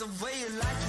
the 0.00 0.06
way 0.24 0.32
you 0.40 0.48
like 0.58 0.79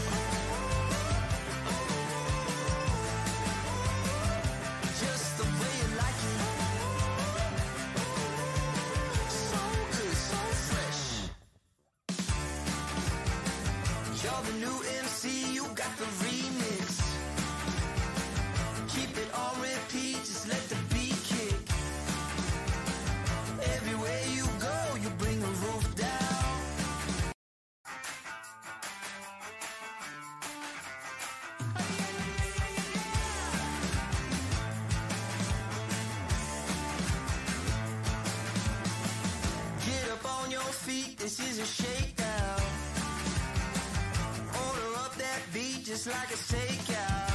just 46.04 46.16
like 46.16 46.32
a 46.32 46.40
takeout. 46.54 47.32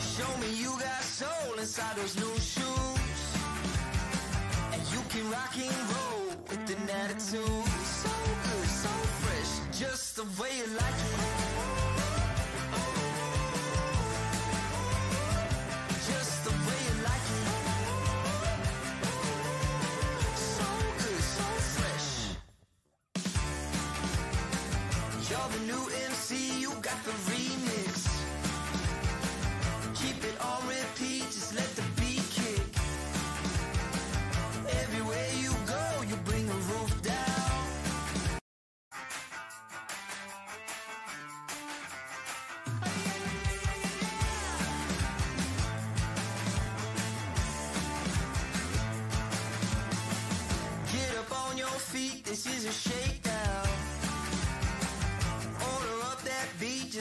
Show 0.00 0.38
me 0.40 0.52
you 0.56 0.70
got 0.80 1.02
soul 1.02 1.58
inside 1.58 1.96
those 1.96 2.16
new 2.16 2.34
shoes. 2.40 3.22
And 4.72 4.82
you 4.92 5.00
can 5.08 5.30
rock 5.30 5.56
and 5.56 5.90
roll 5.90 6.07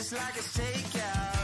just 0.09 0.21
like 0.21 0.35
a 0.35 0.45
takeout. 0.59 1.35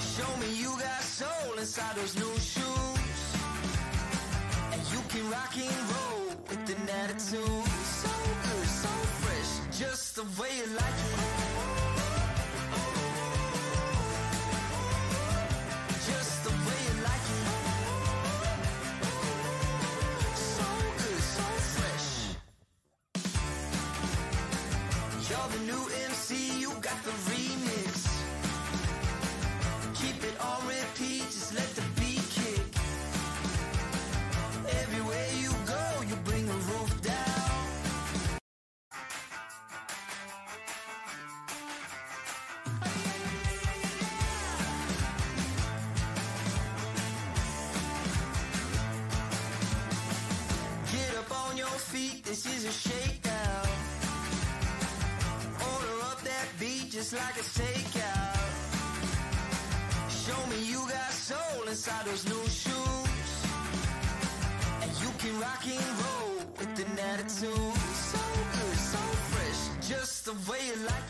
Show 0.00 0.36
me 0.40 0.52
you 0.54 0.70
got 0.78 1.02
soul 1.02 1.58
inside 1.58 1.94
those 1.96 2.16
new 2.16 2.34
shoes. 2.38 3.22
And 4.72 4.82
you 4.92 5.00
can 5.08 5.30
rock 5.30 5.56
and 5.56 5.90
roll 5.90 6.07
like 57.18 57.42
takeout. 57.58 58.36
Show 60.08 60.40
me 60.50 60.58
you 60.72 60.80
got 60.88 61.12
soul 61.12 61.68
inside 61.68 62.04
those 62.06 62.24
new 62.32 62.44
shoes. 62.48 63.30
And 64.82 64.90
you 65.02 65.10
can 65.18 65.34
rock 65.40 65.64
and 65.66 65.88
roll 66.02 66.36
with 66.58 66.84
an 66.84 66.98
attitude. 67.12 67.76
So 68.10 68.22
good, 68.54 68.78
so 68.92 69.02
fresh, 69.30 69.60
just 69.90 70.24
the 70.26 70.34
way 70.48 70.60
you 70.68 70.76
like. 70.84 71.08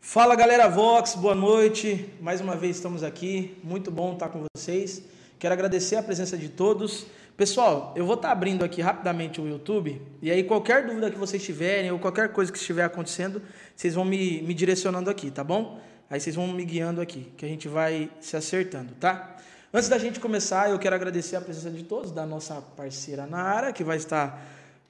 Fala 0.00 0.34
galera 0.34 0.68
Vox, 0.68 1.14
boa 1.14 1.34
noite. 1.36 2.12
Mais 2.20 2.40
uma 2.40 2.56
vez 2.56 2.76
estamos 2.76 3.04
aqui. 3.04 3.56
Muito 3.62 3.90
bom 3.92 4.14
estar 4.14 4.28
com 4.28 4.44
vocês. 4.56 5.02
Quero 5.38 5.54
agradecer 5.54 5.96
a 5.96 6.02
presença 6.02 6.36
de 6.36 6.48
todos. 6.48 7.06
Pessoal, 7.40 7.94
eu 7.96 8.04
vou 8.04 8.16
estar 8.16 8.32
abrindo 8.32 8.62
aqui 8.62 8.82
rapidamente 8.82 9.40
o 9.40 9.48
YouTube 9.48 9.98
e 10.20 10.30
aí 10.30 10.44
qualquer 10.44 10.84
dúvida 10.84 11.10
que 11.10 11.16
vocês 11.16 11.42
tiverem 11.42 11.90
ou 11.90 11.98
qualquer 11.98 12.34
coisa 12.34 12.52
que 12.52 12.58
estiver 12.58 12.84
acontecendo, 12.84 13.40
vocês 13.74 13.94
vão 13.94 14.04
me, 14.04 14.42
me 14.42 14.52
direcionando 14.52 15.08
aqui, 15.08 15.30
tá 15.30 15.42
bom? 15.42 15.80
Aí 16.10 16.20
vocês 16.20 16.36
vão 16.36 16.46
me 16.48 16.62
guiando 16.66 17.00
aqui, 17.00 17.32
que 17.38 17.46
a 17.46 17.48
gente 17.48 17.66
vai 17.66 18.10
se 18.20 18.36
acertando, 18.36 18.92
tá? 19.00 19.38
Antes 19.72 19.88
da 19.88 19.96
gente 19.96 20.20
começar, 20.20 20.68
eu 20.68 20.78
quero 20.78 20.94
agradecer 20.94 21.34
a 21.34 21.40
presença 21.40 21.70
de 21.70 21.82
todos, 21.82 22.12
da 22.12 22.26
nossa 22.26 22.60
parceira 22.60 23.26
Nara, 23.26 23.72
que 23.72 23.82
vai 23.82 23.96
estar 23.96 24.38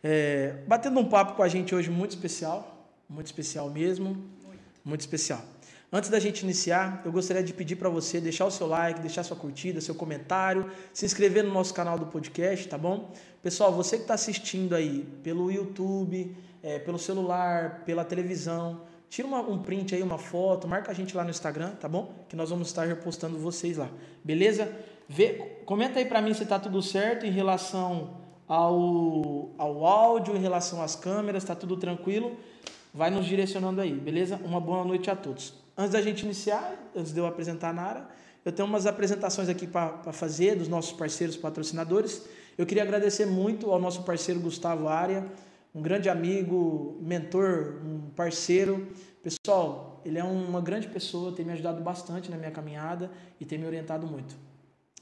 é, 0.03 0.56
batendo 0.66 0.99
um 0.99 1.09
papo 1.09 1.34
com 1.34 1.44
a 1.44 1.49
gente 1.49 1.72
hoje 1.72 1.89
muito 1.89 2.10
especial, 2.10 2.91
muito 3.09 3.27
especial 3.27 3.71
mesmo, 3.71 4.25
muito 4.84 5.03
especial. 5.03 5.41
Antes 5.93 6.09
da 6.09 6.21
gente 6.21 6.43
iniciar, 6.43 7.03
eu 7.05 7.11
gostaria 7.11 7.43
de 7.43 7.53
pedir 7.53 7.75
para 7.75 7.89
você 7.89 8.21
deixar 8.21 8.47
o 8.47 8.51
seu 8.51 8.69
like, 8.69 9.01
deixar 9.01 9.25
sua 9.25 9.37
curtida, 9.37 9.81
seu 9.81 9.95
comentário, 9.95 10.71
se 10.93 11.05
inscrever 11.05 11.43
no 11.43 11.53
nosso 11.53 11.75
canal 11.75 11.99
do 11.99 12.06
podcast, 12.06 12.69
tá 12.69 12.78
bom? 12.78 13.11
Pessoal, 13.43 13.73
você 13.73 13.97
que 13.97 14.03
está 14.03 14.15
assistindo 14.15 14.77
aí 14.77 15.05
pelo 15.25 15.51
YouTube, 15.51 16.37
é, 16.62 16.78
pelo 16.78 16.97
celular, 16.97 17.83
pela 17.84 18.05
televisão, 18.05 18.83
tira 19.09 19.27
uma- 19.27 19.41
um 19.41 19.59
print 19.59 19.93
aí, 19.97 20.03
uma 20.03 20.17
foto, 20.19 20.69
marca 20.69 20.93
a 20.93 20.95
gente 20.95 21.17
lá 21.17 21.25
no 21.25 21.31
Instagram, 21.31 21.71
tá 21.71 21.89
bom? 21.89 22.15
Que 22.28 22.37
nós 22.37 22.51
vamos 22.51 22.69
estar 22.69 22.87
repostando 22.87 23.37
vocês 23.37 23.77
lá, 23.77 23.91
beleza? 24.22 24.72
Vê, 25.09 25.57
comenta 25.67 25.99
aí 25.99 26.05
para 26.05 26.22
mim 26.22 26.33
se 26.33 26.47
tá 26.47 26.61
tudo 26.61 26.81
certo 26.81 27.27
em 27.27 27.31
relação 27.33 28.19
ao, 28.47 29.51
ao 29.59 29.84
áudio, 29.84 30.37
em 30.37 30.41
relação 30.41 30.81
às 30.81 30.95
câmeras, 30.95 31.43
tá 31.43 31.57
tudo 31.57 31.77
tranquilo? 31.77 32.37
Vai 32.95 33.11
nos 33.11 33.27
direcionando 33.27 33.81
aí, 33.81 33.93
beleza? 33.93 34.41
Uma 34.45 34.61
boa 34.61 34.84
noite 34.84 35.11
a 35.11 35.17
todos. 35.17 35.59
Antes 35.76 35.92
da 35.92 36.03
gente 36.03 36.25
iniciar, 36.25 36.91
antes 36.94 37.12
de 37.12 37.19
eu 37.19 37.26
apresentar 37.26 37.70
a 37.70 37.72
Nara, 37.72 38.08
eu 38.44 38.53
tenho 38.53 38.66
umas 38.66 38.86
apresentações 38.86 39.48
aqui 39.48 39.66
para 39.66 40.12
fazer 40.12 40.56
dos 40.56 40.69
nossos 40.69 40.92
parceiros 40.92 41.36
patrocinadores. 41.36 42.22
Eu 42.56 42.66
queria 42.66 42.82
agradecer 42.82 43.26
muito 43.26 43.70
ao 43.70 43.78
nosso 43.78 44.03
parceiro 44.03 44.41
Gustavo 44.41 44.88
Aria, 44.88 45.26
um 45.74 45.83
grande 45.83 46.09
amigo, 46.09 46.98
mentor, 47.00 47.80
um 47.84 48.10
parceiro. 48.16 48.89
Pessoal, 49.22 50.00
ele 50.04 50.18
é 50.18 50.24
uma 50.24 50.60
grande 50.60 50.89
pessoa, 50.89 51.33
tem 51.33 51.45
me 51.45 51.53
ajudado 51.53 51.83
bastante 51.83 52.30
na 52.30 52.36
minha 52.36 52.50
caminhada 52.50 53.10
e 53.39 53.45
tem 53.45 53.59
me 53.59 53.66
orientado 53.66 54.06
muito. 54.06 54.34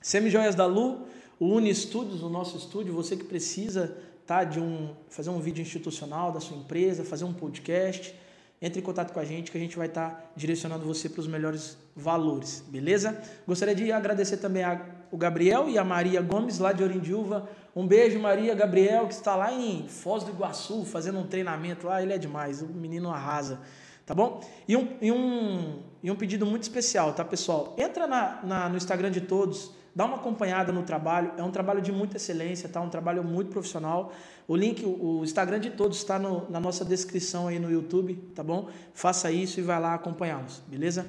Semijoias 0.03 0.55
da 0.55 0.67
Lu, 0.67 1.07
o 1.39 1.47
Uni 1.47 1.73
Studios, 1.75 2.23
o 2.23 2.29
nosso 2.29 2.57
estúdio, 2.57 2.93
você 2.93 3.17
que 3.17 3.25
precisa 3.25 3.97
tá, 4.27 4.45
de 4.45 4.61
um, 4.61 4.95
fazer 5.09 5.31
um 5.31 5.41
vídeo 5.41 5.63
institucional 5.63 6.33
da 6.33 6.41
sua 6.41 6.57
empresa, 6.57 7.05
fazer 7.05 7.25
um 7.25 7.33
podcast, 7.33 8.15
entre 8.61 8.81
em 8.81 8.83
contato 8.83 9.13
com 9.13 9.21
a 9.21 9.25
gente 9.25 9.51
que 9.51 9.57
a 9.57 9.61
gente 9.61 9.77
vai 9.77 9.87
estar 9.87 10.11
tá 10.11 10.31
direcionando 10.35 10.85
você 10.85 11.09
para 11.09 11.21
os 11.21 11.29
melhores 11.29 11.77
valores, 11.95 12.65
beleza? 12.69 13.21
Gostaria 13.47 13.75
de 13.75 13.93
agradecer 13.93 14.39
também 14.39 14.65
a, 14.65 14.85
o 15.13 15.17
Gabriel 15.17 15.69
e 15.69 15.79
a 15.79 15.85
Maria 15.85 16.21
Gomes, 16.21 16.59
lá 16.59 16.73
de 16.73 16.83
Orindiúva. 16.83 17.49
Um 17.75 17.87
beijo, 17.87 18.19
Maria 18.19 18.55
Gabriel, 18.55 19.07
que 19.07 19.15
está 19.15 19.37
lá 19.37 19.53
em 19.53 19.87
Foz 19.87 20.25
do 20.25 20.31
Iguaçu, 20.31 20.85
fazendo 20.85 21.21
um 21.21 21.27
treinamento 21.27 21.87
lá. 21.87 22.03
Ele 22.03 22.13
é 22.13 22.19
demais, 22.19 22.61
o 22.61 22.67
menino 22.67 23.11
arrasa, 23.11 23.61
tá 24.05 24.15
bom? 24.15 24.41
E 24.67 24.77
um, 24.77 24.89
e 25.01 25.13
um, 25.13 25.83
e 26.03 26.11
um 26.11 26.17
pedido 26.17 26.45
muito 26.45 26.65
especial, 26.65 27.13
tá, 27.13 27.25
pessoal? 27.25 27.77
Entra 27.79 28.09
na, 28.09 28.41
na, 28.43 28.69
no 28.69 28.77
Instagram 28.77 29.13
de 29.13 29.21
todos, 29.21 29.71
Dá 29.99 30.05
uma 30.05 30.15
acompanhada 30.15 30.71
no 30.71 30.85
trabalho, 30.85 31.33
é 31.37 31.43
um 31.43 31.51
trabalho 31.51 31.83
de 31.83 31.91
muita 31.91 32.19
excelência, 32.19 32.69
tá? 32.69 32.81
Um 32.81 32.89
trabalho 32.89 33.25
muito 33.25 33.51
profissional. 33.51 34.13
O 34.47 34.55
link, 34.55 34.87
o 34.87 35.25
Instagram 35.25 35.59
de 35.59 35.71
todos 35.71 35.99
está 35.99 36.21
no, 36.21 36.49
na 36.49 36.61
nossa 36.61 36.85
descrição 36.85 37.49
aí 37.49 37.59
no 37.59 37.69
YouTube, 37.69 38.15
tá 38.33 38.45
bom? 38.45 38.69
Faça 38.95 39.29
isso 39.33 39.59
e 39.59 39.63
vai 39.65 39.81
lá 39.81 39.95
acompanhá-los, 39.95 40.63
beleza? 40.69 41.05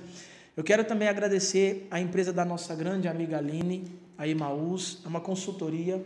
Eu 0.58 0.64
quero 0.64 0.84
também 0.84 1.08
agradecer 1.08 1.88
a 1.92 2.02
empresa 2.02 2.34
da 2.34 2.44
nossa 2.44 2.74
grande 2.74 3.08
amiga 3.08 3.38
Aline, 3.38 3.96
a 4.18 4.26
Imaús, 4.26 5.04
é 5.06 5.08
uma 5.08 5.22
consultoria. 5.22 6.04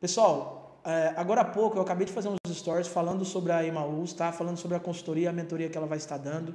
Pessoal, 0.00 0.80
é, 0.82 1.12
agora 1.18 1.42
há 1.42 1.44
pouco 1.44 1.76
eu 1.76 1.82
acabei 1.82 2.06
de 2.06 2.12
fazer 2.14 2.30
uns 2.30 2.56
stories 2.56 2.88
falando 2.88 3.26
sobre 3.26 3.52
a 3.52 3.62
Imaús, 3.62 4.14
tá? 4.14 4.32
Falando 4.32 4.56
sobre 4.56 4.78
a 4.78 4.80
consultoria, 4.80 5.28
a 5.28 5.32
mentoria 5.34 5.68
que 5.68 5.76
ela 5.76 5.86
vai 5.86 5.98
estar 5.98 6.16
dando. 6.16 6.54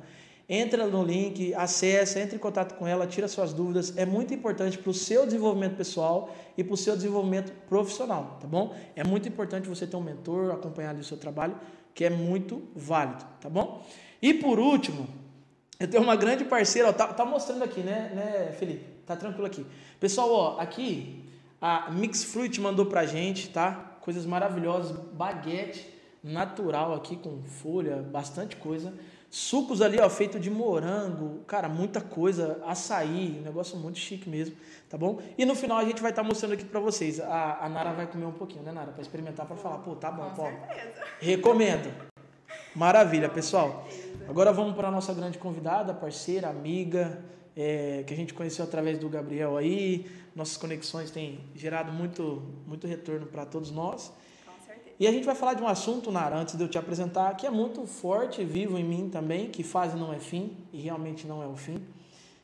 Entra 0.49 0.87
no 0.87 1.03
link, 1.03 1.53
acessa, 1.53 2.19
entre 2.19 2.37
em 2.37 2.39
contato 2.39 2.73
com 2.75 2.87
ela, 2.87 3.05
tira 3.05 3.27
suas 3.27 3.53
dúvidas. 3.53 3.95
É 3.95 4.03
muito 4.03 4.33
importante 4.33 4.79
para 4.79 4.89
o 4.89 4.93
seu 4.93 5.25
desenvolvimento 5.25 5.75
pessoal 5.75 6.35
e 6.57 6.63
para 6.63 6.73
o 6.73 6.77
seu 6.77 6.95
desenvolvimento 6.95 7.51
profissional, 7.67 8.39
tá 8.41 8.47
bom? 8.47 8.75
É 8.95 9.03
muito 9.03 9.29
importante 9.29 9.69
você 9.69 9.85
ter 9.85 9.95
um 9.95 10.01
mentor, 10.01 10.51
acompanhar 10.51 10.89
ali 10.89 11.01
o 11.01 11.03
seu 11.03 11.17
trabalho, 11.17 11.55
que 11.93 12.03
é 12.03 12.09
muito 12.09 12.63
válido, 12.75 13.23
tá 13.39 13.47
bom? 13.47 13.85
E 14.19 14.33
por 14.33 14.57
último, 14.57 15.07
eu 15.79 15.87
tenho 15.87 16.01
uma 16.01 16.15
grande 16.15 16.43
parceira, 16.43 16.89
ó, 16.89 16.93
tá, 16.93 17.07
tá 17.07 17.23
mostrando 17.23 17.63
aqui, 17.63 17.81
né, 17.81 18.11
né, 18.15 18.51
Felipe? 18.53 18.85
Tá 19.05 19.15
tranquilo 19.15 19.45
aqui. 19.45 19.63
Pessoal, 19.99 20.31
ó, 20.31 20.59
aqui 20.59 21.23
a 21.61 21.91
Mix 21.91 22.23
Fruit 22.23 22.59
mandou 22.59 22.87
pra 22.87 23.05
gente, 23.05 23.49
tá? 23.49 23.97
Coisas 24.01 24.25
maravilhosas, 24.25 24.97
baguete 25.13 25.85
natural 26.23 26.93
aqui 26.95 27.15
com 27.15 27.41
folha, 27.43 27.97
bastante 27.97 28.55
coisa. 28.55 28.93
Sucos 29.31 29.79
ali, 29.79 29.99
ó, 29.99 30.09
feito 30.09 30.39
de 30.39 30.49
morango, 30.49 31.41
cara, 31.45 31.69
muita 31.69 32.01
coisa, 32.01 32.59
açaí, 32.65 33.37
um 33.39 33.43
negócio 33.43 33.77
muito 33.77 33.99
chique 33.99 34.27
mesmo, 34.27 34.55
tá 34.89 34.97
bom? 34.97 35.19
E 35.37 35.45
no 35.45 35.53
final 35.53 35.77
a 35.77 35.83
gente 35.85 36.01
vai 36.01 36.09
estar 36.09 36.23
tá 36.23 36.27
mostrando 36.27 36.53
aqui 36.53 36.65
para 36.65 36.79
vocês. 36.79 37.19
A, 37.19 37.59
a, 37.61 37.69
Nara 37.69 37.93
vai 37.93 38.07
comer 38.07 38.25
um 38.25 38.31
pouquinho, 38.31 38.63
né, 38.63 38.71
Nara? 38.71 38.91
Para 38.91 39.03
experimentar, 39.03 39.45
para 39.45 39.55
falar, 39.55 39.77
pô, 39.79 39.95
tá 39.95 40.09
bom, 40.09 40.31
Com 40.31 40.35
pô. 40.35 40.43
certeza. 40.43 41.03
Recomendo. 41.19 41.93
Maravilha, 42.73 43.29
pessoal. 43.29 43.87
Agora 44.27 44.51
vamos 44.51 44.75
para 44.75 44.87
a 44.87 44.91
nossa 44.91 45.13
grande 45.13 45.37
convidada, 45.37 45.93
parceira, 45.93 46.49
amiga, 46.49 47.23
é, 47.55 48.03
que 48.07 48.13
a 48.13 48.17
gente 48.17 48.33
conheceu 48.33 48.65
através 48.65 48.97
do 48.97 49.07
Gabriel 49.09 49.57
aí. 49.57 50.09
Nossas 50.35 50.57
conexões 50.57 51.11
têm 51.11 51.39
gerado 51.53 51.91
muito, 51.91 52.41
muito 52.65 52.87
retorno 52.87 53.27
para 53.27 53.45
todos 53.45 53.69
nós. 53.69 54.11
E 54.99 55.07
a 55.07 55.11
gente 55.13 55.23
vai 55.23 55.33
falar 55.33 55.53
de 55.53 55.63
um 55.63 55.67
assunto, 55.67 56.11
Nara, 56.11 56.35
antes 56.35 56.57
de 56.57 56.63
eu 56.63 56.67
te 56.67 56.77
apresentar, 56.77 57.33
que 57.37 57.47
é 57.47 57.49
muito 57.49 57.87
forte 57.87 58.41
e 58.41 58.45
vivo 58.45 58.77
em 58.77 58.83
mim 58.83 59.09
também, 59.09 59.49
que 59.49 59.63
fase 59.63 59.95
não 59.95 60.11
é 60.11 60.19
fim, 60.19 60.57
e 60.73 60.81
realmente 60.81 61.25
não 61.25 61.41
é 61.41 61.47
o 61.47 61.55
fim. 61.55 61.81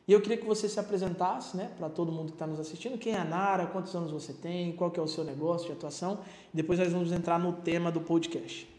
E 0.07 0.13
eu 0.13 0.21
queria 0.21 0.37
que 0.37 0.45
você 0.45 0.69
se 0.69 0.79
apresentasse, 0.79 1.57
né, 1.57 1.69
para 1.77 1.89
todo 1.89 2.13
mundo 2.13 2.27
que 2.27 2.35
está 2.35 2.47
nos 2.47 2.57
assistindo, 2.57 2.97
quem 2.97 3.13
é 3.13 3.17
a 3.17 3.25
Nara, 3.25 3.67
quantos 3.67 3.93
anos 3.93 4.09
você 4.09 4.31
tem, 4.31 4.73
qual 4.73 4.89
que 4.89 4.97
é 4.97 5.03
o 5.03 5.07
seu 5.07 5.25
negócio 5.25 5.67
de 5.67 5.73
atuação, 5.73 6.21
depois 6.53 6.79
nós 6.79 6.93
vamos 6.93 7.11
entrar 7.11 7.37
no 7.37 7.51
tema 7.51 7.91
do 7.91 7.99
podcast. 7.99 8.73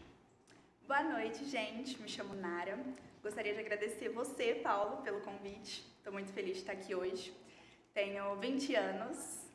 Boa 0.87 1.03
noite, 1.03 1.45
gente. 1.47 2.01
Me 2.01 2.09
chamo 2.09 2.33
Nara. 2.33 2.79
Gostaria 3.21 3.53
de 3.53 3.59
agradecer 3.59 4.09
você, 4.09 4.55
Paulo, 4.55 5.03
pelo 5.03 5.19
convite. 5.19 5.85
Estou 5.99 6.11
muito 6.11 6.31
feliz 6.31 6.53
de 6.53 6.59
estar 6.61 6.71
aqui 6.71 6.95
hoje. 6.95 7.31
Tenho 7.93 8.35
20 8.37 8.73
anos, 8.73 9.46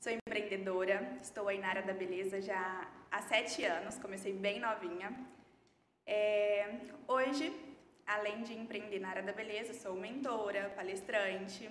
sou 0.00 0.10
empreendedora, 0.10 1.18
estou 1.22 1.46
aí 1.46 1.58
na 1.58 1.68
área 1.68 1.82
da 1.82 1.92
beleza 1.92 2.40
já 2.40 2.88
há 3.10 3.20
7 3.20 3.64
anos, 3.64 3.98
comecei 3.98 4.32
bem 4.32 4.58
novinha. 4.58 5.14
É, 6.06 6.74
hoje, 7.06 7.54
além 8.06 8.42
de 8.42 8.54
empreender 8.54 8.98
na 8.98 9.10
área 9.10 9.22
da 9.22 9.32
beleza, 9.32 9.74
sou 9.74 9.94
mentora, 9.94 10.72
palestrante. 10.74 11.70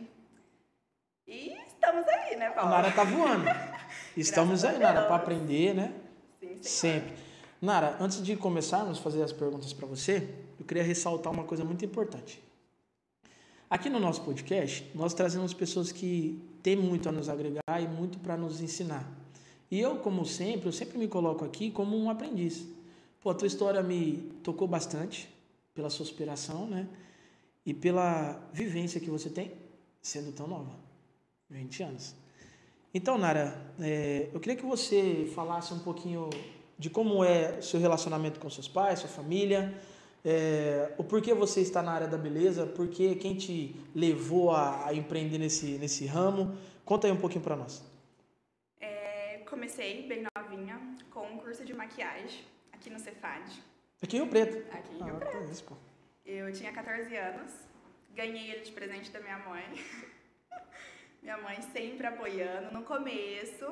E 1.27 1.57
estamos 1.67 2.07
aí, 2.07 2.35
né, 2.35 2.47
A 2.47 2.51
Paulo? 2.51 2.69
Nara 2.69 2.91
tá 2.91 3.03
voando. 3.03 3.45
Estamos 4.15 4.63
aí, 4.63 4.75
a 4.75 4.79
Nara, 4.79 5.01
para 5.03 5.15
aprender, 5.15 5.75
né? 5.75 5.93
Sim, 6.39 6.55
sim. 6.55 6.63
Sempre. 6.63 7.13
Nara, 7.61 7.97
antes 7.99 8.23
de 8.23 8.35
começarmos 8.35 8.99
a 8.99 9.01
fazer 9.01 9.21
as 9.21 9.31
perguntas 9.31 9.73
para 9.73 9.85
você, 9.85 10.27
eu 10.59 10.65
queria 10.65 10.83
ressaltar 10.83 11.31
uma 11.31 11.43
coisa 11.43 11.63
muito 11.63 11.83
importante. 11.85 12.41
Aqui 13.69 13.89
no 13.89 13.99
nosso 13.99 14.23
podcast, 14.23 14.89
nós 14.95 15.13
trazemos 15.13 15.53
pessoas 15.53 15.91
que 15.91 16.41
têm 16.61 16.75
muito 16.75 17.09
a 17.09 17.11
nos 17.11 17.29
agregar 17.29 17.81
e 17.81 17.87
muito 17.87 18.19
para 18.19 18.37
nos 18.37 18.61
ensinar. 18.61 19.09
E 19.71 19.79
eu, 19.79 19.97
como 19.97 20.25
sempre, 20.25 20.67
eu 20.67 20.71
sempre 20.71 20.97
me 20.97 21.07
coloco 21.07 21.45
aqui 21.45 21.69
como 21.69 21.97
um 21.97 22.09
aprendiz. 22.09 22.65
Pô, 23.21 23.29
a 23.29 23.35
tua 23.35 23.47
história 23.47 23.83
me 23.83 24.31
tocou 24.43 24.67
bastante 24.67 25.29
pela 25.73 25.89
sua 25.89 26.03
inspiração, 26.03 26.67
né? 26.67 26.87
E 27.65 27.73
pela 27.73 28.49
vivência 28.51 28.99
que 28.99 29.09
você 29.09 29.29
tem 29.29 29.51
sendo 30.01 30.31
tão 30.31 30.47
nova, 30.47 30.71
20 31.49 31.83
anos. 31.83 32.15
Então, 32.93 33.17
Nara, 33.17 33.73
é, 33.79 34.29
eu 34.33 34.39
queria 34.39 34.55
que 34.55 34.65
você 34.65 35.29
falasse 35.35 35.73
um 35.73 35.79
pouquinho 35.79 36.29
de 36.77 36.89
como 36.89 37.23
é 37.23 37.59
o 37.59 37.61
seu 37.61 37.79
relacionamento 37.79 38.39
com 38.39 38.49
seus 38.49 38.67
pais, 38.67 38.99
sua 38.99 39.09
família, 39.09 39.79
é, 40.25 40.93
o 40.97 41.03
porquê 41.03 41.33
você 41.33 41.61
está 41.61 41.81
na 41.81 41.91
área 41.91 42.07
da 42.07 42.17
beleza, 42.17 42.65
porquê 42.65 43.15
quem 43.15 43.35
te 43.35 43.75
levou 43.95 44.51
a, 44.51 44.93
empreender 44.93 45.37
nesse, 45.37 45.77
nesse 45.77 46.05
ramo. 46.05 46.57
Conta 46.85 47.07
aí 47.07 47.13
um 47.13 47.17
pouquinho 47.19 47.43
para 47.43 47.55
nós. 47.55 47.83
É, 48.79 49.41
comecei 49.49 50.07
bem 50.07 50.23
novinha 50.35 50.79
com 51.11 51.21
um 51.21 51.37
curso 51.37 51.63
de 51.65 51.73
maquiagem 51.73 52.43
aqui 52.71 52.89
no 52.89 52.99
Cefad, 52.99 53.43
Aqui 54.01 54.15
em 54.15 54.21
Rio 54.21 54.29
Preto. 54.29 54.57
aqui 54.73 54.95
em 54.95 55.01
Ah, 55.01 55.05
Rio 55.05 55.15
Preto. 55.15 55.31
tá 55.31 55.51
isso. 55.51 55.65
Eu 56.25 56.53
tinha 56.53 56.71
14 56.71 57.15
anos, 57.15 57.51
ganhei 58.15 58.51
ele 58.51 58.61
de 58.61 58.71
presente 58.71 59.11
da 59.11 59.19
minha 59.19 59.37
mãe. 59.39 59.63
minha 61.21 61.37
mãe 61.37 61.61
sempre 61.73 62.07
apoiando. 62.07 62.71
No 62.73 62.83
começo, 62.83 63.65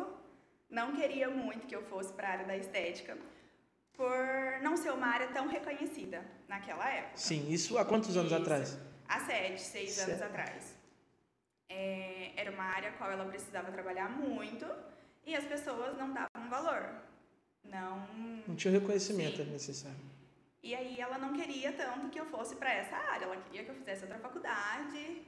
não 0.69 0.94
queria 0.95 1.29
muito 1.29 1.65
que 1.65 1.75
eu 1.75 1.81
fosse 1.83 2.11
para 2.11 2.27
a 2.27 2.31
área 2.31 2.45
da 2.45 2.57
estética, 2.57 3.17
por 3.97 4.61
não 4.61 4.77
ser 4.77 4.91
uma 4.91 5.07
área 5.07 5.27
tão 5.29 5.47
reconhecida 5.47 6.23
naquela 6.47 6.88
época. 6.88 7.17
Sim, 7.17 7.49
isso 7.51 7.77
há 7.79 7.83
quantos 7.83 8.15
anos 8.15 8.31
Isso. 8.31 8.41
atrás? 8.41 8.77
Há 9.09 9.19
sete, 9.21 9.59
seis 9.61 9.97
anos 9.99 10.19
Sete. 10.19 10.23
atrás. 10.23 10.77
É, 11.67 12.31
era 12.38 12.51
uma 12.51 12.63
área 12.63 12.89
a 12.89 12.94
qual 12.94 13.11
ela 13.11 13.25
precisava 13.25 13.71
trabalhar 13.71 14.09
muito 14.09 14.65
e 15.25 15.35
as 15.35 15.44
pessoas 15.45 15.97
não 15.97 16.13
davam 16.13 16.49
valor. 16.49 16.89
Não 17.63 18.07
Não 18.47 18.55
tinha 18.55 18.71
o 18.73 18.79
reconhecimento 18.79 19.38
Sim. 19.44 19.51
necessário. 19.51 19.97
E 20.61 20.75
aí 20.75 20.99
ela 20.99 21.17
não 21.17 21.33
queria 21.33 21.73
tanto 21.73 22.09
que 22.09 22.19
eu 22.19 22.25
fosse 22.27 22.55
para 22.55 22.71
essa 22.73 22.95
área, 22.95 23.25
ela 23.25 23.38
queria 23.38 23.63
que 23.63 23.71
eu 23.71 23.75
fizesse 23.75 24.03
outra 24.03 24.19
faculdade 24.19 25.21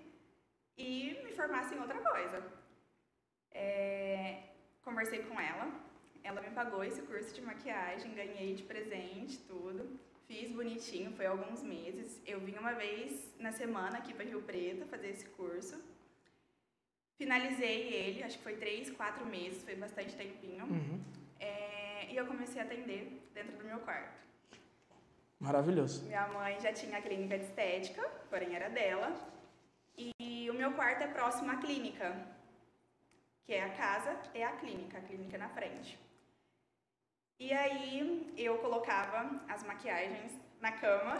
e 0.77 1.21
me 1.25 1.31
formasse 1.33 1.73
em 1.73 1.79
outra 1.79 1.99
coisa. 1.99 2.43
É, 3.51 4.43
conversei 4.81 5.23
com 5.23 5.39
ela, 5.39 5.71
ela 6.23 6.41
me 6.41 6.49
pagou 6.51 6.83
esse 6.83 7.01
curso 7.03 7.33
de 7.33 7.41
maquiagem, 7.41 8.13
ganhei 8.13 8.53
de 8.53 8.63
presente, 8.63 9.37
tudo. 9.39 9.99
Fiz 10.27 10.51
bonitinho, 10.51 11.11
foi 11.13 11.25
alguns 11.25 11.63
meses. 11.63 12.21
Eu 12.25 12.39
vim 12.39 12.55
uma 12.57 12.73
vez 12.73 13.33
na 13.39 13.51
semana 13.51 13.97
aqui 13.97 14.13
para 14.13 14.25
Rio 14.25 14.41
Preto 14.43 14.85
fazer 14.85 15.09
esse 15.09 15.25
curso. 15.29 15.81
Finalizei 17.17 17.93
ele, 17.93 18.23
acho 18.23 18.37
que 18.37 18.43
foi 18.43 18.55
três, 18.55 18.89
quatro 18.91 19.25
meses, 19.25 19.63
foi 19.63 19.75
bastante 19.75 20.15
tempinho. 20.15 20.65
Uhum. 20.65 21.01
É, 21.39 22.11
e 22.11 22.15
eu 22.15 22.25
comecei 22.27 22.61
a 22.61 22.65
atender 22.65 23.21
dentro 23.33 23.57
do 23.57 23.63
meu 23.65 23.79
quarto. 23.79 24.19
Maravilhoso. 25.39 26.05
Minha 26.05 26.27
mãe 26.27 26.59
já 26.59 26.71
tinha 26.71 26.97
a 26.97 27.01
clínica 27.01 27.37
de 27.37 27.45
estética, 27.45 28.07
porém 28.29 28.55
era 28.55 28.69
dela. 28.69 29.13
E 29.97 30.49
o 30.49 30.53
meu 30.53 30.73
quarto 30.73 31.01
é 31.01 31.07
próximo 31.07 31.51
à 31.51 31.57
clínica, 31.57 32.15
que 33.45 33.53
é 33.53 33.63
a 33.63 33.69
casa, 33.69 34.17
é 34.33 34.43
a 34.45 34.51
clínica, 34.51 34.97
a 34.97 35.01
clínica 35.01 35.37
na 35.37 35.49
frente. 35.49 35.97
E 37.39 37.53
aí 37.53 38.33
eu 38.37 38.57
colocava 38.57 39.41
as 39.47 39.63
maquiagens 39.63 40.33
na 40.59 40.71
cama 40.73 41.17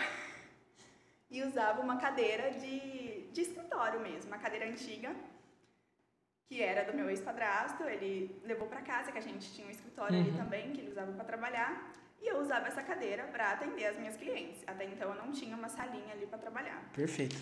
e 1.32 1.42
usava 1.44 1.82
uma 1.82 1.98
cadeira 1.98 2.52
de, 2.52 3.28
de 3.32 3.42
escritório 3.42 4.00
mesmo, 4.02 4.28
uma 4.32 4.38
cadeira 4.38 4.66
antiga, 4.68 5.16
que 6.48 6.62
era 6.62 6.84
do 6.90 6.96
meu 6.98 7.10
ex-padrasto. 7.10 7.84
Ele 7.84 8.40
levou 8.44 8.68
para 8.68 8.82
casa, 8.82 9.12
que 9.12 9.18
a 9.18 9.22
gente 9.22 9.54
tinha 9.54 9.66
um 9.68 9.72
escritório 9.72 10.20
ali 10.20 10.30
Uhum. 10.32 10.38
também, 10.38 10.72
que 10.74 10.82
ele 10.82 10.90
usava 10.90 11.12
para 11.14 11.24
trabalhar. 11.24 11.94
E 12.22 12.28
eu 12.28 12.38
usava 12.40 12.68
essa 12.68 12.84
cadeira 12.84 13.24
para 13.28 13.52
atender 13.54 13.86
as 13.86 13.98
minhas 13.98 14.18
clientes. 14.18 14.62
Até 14.68 14.84
então 14.86 15.10
eu 15.14 15.16
não 15.24 15.32
tinha 15.32 15.56
uma 15.56 15.70
salinha 15.70 16.12
ali 16.14 16.26
para 16.28 16.38
trabalhar. 16.38 16.84
Perfeito. 16.94 17.38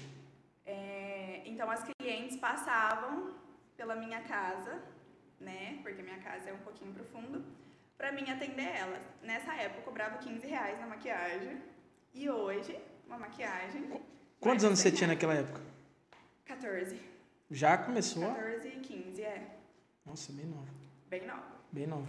É, 0.64 1.42
então 1.46 1.68
as 1.72 1.84
clientes 1.84 2.38
passavam 2.38 3.34
pela 3.76 3.96
minha 3.96 4.22
casa, 4.22 4.80
né? 5.40 5.80
Porque 5.82 6.04
minha 6.04 6.20
casa 6.20 6.52
é 6.52 6.54
um 6.54 6.60
pouquinho 6.60 6.94
profundo, 6.94 7.44
para 7.98 8.12
mim 8.12 8.30
atender 8.30 8.64
elas. 8.76 9.02
Nessa 9.22 9.54
época 9.56 9.80
eu 9.80 9.84
cobrava 9.84 10.18
15 10.20 10.46
reais 10.48 10.80
na 10.80 10.88
maquiagem. 10.88 11.62
E 12.14 12.30
hoje, 12.30 12.78
uma 13.06 13.18
maquiagem. 13.18 14.02
Quantos 14.40 14.64
anos 14.66 14.80
você 14.80 14.90
100 14.90 14.98
tinha 14.98 15.08
naquela 15.08 15.34
época? 15.36 15.62
14. 16.46 17.00
Já 17.52 17.78
começou? 17.78 18.24
a- 18.30 18.34
14 18.34 18.68
e 18.68 18.80
15, 18.80 19.22
é. 19.22 19.48
Nossa, 20.06 20.32
bem 20.32 20.46
nova. 20.46 20.68
Bem 21.08 21.26
nova. 21.26 21.58
Bem 21.72 21.88
nova. 21.88 22.08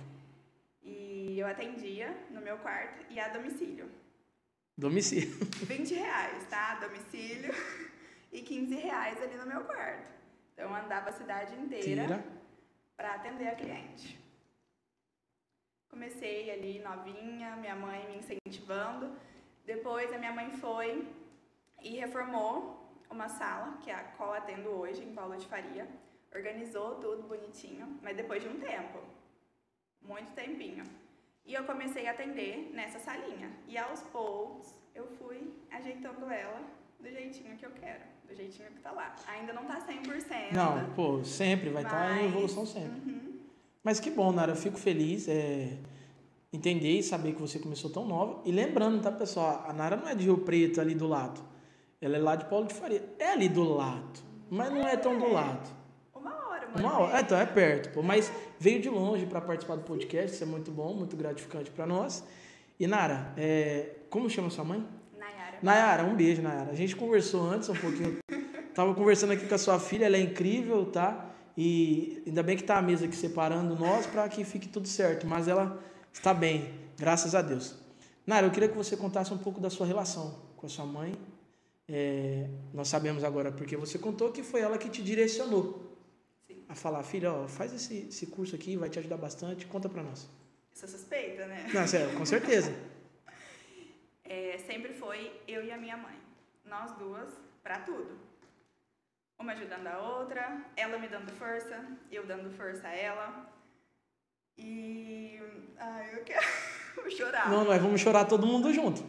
E 0.82 1.38
eu 1.38 1.46
atendia 1.46 2.16
no 2.30 2.40
meu 2.40 2.56
quarto 2.58 3.04
e 3.10 3.18
a 3.20 3.28
domicílio. 3.28 3.90
Domicílio. 4.76 5.34
20 5.66 5.94
reais, 5.94 6.44
tá? 6.48 6.74
Domicílio. 6.76 7.52
E 8.30 8.42
15 8.42 8.74
reais 8.74 9.22
ali 9.22 9.36
no 9.38 9.46
meu 9.46 9.62
quarto. 9.64 10.06
Então 10.52 10.68
eu 10.68 10.74
andava 10.76 11.08
a 11.08 11.12
cidade 11.14 11.54
inteira 11.54 12.22
para 12.94 13.14
atender 13.14 13.48
a 13.48 13.54
cliente. 13.54 14.20
Comecei 15.90 16.50
ali 16.50 16.78
novinha, 16.80 17.56
minha 17.56 17.74
mãe 17.74 18.06
me 18.08 18.18
incentivando. 18.18 19.10
Depois 19.64 20.12
a 20.12 20.18
minha 20.18 20.32
mãe 20.32 20.50
foi 20.52 21.06
e 21.82 21.96
reformou 21.98 22.86
uma 23.10 23.28
sala, 23.28 23.78
que 23.82 23.90
é 23.90 23.94
a 23.94 24.04
qual 24.04 24.32
atendo 24.34 24.68
hoje, 24.70 25.02
em 25.02 25.12
Paulo 25.14 25.36
de 25.36 25.46
Faria. 25.46 25.88
Organizou 26.34 26.96
tudo 26.96 27.22
bonitinho, 27.22 27.98
mas 28.02 28.16
depois 28.16 28.42
de 28.42 28.48
um 28.48 28.60
tempo, 28.60 28.98
muito 30.02 30.32
tempinho. 30.32 30.84
E 31.46 31.54
eu 31.54 31.64
comecei 31.64 32.06
a 32.06 32.10
atender 32.10 32.70
nessa 32.74 32.98
salinha. 32.98 33.50
E 33.66 33.78
aos 33.78 34.02
poucos 34.02 34.74
eu 34.94 35.06
fui 35.06 35.54
ajeitando 35.70 36.30
ela 36.30 36.60
do 37.00 37.08
jeitinho 37.10 37.56
que 37.56 37.64
eu 37.64 37.70
quero, 37.70 38.02
do 38.26 38.34
jeitinho 38.34 38.70
que 38.72 38.80
tá 38.80 38.90
lá. 38.90 39.14
Ainda 39.26 39.54
não 39.54 39.64
tá 39.64 39.80
100%. 39.80 40.52
Não, 40.52 40.92
pô, 40.94 41.24
sempre, 41.24 41.70
vai 41.70 41.82
estar 41.84 42.10
em 42.12 42.24
mas- 42.24 42.26
evolução 42.26 42.66
sempre. 42.66 43.00
Uhum. 43.10 43.17
Mas 43.82 44.00
que 44.00 44.10
bom, 44.10 44.32
Nara, 44.32 44.52
eu 44.52 44.56
fico 44.56 44.78
feliz 44.78 45.28
é, 45.28 45.78
entender 46.52 46.98
e 46.98 47.02
saber 47.02 47.32
que 47.34 47.40
você 47.40 47.58
começou 47.58 47.90
tão 47.90 48.06
nova. 48.06 48.40
E 48.44 48.52
lembrando, 48.52 49.00
tá, 49.02 49.10
pessoal, 49.10 49.64
a 49.66 49.72
Nara 49.72 49.96
não 49.96 50.08
é 50.08 50.14
de 50.14 50.24
Rio 50.24 50.38
Preto, 50.38 50.80
ali 50.80 50.94
do 50.94 51.06
lado. 51.06 51.40
Ela 52.00 52.16
é 52.16 52.20
lá 52.20 52.36
de 52.36 52.44
Paulo 52.46 52.66
de 52.66 52.74
Faria. 52.74 53.02
É 53.18 53.32
ali 53.32 53.48
do 53.48 53.64
lado, 53.64 54.20
mas 54.50 54.70
não 54.70 54.86
é 54.86 54.96
tão 54.96 55.18
do 55.18 55.32
lado. 55.32 55.68
Uma 56.14 56.30
hora, 56.48 56.68
uma, 56.68 56.80
Uma 56.80 56.92
hora. 56.94 57.04
hora, 57.04 57.18
é, 57.18 57.20
então 57.22 57.38
é 57.38 57.46
perto, 57.46 57.92
pô, 57.92 58.02
mas 58.02 58.30
veio 58.58 58.80
de 58.80 58.88
longe 58.88 59.26
para 59.26 59.40
participar 59.40 59.76
do 59.76 59.82
podcast, 59.82 60.34
isso 60.34 60.42
é 60.44 60.46
muito 60.46 60.70
bom, 60.70 60.94
muito 60.94 61.16
gratificante 61.16 61.70
para 61.70 61.86
nós. 61.86 62.24
E 62.78 62.86
Nara, 62.86 63.32
é, 63.36 63.96
como 64.10 64.28
chama 64.30 64.50
sua 64.50 64.64
mãe? 64.64 64.86
Nayara. 65.16 65.58
Nayara, 65.62 66.04
um 66.04 66.14
beijo, 66.14 66.40
Nayara. 66.42 66.70
A 66.70 66.74
gente 66.74 66.94
conversou 66.94 67.42
antes 67.42 67.68
um 67.68 67.74
pouquinho. 67.74 68.18
Tava 68.74 68.94
conversando 68.94 69.32
aqui 69.32 69.46
com 69.46 69.54
a 69.54 69.58
sua 69.58 69.80
filha, 69.80 70.06
ela 70.06 70.16
é 70.16 70.20
incrível, 70.20 70.86
tá? 70.86 71.30
E 71.60 72.22
ainda 72.24 72.40
bem 72.40 72.56
que 72.56 72.62
tá 72.62 72.78
a 72.78 72.82
mesa 72.82 73.06
aqui 73.06 73.16
separando 73.16 73.74
nós 73.74 74.06
para 74.06 74.28
que 74.28 74.44
fique 74.44 74.68
tudo 74.68 74.86
certo, 74.86 75.26
mas 75.26 75.48
ela 75.48 75.82
está 76.12 76.32
bem, 76.32 76.72
graças 76.96 77.34
a 77.34 77.42
Deus. 77.42 77.74
Nara, 78.24 78.46
eu 78.46 78.52
queria 78.52 78.68
que 78.68 78.76
você 78.76 78.96
contasse 78.96 79.34
um 79.34 79.38
pouco 79.38 79.60
da 79.60 79.68
sua 79.68 79.84
relação 79.84 80.40
com 80.56 80.66
a 80.66 80.68
sua 80.68 80.86
mãe. 80.86 81.16
É, 81.88 82.48
nós 82.72 82.86
sabemos 82.86 83.24
agora 83.24 83.50
porque 83.50 83.76
você 83.76 83.98
contou 83.98 84.30
que 84.30 84.40
foi 84.40 84.60
ela 84.60 84.78
que 84.78 84.88
te 84.88 85.02
direcionou 85.02 85.98
Sim. 86.46 86.62
a 86.68 86.76
falar, 86.76 87.02
filha, 87.02 87.32
ó, 87.32 87.48
faz 87.48 87.72
esse, 87.72 88.06
esse 88.08 88.26
curso 88.28 88.54
aqui, 88.54 88.76
vai 88.76 88.88
te 88.88 89.00
ajudar 89.00 89.16
bastante, 89.16 89.66
conta 89.66 89.88
para 89.88 90.04
nós. 90.04 90.30
Sou 90.72 90.88
suspeita, 90.88 91.44
né? 91.48 91.66
Não, 91.74 91.88
sério, 91.88 92.16
com 92.16 92.24
certeza. 92.24 92.72
É, 94.30 94.58
sempre 94.58 94.92
foi 94.92 95.32
eu 95.48 95.64
e 95.64 95.72
a 95.72 95.78
minha 95.78 95.96
mãe. 95.96 96.18
Nós 96.66 96.92
duas, 96.98 97.32
pra 97.62 97.78
tudo. 97.78 98.27
Uma 99.38 99.52
ajudando 99.52 99.86
a 99.86 99.98
outra, 99.98 100.62
ela 100.76 100.98
me 100.98 101.06
dando 101.08 101.30
força, 101.32 101.84
eu 102.10 102.26
dando 102.26 102.50
força 102.56 102.88
a 102.88 102.94
ela. 102.94 103.46
E. 104.56 105.40
Ai, 105.78 106.18
eu 106.18 106.24
quero 106.24 106.44
chorar. 107.16 107.48
Não, 107.48 107.64
nós 107.64 107.80
vamos 107.80 108.00
chorar 108.00 108.24
todo 108.24 108.46
mundo 108.46 108.72
junto. 108.72 109.00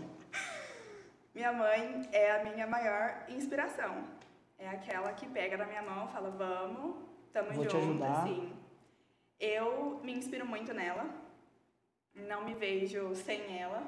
Minha 1.34 1.52
mãe 1.52 2.08
é 2.12 2.32
a 2.32 2.44
minha 2.44 2.68
maior 2.68 3.26
inspiração. 3.28 4.04
É 4.58 4.70
aquela 4.70 5.14
que 5.14 5.28
pega 5.28 5.58
na 5.58 5.66
minha 5.66 5.82
mão 5.82 6.08
e 6.08 6.12
fala, 6.12 6.30
vamos, 6.30 6.98
tamo 7.32 7.52
Vou 7.54 7.66
te 7.66 7.72
junto, 7.72 8.04
ajudar. 8.04 8.24
assim. 8.24 8.54
Eu 9.40 10.00
me 10.04 10.14
inspiro 10.14 10.46
muito 10.46 10.74
nela. 10.74 11.10
Não 12.14 12.44
me 12.44 12.54
vejo 12.54 13.16
sem 13.16 13.60
ela. 13.60 13.84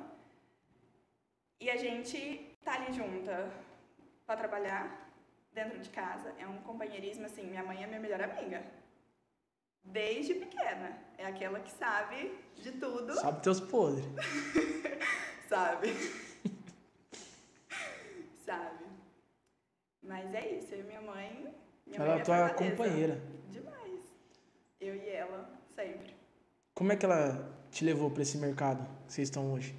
E 1.60 1.70
a 1.70 1.76
gente 1.76 2.50
tá 2.64 2.76
ali 2.76 2.94
junta 2.94 3.52
pra 4.26 4.38
trabalhar 4.38 5.01
dentro 5.54 5.80
de 5.80 5.90
casa. 5.90 6.34
É 6.38 6.48
um 6.48 6.62
companheirismo, 6.62 7.26
assim, 7.26 7.46
minha 7.46 7.64
mãe 7.64 7.84
é 7.84 7.88
minha 7.88 8.00
melhor 8.00 8.22
amiga. 8.22 8.64
Desde 9.84 10.36
pequena. 10.36 10.98
É 11.18 11.26
aquela 11.26 11.60
que 11.60 11.72
sabe 11.72 12.38
de 12.56 12.72
tudo 12.74 13.14
Sabe 13.16 13.42
teus 13.42 13.60
podres. 13.60 14.06
sabe? 15.50 15.90
sabe? 18.46 18.86
Mas 20.04 20.34
é 20.34 20.58
isso, 20.58 20.74
eu 20.74 20.80
e 20.80 20.84
minha 20.84 21.02
mãe. 21.02 21.54
Minha 21.86 22.00
Ela 22.00 22.10
mãe 22.10 22.18
é 22.18 22.22
é 22.22 22.24
tua 22.24 22.50
fortaleza. 22.50 22.76
companheira. 22.76 23.22
Demais. 23.50 24.00
Eu 24.80 24.96
e 24.96 25.10
ela, 25.10 25.50
sempre. 25.76 26.16
Como 26.74 26.92
é 26.92 26.96
que 26.96 27.06
ela 27.06 27.54
te 27.72 27.84
levou 27.84 28.10
para 28.10 28.22
esse 28.22 28.38
mercado 28.38 28.84
que 29.06 29.14
vocês 29.14 29.28
estão 29.28 29.52
hoje? 29.54 29.76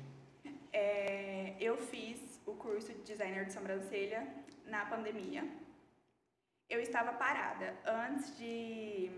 É, 0.72 1.54
eu 1.60 1.76
fiz 1.76 2.40
o 2.46 2.54
curso 2.54 2.92
de 2.92 3.02
designer 3.02 3.46
de 3.46 3.52
sobrancelha 3.52 4.26
na 4.72 4.86
pandemia. 4.86 5.44
Eu 6.74 6.80
estava 6.80 7.12
parada. 7.12 7.76
Antes 7.84 8.34
de 8.38 9.10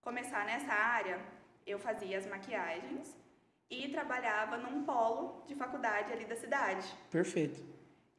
começar 0.00 0.44
nessa 0.46 0.72
área, 0.72 1.18
eu 1.66 1.78
fazia 1.86 2.16
as 2.18 2.26
maquiagens 2.34 3.16
e 3.68 3.88
trabalhava 3.88 4.56
num 4.58 4.84
polo 4.84 5.42
de 5.48 5.56
faculdade 5.56 6.12
ali 6.12 6.24
da 6.24 6.36
cidade. 6.36 6.86
Perfeito. 7.10 7.60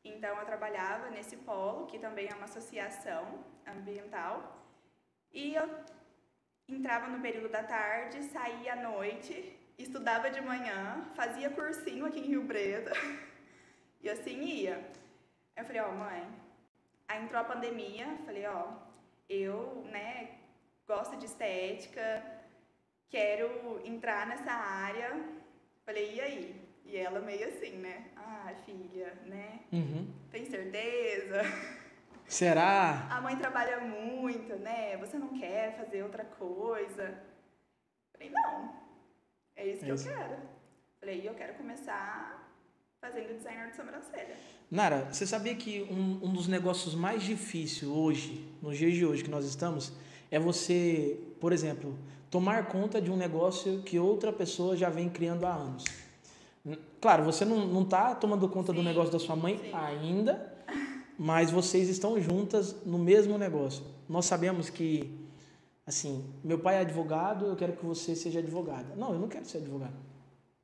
Então 0.03 0.37
eu 0.39 0.45
trabalhava 0.45 1.09
nesse 1.09 1.37
polo, 1.37 1.85
que 1.87 1.97
também 1.97 2.27
é 2.29 2.35
uma 2.35 2.49
associação 2.51 3.23
ambiental, 3.65 4.35
e 5.31 5.55
eu 5.55 5.67
entrava 6.67 7.07
no 7.07 7.21
período 7.21 7.49
da 7.49 7.63
tarde, 7.63 8.23
saía 8.23 8.73
à 8.73 8.75
noite, 8.75 9.57
estudava 9.77 10.29
de 10.29 10.41
manhã, 10.41 11.09
fazia 11.15 11.49
cursinho 11.49 12.05
aqui 12.05 12.19
em 12.19 12.27
Rio 12.33 12.45
Preto, 12.45 12.91
e 14.03 14.09
assim 14.09 14.41
ia. 14.41 14.77
Eu 15.55 15.65
falei, 15.65 15.81
ó, 15.81 15.91
mãe, 15.91 16.27
aí 17.07 17.23
entrou 17.23 17.39
a 17.39 17.43
pandemia, 17.43 18.17
falei, 18.25 18.45
ó, 18.47 18.67
eu, 19.29 19.83
né, 19.91 20.31
gosto 20.87 21.15
de 21.17 21.25
estética, 21.25 22.23
quero 23.09 23.79
entrar 23.85 24.25
nessa 24.27 24.51
área. 24.51 25.13
Falei, 25.85 26.15
e 26.15 26.21
aí? 26.21 26.63
E 26.85 26.97
ela 26.97 27.19
meio 27.21 27.47
assim, 27.47 27.77
né? 27.77 28.11
Ah, 28.15 28.51
filha, 28.65 29.13
né? 29.25 29.59
Uhum. 29.71 30.11
Tem 30.31 30.45
certeza? 30.45 31.41
Será? 32.27 33.07
A 33.09 33.21
mãe 33.21 33.35
trabalha 33.37 33.79
muito, 33.79 34.55
né? 34.57 34.97
Você 34.97 35.17
não 35.17 35.37
quer 35.37 35.75
fazer 35.77 36.03
outra 36.03 36.25
coisa? 36.25 37.17
Falei, 38.11 38.29
não. 38.31 38.75
É 39.55 39.67
isso 39.67 39.85
que 39.85 39.91
É 39.91 39.93
isso. 39.93 40.09
eu 40.09 40.15
quero. 40.17 40.37
Falei, 40.99 41.27
eu 41.27 41.33
quero 41.35 41.53
começar 41.55 42.42
fazendo 43.03 43.35
designer 43.35 43.69
de 43.69 43.75
sobrancelha. 43.75 44.37
Nara, 44.71 45.09
você 45.11 45.27
sabia 45.27 45.53
que 45.55 45.83
um, 45.91 46.25
um 46.25 46.31
dos 46.31 46.47
negócios 46.47 46.95
mais 46.95 47.21
difíceis 47.21 47.91
hoje, 47.91 48.47
nos 48.61 48.77
dias 48.77 48.93
de 48.93 49.05
hoje 49.05 49.23
que 49.25 49.29
nós 49.29 49.43
estamos, 49.43 49.91
é 50.31 50.39
você, 50.39 51.19
por 51.37 51.51
exemplo, 51.51 51.99
tomar 52.31 52.67
conta 52.67 53.01
de 53.01 53.11
um 53.11 53.17
negócio 53.17 53.81
que 53.81 53.99
outra 53.99 54.31
pessoa 54.31 54.77
já 54.77 54.89
vem 54.89 55.09
criando 55.09 55.45
há 55.45 55.53
anos. 55.53 55.83
Claro, 57.01 57.25
você 57.25 57.43
não 57.43 57.81
está 57.81 58.15
tomando 58.15 58.47
conta 58.47 58.71
do 58.71 58.79
Sim, 58.79 58.85
negócio 58.85 59.11
da 59.11 59.19
sua 59.19 59.35
mãe 59.35 59.57
sim. 59.57 59.73
ainda, 59.73 60.53
mas 61.19 61.51
vocês 61.51 61.89
estão 61.89 62.19
juntas 62.21 62.73
no 62.85 62.97
mesmo 62.97 63.37
negócio. 63.37 63.83
Nós 64.07 64.25
sabemos 64.25 64.69
que, 64.69 65.13
assim, 65.85 66.23
meu 66.41 66.57
pai 66.57 66.77
é 66.77 66.79
advogado, 66.79 67.47
eu 67.47 67.55
quero 67.57 67.73
que 67.73 67.85
você 67.85 68.15
seja 68.15 68.39
advogada. 68.39 68.95
Não, 68.95 69.11
eu 69.11 69.19
não 69.19 69.27
quero 69.27 69.43
ser 69.43 69.57
advogado. 69.57 69.93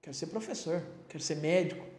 Quero 0.02 0.16
ser 0.16 0.28
professor, 0.28 0.82
quero 1.10 1.22
ser 1.22 1.36
médico. 1.36 1.99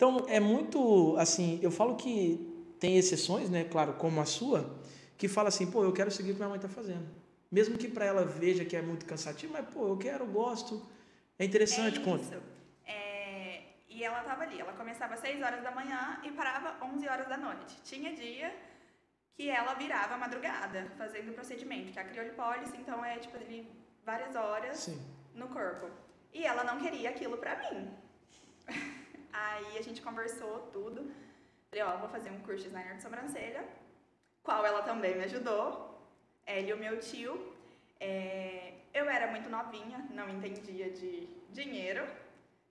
Então, 0.00 0.24
é 0.28 0.40
muito, 0.40 1.14
assim, 1.18 1.60
eu 1.60 1.70
falo 1.70 1.94
que 1.94 2.74
tem 2.80 2.96
exceções, 2.96 3.50
né, 3.50 3.64
claro, 3.64 3.92
como 3.92 4.18
a 4.18 4.24
sua, 4.24 4.80
que 5.18 5.28
fala 5.28 5.48
assim, 5.48 5.70
pô, 5.70 5.84
eu 5.84 5.92
quero 5.92 6.10
seguir 6.10 6.30
o 6.30 6.32
que 6.32 6.38
minha 6.38 6.48
mãe 6.48 6.56
está 6.56 6.70
fazendo. 6.70 7.06
Mesmo 7.52 7.76
que 7.76 7.86
para 7.86 8.06
ela 8.06 8.24
veja 8.24 8.64
que 8.64 8.74
é 8.74 8.80
muito 8.80 9.04
cansativo, 9.04 9.52
mas, 9.52 9.66
pô, 9.68 9.88
eu 9.88 9.98
quero, 9.98 10.24
gosto, 10.24 10.82
é 11.38 11.44
interessante, 11.44 12.00
é 12.00 12.02
conta. 12.02 12.22
isso. 12.22 12.42
É, 12.86 13.62
E 13.90 14.02
ela 14.02 14.22
tava 14.22 14.44
ali. 14.44 14.58
Ela 14.58 14.72
começava 14.72 15.12
às 15.12 15.20
6 15.20 15.42
horas 15.42 15.62
da 15.62 15.70
manhã 15.70 16.18
e 16.24 16.30
parava 16.30 16.82
11 16.82 17.06
horas 17.06 17.28
da 17.28 17.36
noite. 17.36 17.76
Tinha 17.84 18.14
dia 18.14 18.54
que 19.34 19.50
ela 19.50 19.74
virava 19.74 20.14
a 20.14 20.16
madrugada 20.16 20.86
fazendo 20.96 21.28
o 21.28 21.34
procedimento, 21.34 21.92
que 21.92 21.98
é 21.98 22.02
a 22.02 22.06
criolipólise, 22.06 22.74
então 22.78 23.04
é 23.04 23.18
tipo 23.18 23.36
ali 23.36 23.70
várias 24.02 24.34
horas 24.34 24.78
Sim. 24.78 24.98
no 25.34 25.48
corpo. 25.48 25.90
E 26.32 26.42
ela 26.42 26.64
não 26.64 26.80
queria 26.80 27.10
aquilo 27.10 27.36
pra 27.36 27.70
mim. 27.70 27.90
Aí 29.32 29.78
a 29.78 29.82
gente 29.82 30.02
conversou 30.02 30.68
tudo. 30.72 31.10
Falei, 31.70 31.84
ó, 31.84 31.96
vou 31.98 32.08
fazer 32.08 32.30
um 32.30 32.40
curso 32.40 32.64
de 32.64 32.68
designer 32.70 32.96
de 32.96 33.02
sobrancelha, 33.02 33.64
qual 34.42 34.64
ela 34.66 34.82
também 34.82 35.16
me 35.16 35.24
ajudou. 35.24 35.98
Ela 36.46 36.60
e 36.68 36.72
o 36.72 36.76
meu 36.76 36.98
tio. 36.98 37.54
É, 38.00 38.72
eu 38.92 39.08
era 39.08 39.30
muito 39.30 39.48
novinha, 39.48 40.06
não 40.12 40.28
entendia 40.28 40.90
de 40.90 41.28
dinheiro. 41.50 42.04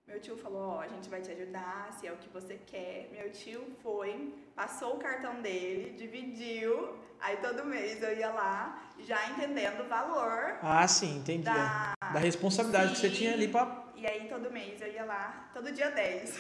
Meu 0.08 0.20
tio 0.20 0.36
falou, 0.36 0.70
ó, 0.70 0.80
a 0.82 0.88
gente 0.88 1.08
vai 1.08 1.22
te 1.22 1.32
ajudar, 1.32 1.94
se 1.94 2.08
é 2.08 2.12
o 2.12 2.18
que 2.18 2.28
você 2.30 2.60
quer. 2.66 3.10
Meu 3.12 3.32
tio 3.32 3.64
foi, 3.84 4.34
passou 4.56 4.96
o 4.96 5.00
cartão 5.00 5.40
dele, 5.40 5.96
dividiu, 5.96 6.98
aí 7.22 7.38
todo 7.38 7.64
mês 7.64 8.02
eu 8.02 8.18
ia 8.18 8.32
lá, 8.32 8.90
já 9.02 9.30
entendendo 9.30 9.82
o 9.82 9.88
valor 9.88 10.58
Ah, 10.64 10.88
sim, 10.88 11.18
entendi. 11.18 11.44
da. 11.44 11.94
Da 12.12 12.18
responsabilidade 12.18 12.94
que 12.94 12.98
você 12.98 13.10
Sim. 13.10 13.16
tinha 13.16 13.34
ali 13.34 13.48
para... 13.50 13.84
e 14.00 14.08
aí 14.08 14.30
todo 14.30 14.50
mês 14.50 14.82
eu 14.82 14.88
ia 14.88 15.04
lá, 15.04 15.50
todo 15.54 15.74
dia 15.74 15.92
10. 15.92 16.40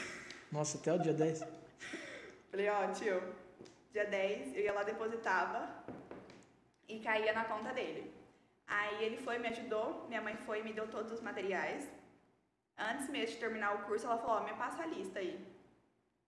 Nossa, 0.49 0.77
até 0.77 0.93
o 0.93 0.97
dia 0.97 1.13
10. 1.13 1.43
Falei, 2.49 2.69
ó, 2.69 2.91
tio, 2.93 3.21
dia 3.91 4.05
10 4.05 4.55
eu 4.55 4.61
ia 4.63 4.73
lá, 4.73 4.83
depositava 4.83 5.83
e 6.87 6.99
caía 7.01 7.33
na 7.33 7.43
conta 7.43 7.73
dele. 7.73 8.13
Aí 8.65 9.03
ele 9.03 9.17
foi, 9.17 9.37
me 9.39 9.49
ajudou, 9.49 10.07
minha 10.07 10.21
mãe 10.21 10.37
foi 10.45 10.61
e 10.61 10.63
me 10.63 10.71
deu 10.71 10.87
todos 10.87 11.11
os 11.11 11.19
materiais. 11.19 11.85
Antes 12.77 13.09
mesmo 13.09 13.35
de 13.35 13.41
terminar 13.41 13.75
o 13.75 13.85
curso, 13.87 14.05
ela 14.05 14.17
falou, 14.17 14.37
ó, 14.37 14.43
me 14.45 14.53
passa 14.53 14.83
a 14.83 14.85
lista 14.85 15.19
aí. 15.19 15.45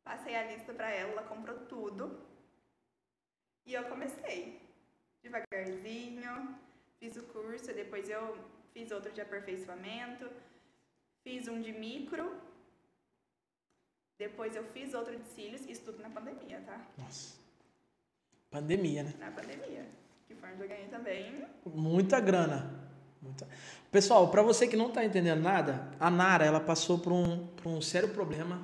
Passei 0.03 0.35
a 0.35 0.43
lista 0.51 0.73
pra 0.73 0.89
ela, 0.89 1.11
ela 1.13 1.23
comprou 1.23 1.59
tudo. 1.59 2.19
E 3.65 3.73
eu 3.73 3.85
comecei. 3.85 4.59
Devagarzinho, 5.23 6.59
fiz 6.99 7.15
o 7.15 7.23
curso, 7.27 7.73
depois 7.73 8.09
eu 8.09 8.37
fiz 8.73 8.91
outro 8.91 9.13
de 9.13 9.21
aperfeiçoamento, 9.21 10.29
fiz 11.23 11.47
um 11.47 11.61
de 11.61 11.71
micro, 11.71 12.31
depois 14.17 14.55
eu 14.55 14.63
fiz 14.65 14.93
outro 14.93 15.17
de 15.17 15.27
cílios, 15.29 15.65
isso 15.67 15.81
tudo 15.81 16.01
na 16.01 16.09
pandemia, 16.09 16.61
tá? 16.65 16.79
Nossa. 16.97 17.35
Pandemia, 18.51 19.03
né? 19.03 19.13
Na 19.19 19.31
pandemia. 19.31 19.87
Que 20.27 20.35
foi 20.35 20.51
onde 20.51 20.61
eu 20.61 20.67
ganhei 20.67 20.87
também. 20.87 21.43
Muita 21.65 22.19
grana. 22.19 22.71
Muita... 23.21 23.47
Pessoal, 23.91 24.29
para 24.29 24.41
você 24.41 24.67
que 24.67 24.75
não 24.75 24.91
tá 24.91 25.03
entendendo 25.03 25.41
nada, 25.41 25.89
a 25.99 26.11
Nara, 26.11 26.45
ela 26.45 26.59
passou 26.59 26.99
por 26.99 27.11
um, 27.11 27.47
por 27.47 27.67
um 27.67 27.81
sério 27.81 28.09
problema. 28.09 28.61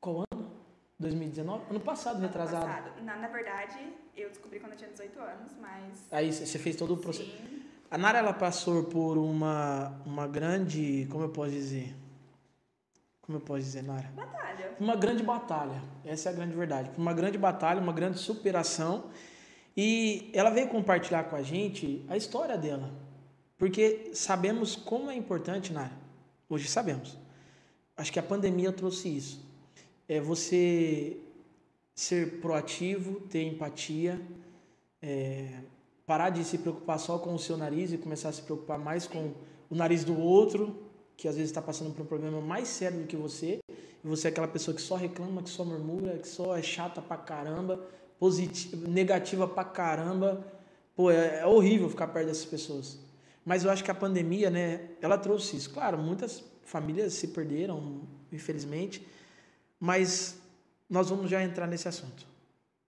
Qual 0.00 0.24
ano? 0.32 0.50
2019? 0.98 1.70
Ano 1.70 1.80
passado, 1.80 2.20
retrasado. 2.20 2.66
Passado. 2.66 3.02
Na, 3.02 3.16
na 3.16 3.28
verdade, 3.28 3.78
eu 4.16 4.28
descobri 4.28 4.60
quando 4.60 4.72
eu 4.72 4.78
tinha 4.78 4.90
18 4.90 5.18
anos, 5.20 5.52
mas. 5.60 6.06
Aí 6.10 6.32
você 6.32 6.58
fez 6.58 6.76
todo 6.76 6.94
o 6.94 6.96
processo. 6.96 7.30
Sim. 7.30 7.59
A 7.90 7.98
Nara, 7.98 8.20
ela 8.20 8.32
passou 8.32 8.84
por 8.84 9.18
uma, 9.18 10.00
uma 10.06 10.28
grande. 10.28 11.08
Como 11.10 11.24
eu 11.24 11.28
posso 11.28 11.50
dizer? 11.50 11.92
Como 13.20 13.38
eu 13.38 13.40
posso 13.42 13.62
dizer, 13.62 13.82
Nara? 13.82 14.12
Batalha. 14.14 14.76
Uma 14.78 14.94
grande 14.94 15.24
batalha. 15.24 15.82
Essa 16.04 16.28
é 16.28 16.32
a 16.32 16.36
grande 16.36 16.54
verdade. 16.54 16.88
Uma 16.96 17.12
grande 17.12 17.36
batalha, 17.36 17.80
uma 17.80 17.92
grande 17.92 18.20
superação. 18.20 19.10
E 19.76 20.30
ela 20.32 20.50
veio 20.50 20.68
compartilhar 20.68 21.24
com 21.24 21.34
a 21.34 21.42
gente 21.42 22.06
a 22.08 22.16
história 22.16 22.56
dela. 22.56 22.92
Porque 23.58 24.12
sabemos 24.14 24.76
como 24.76 25.10
é 25.10 25.16
importante, 25.16 25.72
Nara. 25.72 25.92
Hoje 26.48 26.68
sabemos. 26.68 27.18
Acho 27.96 28.12
que 28.12 28.20
a 28.20 28.22
pandemia 28.22 28.70
trouxe 28.70 29.08
isso. 29.08 29.44
É 30.08 30.20
você 30.20 31.16
ser 31.92 32.40
proativo, 32.40 33.20
ter 33.22 33.42
empatia, 33.42 34.20
é, 35.02 35.58
parar 36.10 36.30
de 36.30 36.42
se 36.42 36.58
preocupar 36.58 36.98
só 36.98 37.20
com 37.20 37.32
o 37.32 37.38
seu 37.38 37.56
nariz 37.56 37.92
e 37.92 37.96
começar 37.96 38.30
a 38.30 38.32
se 38.32 38.42
preocupar 38.42 38.76
mais 38.76 39.06
com 39.06 39.32
o 39.70 39.76
nariz 39.76 40.02
do 40.02 40.18
outro, 40.18 40.76
que 41.16 41.28
às 41.28 41.36
vezes 41.36 41.50
está 41.50 41.62
passando 41.62 41.94
por 41.94 42.02
um 42.02 42.04
problema 42.04 42.40
mais 42.40 42.66
sério 42.66 42.98
do 43.02 43.06
que 43.06 43.14
você. 43.14 43.60
E 43.68 44.08
você 44.08 44.26
é 44.26 44.30
aquela 44.32 44.48
pessoa 44.48 44.74
que 44.74 44.82
só 44.82 44.96
reclama, 44.96 45.40
que 45.40 45.48
só 45.48 45.64
murmura, 45.64 46.18
que 46.18 46.26
só 46.26 46.56
é 46.56 46.62
chata 46.62 47.00
pra 47.00 47.16
caramba, 47.16 47.80
positiva, 48.18 48.88
negativa 48.88 49.46
pra 49.46 49.62
caramba. 49.62 50.44
Pô, 50.96 51.12
é, 51.12 51.42
é 51.42 51.46
horrível 51.46 51.88
ficar 51.88 52.08
perto 52.08 52.26
dessas 52.26 52.44
pessoas. 52.44 52.98
Mas 53.44 53.62
eu 53.62 53.70
acho 53.70 53.84
que 53.84 53.90
a 53.92 53.94
pandemia, 53.94 54.50
né, 54.50 54.88
ela 55.00 55.16
trouxe 55.16 55.56
isso. 55.56 55.70
Claro, 55.70 55.96
muitas 55.96 56.42
famílias 56.64 57.14
se 57.14 57.28
perderam, 57.28 58.00
infelizmente, 58.32 59.06
mas 59.78 60.40
nós 60.88 61.08
vamos 61.08 61.30
já 61.30 61.40
entrar 61.40 61.68
nesse 61.68 61.86
assunto. 61.86 62.26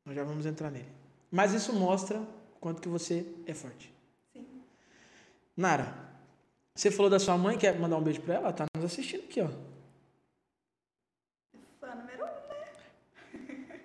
Nós 0.04 0.16
já 0.16 0.24
vamos 0.24 0.44
entrar 0.44 0.72
nele. 0.72 0.90
Mas 1.30 1.54
isso 1.54 1.72
mostra 1.72 2.20
quanto 2.62 2.80
que 2.80 2.88
você 2.88 3.26
é 3.44 3.52
forte. 3.52 3.92
Sim. 4.32 4.46
Nara, 5.56 5.92
você 6.74 6.92
falou 6.92 7.10
da 7.10 7.18
sua 7.18 7.36
mãe, 7.36 7.58
quer 7.58 7.76
mandar 7.78 7.96
um 7.96 8.02
beijo 8.02 8.20
pra 8.20 8.34
ela? 8.36 8.44
Ela 8.44 8.52
tá 8.52 8.64
nos 8.76 8.84
assistindo 8.84 9.24
aqui, 9.24 9.40
ó. 9.40 9.48
Fã 11.80 11.94
número 11.96 12.24
um, 12.24 12.28
né? 12.28 13.80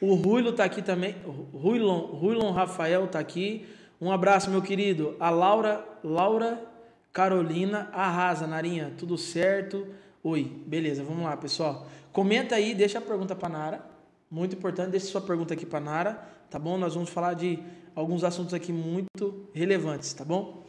O 0.00 0.14
Ruilo 0.14 0.54
tá 0.54 0.64
aqui 0.64 0.80
também. 0.80 1.16
Ruilon, 1.52 2.06
Ruilon 2.06 2.50
Rafael 2.50 3.06
tá 3.08 3.18
aqui. 3.18 3.68
Um 4.00 4.10
abraço, 4.10 4.50
meu 4.50 4.62
querido. 4.62 5.14
A 5.20 5.28
Laura, 5.28 5.86
Laura 6.02 6.66
Carolina 7.12 7.90
arrasa, 7.92 8.46
Narinha. 8.46 8.94
Tudo 8.96 9.18
certo? 9.18 9.86
Oi, 10.24 10.44
beleza, 10.66 11.04
vamos 11.04 11.24
lá, 11.24 11.36
pessoal. 11.36 11.86
Comenta 12.10 12.54
aí, 12.54 12.74
deixa 12.74 12.98
a 12.98 13.02
pergunta 13.02 13.34
pra 13.34 13.50
Nara. 13.50 13.84
Muito 14.30 14.56
importante, 14.56 14.90
deixa 14.90 15.06
sua 15.06 15.20
pergunta 15.20 15.54
aqui 15.54 15.64
pra 15.64 15.78
Nara, 15.78 16.35
tá 16.50 16.58
bom? 16.58 16.76
Nós 16.78 16.94
vamos 16.94 17.10
falar 17.10 17.34
de 17.34 17.58
alguns 17.94 18.24
assuntos 18.24 18.54
aqui 18.54 18.72
muito 18.72 19.48
relevantes, 19.52 20.12
tá 20.12 20.24
bom? 20.24 20.64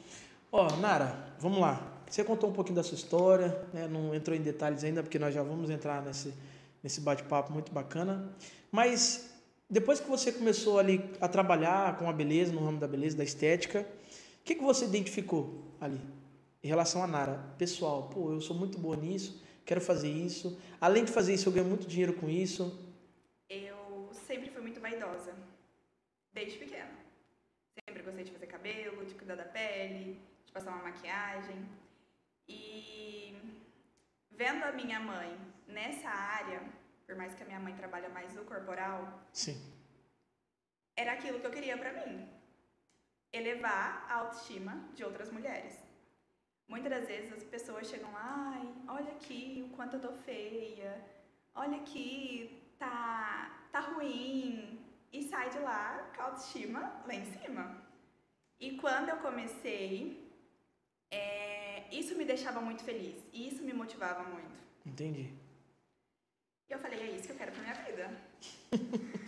Ó, 0.51 0.75
Nara, 0.77 1.33
vamos 1.39 1.59
lá. 1.59 1.93
Você 2.09 2.23
contou 2.23 2.49
um 2.49 2.53
pouquinho 2.53 2.75
da 2.75 2.83
sua 2.83 2.95
história, 2.95 3.61
né? 3.73 3.87
Não 3.87 4.15
entrou 4.15 4.35
em 4.35 4.41
detalhes 4.41 4.83
ainda, 4.83 5.03
porque 5.03 5.19
nós 5.19 5.33
já 5.33 5.43
vamos 5.43 5.69
entrar 5.69 6.01
nesse, 6.01 6.33
nesse 6.81 7.01
bate-papo 7.01 7.51
muito 7.51 7.71
bacana. 7.71 8.33
Mas 8.71 9.29
depois 9.69 9.99
que 9.99 10.09
você 10.09 10.31
começou 10.31 10.79
ali 10.79 11.03
a 11.19 11.27
trabalhar 11.27 11.97
com 11.97 12.09
a 12.09 12.13
beleza, 12.13 12.53
no 12.53 12.63
ramo 12.63 12.79
da 12.79 12.87
beleza, 12.87 13.17
da 13.17 13.23
estética, 13.23 13.85
o 14.39 14.43
que, 14.45 14.55
que 14.55 14.63
você 14.63 14.85
identificou 14.85 15.61
ali 15.81 15.99
em 16.63 16.67
relação 16.67 17.03
a 17.03 17.07
Nara? 17.07 17.53
Pessoal, 17.57 18.03
pô, 18.03 18.31
eu 18.31 18.39
sou 18.39 18.55
muito 18.55 18.79
boa 18.79 18.95
nisso, 18.95 19.43
quero 19.65 19.81
fazer 19.81 20.09
isso. 20.09 20.57
Além 20.79 21.03
de 21.03 21.11
fazer 21.11 21.33
isso, 21.33 21.49
eu 21.49 21.53
ganho 21.53 21.65
muito 21.65 21.85
dinheiro 21.85 22.13
com 22.13 22.29
isso. 22.29 22.79
Eu 23.49 24.09
sempre 24.25 24.49
fui 24.49 24.61
muito 24.61 24.79
vaidosa. 24.79 25.36
Desde 26.37 26.59
pequena. 26.59 26.95
Sempre 27.73 28.03
gostei 28.03 28.23
de 28.25 28.31
fazer 28.31 28.45
cabelo, 28.45 29.03
de 29.03 29.15
cuidar 29.15 29.33
da 29.33 29.45
pele, 29.45 30.21
de 30.45 30.51
passar 30.51 30.69
uma 30.69 30.83
maquiagem. 30.83 31.67
E 32.47 33.35
vendo 34.29 34.63
a 34.63 34.71
minha 34.71 34.99
mãe 34.99 35.35
nessa 35.67 36.07
área, 36.07 36.61
por 37.07 37.15
mais 37.15 37.33
que 37.33 37.41
a 37.41 37.45
minha 37.47 37.59
mãe 37.59 37.73
trabalha 37.75 38.07
mais 38.09 38.35
no 38.35 38.45
corporal, 38.45 39.19
Sim. 39.33 39.57
era 40.95 41.13
aquilo 41.13 41.39
que 41.39 41.47
eu 41.47 41.55
queria 41.57 41.75
pra 41.75 42.05
mim. 42.05 42.29
Elevar 43.33 44.05
a 44.07 44.17
autoestima 44.17 44.73
de 44.93 45.03
outras 45.03 45.31
mulheres. 45.31 45.75
Muitas 46.67 46.91
das 46.91 47.07
vezes 47.07 47.33
as 47.33 47.43
pessoas 47.45 47.87
chegam 47.87 48.11
lá, 48.11 48.53
ai, 48.53 48.75
olha 48.95 49.11
aqui 49.13 49.67
o 49.67 49.75
quanto 49.75 49.95
eu 49.95 50.01
tô 50.01 50.11
feia, 50.11 51.03
olha 51.55 51.77
aqui, 51.77 52.61
tá, 52.77 53.67
tá 53.71 53.79
ruim, 53.79 54.76
e 55.17 55.23
sai 55.27 55.49
de 55.49 55.59
lá 55.59 56.11
com 56.15 56.21
a 56.21 56.25
autoestima 56.25 57.01
lá 57.07 57.13
em 57.13 57.25
cima. 57.25 57.81
E 58.59 58.77
quando 58.77 59.09
eu 59.09 59.17
comecei, 59.17 60.31
é, 61.09 61.83
isso 61.91 62.15
me 62.15 62.25
deixava 62.25 62.59
muito 62.61 62.83
feliz, 62.83 63.15
e 63.33 63.47
isso 63.47 63.63
me 63.63 63.73
motivava 63.73 64.23
muito. 64.23 64.55
Entendi. 64.85 65.33
E 66.69 66.73
eu 66.73 66.79
falei, 66.79 66.99
é 66.99 67.11
isso 67.11 67.27
que 67.27 67.33
eu 67.33 67.37
quero 67.37 67.51
pra 67.51 67.61
minha 67.61 67.75
vida. 67.75 68.11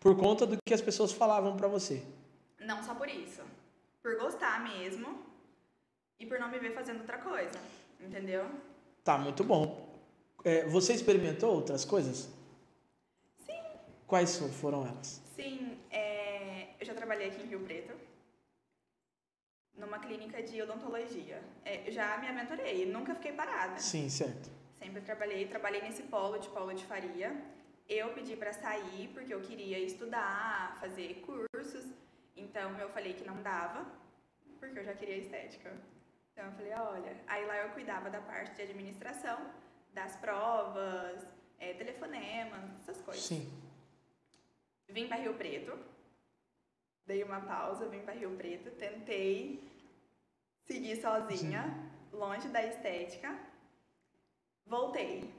Por 0.00 0.16
conta 0.16 0.46
do 0.46 0.56
que 0.64 0.74
as 0.74 0.80
pessoas 0.80 1.12
falavam 1.12 1.56
pra 1.56 1.66
você. 1.66 2.00
Não 2.60 2.80
só 2.84 2.94
por 2.94 3.08
isso. 3.08 3.42
Por 4.00 4.16
gostar 4.18 4.62
mesmo 4.62 5.20
e 6.20 6.26
por 6.26 6.38
não 6.38 6.48
me 6.48 6.60
ver 6.60 6.74
fazendo 6.74 7.00
outra 7.00 7.18
coisa. 7.18 7.58
Entendeu? 8.00 8.48
Tá, 9.02 9.18
muito 9.18 9.42
bom. 9.42 9.88
É, 10.44 10.64
você 10.66 10.92
experimentou 10.92 11.52
outras 11.52 11.84
coisas? 11.84 12.28
Quais 14.06 14.36
fo- 14.38 14.48
foram 14.48 14.86
elas? 14.86 15.20
Sim, 15.34 15.78
é, 15.90 16.68
eu 16.80 16.86
já 16.86 16.94
trabalhei 16.94 17.28
aqui 17.28 17.42
em 17.42 17.46
Rio 17.46 17.60
Preto. 17.60 17.92
Numa 19.76 19.98
clínica 19.98 20.42
de 20.42 20.62
odontologia. 20.62 21.42
É, 21.64 21.90
já 21.90 22.16
me 22.18 22.28
aventurei, 22.28 22.86
nunca 22.86 23.14
fiquei 23.14 23.32
parada. 23.32 23.78
Sim, 23.78 24.08
certo. 24.08 24.48
Sempre 24.78 25.00
trabalhei, 25.02 25.46
trabalhei 25.46 25.82
nesse 25.82 26.04
polo 26.04 26.38
de 26.38 26.48
polo 26.48 26.72
de 26.72 26.84
faria. 26.86 27.36
Eu 27.88 28.12
pedi 28.14 28.36
pra 28.36 28.52
sair 28.52 29.08
porque 29.12 29.32
eu 29.34 29.40
queria 29.42 29.78
estudar, 29.78 30.78
fazer 30.80 31.22
cursos. 31.26 31.84
Então 32.36 32.78
eu 32.78 32.88
falei 32.90 33.12
que 33.14 33.24
não 33.24 33.42
dava, 33.42 33.86
porque 34.58 34.78
eu 34.78 34.84
já 34.84 34.94
queria 34.94 35.16
estética. 35.18 35.72
Então 36.32 36.46
eu 36.46 36.52
falei, 36.52 36.72
olha, 36.72 37.16
aí 37.26 37.44
lá 37.46 37.56
eu 37.58 37.70
cuidava 37.70 38.08
da 38.10 38.20
parte 38.20 38.54
de 38.56 38.62
administração, 38.62 39.38
das 39.92 40.16
provas, 40.16 41.26
é, 41.58 41.72
telefonema, 41.74 42.58
essas 42.80 43.00
coisas. 43.02 43.24
Sim. 43.24 43.50
Vim 44.88 45.08
para 45.08 45.16
Rio 45.16 45.34
Preto, 45.34 45.76
dei 47.04 47.22
uma 47.22 47.40
pausa, 47.40 47.88
vim 47.88 48.00
para 48.00 48.14
Rio 48.14 48.36
Preto, 48.36 48.70
tentei 48.72 49.60
seguir 50.64 51.00
sozinha, 51.00 51.64
longe 52.12 52.48
da 52.48 52.64
estética. 52.64 53.36
Voltei. 54.64 55.32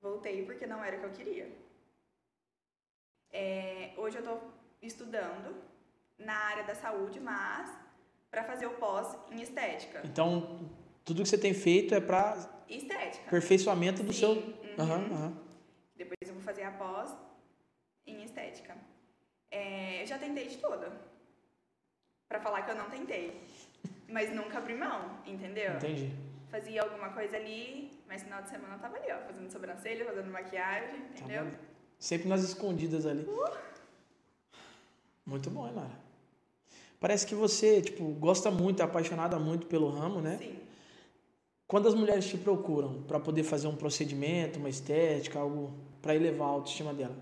Voltei 0.00 0.44
porque 0.44 0.66
não 0.66 0.82
era 0.82 0.96
o 0.96 1.00
que 1.00 1.06
eu 1.06 1.12
queria. 1.12 1.52
É, 3.30 3.92
hoje 3.96 4.16
eu 4.16 4.20
estou 4.20 4.52
estudando 4.80 5.62
na 6.18 6.34
área 6.34 6.64
da 6.64 6.74
saúde, 6.74 7.20
mas 7.20 7.70
para 8.30 8.44
fazer 8.44 8.66
o 8.66 8.74
pós 8.74 9.16
em 9.30 9.40
estética. 9.42 10.02
Então, 10.04 10.70
tudo 11.04 11.22
que 11.22 11.28
você 11.28 11.38
tem 11.38 11.54
feito 11.54 11.94
é 11.94 12.00
para 12.00 12.36
Estética. 12.68 13.26
aperfeiçoamento 13.26 14.02
do 14.02 14.12
Sim, 14.12 14.18
seu. 14.18 14.30
uhum. 14.30 14.76
Aham. 14.78 15.42
Depois 15.96 16.16
eu 16.26 16.34
vou 16.34 16.42
fazer 16.42 16.62
a 16.62 16.70
pós 16.72 17.14
estética. 18.38 18.76
É, 19.50 20.02
eu 20.02 20.06
já 20.06 20.18
tentei 20.18 20.46
de 20.48 20.58
tudo. 20.58 20.92
Pra 22.28 22.40
falar 22.40 22.62
que 22.62 22.70
eu 22.70 22.76
não 22.76 22.88
tentei. 22.90 23.40
Mas 24.08 24.34
nunca 24.34 24.58
abri 24.58 24.74
mão, 24.74 25.18
entendeu? 25.26 25.74
Entendi. 25.74 26.12
Fazia 26.50 26.82
alguma 26.82 27.10
coisa 27.10 27.36
ali, 27.36 27.90
mas 28.06 28.22
no 28.22 28.28
final 28.28 28.42
de 28.42 28.48
semana 28.48 28.74
eu 28.74 28.78
tava 28.78 28.96
ali, 28.96 29.12
ó, 29.12 29.18
fazendo 29.26 29.50
sobrancelha, 29.50 30.04
fazendo 30.06 30.30
maquiagem, 30.30 30.96
entendeu? 31.10 31.44
Tava 31.44 31.58
Sempre 31.98 32.28
nas 32.28 32.42
escondidas 32.42 33.04
ali. 33.04 33.26
Muito 35.26 35.50
bom, 35.50 35.66
hein, 35.66 35.74
Nara? 35.74 36.08
Parece 36.98 37.26
que 37.26 37.34
você, 37.34 37.82
tipo, 37.82 38.04
gosta 38.14 38.50
muito, 38.50 38.80
é 38.80 38.84
apaixonada 38.84 39.38
muito 39.38 39.66
pelo 39.66 39.90
ramo, 39.90 40.20
né? 40.20 40.38
Sim. 40.38 40.58
Quando 41.66 41.86
as 41.86 41.94
mulheres 41.94 42.26
te 42.26 42.38
procuram 42.38 43.02
para 43.02 43.20
poder 43.20 43.42
fazer 43.42 43.68
um 43.68 43.76
procedimento, 43.76 44.58
uma 44.58 44.70
estética, 44.70 45.38
algo 45.38 45.74
para 46.00 46.14
elevar 46.14 46.48
a 46.48 46.52
autoestima 46.52 46.94
dela, 46.94 47.14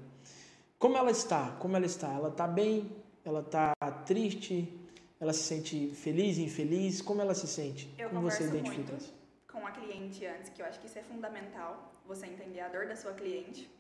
como 0.79 0.97
ela 0.97 1.11
está? 1.11 1.53
Como 1.59 1.77
ela 1.77 1.87
está? 1.87 2.13
Ela 2.13 2.29
está 2.29 2.47
bem? 2.47 2.91
Ela 3.25 3.41
está 3.41 3.73
triste? 4.05 4.73
Ela 5.19 5.33
se 5.33 5.43
sente 5.45 5.89
feliz, 5.95 6.39
infeliz? 6.39 7.01
Como 7.01 7.21
ela 7.21 7.35
se 7.35 7.47
sente? 7.47 7.93
Eu 7.99 8.11
como 8.11 8.23
você 8.23 8.45
identifica 8.45 8.93
muito 8.93 9.17
com 9.57 9.67
a 9.67 9.71
cliente 9.71 10.25
antes, 10.27 10.51
que 10.51 10.61
eu 10.61 10.67
acho 10.67 10.79
que 10.79 10.87
isso 10.87 10.99
é 10.99 11.03
fundamental, 11.03 11.93
você 12.05 12.27
entender 12.27 12.61
a 12.61 12.69
dor 12.69 12.87
da 12.87 12.95
sua 12.95 13.15
cliente. 13.15 13.71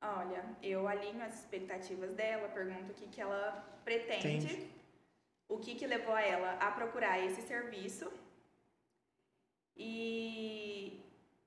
Olha, 0.00 0.44
eu 0.62 0.86
alinho 0.86 1.22
as 1.24 1.40
expectativas 1.40 2.10
dela, 2.14 2.48
pergunto 2.48 2.92
o 2.92 2.94
que, 2.94 3.08
que 3.08 3.20
ela 3.20 3.42
pretende, 3.82 4.46
Entendi. 4.46 4.70
o 5.48 5.58
que, 5.58 5.74
que 5.74 5.86
levou 5.86 6.16
ela 6.16 6.52
a 6.60 6.70
procurar 6.70 7.18
esse 7.18 7.40
serviço. 7.42 8.12
E 9.74 11.00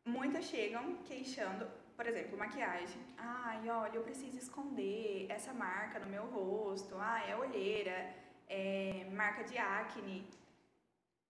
muitas 0.03 0.45
chegam 0.45 0.97
queixando, 1.05 1.67
por 2.01 2.07
exemplo, 2.07 2.35
maquiagem. 2.35 2.99
Ai, 3.15 3.69
olha, 3.69 3.95
eu 3.95 4.01
preciso 4.01 4.35
esconder 4.35 5.27
essa 5.29 5.53
marca 5.53 5.99
no 5.99 6.07
meu 6.07 6.25
rosto. 6.25 6.95
Ah, 6.97 7.21
é 7.29 7.35
olheira, 7.35 8.11
é 8.49 9.05
marca 9.11 9.43
de 9.43 9.55
acne. 9.55 10.27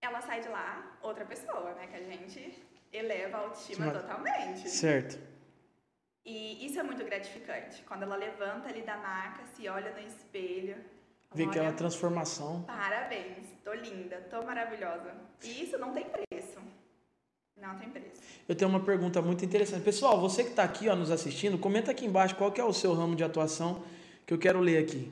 Ela 0.02 0.22
sai 0.22 0.40
de 0.40 0.48
lá 0.48 0.98
outra 1.02 1.26
pessoa, 1.26 1.74
né? 1.74 1.88
Que 1.88 1.98
a 1.98 2.04
gente 2.04 2.64
eleva 2.94 3.36
a 3.36 3.40
autoestima 3.42 3.92
totalmente. 3.92 4.70
Certo. 4.70 5.20
E 6.24 6.66
isso 6.66 6.80
é 6.80 6.84
muito 6.84 7.04
gratificante. 7.04 7.84
Quando 7.84 8.04
ela 8.04 8.16
levanta 8.16 8.70
ali 8.70 8.82
da 8.84 8.96
maca, 8.96 9.44
se 9.48 9.68
olha 9.68 9.92
no 9.92 10.00
espelho. 10.00 10.78
Olha, 11.36 11.48
aquela 11.48 11.74
transformação. 11.74 12.64
Parabéns, 12.64 13.46
tô 13.62 13.74
linda, 13.74 14.22
tô 14.30 14.42
maravilhosa. 14.44 15.14
E 15.44 15.64
isso 15.64 15.78
não 15.78 15.94
tem 15.94 16.06
preço. 16.10 16.41
Eu 18.50 18.56
tenho 18.56 18.70
uma 18.70 18.80
pergunta 18.80 19.22
muito 19.22 19.46
interessante. 19.46 19.84
Pessoal, 19.84 20.20
você 20.20 20.44
que 20.44 20.50
está 20.50 20.64
aqui 20.64 20.90
ó, 20.90 20.96
nos 20.96 21.12
assistindo, 21.12 21.58
comenta 21.58 21.92
aqui 21.92 22.06
embaixo 22.06 22.36
qual 22.36 22.52
é 22.56 22.64
o 22.64 22.74
seu 22.74 22.94
ramo 22.94 23.16
de 23.16 23.24
atuação 23.24 23.84
que 24.26 24.34
eu 24.34 24.38
quero 24.38 24.60
ler 24.60 24.84
aqui. 24.84 25.12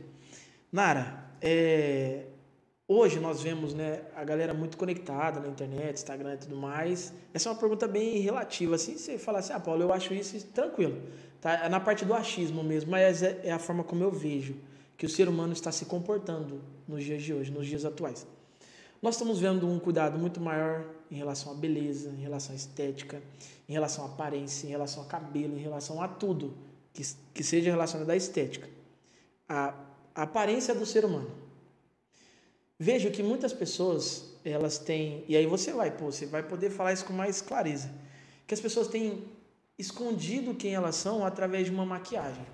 Nara, 0.71 1.29
é, 1.41 2.25
hoje 2.87 3.19
nós 3.19 3.41
vemos 3.41 3.73
né, 3.73 4.01
a 4.15 4.23
galera 4.23 4.53
muito 4.53 4.77
conectada 4.77 5.39
na 5.39 5.47
internet, 5.47 5.97
Instagram 5.97 6.33
e 6.33 6.37
tudo 6.37 6.55
mais. 6.55 7.13
Essa 7.33 7.49
é 7.49 7.51
uma 7.51 7.59
pergunta 7.59 7.87
bem 7.87 8.19
relativa. 8.19 8.75
Assim, 8.75 8.97
você 8.97 9.17
fala 9.17 9.39
assim, 9.39 9.53
ah, 9.53 9.59
Paulo, 9.59 9.83
eu 9.83 9.93
acho 9.93 10.13
isso 10.13 10.43
tranquilo. 10.47 11.01
Tá? 11.39 11.65
É 11.65 11.69
na 11.69 11.79
parte 11.79 12.03
do 12.03 12.13
achismo 12.13 12.63
mesmo, 12.63 12.91
mas 12.91 13.21
é, 13.21 13.39
é 13.43 13.51
a 13.51 13.59
forma 13.59 13.83
como 13.83 14.03
eu 14.03 14.11
vejo 14.11 14.55
que 14.97 15.05
o 15.05 15.09
ser 15.09 15.29
humano 15.29 15.53
está 15.53 15.71
se 15.71 15.85
comportando 15.85 16.61
nos 16.87 17.03
dias 17.03 17.21
de 17.21 17.33
hoje, 17.33 17.51
nos 17.51 17.67
dias 17.67 17.85
atuais. 17.85 18.27
Nós 19.01 19.15
estamos 19.15 19.39
vendo 19.39 19.65
um 19.65 19.79
cuidado 19.79 20.19
muito 20.19 20.41
maior 20.41 20.98
em 21.11 21.15
relação 21.15 21.51
à 21.51 21.55
beleza, 21.55 22.09
em 22.09 22.21
relação 22.21 22.53
à 22.53 22.55
estética, 22.55 23.21
em 23.67 23.73
relação 23.73 24.05
à 24.05 24.07
aparência, 24.07 24.67
em 24.67 24.69
relação 24.69 25.03
ao 25.03 25.09
cabelo, 25.09 25.57
em 25.57 25.61
relação 25.61 26.01
a 26.01 26.07
tudo 26.07 26.53
que, 26.93 27.03
que 27.33 27.43
seja 27.43 27.71
relacionado 27.71 28.09
à 28.09 28.15
estética. 28.15 28.69
A, 29.47 29.73
a 30.13 30.23
aparência 30.23 30.75
do 30.75 30.85
ser 30.85 31.05
humano. 31.05 31.29
Vejo 32.77 33.11
que 33.11 33.21
muitas 33.21 33.51
pessoas, 33.51 34.33
elas 34.45 34.77
têm, 34.77 35.23
e 35.27 35.35
aí 35.35 35.45
você 35.45 35.73
vai, 35.73 35.91
pô, 35.91 36.05
você 36.05 36.25
vai 36.25 36.43
poder 36.43 36.69
falar 36.69 36.93
isso 36.93 37.05
com 37.05 37.13
mais 37.13 37.41
clareza, 37.41 37.91
que 38.47 38.53
as 38.53 38.59
pessoas 38.59 38.87
têm 38.87 39.23
escondido 39.77 40.53
quem 40.53 40.75
elas 40.75 40.95
são 40.95 41.25
através 41.25 41.65
de 41.65 41.71
uma 41.71 41.85
maquiagem. 41.85 42.45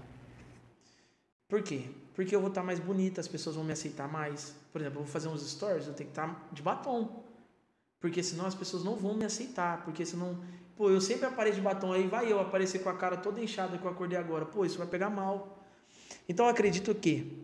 Por 1.47 1.61
quê? 1.61 1.83
Porque 2.13 2.35
eu 2.35 2.39
vou 2.39 2.49
estar 2.49 2.63
mais 2.63 2.79
bonita, 2.79 3.19
as 3.19 3.27
pessoas 3.27 3.55
vão 3.55 3.65
me 3.65 3.73
aceitar 3.73 4.07
mais. 4.07 4.55
Por 4.71 4.79
exemplo, 4.79 4.99
eu 4.99 5.03
vou 5.03 5.11
fazer 5.11 5.27
uns 5.27 5.47
stories, 5.47 5.87
eu 5.87 5.93
tenho 5.93 6.09
que 6.09 6.11
estar 6.11 6.47
de 6.51 6.61
batom. 6.61 7.23
Porque 7.99 8.21
senão 8.21 8.45
as 8.45 8.55
pessoas 8.55 8.83
não 8.83 8.95
vão 8.95 9.13
me 9.13 9.25
aceitar. 9.25 9.83
Porque 9.83 10.05
senão, 10.05 10.39
pô, 10.75 10.89
eu 10.89 11.01
sempre 11.01 11.25
apareço 11.25 11.57
de 11.57 11.61
batom, 11.61 11.93
aí 11.93 12.07
vai 12.07 12.31
eu 12.31 12.39
aparecer 12.39 12.79
com 12.79 12.89
a 12.89 12.95
cara 12.95 13.17
toda 13.17 13.41
inchada 13.41 13.77
que 13.77 13.85
eu 13.85 13.91
acordei 13.91 14.17
agora. 14.17 14.45
Pô, 14.45 14.65
isso 14.65 14.77
vai 14.77 14.87
pegar 14.87 15.09
mal. 15.09 15.63
Então 16.27 16.45
eu 16.45 16.51
acredito 16.51 16.93
que, 16.95 17.43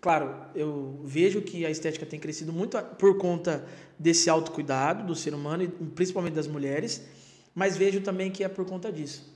claro, 0.00 0.34
eu 0.54 1.00
vejo 1.04 1.42
que 1.42 1.66
a 1.66 1.70
estética 1.70 2.06
tem 2.06 2.20
crescido 2.20 2.52
muito 2.52 2.80
por 2.98 3.18
conta 3.18 3.66
desse 3.98 4.30
autocuidado 4.30 5.04
do 5.04 5.14
ser 5.14 5.34
humano, 5.34 5.62
e 5.64 5.68
principalmente 5.68 6.34
das 6.34 6.46
mulheres, 6.46 7.04
mas 7.54 7.76
vejo 7.76 8.00
também 8.00 8.30
que 8.30 8.42
é 8.44 8.48
por 8.48 8.64
conta 8.64 8.90
disso. 8.90 9.32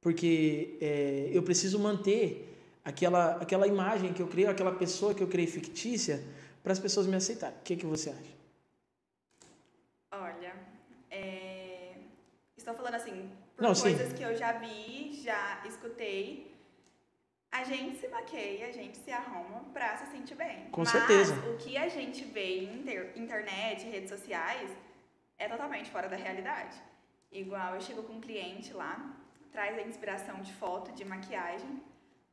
Porque 0.00 0.76
é, 0.80 1.30
eu 1.32 1.42
preciso 1.42 1.78
manter 1.78 2.52
aquela, 2.84 3.36
aquela 3.36 3.66
imagem 3.66 4.12
que 4.12 4.20
eu 4.20 4.26
criei, 4.26 4.48
aquela 4.48 4.72
pessoa 4.72 5.14
que 5.14 5.22
eu 5.22 5.28
criei 5.28 5.46
fictícia, 5.46 6.22
para 6.62 6.72
as 6.72 6.78
pessoas 6.78 7.06
me 7.06 7.16
aceitarem. 7.16 7.56
O 7.58 7.62
que, 7.62 7.76
que 7.76 7.86
você 7.86 8.10
acha? 8.10 8.32
Olha, 10.12 10.54
é... 11.10 11.94
estou 12.72 12.84
falando 12.86 13.00
assim, 13.00 13.30
por 13.56 13.62
Não, 13.62 13.74
sim. 13.74 13.82
coisas 13.94 14.12
que 14.12 14.22
eu 14.22 14.34
já 14.36 14.52
vi, 14.52 15.12
já 15.22 15.62
escutei. 15.66 16.50
A 17.50 17.64
gente 17.64 17.98
se 17.98 18.08
maqueia, 18.08 18.68
a 18.68 18.72
gente 18.72 18.96
se 18.96 19.10
arruma 19.10 19.60
pra 19.74 19.96
se 19.98 20.10
sentir 20.10 20.34
bem. 20.34 20.70
Com 20.70 20.80
Mas 20.80 20.90
certeza. 20.90 21.34
o 21.50 21.56
que 21.58 21.76
a 21.76 21.86
gente 21.88 22.24
vê 22.24 22.60
em 22.60 22.78
inter- 22.80 23.12
internet, 23.14 23.84
redes 23.88 24.08
sociais, 24.08 24.70
é 25.38 25.48
totalmente 25.48 25.90
fora 25.90 26.08
da 26.08 26.16
realidade. 26.16 26.76
Igual 27.30 27.74
eu 27.74 27.80
chego 27.80 28.02
com 28.04 28.14
um 28.14 28.20
cliente 28.20 28.72
lá, 28.72 29.14
traz 29.50 29.76
a 29.78 29.82
inspiração 29.82 30.40
de 30.40 30.52
foto, 30.54 30.92
de 30.92 31.04
maquiagem. 31.04 31.82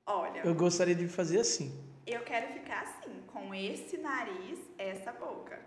Olha, 0.06 0.40
Eu 0.40 0.56
gostaria 0.56 0.96
de 0.96 1.08
fazer 1.08 1.42
assim. 1.42 1.70
eu 2.08 2.22
quero 2.22 2.54
ficar 2.54 2.82
assim, 2.84 3.22
com 3.28 3.54
esse 3.54 3.98
nariz, 3.98 4.58
essa 4.78 5.12
boca. 5.12 5.60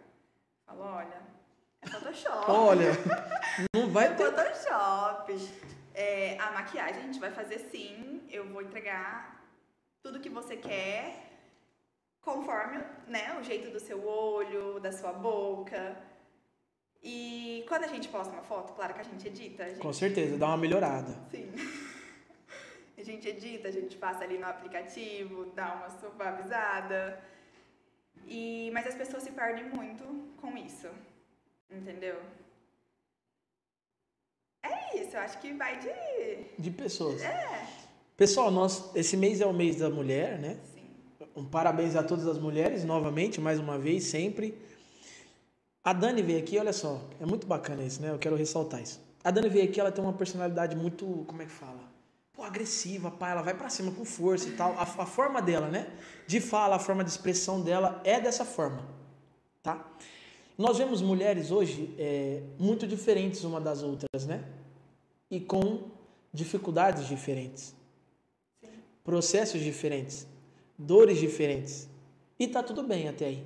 Falo, 0.66 0.80
olha, 0.82 1.20
é 1.82 1.86
Photoshop. 1.88 2.50
Olha, 2.50 2.90
não 3.74 3.90
vai 3.90 4.14
ter. 4.16 4.24
Photoshop. 4.24 5.36
É, 5.94 6.38
a 6.38 6.52
maquiagem 6.52 7.02
a 7.02 7.06
gente 7.06 7.20
vai 7.20 7.30
fazer 7.30 7.58
sim. 7.58 8.22
Eu 8.30 8.46
vou 8.48 8.62
entregar 8.62 9.44
tudo 10.02 10.20
que 10.20 10.28
você 10.28 10.56
quer, 10.56 11.30
conforme 12.20 12.82
né, 13.06 13.36
o 13.38 13.42
jeito 13.42 13.70
do 13.70 13.78
seu 13.78 14.06
olho, 14.06 14.80
da 14.80 14.90
sua 14.90 15.12
boca. 15.12 15.96
E 17.02 17.64
quando 17.68 17.84
a 17.84 17.88
gente 17.88 18.08
posta 18.08 18.32
uma 18.32 18.42
foto, 18.42 18.72
claro 18.74 18.94
que 18.94 19.00
a 19.00 19.04
gente 19.04 19.26
edita. 19.26 19.64
A 19.64 19.68
gente, 19.68 19.80
Com 19.80 19.92
certeza, 19.92 20.38
dá 20.38 20.46
uma 20.46 20.56
melhorada. 20.56 21.18
Sim. 21.30 21.52
A 22.94 23.04
gente 23.04 23.26
edita, 23.26 23.66
a 23.66 23.70
gente 23.72 23.96
passa 23.96 24.22
ali 24.22 24.38
no 24.38 24.46
aplicativo, 24.46 25.46
dá 25.56 25.74
uma 25.74 25.88
suavizada. 25.88 27.20
E, 28.28 28.70
mas 28.72 28.86
as 28.86 28.94
pessoas 28.94 29.24
se 29.24 29.32
perdem 29.32 29.64
muito 29.64 30.04
com 30.40 30.56
isso. 30.56 30.88
Entendeu? 31.74 32.16
É 34.62 35.00
isso, 35.00 35.16
eu 35.16 35.20
acho 35.20 35.38
que 35.40 35.52
vai 35.54 35.78
de. 35.78 36.62
De 36.62 36.70
pessoas. 36.70 37.22
É, 37.22 37.66
Pessoal, 38.16 38.50
nós, 38.50 38.94
esse 38.94 39.16
mês 39.16 39.40
é 39.40 39.46
o 39.46 39.52
mês 39.52 39.76
da 39.76 39.90
mulher, 39.90 40.38
né? 40.38 40.58
sim. 40.72 40.82
Um 41.34 41.44
parabéns 41.44 41.96
a 41.96 42.02
todas 42.02 42.26
as 42.26 42.38
mulheres, 42.38 42.84
novamente, 42.84 43.40
mais 43.40 43.58
uma 43.58 43.78
vez, 43.78 44.04
sempre. 44.04 44.56
A 45.82 45.92
Dani 45.92 46.22
veio 46.22 46.38
aqui, 46.38 46.58
olha 46.58 46.72
só, 46.72 47.00
é 47.20 47.26
muito 47.26 47.46
bacana 47.46 47.82
isso, 47.82 48.00
né? 48.00 48.10
Eu 48.10 48.18
quero 48.18 48.36
ressaltar 48.36 48.80
isso. 48.82 49.00
A 49.24 49.30
Dani 49.30 49.48
veio 49.48 49.64
aqui, 49.64 49.80
ela 49.80 49.90
tem 49.90 50.04
uma 50.04 50.12
personalidade 50.12 50.76
muito, 50.76 51.24
como 51.26 51.42
é 51.42 51.46
que 51.46 51.50
fala? 51.50 51.80
Pô, 52.32 52.44
agressiva, 52.44 53.10
pá, 53.10 53.30
ela 53.30 53.42
vai 53.42 53.54
pra 53.54 53.68
cima 53.68 53.90
com 53.90 54.04
força 54.04 54.48
e 54.48 54.52
tal. 54.52 54.72
A, 54.78 54.82
a 54.82 55.06
forma 55.06 55.40
dela, 55.40 55.68
né? 55.68 55.90
De 56.26 56.40
fala, 56.40 56.76
a 56.76 56.78
forma 56.78 57.02
de 57.02 57.10
expressão 57.10 57.60
dela 57.60 58.00
é 58.04 58.20
dessa 58.20 58.44
forma, 58.44 58.86
tá? 59.62 59.84
Nós 60.56 60.78
vemos 60.78 61.00
mulheres 61.00 61.50
hoje 61.50 61.94
é, 61.98 62.42
muito 62.58 62.86
diferentes 62.86 63.42
uma 63.44 63.60
das 63.60 63.82
outras, 63.82 64.26
né? 64.26 64.44
E 65.30 65.40
com 65.40 65.84
dificuldades 66.32 67.06
diferentes, 67.06 67.74
processos 69.02 69.60
diferentes, 69.62 70.26
dores 70.76 71.18
diferentes. 71.18 71.88
E 72.38 72.46
tá 72.46 72.62
tudo 72.62 72.82
bem 72.82 73.08
até 73.08 73.26
aí. 73.26 73.44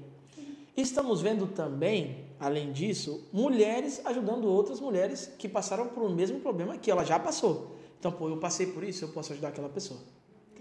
Estamos 0.76 1.22
vendo 1.22 1.46
também, 1.46 2.24
além 2.38 2.72
disso, 2.72 3.26
mulheres 3.32 4.00
ajudando 4.04 4.46
outras 4.46 4.80
mulheres 4.80 5.32
que 5.38 5.48
passaram 5.48 5.88
por 5.88 6.02
o 6.02 6.10
mesmo 6.10 6.40
problema 6.40 6.76
que 6.76 6.90
ela 6.90 7.04
já 7.04 7.18
passou. 7.18 7.76
Então, 7.98 8.12
pô, 8.12 8.28
eu 8.28 8.36
passei 8.36 8.66
por 8.66 8.84
isso, 8.84 9.04
eu 9.04 9.08
posso 9.08 9.32
ajudar 9.32 9.48
aquela 9.48 9.68
pessoa. 9.68 9.98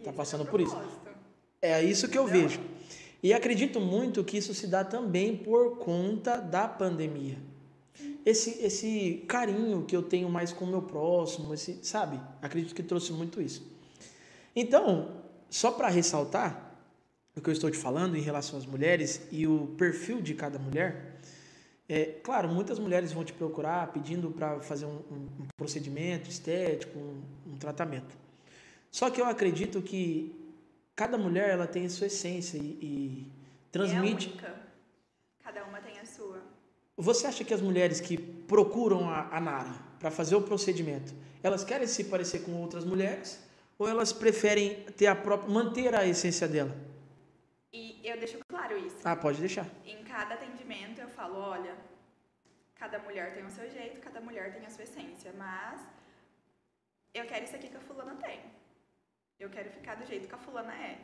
Tá 0.03 0.09
Esse 0.09 0.17
passando 0.17 0.45
por 0.45 0.61
isso. 0.61 0.77
É 1.61 1.83
isso 1.83 2.07
que 2.07 2.17
eu 2.17 2.25
vejo. 2.25 2.61
E 3.25 3.33
acredito 3.33 3.81
muito 3.81 4.23
que 4.23 4.37
isso 4.37 4.53
se 4.53 4.67
dá 4.67 4.83
também 4.83 5.35
por 5.35 5.79
conta 5.79 6.37
da 6.37 6.67
pandemia. 6.67 7.39
Esse, 8.23 8.63
esse 8.63 9.25
carinho 9.27 9.83
que 9.83 9.95
eu 9.95 10.03
tenho 10.03 10.29
mais 10.29 10.53
com 10.53 10.63
o 10.63 10.67
meu 10.67 10.83
próximo, 10.83 11.51
esse, 11.51 11.79
sabe? 11.81 12.21
Acredito 12.39 12.75
que 12.75 12.83
trouxe 12.83 13.11
muito 13.11 13.41
isso. 13.41 13.65
Então, 14.55 15.23
só 15.49 15.71
para 15.71 15.87
ressaltar 15.87 16.77
o 17.35 17.41
que 17.41 17.49
eu 17.49 17.51
estou 17.51 17.71
te 17.71 17.77
falando 17.77 18.15
em 18.15 18.21
relação 18.21 18.59
às 18.59 18.65
mulheres 18.67 19.19
e 19.31 19.47
o 19.47 19.73
perfil 19.75 20.21
de 20.21 20.35
cada 20.35 20.59
mulher, 20.59 21.19
é 21.89 22.05
claro, 22.21 22.47
muitas 22.47 22.77
mulheres 22.77 23.11
vão 23.11 23.25
te 23.25 23.33
procurar 23.33 23.91
pedindo 23.91 24.29
para 24.29 24.59
fazer 24.59 24.85
um, 24.85 24.99
um- 25.11 25.47
procedimento 25.57 26.29
estético, 26.29 26.99
um, 26.99 27.23
um 27.53 27.57
tratamento. 27.57 28.15
Só 28.91 29.09
que 29.09 29.19
eu 29.19 29.25
acredito 29.25 29.81
que 29.81 30.44
cada 30.95 31.17
mulher 31.17 31.49
ela 31.49 31.67
tem 31.67 31.85
a 31.85 31.89
sua 31.89 32.07
essência 32.07 32.57
e, 32.57 32.79
e 32.81 33.31
transmite. 33.71 34.29
É 34.29 34.31
única. 34.31 34.55
Cada 35.43 35.63
uma 35.65 35.81
tem 35.81 35.99
a 35.99 36.05
sua. 36.05 36.41
Você 36.97 37.27
acha 37.27 37.43
que 37.43 37.53
as 37.53 37.61
mulheres 37.61 37.99
que 37.99 38.17
procuram 38.17 39.09
a, 39.09 39.35
a 39.35 39.41
Nara 39.41 39.75
para 39.99 40.09
fazer 40.09 40.35
o 40.35 40.41
procedimento, 40.41 41.13
elas 41.43 41.63
querem 41.63 41.87
se 41.87 42.05
parecer 42.05 42.39
com 42.43 42.53
outras 42.61 42.85
mulheres 42.85 43.43
ou 43.77 43.87
elas 43.87 44.13
preferem 44.13 44.85
ter 44.97 45.07
a 45.07 45.15
própria, 45.15 45.53
manter 45.53 45.93
a 45.93 46.05
essência 46.05 46.47
dela? 46.47 46.73
E 47.73 47.99
eu 48.03 48.17
deixo 48.17 48.39
claro 48.47 48.77
isso. 48.77 48.97
Ah, 49.03 49.15
pode 49.17 49.39
deixar. 49.39 49.67
Em 49.85 50.01
cada 50.05 50.35
atendimento 50.35 51.01
eu 51.01 51.09
falo, 51.09 51.37
olha, 51.37 51.75
cada 52.75 52.99
mulher 52.99 53.33
tem 53.33 53.45
o 53.45 53.49
seu 53.49 53.69
jeito, 53.69 53.99
cada 53.99 54.21
mulher 54.21 54.53
tem 54.53 54.65
a 54.65 54.69
sua 54.69 54.85
essência, 54.85 55.33
mas 55.37 55.81
eu 57.13 57.25
quero 57.25 57.43
isso 57.43 57.55
aqui 57.55 57.67
que 57.67 57.75
a 57.75 57.81
fulana 57.81 58.15
tem. 58.15 58.39
Eu 59.39 59.49
quero 59.49 59.69
ficar 59.69 59.95
do 59.95 60.05
jeito 60.05 60.27
que 60.27 60.35
a 60.35 60.37
fulana 60.37 60.73
é. 60.73 60.97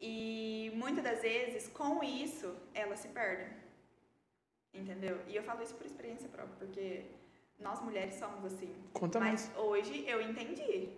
E 0.00 0.72
muitas 0.74 1.04
das 1.04 1.20
vezes, 1.20 1.68
com 1.68 2.02
isso, 2.02 2.54
elas 2.74 3.00
se 3.00 3.08
perdem. 3.08 3.48
Entendeu? 4.72 5.18
E 5.28 5.36
eu 5.36 5.42
falo 5.42 5.62
isso 5.62 5.74
por 5.74 5.86
experiência 5.86 6.28
própria, 6.28 6.56
porque 6.58 7.02
nós 7.58 7.82
mulheres 7.82 8.14
somos 8.14 8.44
assim. 8.44 8.72
Conta 8.92 9.18
Mas 9.18 9.48
mais. 9.48 9.58
hoje 9.58 10.04
eu 10.06 10.20
entendi. 10.22 10.88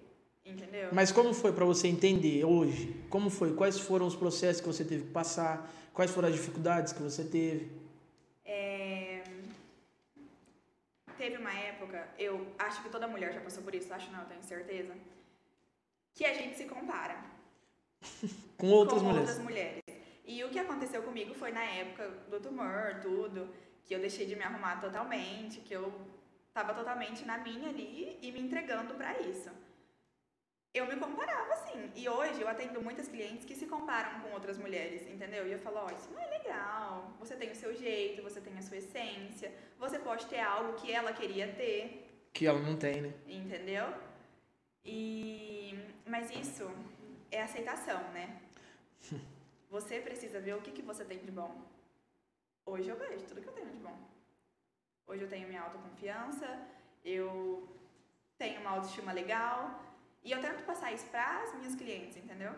Entendeu? 0.44 0.90
Mas 0.92 1.12
como 1.12 1.32
foi 1.32 1.52
para 1.52 1.64
você 1.64 1.86
entender 1.88 2.44
hoje? 2.44 2.92
Como 3.08 3.30
foi? 3.30 3.54
Quais 3.54 3.78
foram 3.78 4.06
os 4.06 4.16
processos 4.16 4.60
que 4.60 4.66
você 4.66 4.84
teve 4.84 5.04
que 5.04 5.12
passar? 5.12 5.70
Quais 5.94 6.10
foram 6.10 6.28
as 6.28 6.34
dificuldades 6.34 6.92
que 6.92 7.00
você 7.02 7.24
teve? 7.24 7.70
É, 8.44 9.22
Teve 11.22 11.36
uma 11.36 11.52
época, 11.52 12.08
eu 12.18 12.44
acho 12.58 12.82
que 12.82 12.88
toda 12.88 13.06
mulher 13.06 13.32
já 13.32 13.40
passou 13.40 13.62
por 13.62 13.72
isso, 13.72 13.94
acho 13.94 14.10
não, 14.10 14.22
eu 14.22 14.26
tenho 14.26 14.42
certeza, 14.42 14.92
que 16.14 16.24
a 16.24 16.34
gente 16.34 16.56
se 16.56 16.64
compara 16.66 17.16
Com 18.58 18.68
outras 18.70 19.00
com 19.00 19.08
mulheres? 19.08 19.28
outras 19.30 19.44
mulheres. 19.44 19.82
E 20.24 20.42
o 20.44 20.50
que 20.50 20.58
aconteceu 20.58 21.02
comigo 21.02 21.34
foi 21.34 21.50
na 21.52 21.64
época 21.64 22.08
do 22.30 22.38
tumor, 22.40 23.00
tudo, 23.02 23.48
que 23.84 23.94
eu 23.94 24.00
deixei 24.00 24.24
de 24.26 24.36
me 24.36 24.42
arrumar 24.42 24.80
totalmente, 24.80 25.60
que 25.60 25.74
eu 25.74 25.92
tava 26.54 26.72
totalmente 26.74 27.24
na 27.24 27.38
minha 27.38 27.68
ali 27.70 28.18
e 28.22 28.30
me 28.30 28.40
entregando 28.40 28.94
pra 28.94 29.18
isso. 29.20 29.50
Eu 30.72 30.86
me 30.86 30.96
comparava 30.96 31.52
assim. 31.54 31.90
E 31.94 32.08
hoje 32.08 32.40
eu 32.40 32.48
atendo 32.48 32.80
muitas 32.80 33.08
clientes 33.08 33.44
que 33.44 33.54
se 33.54 33.66
comparam 33.66 34.20
com 34.20 34.30
outras 34.32 34.56
mulheres, 34.56 35.02
entendeu? 35.08 35.46
E 35.46 35.52
eu 35.52 35.58
falo, 35.58 35.78
ó, 35.84 35.90
isso 35.90 36.08
não 36.12 36.20
é 36.20 36.26
legal. 36.38 37.12
Você 37.18 37.34
tem 37.36 37.50
o 37.50 37.54
seu 37.56 37.74
jeito, 37.74 38.22
você 38.22 38.40
tem 38.40 38.56
a 38.56 38.62
sua 38.62 38.76
essência, 38.78 39.52
você 39.78 39.98
pode 39.98 40.24
ter 40.26 40.38
algo 40.40 40.74
que 40.74 40.90
ela 40.92 41.12
queria 41.12 41.48
ter, 41.52 42.08
Que 42.32 42.46
ela 42.46 42.60
não 42.60 42.76
tem, 42.76 43.02
né? 43.02 43.12
entendeu? 43.26 43.86
E 44.84 45.61
mas 46.06 46.30
isso 46.30 46.70
é 47.30 47.42
aceitação, 47.42 48.00
né? 48.12 48.40
Você 49.70 50.00
precisa 50.00 50.38
ver 50.40 50.54
o 50.54 50.60
que, 50.60 50.70
que 50.70 50.82
você 50.82 51.02
tem 51.02 51.18
de 51.18 51.30
bom. 51.30 51.62
Hoje 52.66 52.90
eu 52.90 52.96
vejo 52.96 53.24
tudo 53.24 53.40
que 53.40 53.48
eu 53.48 53.54
tenho 53.54 53.70
de 53.70 53.78
bom. 53.78 53.98
Hoje 55.06 55.22
eu 55.22 55.28
tenho 55.28 55.48
minha 55.48 55.62
autoconfiança, 55.62 56.46
eu 57.02 57.66
tenho 58.36 58.60
uma 58.60 58.72
autoestima 58.72 59.12
legal 59.12 59.82
e 60.22 60.30
eu 60.30 60.42
tento 60.42 60.62
passar 60.64 60.92
isso 60.92 61.06
para 61.06 61.42
as 61.42 61.54
minhas 61.54 61.74
clientes, 61.74 62.18
entendeu? 62.18 62.54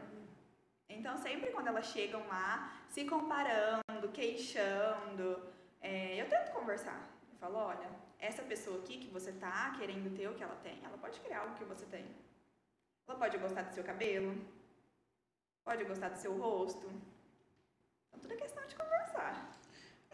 Então 0.88 1.16
sempre 1.16 1.52
quando 1.52 1.68
elas 1.68 1.86
chegam 1.86 2.26
lá, 2.26 2.82
se 2.88 3.04
comparando, 3.04 4.08
queixando, 4.12 5.40
é, 5.80 6.20
eu 6.20 6.28
tento 6.28 6.50
conversar. 6.52 7.00
Eu 7.32 7.38
falo, 7.38 7.58
olha, 7.58 7.88
essa 8.18 8.42
pessoa 8.42 8.78
aqui 8.80 8.98
que 8.98 9.08
você 9.08 9.30
tá 9.32 9.72
querendo 9.78 10.14
ter 10.16 10.28
o 10.28 10.34
que 10.34 10.42
ela 10.42 10.56
tem, 10.56 10.80
ela 10.82 10.98
pode 10.98 11.20
criar 11.20 11.42
algo 11.42 11.54
que 11.54 11.64
você 11.64 11.86
tem. 11.86 12.04
Ela 13.06 13.18
pode 13.18 13.36
gostar 13.38 13.62
do 13.62 13.74
seu 13.74 13.84
cabelo, 13.84 14.34
pode 15.64 15.84
gostar 15.84 16.08
do 16.08 16.18
seu 16.18 16.36
rosto. 16.38 16.86
Então 18.08 18.20
tudo 18.20 18.32
é 18.32 18.36
questão 18.36 18.66
de 18.66 18.74
conversar. 18.74 19.52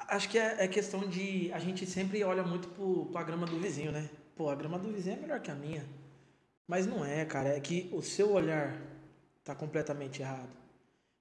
Acho 0.08 0.28
que 0.28 0.38
é, 0.38 0.64
é 0.64 0.68
questão 0.68 1.08
de. 1.08 1.52
A 1.52 1.58
gente 1.58 1.86
sempre 1.86 2.24
olha 2.24 2.42
muito 2.42 2.68
pro, 2.68 3.06
pra 3.06 3.22
grama 3.22 3.46
do 3.46 3.58
vizinho, 3.60 3.92
né? 3.92 4.08
Pô, 4.34 4.48
a 4.48 4.54
grama 4.54 4.78
do 4.78 4.90
vizinho 4.90 5.16
é 5.16 5.20
melhor 5.20 5.40
que 5.40 5.50
a 5.50 5.54
minha. 5.54 5.84
Mas 6.66 6.86
não 6.86 7.04
é, 7.04 7.24
cara. 7.24 7.50
É 7.50 7.60
que 7.60 7.88
o 7.92 8.02
seu 8.02 8.32
olhar 8.32 8.80
tá 9.44 9.54
completamente 9.54 10.22
errado. 10.22 10.48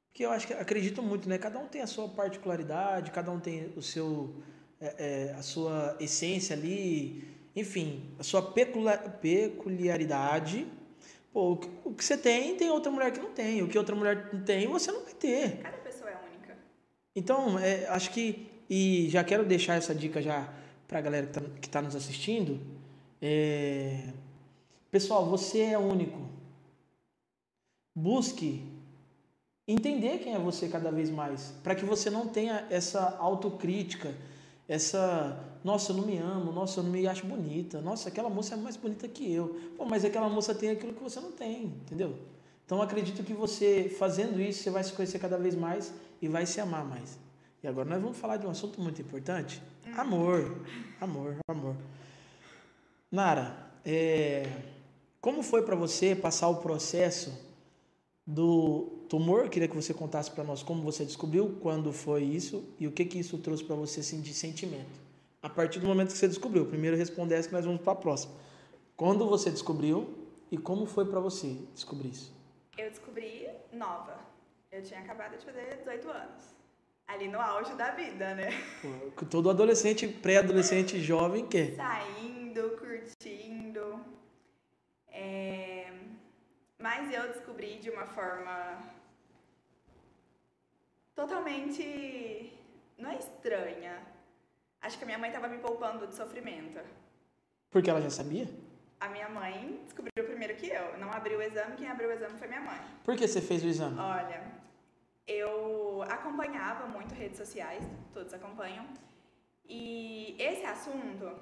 Porque 0.08 0.25
eu 0.25 0.32
acho 0.32 0.47
que 0.47 0.53
acredito 0.53 1.03
muito, 1.03 1.29
né? 1.29 1.38
Cada 1.38 1.60
um 1.60 1.67
tem 1.67 1.82
a 1.82 1.88
sua 1.88 2.08
particularidade, 2.10 3.12
cada 3.12 3.32
um 3.32 3.39
tem 3.39 3.71
o 3.75 3.82
seu. 3.82 4.41
é, 4.79 5.27
é, 5.29 5.34
a 5.34 5.41
sua 5.43 5.95
essência 5.99 6.55
ali. 6.55 7.38
Enfim, 7.55 8.15
a 8.17 8.23
sua 8.23 8.41
peculiaridade. 8.41 10.67
Pô, 11.32 11.54
o 11.54 11.58
que, 11.58 11.70
o 11.86 11.94
que 11.94 12.04
você 12.04 12.18
tem, 12.18 12.56
tem 12.56 12.70
outra 12.70 12.92
mulher 12.92 13.12
que 13.12 13.20
não 13.20 13.32
tem. 13.32 13.62
O 13.62 13.68
que 13.68 13.78
outra 13.78 13.96
mulher 13.96 14.30
tem, 14.46 14.68
você 14.68 14.92
não 14.92 15.04
vai 15.04 15.13
ter. 15.13 15.58
Cada 15.60 15.78
pessoa 15.78 16.10
é 16.10 16.18
única. 16.28 16.58
Então, 17.15 17.60
é, 17.60 17.88
acho 17.88 18.12
que. 18.12 18.48
E 18.70 19.08
já 19.10 19.24
quero 19.24 19.46
deixar 19.46 19.76
essa 19.76 19.96
dica 19.96 20.22
já 20.22 20.52
pra 20.88 21.02
galera 21.02 21.28
que 21.28 21.34
tá, 21.34 21.42
que 21.62 21.70
tá 21.70 21.82
nos 21.82 21.96
assistindo. 21.96 22.60
É, 23.22 24.10
pessoal, 24.92 25.26
você 25.26 25.62
é 25.62 25.78
único. 25.78 26.20
Busque 27.96 28.63
entender 29.68 30.20
quem 30.20 30.34
é 30.34 30.39
você 30.39 30.68
cada 30.68 30.92
vez 30.92 31.10
mais. 31.10 31.54
para 31.63 31.76
que 31.76 31.86
você 31.86 32.10
não 32.10 32.28
tenha 32.28 32.65
essa 32.70 33.18
autocrítica, 33.20 34.15
essa. 34.69 35.38
Nossa, 35.63 35.91
eu 35.91 35.97
não 35.97 36.05
me 36.05 36.17
amo, 36.17 36.53
nossa, 36.53 36.79
eu 36.79 36.84
não 36.84 36.91
me 36.91 37.05
acho 37.05 37.25
bonita, 37.25 37.82
nossa, 37.82 38.08
aquela 38.08 38.29
moça 38.29 38.53
é 38.53 38.58
mais 38.58 38.77
bonita 38.77 39.08
que 39.10 39.29
eu. 39.29 39.60
Pô, 39.75 39.84
mas 39.84 40.05
aquela 40.05 40.29
moça 40.29 40.55
tem 40.55 40.69
aquilo 40.69 40.93
que 40.93 41.03
você 41.03 41.19
não 41.19 41.34
tem, 41.34 41.65
entendeu? 41.65 42.15
Então 42.65 42.82
acredito 42.82 43.23
que 43.23 43.34
você 43.34 43.93
fazendo 43.99 44.39
isso, 44.39 44.63
você 44.63 44.69
vai 44.69 44.84
se 44.84 44.93
conhecer 44.93 45.19
cada 45.19 45.38
vez 45.38 45.55
mais 45.55 45.91
e 46.21 46.29
vai 46.29 46.45
se 46.45 46.62
amar 46.62 46.86
mais. 46.86 47.19
E 47.62 47.67
agora 47.67 47.89
nós 47.89 48.01
vamos 48.01 48.17
falar 48.17 48.38
de 48.38 48.47
um 48.47 48.51
assunto 48.51 48.79
muito 48.79 49.01
importante: 49.01 49.62
amor. 49.97 50.62
Amor, 51.01 51.36
amor. 51.49 51.75
Nara, 53.12 53.71
é, 53.84 54.47
como 55.19 55.43
foi 55.43 55.63
para 55.63 55.75
você 55.75 56.15
passar 56.15 56.47
o 56.47 56.58
processo 56.58 57.49
do 58.30 59.06
tumor? 59.10 59.50
Queria 59.50 59.68
que 59.68 59.76
você 59.76 59.92
contasse 59.92 60.30
para 60.30 60.44
nós 60.44 60.62
como 60.62 60.84
você 60.84 61.04
descobriu, 61.04 61.58
quando 61.62 61.92
foi 61.92 62.24
isso 62.24 62.63
e 62.80 62.86
o 62.86 62.92
que 62.92 63.04
que 63.04 63.18
isso 63.18 63.39
trouxe 63.39 63.63
para 63.63 63.76
você 63.76 64.02
assim, 64.02 64.22
de 64.22 64.34
sentimento. 64.34 65.00
A 65.42 65.50
partir 65.50 65.80
do 65.80 65.88
momento 65.88 66.12
que 66.12 66.18
você 66.18 66.28
descobriu, 66.28 66.65
primeiro 66.65 66.96
responde 66.96 67.34
essa 67.34 67.48
que 67.48 67.56
nós 67.56 67.65
vamos 67.65 67.82
para 67.82 67.94
a 67.94 67.96
próxima. 67.96 68.34
Quando 68.96 69.28
você 69.28 69.50
descobriu 69.50 70.13
e 70.52 70.58
como 70.58 70.86
foi 70.86 71.06
para 71.06 71.20
você 71.20 71.58
descobrir 71.74 72.10
isso? 72.10 72.32
Eu 72.78 72.89
descobri 72.89 73.50
nova. 73.74 74.20
Eu 74.72 74.84
tinha 74.84 75.00
acabado 75.00 75.36
de 75.38 75.44
fazer 75.44 75.78
18 75.78 76.10
anos. 76.10 76.44
Ali 77.08 77.28
no 77.28 77.39
auge 77.39 77.74
da 77.74 77.92
vida, 77.92 78.36
né? 78.36 78.50
Pô, 78.82 79.26
todo 79.26 79.50
adolescente, 79.50 80.08
pré-adolescente, 80.08 81.00
jovem 81.00 81.48
quer. 81.48 81.74
Saindo, 81.76 82.78
curtindo. 82.78 84.00
É, 85.08 85.68
Mas 86.80 87.12
eu 87.13 87.28
descobri 87.34 87.78
de 87.80 87.89
uma 87.89 88.06
forma 88.06 88.82
totalmente. 91.13 92.54
Não 92.98 93.12
é 93.12 93.18
estranha. 93.18 94.02
Acho 94.82 94.98
que 94.98 95.04
a 95.04 95.08
minha 95.08 95.18
mãe 95.18 95.30
estava 95.30 95.48
me 95.50 95.58
poupando 95.58 96.08
de 96.08 96.15
sofrimento. 96.15 96.80
Porque 97.70 97.89
ela 97.89 98.02
já 98.02 98.10
sabia? 98.10 98.48
A 99.00 99.10
minha 99.10 99.30
mãe 99.30 99.82
descobriu 99.84 100.26
primeiro 100.26 100.56
que 100.56 100.68
eu. 100.68 100.98
Não 100.98 101.12
abriu 101.12 101.39
o 101.39 101.42
exame, 101.42 101.76
quem 101.76 101.89
abriu 101.89 102.10
o 102.10 102.12
exame 102.13 102.38
foi 102.38 102.48
minha 102.48 102.62
mãe. 102.62 102.80
Por 103.04 103.15
que 103.15 103.28
você 103.28 103.42
fez 103.42 103.63
o 103.63 103.68
exame? 103.68 104.00
Olha, 104.00 104.42
eu 105.28 106.02
acompanhava 106.10 106.88
muito 106.88 107.13
redes 107.13 107.38
sociais, 107.38 107.84
todos 108.13 108.34
acompanham, 108.34 108.86
e 109.65 110.36
esse 110.39 110.65
assunto 110.65 111.39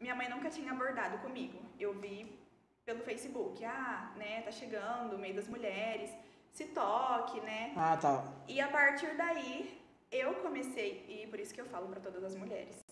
minha 0.00 0.14
mãe 0.14 0.28
nunca 0.28 0.50
tinha 0.50 0.72
abordado 0.72 1.18
comigo. 1.18 1.58
Eu 1.80 1.94
vi 1.94 2.38
pelo 2.84 3.02
Facebook, 3.02 3.64
ah, 3.64 4.12
né, 4.16 4.42
tá 4.42 4.50
chegando 4.50 5.16
o 5.16 5.18
mês 5.18 5.34
das 5.34 5.48
mulheres, 5.48 6.10
se 6.52 6.66
toque, 6.66 7.40
né? 7.40 7.72
Ah, 7.76 7.96
tá. 7.96 8.24
E 8.46 8.60
a 8.60 8.68
partir 8.68 9.16
daí 9.16 9.80
eu 10.10 10.34
comecei, 10.36 11.04
e 11.08 11.26
por 11.26 11.40
isso 11.40 11.54
que 11.54 11.60
eu 11.60 11.66
falo 11.66 11.88
para 11.88 12.00
todas 12.00 12.22
as 12.22 12.36
mulheres, 12.36 12.84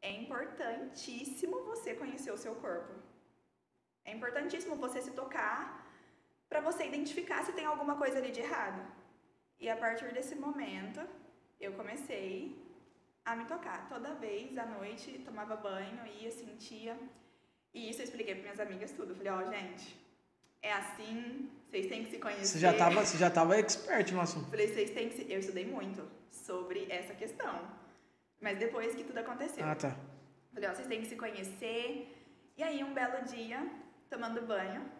é 0.00 0.10
importantíssimo 0.12 1.64
você 1.64 1.94
conhecer 1.94 2.30
o 2.30 2.38
seu 2.38 2.54
corpo. 2.56 2.92
É 4.04 4.12
importantíssimo 4.12 4.76
você 4.76 5.02
se 5.02 5.10
tocar 5.10 5.86
para 6.48 6.60
você 6.60 6.86
identificar 6.86 7.44
se 7.44 7.52
tem 7.52 7.66
alguma 7.66 7.96
coisa 7.96 8.18
ali 8.18 8.30
de 8.30 8.40
errado. 8.40 8.80
E 9.58 9.68
a 9.68 9.76
partir 9.76 10.12
desse 10.14 10.34
momento, 10.36 11.00
eu 11.60 11.72
comecei 11.72 12.56
a 13.24 13.34
me 13.34 13.44
tocar. 13.44 13.88
Toda 13.88 14.14
vez 14.14 14.56
à 14.56 14.64
noite, 14.64 15.18
tomava 15.24 15.56
banho, 15.56 16.06
ia, 16.06 16.30
sentia. 16.30 16.96
E 17.74 17.90
isso 17.90 18.00
eu 18.00 18.04
expliquei 18.04 18.34
para 18.34 18.42
minhas 18.42 18.60
amigas 18.60 18.92
tudo. 18.92 19.12
Eu 19.12 19.16
Falei, 19.16 19.32
ó, 19.32 19.50
gente, 19.50 19.96
é 20.62 20.72
assim, 20.72 21.50
vocês 21.68 21.86
têm 21.86 22.04
que 22.04 22.10
se 22.10 22.18
conhecer. 22.18 22.46
Você 22.46 22.58
já 22.58 22.72
tava, 22.72 23.04
você 23.04 23.18
já 23.18 23.30
tava 23.30 23.56
expert 23.58 24.12
no 24.12 24.20
assunto. 24.20 24.50
Falei, 24.50 24.68
vocês 24.68 24.90
têm 24.90 25.08
que 25.08 25.16
se... 25.16 25.32
Eu 25.32 25.38
estudei 25.38 25.66
muito 25.66 26.08
sobre 26.30 26.86
essa 26.90 27.14
questão. 27.14 27.68
Mas 28.40 28.58
depois 28.58 28.94
que 28.94 29.04
tudo 29.04 29.18
aconteceu. 29.18 29.64
Ah, 29.64 29.74
tá. 29.74 29.96
Falei, 30.52 30.68
ó, 30.68 30.74
vocês 30.74 30.88
têm 30.88 31.02
que 31.02 31.08
se 31.08 31.16
conhecer. 31.16 32.14
E 32.56 32.62
aí, 32.62 32.82
um 32.82 32.94
belo 32.94 33.24
dia, 33.24 33.68
tomando 34.08 34.42
banho, 34.46 34.90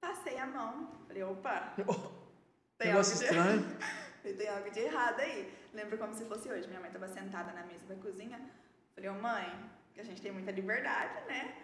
passei 0.00 0.38
a 0.38 0.46
mão. 0.46 0.90
Falei, 1.06 1.22
opa, 1.22 1.74
tem 1.76 1.84
algo, 1.86 2.04
Negócio 2.84 3.18
de... 3.18 3.24
estranho. 3.24 3.78
tem 4.22 4.48
algo 4.48 4.70
de 4.70 4.80
errado 4.80 5.20
aí. 5.20 5.52
Lembro 5.72 5.98
como 5.98 6.14
se 6.14 6.24
fosse 6.24 6.48
hoje. 6.48 6.66
Minha 6.66 6.80
mãe 6.80 6.88
estava 6.88 7.08
sentada 7.08 7.52
na 7.52 7.62
mesa 7.64 7.86
da 7.86 7.94
cozinha. 7.96 8.40
Falei, 8.94 9.10
ô 9.10 9.14
mãe, 9.14 9.70
que 9.94 10.00
a 10.00 10.04
gente 10.04 10.20
tem 10.20 10.32
muita 10.32 10.50
liberdade, 10.50 11.26
né? 11.26 11.54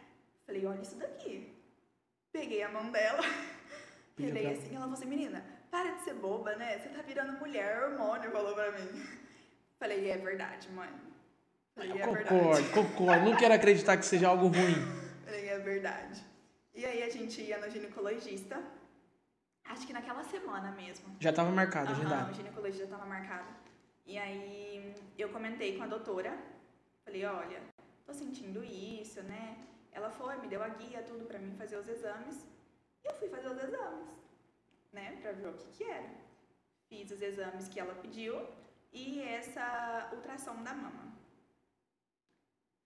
Falei, 0.47 0.65
olha 0.67 0.81
isso 0.81 0.97
daqui. 0.97 1.53
Peguei 2.33 2.63
a 2.63 2.69
mão 2.71 2.91
dela, 2.91 3.23
pra- 4.15 4.51
assim, 4.51 4.71
ela 4.71 4.81
falou 4.81 4.93
assim, 4.93 5.07
menina, 5.07 5.45
para 5.71 5.93
de 5.93 6.03
ser 6.03 6.15
boba, 6.15 6.55
né? 6.57 6.79
Você 6.79 6.89
tá 6.91 7.03
virando 7.03 7.39
mulher, 7.39 7.83
hormônio, 7.85 8.31
falou 8.31 8.55
pra 8.55 8.71
mim. 8.73 9.05
Falei, 9.79 10.11
é 10.11 10.17
verdade, 10.17 10.71
mãe. 10.71 10.89
Falei, 11.75 11.91
é 12.01 12.07
verdade. 12.07 12.29
Concordo, 12.29 12.71
concordo. 12.71 13.25
Não 13.31 13.37
quero 13.37 13.55
acreditar 13.55 13.97
que 13.97 14.07
seja 14.07 14.29
algo 14.29 14.47
ruim. 14.49 14.75
Falei, 15.25 15.49
é 15.49 15.59
verdade. 15.59 16.23
E 16.75 16.85
aí 16.85 17.03
a 17.03 17.11
gente 17.11 17.41
ia 17.41 17.59
no 17.59 17.69
ginecologista, 17.71 18.63
acho 19.65 19.87
que 19.87 19.93
naquela 19.93 20.23
semana 20.25 20.71
mesmo. 20.73 21.17
Já 21.19 21.31
estava 21.31 21.51
marcado, 21.51 21.91
Aham, 21.91 22.01
agendado. 22.01 22.31
o 22.31 22.35
ginecologista 22.35 22.85
estava 22.85 23.05
marcado. 23.07 23.49
E 24.07 24.17
aí 24.19 24.95
eu 25.19 25.31
comentei 25.31 25.77
com 25.77 25.83
a 25.85 25.87
doutora, 25.87 26.37
falei, 27.05 27.25
olha, 27.25 27.61
tô 28.07 28.13
sentindo 28.15 28.63
isso, 28.63 29.23
né? 29.23 29.57
Ela 29.97 30.11
foi, 30.11 30.37
me 30.43 30.49
deu 30.49 30.63
a 30.63 30.69
guia, 30.69 31.03
tudo 31.11 31.25
pra 31.25 31.39
mim 31.39 31.55
fazer 31.57 31.77
os 31.79 31.89
exames. 31.89 32.37
E 33.03 33.09
eu 33.09 33.15
fui 33.15 33.29
fazer 33.35 33.49
os 33.49 33.59
exames, 33.67 34.09
né? 34.93 35.19
Pra 35.23 35.33
ver 35.33 35.49
o 35.49 35.55
que 35.55 35.69
que 35.77 35.85
era. 35.85 36.11
Fiz 36.91 37.11
os 37.11 37.23
exames 37.23 37.67
que 37.69 37.81
ela 37.81 37.95
pediu 37.95 38.35
e 38.93 39.23
essa 39.23 40.11
ultrassom 40.13 40.63
da 40.63 40.75
mama. 40.75 41.05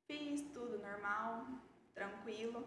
Fiz 0.07 0.43
tudo 0.55 0.79
normal, 0.79 1.47
tranquilo. 1.95 2.65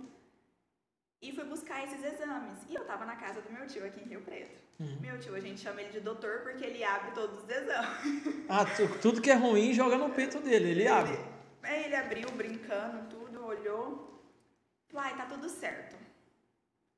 E 1.22 1.32
fui 1.34 1.46
buscar 1.46 1.84
esses 1.86 2.04
exames. 2.04 2.60
E 2.70 2.76
eu 2.76 2.84
tava 2.86 3.06
na 3.06 3.16
casa 3.16 3.42
do 3.42 3.50
meu 3.52 3.66
tio 3.66 3.86
aqui 3.86 4.02
em 4.02 4.08
Rio 4.10 4.22
Preto. 4.22 4.62
Uhum. 4.80 5.00
Meu 5.00 5.18
tio, 5.20 5.36
a 5.36 5.40
gente 5.40 5.62
chama 5.62 5.82
ele 5.82 5.92
de 5.92 6.02
doutor 6.02 6.42
porque 6.42 6.66
ele 6.66 6.84
abre 6.84 7.12
todos 7.12 7.44
os 7.44 7.50
exames. 7.50 8.44
Ah, 8.50 8.66
tu- 8.66 9.00
tudo 9.02 9.22
que 9.22 9.32
é 9.32 9.36
ruim 9.36 9.74
joga 9.74 9.98
no 9.98 10.10
peito 10.14 10.40
dele, 10.42 10.72
ele 10.72 10.88
abre. 10.88 11.18
Aí 11.64 11.86
ele 11.86 11.96
abriu, 11.96 12.30
brincando, 12.32 13.10
tudo, 13.10 13.46
olhou. 13.46 14.13
Falou, 14.94 15.08
ai, 15.08 15.18
tá 15.18 15.26
tudo 15.26 15.50
certo. 15.50 15.96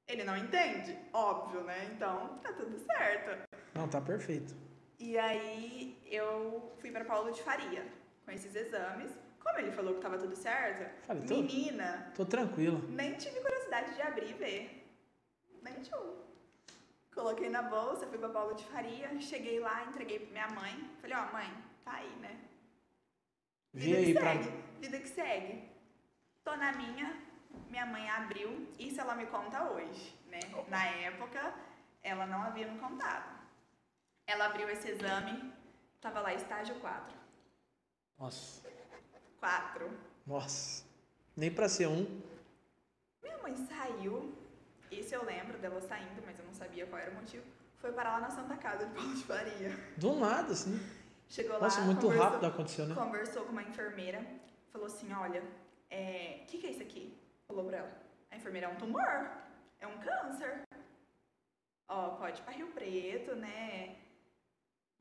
Ele 0.06 0.26
não 0.26 0.36
entende, 0.36 0.98
óbvio, 1.14 1.62
né? 1.64 1.86
Então, 1.94 2.38
tá 2.40 2.52
tudo 2.52 2.78
certo. 2.78 3.48
Não, 3.74 3.88
tá 3.88 4.02
perfeito. 4.02 4.54
E 5.00 5.18
aí 5.18 5.98
eu 6.06 6.74
fui 6.80 6.92
pra 6.92 7.06
Paulo 7.06 7.32
de 7.32 7.42
Faria 7.42 7.88
com 8.26 8.32
esses 8.32 8.54
exames. 8.54 9.12
Como 9.42 9.58
ele 9.60 9.72
falou 9.72 9.96
que 9.96 10.02
tava 10.02 10.18
tudo 10.18 10.36
certo, 10.36 11.06
Falei, 11.06 11.24
tô- 11.26 11.36
menina, 11.38 12.12
Tô 12.16 12.26
tranquilo. 12.26 12.86
nem 12.90 13.14
tive 13.16 13.40
curiosidade 13.40 13.94
de 13.96 14.02
abrir 14.02 14.30
e 14.32 14.34
ver. 14.34 14.88
Nem 15.62 15.76
tchum. 15.82 16.18
Coloquei 17.14 17.50
na 17.50 17.62
bolsa, 17.62 18.08
fui 18.08 18.18
pra 18.18 18.28
Paulo 18.30 18.56
de 18.56 18.66
Faria, 18.66 19.18
cheguei 19.22 19.60
lá, 19.60 19.86
entreguei 19.86 20.20
pra 20.20 20.32
minha 20.32 20.48
mãe. 20.50 20.90
Falei, 21.00 21.16
ó, 21.16 21.32
mãe, 21.32 21.64
tá 21.86 21.94
aí, 21.94 22.10
né? 22.18 22.38
Vi 23.74 23.86
Vida 23.86 23.98
aí 24.00 24.06
que 24.06 24.14
pra. 24.20 24.34
segue, 24.34 24.52
vida 24.82 25.00
que 25.00 25.08
segue. 25.10 25.70
Tô 26.44 26.56
na 26.58 26.74
minha, 26.74 27.22
minha 27.70 27.86
mãe 27.86 28.10
abriu, 28.10 28.68
isso 28.80 29.00
ela 29.02 29.16
me 29.16 29.26
conta 29.28 29.64
hoje, 29.72 30.16
né? 30.28 30.40
Na 30.68 30.86
época, 30.86 31.54
ela 32.04 32.26
não 32.26 32.42
havia 32.44 32.68
me 32.68 32.80
contado. 32.80 33.36
Ela 34.28 34.46
abriu 34.46 34.70
esse 34.70 34.90
exame, 34.90 35.54
tava 36.02 36.20
lá 36.20 36.34
estágio 36.34 36.76
4. 36.76 37.16
Nossa. 38.18 38.68
4. 39.40 39.90
Nossa. 40.26 40.84
Nem 41.36 41.52
pra 41.54 41.68
ser 41.70 41.88
um. 41.88 42.22
Minha 43.22 43.38
mãe 43.40 43.56
saiu, 43.68 44.34
isso 44.92 45.14
eu 45.14 45.24
lembro 45.26 45.58
dela 45.58 45.82
saindo, 45.82 46.22
mas 46.26 46.38
eu 46.40 46.46
não 46.46 46.54
sabia 46.54 46.86
qual 46.88 47.00
era 47.02 47.12
o 47.12 47.16
motivo. 47.16 47.44
Foi 47.80 47.92
parar 47.92 48.14
lá 48.14 48.20
na 48.22 48.30
Santa 48.32 48.56
Casa 48.58 48.86
de 48.88 48.94
Paulo 48.96 49.14
de 49.14 49.24
Faria. 49.26 49.70
Do 49.98 50.16
nada, 50.16 50.54
assim. 50.54 50.80
Chegou 51.28 51.60
Nossa, 51.60 51.80
lá, 51.82 51.86
muito 51.88 52.02
conversou- 52.02 52.24
rápido 52.26 52.46
aconteceu, 52.46 52.86
né? 52.88 52.96
Conversou 52.96 53.44
com 53.46 53.52
uma 53.52 53.64
enfermeira, 53.64 54.26
falou 54.72 54.88
assim, 54.88 55.12
olha, 55.14 55.42
o 55.42 56.46
que, 56.46 56.58
que 56.60 56.68
é 56.68 56.72
isso 56.72 56.82
aqui? 56.82 57.16
Falou 57.48 57.66
pra 57.66 57.78
ela. 57.78 57.92
A 58.32 58.36
enfermeira 58.36 58.68
é 58.68 58.70
um 58.70 58.76
tumor, 58.76 59.30
é 59.80 59.88
um 59.88 59.98
câncer. 60.00 60.64
Ó, 61.88 62.10
pode 62.12 62.40
ir 62.42 62.44
pra 62.44 62.54
Rio 62.54 62.68
Preto, 62.72 63.36
né? 63.36 63.96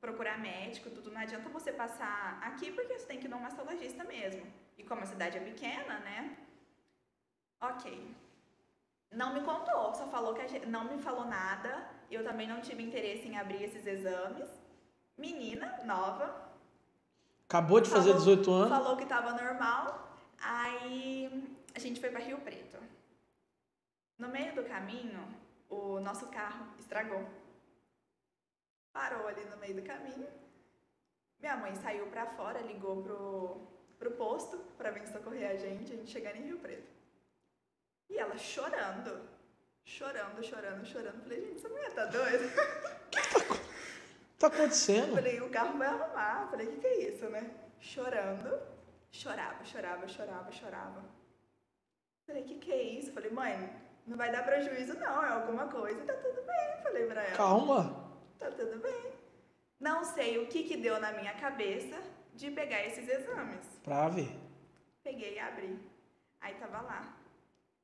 Procurar 0.00 0.38
médico, 0.38 0.90
tudo. 0.90 1.10
Não 1.10 1.20
adianta 1.20 1.48
você 1.48 1.72
passar 1.72 2.38
aqui 2.42 2.70
porque 2.72 2.98
você 2.98 3.06
tem 3.06 3.18
que 3.18 3.26
ir 3.26 3.30
num 3.30 3.38
mastologista 3.40 4.04
mesmo. 4.04 4.46
E 4.76 4.82
como 4.84 5.02
a 5.02 5.06
cidade 5.06 5.38
é 5.38 5.40
pequena, 5.40 5.98
né? 6.00 6.36
Ok. 7.60 8.14
Não 9.10 9.32
me 9.32 9.40
contou, 9.42 9.94
só 9.94 10.08
falou 10.08 10.34
que 10.34 10.42
a 10.42 10.46
gente, 10.46 10.66
não 10.66 10.84
me 10.84 11.00
falou 11.00 11.24
nada. 11.24 11.88
Eu 12.10 12.22
também 12.22 12.46
não 12.46 12.60
tive 12.60 12.82
interesse 12.82 13.26
em 13.26 13.38
abrir 13.38 13.62
esses 13.64 13.86
exames. 13.86 14.48
Menina, 15.16 15.80
nova, 15.84 16.42
Acabou 17.48 17.78
de 17.80 17.88
fazer 17.88 18.08
Falou- 18.14 18.18
18 18.18 18.52
anos. 18.52 18.68
Falou 18.70 18.96
que 18.96 19.06
tava 19.06 19.32
normal. 19.32 20.18
Aí 20.40 21.56
a 21.74 21.78
gente 21.78 22.00
foi 22.00 22.10
pra 22.10 22.20
Rio 22.20 22.38
Preto. 22.40 22.78
No 24.16 24.28
meio 24.28 24.54
do 24.54 24.64
caminho, 24.64 25.22
o 25.68 26.00
nosso 26.00 26.26
carro 26.28 26.66
estragou. 26.78 27.28
Parou 28.92 29.26
ali 29.26 29.44
no 29.46 29.56
meio 29.56 29.74
do 29.74 29.82
caminho. 29.82 30.28
Minha 31.40 31.56
mãe 31.56 31.74
saiu 31.74 32.06
pra 32.06 32.26
fora, 32.26 32.60
ligou 32.60 33.02
pro, 33.02 33.66
pro 33.98 34.12
posto 34.12 34.56
pra 34.78 34.90
vir 34.90 35.06
socorrer 35.08 35.50
a 35.50 35.56
gente, 35.56 35.92
a 35.92 35.96
gente 35.96 36.10
chegando 36.10 36.36
em 36.36 36.46
Rio 36.46 36.58
Preto. 36.58 36.88
E 38.08 38.16
ela 38.18 38.38
chorando, 38.38 39.28
chorando, 39.84 40.42
chorando, 40.44 40.86
chorando. 40.86 41.22
Falei, 41.22 41.40
gente, 41.40 41.56
essa 41.56 41.68
mulher 41.68 41.92
tá 41.92 42.06
doida? 42.06 42.44
Tá 44.36 44.48
acontecendo? 44.48 45.14
Falei, 45.14 45.40
o 45.40 45.48
carro 45.48 45.78
vai 45.78 45.86
arrumar. 45.88 46.48
Falei, 46.50 46.66
o 46.66 46.72
que, 46.72 46.80
que 46.80 46.86
é 46.86 47.08
isso, 47.08 47.28
né? 47.30 47.50
Chorando. 47.80 48.60
Chorava, 49.10 49.64
chorava, 49.64 50.08
chorava, 50.08 50.52
chorava. 50.52 51.04
Falei, 52.26 52.42
o 52.42 52.46
que, 52.46 52.58
que 52.58 52.72
é 52.72 52.82
isso? 52.82 53.12
Falei, 53.12 53.30
mãe, 53.30 53.70
não 54.06 54.16
vai 54.16 54.32
dar 54.32 54.44
prejuízo 54.44 54.94
não, 54.98 55.24
é 55.24 55.28
alguma 55.28 55.68
coisa. 55.68 56.00
Tá 56.04 56.14
tudo 56.14 56.42
bem, 56.42 56.82
falei 56.82 57.06
pra 57.06 57.22
ela. 57.22 57.36
Calma. 57.36 58.10
Tá 58.38 58.50
tudo 58.50 58.78
bem. 58.80 59.12
Não 59.78 60.04
sei 60.04 60.38
o 60.38 60.46
que 60.46 60.64
que 60.64 60.76
deu 60.76 61.00
na 61.00 61.12
minha 61.12 61.34
cabeça 61.34 62.00
de 62.34 62.50
pegar 62.50 62.84
esses 62.86 63.08
exames. 63.08 63.66
Pra 63.82 64.08
ver. 64.08 64.30
Peguei 65.02 65.34
e 65.34 65.38
abri. 65.38 65.78
Aí 66.40 66.54
tava 66.54 66.80
lá. 66.80 67.16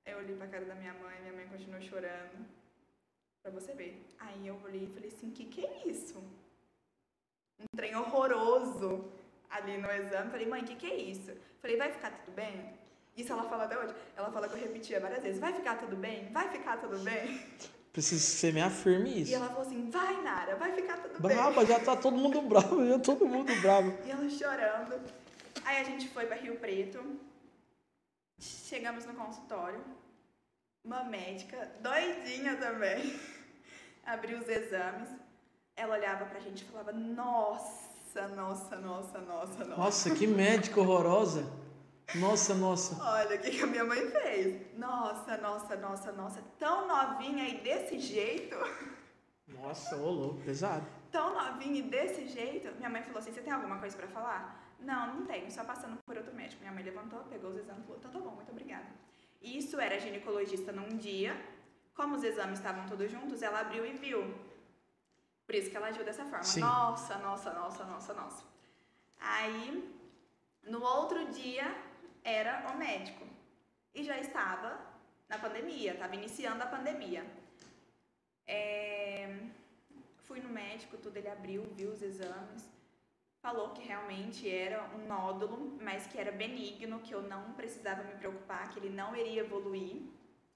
Eu 0.07 0.18
olhei 0.18 0.35
pra 0.37 0.48
cara 0.48 0.64
da 0.64 0.74
minha 0.74 0.94
mãe, 0.94 1.20
minha 1.20 1.33
mãe 1.35 1.46
continuou 1.48 1.81
chorando. 1.83 2.46
Pra 3.42 3.53
você 3.53 3.74
ver. 3.74 4.03
Aí 4.18 4.46
eu 4.46 4.59
olhei 4.64 4.85
e 4.85 4.94
falei 4.94 5.09
assim, 5.09 5.31
que 5.31 5.44
que 5.44 5.64
é 5.64 5.87
isso? 5.87 6.18
Um 7.59 7.66
trem 7.76 7.94
horroroso 7.94 9.12
ali 9.50 9.76
no 9.76 9.90
exame. 9.90 10.31
Falei, 10.31 10.46
mãe, 10.46 10.64
que 10.64 10.76
que 10.76 10.90
é 10.90 10.94
isso? 10.94 11.37
Falei, 11.61 11.76
vai 11.76 11.92
ficar 11.92 12.11
tudo 12.11 12.35
bem? 12.35 12.79
Isso 13.20 13.33
ela 13.33 13.44
fala 13.44 13.64
até 13.64 13.78
hoje. 13.78 13.94
Ela 14.16 14.30
fala 14.30 14.48
que 14.48 14.54
eu 14.54 14.61
repetia 14.61 14.98
várias 15.00 15.22
vezes, 15.22 15.40
vai 15.40 15.52
ficar 15.52 15.76
tudo 15.76 15.96
bem? 15.96 16.30
Vai 16.33 16.48
ficar 16.48 16.78
tudo 16.78 16.98
bem? 16.98 17.40
Preciso 17.92 18.24
que 18.24 18.37
você 18.38 18.52
me 18.52 18.62
afirme 18.62 19.11
E 19.11 19.22
isso. 19.22 19.35
ela 19.35 19.48
falou 19.48 19.62
assim, 19.62 19.90
vai 19.90 20.22
Nara, 20.22 20.54
vai 20.56 20.72
ficar 20.72 20.98
tudo 20.98 21.20
bem. 21.20 21.37
Brava, 21.37 21.66
já 21.66 21.80
tá 21.80 21.96
todo 21.96 22.16
mundo 22.16 22.40
bravo, 22.42 22.87
já 22.87 22.98
todo 22.98 23.26
mundo 23.26 23.52
bravo. 23.61 23.92
E 24.06 24.11
ela 24.11 24.28
chorando. 24.30 25.00
Aí 25.64 25.80
a 25.80 25.85
gente 25.85 26.09
foi 26.09 26.24
pra 26.26 26.37
Rio 26.37 26.56
Preto. 26.56 27.02
Chegamos 28.38 29.04
no 29.06 29.14
consultório. 29.14 29.80
Uma 30.85 31.04
médica, 31.04 31.70
doidinha 31.80 32.56
também, 32.56 33.14
abriu 34.06 34.38
os 34.38 34.48
exames. 34.48 35.11
Ela 35.76 35.96
olhava 35.96 36.24
pra 36.24 36.40
gente 36.40 36.62
e 36.62 36.64
falava: 36.64 36.92
Nossa, 36.92 38.28
nossa, 38.28 38.76
nossa, 38.76 39.18
nossa, 39.18 39.64
nossa. 39.64 39.64
Nossa, 39.76 40.14
que 40.14 40.26
médica 40.26 40.80
horrorosa. 40.80 41.44
Nossa, 42.14 42.54
nossa. 42.54 43.02
Olha 43.02 43.36
o 43.36 43.38
que, 43.40 43.50
que 43.50 43.62
a 43.62 43.66
minha 43.66 43.84
mãe 43.84 44.10
fez. 44.10 44.76
Nossa, 44.76 45.36
nossa, 45.36 45.76
nossa, 45.76 46.12
nossa. 46.12 46.42
Tão 46.58 46.86
novinha 46.88 47.48
e 47.48 47.60
desse 47.60 47.98
jeito. 47.98 48.56
Nossa, 49.46 49.96
ô 49.96 50.10
louco, 50.10 50.40
pesado. 50.42 50.86
tão 51.10 51.34
novinha 51.34 51.78
e 51.78 51.82
desse 51.82 52.26
jeito. 52.26 52.74
Minha 52.76 52.88
mãe 52.90 53.02
falou 53.02 53.18
assim: 53.18 53.32
Você 53.32 53.40
tem 53.40 53.52
alguma 53.52 53.78
coisa 53.78 53.96
pra 53.96 54.08
falar? 54.08 54.74
Não, 54.80 55.14
não 55.14 55.26
tenho, 55.26 55.50
só 55.50 55.62
passando 55.64 55.98
por 56.04 56.16
outro 56.16 56.34
médico. 56.34 56.61
Minha 56.62 56.72
mãe 56.72 56.82
levantou, 56.82 57.20
pegou 57.24 57.50
os 57.50 57.56
exames 57.56 57.82
e 57.82 57.86
falou: 57.86 57.98
Então 57.98 58.11
tá 58.11 58.18
bom, 58.18 58.34
muito 58.34 58.50
obrigada. 58.50 58.86
Isso 59.40 59.78
era 59.80 59.98
ginecologista 59.98 60.72
num 60.72 60.96
dia. 60.96 61.40
Como 61.94 62.16
os 62.16 62.24
exames 62.24 62.58
estavam 62.58 62.86
todos 62.86 63.11
juntos, 63.11 63.42
ela 63.42 63.61
abriu 63.61 63.84
e 63.86 63.92
viu. 63.92 64.34
Por 65.46 65.54
isso 65.54 65.70
que 65.70 65.76
ela 65.76 65.88
agiu 65.88 66.04
dessa 66.04 66.24
forma. 66.24 66.42
Sim. 66.42 66.61
Nossa, 66.61 67.18
nossa, 67.18 67.52
nossa, 67.52 67.84
nossa, 67.84 68.14
nossa. 68.14 68.44
Aí, 69.18 69.94
no 70.62 70.82
outro 70.82 71.26
dia, 71.32 71.76
era 72.24 72.66
o 72.72 72.76
médico. 72.76 73.26
E 73.94 74.02
já 74.04 74.18
estava 74.18 74.78
na 75.28 75.38
pandemia, 75.38 75.92
estava 75.92 76.14
iniciando 76.14 76.62
a 76.62 76.66
pandemia. 76.66 77.24
É, 78.46 79.38
Fui 80.30 80.40
no 80.40 80.48
médico, 80.48 80.96
tudo 80.96 81.16
ele 81.16 81.28
abriu, 81.28 81.64
viu 81.74 81.90
os 81.90 82.00
exames, 82.00 82.70
falou 83.42 83.70
que 83.70 83.82
realmente 83.82 84.48
era 84.48 84.88
um 84.94 85.04
nódulo, 85.04 85.76
mas 85.82 86.06
que 86.06 86.16
era 86.16 86.30
benigno, 86.30 87.00
que 87.00 87.12
eu 87.12 87.20
não 87.20 87.52
precisava 87.54 88.04
me 88.04 88.14
preocupar, 88.14 88.70
que 88.70 88.78
ele 88.78 88.90
não 88.90 89.16
iria 89.16 89.40
evoluir. 89.40 90.02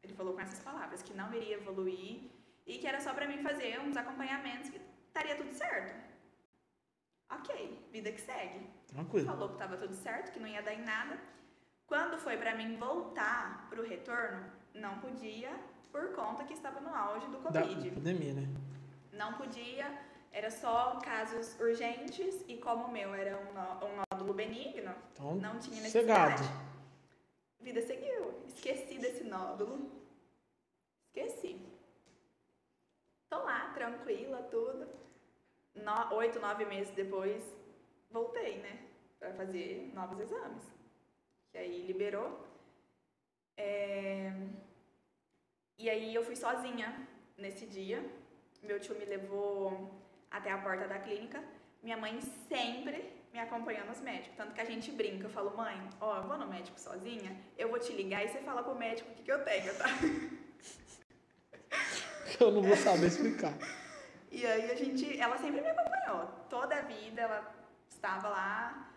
Ele 0.01 0.15
falou 0.15 0.33
com 0.33 0.41
essas 0.41 0.61
palavras, 0.61 1.03
que 1.03 1.13
não 1.13 1.35
iria 1.35 1.57
evoluir 1.57 2.31
e 2.65 2.79
que 2.79 2.87
era 2.87 3.01
só 3.01 3.13
pra 3.13 3.27
mim 3.27 3.43
fazer 3.43 3.81
uns 3.81 3.97
acompanhamentos 3.97 4.71
que 4.71 4.81
estaria 5.09 5.35
tudo 5.35 5.53
certo. 5.53 5.93
ok, 7.29 7.89
vida 7.91 8.13
que 8.13 8.21
segue. 8.21 8.71
Tranquilo. 8.87 9.27
Falou 9.27 9.49
que 9.49 9.59
tava 9.59 9.77
tudo 9.77 9.95
certo, 9.97 10.31
que 10.31 10.39
não 10.39 10.47
ia 10.47 10.63
dar 10.63 10.75
em 10.75 10.85
nada. 10.85 11.19
Quando 11.87 12.19
foi 12.19 12.37
pra 12.37 12.55
mim 12.55 12.77
voltar 12.77 13.67
pro 13.69 13.87
retorno, 13.87 14.45
não 14.75 14.99
podia 15.01 15.51
por 15.93 16.13
conta 16.15 16.45
que 16.45 16.53
estava 16.55 16.81
no 16.81 16.95
auge 16.95 17.27
do 17.29 17.39
Da 17.51 17.61
Covid. 17.63 17.91
pandemia, 17.93 18.33
né? 18.35 18.49
Não 19.13 19.35
podia, 19.35 19.87
era 20.33 20.51
só 20.51 20.99
casos 21.01 21.59
urgentes 21.61 22.43
e 22.49 22.57
como 22.59 22.87
o 22.87 22.91
meu 22.93 23.15
era 23.15 23.37
um, 23.39 23.53
nó- 23.53 23.81
um 23.87 24.03
nódulo 24.11 24.35
benigno, 24.35 24.93
Então, 25.13 25.37
não 25.37 25.59
tinha 25.59 25.83
cegado. 25.89 26.31
necessidade. 26.31 26.65
Vida 27.61 27.81
seguiu. 27.83 28.43
Esqueci 28.47 28.99
desse 28.99 29.25
nódulo. 29.25 29.91
Esqueci. 31.07 31.65
Tô 33.31 33.39
lá, 33.43 33.71
tranquila, 33.73 34.43
tudo. 34.51 34.89
No, 35.75 36.15
oito, 36.17 36.41
nove 36.41 36.65
meses 36.65 36.93
depois, 36.95 37.43
voltei, 38.11 38.59
né? 38.61 38.85
Pra 39.19 39.33
fazer 39.35 39.91
novos 39.95 40.19
exames. 40.21 40.63
Que 41.55 41.59
aí 41.59 41.87
liberou. 41.87 42.45
É, 43.57 44.33
E 45.79 45.89
aí 45.89 46.13
eu 46.13 46.25
fui 46.25 46.35
sozinha 46.35 47.07
nesse 47.39 47.65
dia. 47.65 48.05
Meu 48.61 48.81
tio 48.81 48.99
me 48.99 49.05
levou 49.05 49.89
até 50.29 50.51
a 50.51 50.59
porta 50.59 50.89
da 50.89 50.99
clínica. 50.99 51.41
Minha 51.81 51.97
mãe 51.97 52.21
sempre 52.49 53.09
me 53.33 53.39
acompanhando 53.39 53.87
nos 53.87 54.01
médicos. 54.01 54.37
Tanto 54.37 54.53
que 54.53 54.61
a 54.61 54.65
gente 54.65 54.91
brinca. 54.91 55.27
Eu 55.27 55.31
falo, 55.31 55.57
mãe, 55.57 55.79
ó, 56.01 56.17
eu 56.17 56.27
vou 56.27 56.37
no 56.37 56.49
médico 56.49 56.81
sozinha, 56.81 57.41
eu 57.57 57.69
vou 57.69 57.79
te 57.79 57.93
ligar 57.93 58.25
e 58.25 58.29
você 58.29 58.41
fala 58.41 58.65
pro 58.65 58.75
médico 58.75 59.09
o 59.13 59.15
que, 59.15 59.23
que 59.23 59.31
eu 59.31 59.45
tenho, 59.45 59.73
tá? 59.79 59.87
Eu 62.41 62.51
não 62.51 62.63
vou 62.63 62.77
saber 62.77 63.07
explicar. 63.07 63.55
E 64.31 64.45
aí 64.45 64.71
a 64.73 64.75
gente, 64.75 65.19
ela 65.21 65.39
sempre 65.39 65.61
me 65.61 65.69
acompanhou. 65.69 66.27
Toda 66.51 66.75
a 66.77 66.83
vida 66.83 67.23
ela 67.23 67.55
estava 67.89 68.29
lá 68.29 68.93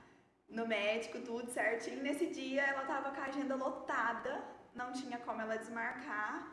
no 0.49 0.65
médico, 0.65 1.19
tudo 1.19 1.49
certinho. 1.51 2.01
Nesse 2.01 2.27
dia 2.27 2.63
ela 2.63 2.81
estava 2.81 3.11
com 3.11 3.21
a 3.21 3.25
agenda 3.25 3.55
lotada, 3.55 4.43
não 4.73 4.91
tinha 4.91 5.17
como 5.19 5.41
ela 5.41 5.57
desmarcar, 5.57 6.51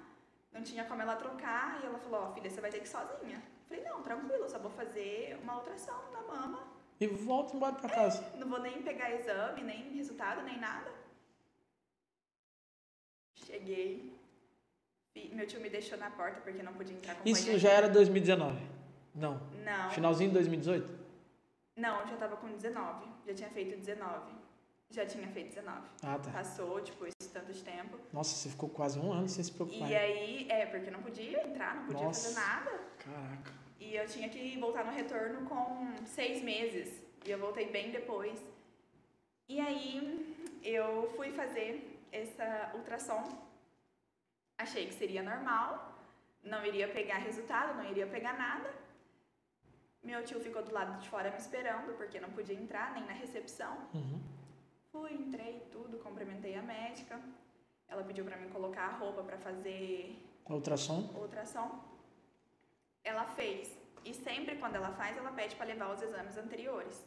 não 0.52 0.62
tinha 0.62 0.84
como 0.84 1.02
ela 1.02 1.16
trocar. 1.16 1.80
E 1.82 1.86
ela 1.86 1.98
falou: 1.98 2.22
Ó, 2.22 2.32
filha, 2.32 2.50
você 2.50 2.60
vai 2.60 2.70
ter 2.70 2.78
que 2.78 2.86
ir 2.86 2.90
sozinha. 2.90 3.36
Eu 3.36 3.68
falei: 3.68 3.84
Não, 3.84 4.02
tranquilo, 4.02 4.48
só 4.48 4.58
vou 4.58 4.70
fazer 4.70 5.38
uma 5.42 5.56
ultrassom 5.56 6.10
na 6.12 6.22
mama. 6.22 6.74
E 7.00 7.06
volta 7.06 7.56
embora 7.56 7.74
pra 7.74 7.90
casa. 7.90 8.24
Não 8.36 8.48
vou 8.48 8.60
nem 8.60 8.82
pegar 8.82 9.12
exame, 9.12 9.62
nem 9.62 9.92
resultado, 9.94 10.42
nem 10.42 10.58
nada. 10.58 10.92
Cheguei. 13.34 14.14
Meu 15.32 15.46
tio 15.46 15.60
me 15.60 15.70
deixou 15.70 15.96
na 15.98 16.10
porta 16.10 16.40
porque 16.40 16.62
não 16.62 16.72
podia 16.74 16.96
entrar 16.96 17.14
com 17.14 17.28
Isso 17.28 17.56
já 17.58 17.70
era 17.70 17.88
2019? 17.88 18.60
Não. 19.14 19.40
Não. 19.64 19.90
Finalzinho 19.90 20.30
de 20.30 20.34
2018? 20.34 21.04
Não, 21.76 22.00
eu 22.00 22.06
já 22.08 22.16
tava 22.16 22.36
com 22.36 22.48
19. 22.48 23.13
Já 23.26 23.34
tinha 23.34 23.50
feito 23.50 23.78
19. 23.78 24.32
Já 24.90 25.06
tinha 25.06 25.26
feito 25.28 25.48
19. 25.48 25.80
Ah, 26.02 26.18
tá. 26.18 26.30
Passou, 26.30 26.80
tipo, 26.80 27.06
esse 27.06 27.30
tanto 27.32 27.52
de 27.52 27.62
tempo. 27.62 27.98
Nossa, 28.12 28.34
você 28.36 28.48
ficou 28.50 28.68
quase 28.68 28.98
um 28.98 29.12
ano 29.12 29.28
sem 29.28 29.42
se 29.42 29.50
preocupar. 29.50 29.90
E 29.90 29.96
aí, 29.96 30.46
é, 30.50 30.66
porque 30.66 30.90
não 30.90 31.02
podia 31.02 31.42
entrar, 31.46 31.74
não 31.76 31.86
podia 31.86 32.04
Nossa. 32.04 32.28
fazer 32.28 32.46
nada. 32.46 32.70
Caraca. 32.98 33.52
E 33.80 33.96
eu 33.96 34.06
tinha 34.06 34.28
que 34.28 34.58
voltar 34.58 34.84
no 34.84 34.92
retorno 34.92 35.48
com 35.48 35.94
seis 36.06 36.42
meses. 36.42 37.02
E 37.24 37.30
eu 37.30 37.38
voltei 37.38 37.70
bem 37.70 37.90
depois. 37.90 38.38
E 39.48 39.58
aí, 39.58 40.36
eu 40.62 41.12
fui 41.16 41.32
fazer 41.32 42.00
essa 42.12 42.72
ultrassom. 42.74 43.24
Achei 44.58 44.86
que 44.86 44.94
seria 44.94 45.22
normal. 45.22 45.98
Não 46.42 46.64
iria 46.64 46.86
pegar 46.88 47.18
resultado, 47.18 47.76
não 47.76 47.90
iria 47.90 48.06
pegar 48.06 48.34
nada. 48.38 48.70
Meu 50.04 50.22
tio 50.22 50.38
ficou 50.38 50.62
do 50.62 50.72
lado 50.72 51.00
de 51.00 51.08
fora 51.08 51.30
me 51.30 51.38
esperando, 51.38 51.96
porque 51.96 52.20
não 52.20 52.30
podia 52.30 52.54
entrar 52.54 52.92
nem 52.92 53.04
na 53.06 53.12
recepção. 53.12 53.88
Uhum. 53.94 54.20
Fui, 54.92 55.12
entrei, 55.14 55.60
tudo, 55.72 55.98
cumprimentei 55.98 56.54
a 56.56 56.62
médica. 56.62 57.18
Ela 57.88 58.04
pediu 58.04 58.24
pra 58.24 58.36
mim 58.36 58.48
colocar 58.50 58.82
a 58.82 58.96
roupa 58.98 59.22
pra 59.22 59.38
fazer 59.38 60.22
Ultrassom? 60.48 61.10
ultrassom. 61.16 61.82
Ela 63.02 63.24
fez. 63.34 63.76
E 64.04 64.12
sempre 64.12 64.56
quando 64.56 64.76
ela 64.76 64.92
faz, 64.92 65.16
ela 65.16 65.32
pede 65.32 65.56
pra 65.56 65.64
levar 65.66 65.94
os 65.94 66.02
exames 66.02 66.36
anteriores. 66.36 67.02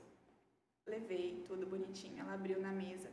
Levei, 0.85 1.43
tudo 1.47 1.65
bonitinho. 1.67 2.19
Ela 2.19 2.33
abriu 2.33 2.59
na 2.59 2.71
mesa. 2.71 3.11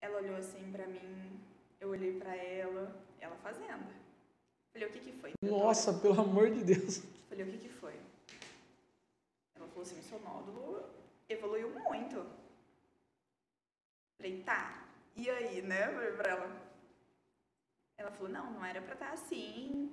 Ela 0.00 0.18
olhou 0.18 0.36
assim 0.36 0.70
pra 0.70 0.86
mim. 0.86 1.40
Eu 1.80 1.88
olhei 1.90 2.18
pra 2.18 2.34
ela. 2.36 2.94
Ela 3.20 3.36
fazendo. 3.36 3.88
Falei, 4.72 4.88
o 4.88 4.92
que 4.92 5.00
que 5.00 5.12
foi? 5.12 5.32
doutora?" 5.40 5.64
Nossa, 5.64 5.92
pelo 5.94 6.20
amor 6.20 6.50
de 6.50 6.62
Deus. 6.64 7.02
Falei, 7.38 7.54
o 7.54 7.58
que 7.58 7.68
que 7.68 7.74
foi? 7.74 7.94
Ela 9.54 9.68
falou 9.68 9.82
assim, 9.82 10.02
seu 10.02 10.18
nódulo 10.20 10.84
evoluiu 11.28 11.70
muito. 11.70 12.26
Falei, 14.16 14.42
tá, 14.42 14.84
e 15.14 15.30
aí, 15.30 15.62
né? 15.62 15.86
Falei 15.86 16.12
pra 16.12 16.30
ela. 16.30 16.68
Ela 17.96 18.10
falou, 18.10 18.28
não, 18.28 18.50
não 18.50 18.64
era 18.64 18.82
pra 18.82 18.94
estar 18.94 19.12
assim. 19.12 19.88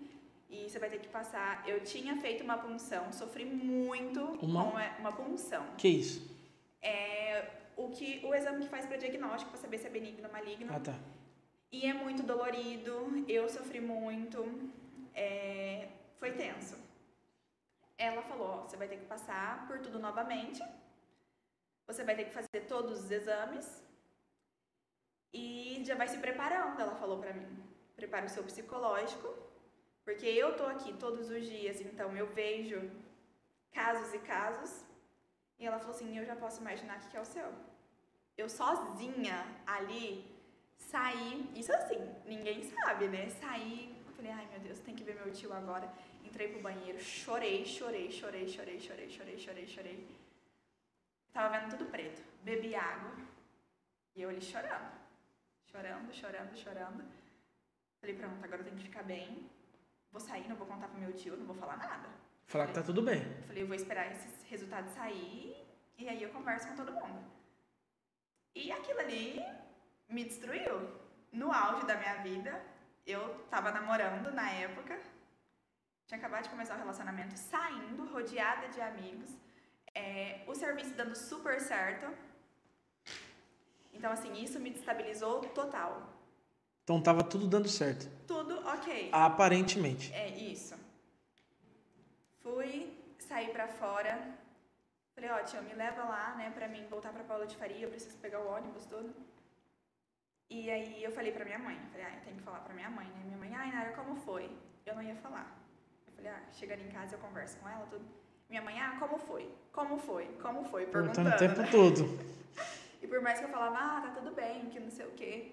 E 0.49 0.67
você 0.67 0.79
vai 0.79 0.89
ter 0.89 0.99
que 0.99 1.07
passar. 1.07 1.67
Eu 1.69 1.83
tinha 1.83 2.17
feito 2.17 2.43
uma 2.43 2.57
punção, 2.57 3.13
sofri 3.13 3.45
muito 3.45 4.21
Uma? 4.41 4.71
com 4.71 4.79
é, 4.79 4.95
uma 4.97 5.11
punção. 5.11 5.67
Que 5.77 5.87
isso? 5.87 6.27
É 6.81 7.51
o, 7.77 7.89
que, 7.89 8.25
o 8.25 8.33
exame 8.33 8.63
que 8.63 8.69
faz 8.69 8.87
pra 8.87 8.97
diagnóstico, 8.97 9.51
pra 9.51 9.59
saber 9.59 9.77
se 9.77 9.85
é 9.85 9.91
benigno 9.91 10.25
ou 10.25 10.33
maligno. 10.33 10.73
Ah, 10.73 10.79
tá. 10.79 10.97
E 11.71 11.85
é 11.85 11.93
muito 11.93 12.23
dolorido, 12.23 13.23
eu 13.27 13.47
sofri 13.49 13.81
muito, 13.81 14.43
é, 15.13 15.89
foi 16.19 16.31
tenso. 16.31 16.84
Ela 17.97 18.21
falou, 18.23 18.47
ó, 18.47 18.61
você 18.63 18.77
vai 18.77 18.87
ter 18.87 18.97
que 18.97 19.05
passar 19.05 19.67
por 19.67 19.79
tudo 19.79 19.99
novamente, 19.99 20.61
você 21.87 22.03
vai 22.03 22.15
ter 22.15 22.25
que 22.25 22.33
fazer 22.33 22.65
todos 22.67 23.05
os 23.05 23.11
exames 23.11 23.83
e 25.33 25.81
já 25.85 25.95
vai 25.95 26.07
se 26.07 26.17
preparando, 26.17 26.79
ela 26.79 26.95
falou 26.95 27.19
pra 27.19 27.33
mim. 27.33 27.63
Prepara 27.95 28.25
o 28.25 28.29
seu 28.29 28.43
psicológico, 28.43 29.33
porque 30.03 30.25
eu 30.25 30.55
tô 30.57 30.65
aqui 30.65 30.93
todos 30.93 31.29
os 31.29 31.45
dias, 31.45 31.79
então 31.79 32.15
eu 32.15 32.27
vejo 32.27 32.79
casos 33.71 34.13
e 34.13 34.19
casos. 34.19 34.83
E 35.57 35.65
ela 35.65 35.79
falou 35.79 35.95
assim, 35.95 36.17
eu 36.17 36.25
já 36.25 36.35
posso 36.35 36.59
imaginar 36.61 36.99
que 36.99 37.15
é 37.15 37.21
o 37.21 37.25
seu. 37.25 37.49
Eu 38.37 38.49
sozinha 38.49 39.37
ali 39.65 40.35
saí, 40.77 41.49
isso 41.55 41.73
assim, 41.73 41.99
ninguém 42.25 42.61
sabe, 42.63 43.07
né? 43.07 43.29
Saí, 43.29 43.95
falei, 44.15 44.31
ai 44.31 44.47
meu 44.47 44.59
Deus, 44.59 44.79
tem 44.79 44.95
que 44.95 45.03
ver 45.03 45.15
meu 45.15 45.31
tio 45.31 45.53
agora. 45.53 45.91
Entrei 46.36 46.49
pro 46.49 46.59
banheiro, 46.59 46.99
chorei, 46.99 47.65
chorei, 47.65 48.11
chorei, 48.11 48.45
chorei, 48.45 48.77
chorei, 48.77 49.09
chorei, 49.09 49.38
chorei, 49.39 49.67
chorei. 49.67 50.07
Tava 51.31 51.57
vendo 51.57 51.69
tudo 51.69 51.89
preto. 51.89 52.21
Bebi 52.43 52.75
água 52.75 53.15
e 54.13 54.21
eu 54.21 54.29
ali 54.29 54.41
chorando. 54.41 54.91
Chorando, 55.71 56.13
chorando, 56.13 56.57
chorando. 56.57 57.05
Falei, 58.01 58.17
pronto, 58.17 58.43
agora 58.43 58.59
eu 58.59 58.65
tenho 58.65 58.75
que 58.75 58.83
ficar 58.83 59.03
bem. 59.03 59.49
Vou 60.11 60.19
sair, 60.19 60.45
não 60.49 60.57
vou 60.57 60.67
contar 60.67 60.89
pro 60.89 60.99
meu 60.99 61.13
tio, 61.13 61.38
não 61.38 61.45
vou 61.45 61.55
falar 61.55 61.77
nada. 61.77 62.09
Falar 62.47 62.67
que 62.67 62.73
tá 62.73 62.83
tudo 62.83 63.01
bem. 63.01 63.21
Falei, 63.47 63.63
eu 63.63 63.67
vou 63.67 63.75
esperar 63.77 64.11
esses 64.11 64.43
resultados 64.49 64.91
sair 64.91 65.65
e 65.97 66.09
aí 66.09 66.21
eu 66.21 66.31
converso 66.31 66.67
com 66.67 66.75
todo 66.75 66.91
mundo. 66.91 67.31
E 68.53 68.73
aquilo 68.73 68.99
ali 68.99 69.41
me 70.09 70.25
destruiu. 70.25 70.99
No 71.31 71.53
auge 71.53 71.86
da 71.86 71.95
minha 71.95 72.15
vida, 72.15 72.61
eu 73.07 73.45
tava 73.45 73.71
namorando 73.71 74.33
na 74.33 74.51
época, 74.51 74.99
tinha 76.07 76.17
acabado 76.19 76.43
de 76.43 76.49
começar 76.49 76.75
o 76.75 76.77
relacionamento, 76.77 77.35
saindo, 77.37 78.05
rodeada 78.11 78.67
de 78.69 78.79
amigos, 78.81 79.31
é, 79.93 80.43
o 80.47 80.53
serviço 80.53 80.93
dando 80.93 81.15
super 81.15 81.59
certo. 81.59 82.07
Então, 83.93 84.11
assim, 84.11 84.33
isso 84.33 84.59
me 84.59 84.69
destabilizou 84.69 85.41
total. 85.49 86.13
Então 86.83 87.01
tava 87.01 87.23
tudo 87.23 87.47
dando 87.47 87.67
certo. 87.67 88.07
Tudo 88.27 88.59
ok. 88.67 89.09
Aparentemente. 89.11 90.13
É 90.13 90.29
isso. 90.29 90.75
Fui, 92.43 92.95
saí 93.17 93.49
pra 93.49 93.67
fora. 93.67 94.37
Falei, 95.15 95.31
ó, 95.31 95.39
tio, 95.43 95.63
me 95.63 95.73
leva 95.73 96.03
lá, 96.03 96.35
né, 96.35 96.51
pra 96.51 96.67
mim 96.67 96.85
voltar 96.87 97.11
pra 97.11 97.23
Paula 97.23 97.47
de 97.47 97.55
Faria, 97.55 97.85
eu 97.85 97.89
preciso 97.89 98.17
pegar 98.17 98.41
o 98.41 98.49
ônibus, 98.49 98.85
tudo. 98.85 99.15
E 100.49 100.69
aí 100.69 101.03
eu 101.03 101.11
falei 101.11 101.31
pra 101.31 101.45
minha 101.45 101.57
mãe, 101.57 101.79
falei, 101.91 102.05
ah, 102.05 102.15
eu 102.15 102.21
tenho 102.21 102.37
que 102.37 102.43
falar 102.43 102.59
pra 102.59 102.73
minha 102.73 102.89
mãe, 102.89 103.07
né? 103.07 103.23
Minha 103.23 103.37
mãe, 103.37 103.55
ai, 103.55 103.71
Nara, 103.71 103.93
como 103.93 104.15
foi? 104.17 104.51
Eu 104.85 104.93
não 104.93 105.01
ia 105.01 105.15
falar. 105.15 105.64
Falei, 106.26 106.39
ah, 106.39 106.53
chegando 106.53 106.82
em 106.82 106.89
casa 106.89 107.15
eu 107.15 107.19
converso 107.19 107.55
com 107.57 107.69
ela, 107.69 107.86
tudo. 107.86 108.03
Minha 108.49 108.61
mãe, 108.63 108.80
ah, 108.80 108.97
como 108.99 109.19
foi? 109.19 109.47
Como 109.71 109.95
foi? 109.99 110.26
Como 110.41 110.63
foi? 110.63 110.88
Perguntando 110.88 111.30
Perguntando. 111.30 111.36
o 111.36 111.38
tempo 111.38 111.61
né? 111.61 111.69
todo. 111.71 112.26
E 113.03 113.07
por 113.07 113.21
mais 113.21 113.38
que 113.38 113.45
eu 113.45 113.49
falava, 113.49 113.78
ah, 113.78 114.01
tá 114.01 114.19
tudo 114.19 114.34
bem, 114.34 114.65
que 114.71 114.80
não 114.80 114.89
sei 114.89 115.05
o 115.05 115.11
quê. 115.11 115.51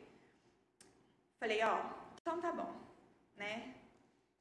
Falei, 1.38 1.62
ó, 1.62 1.80
então 2.18 2.40
tá 2.40 2.50
bom, 2.50 2.74
né? 3.36 3.74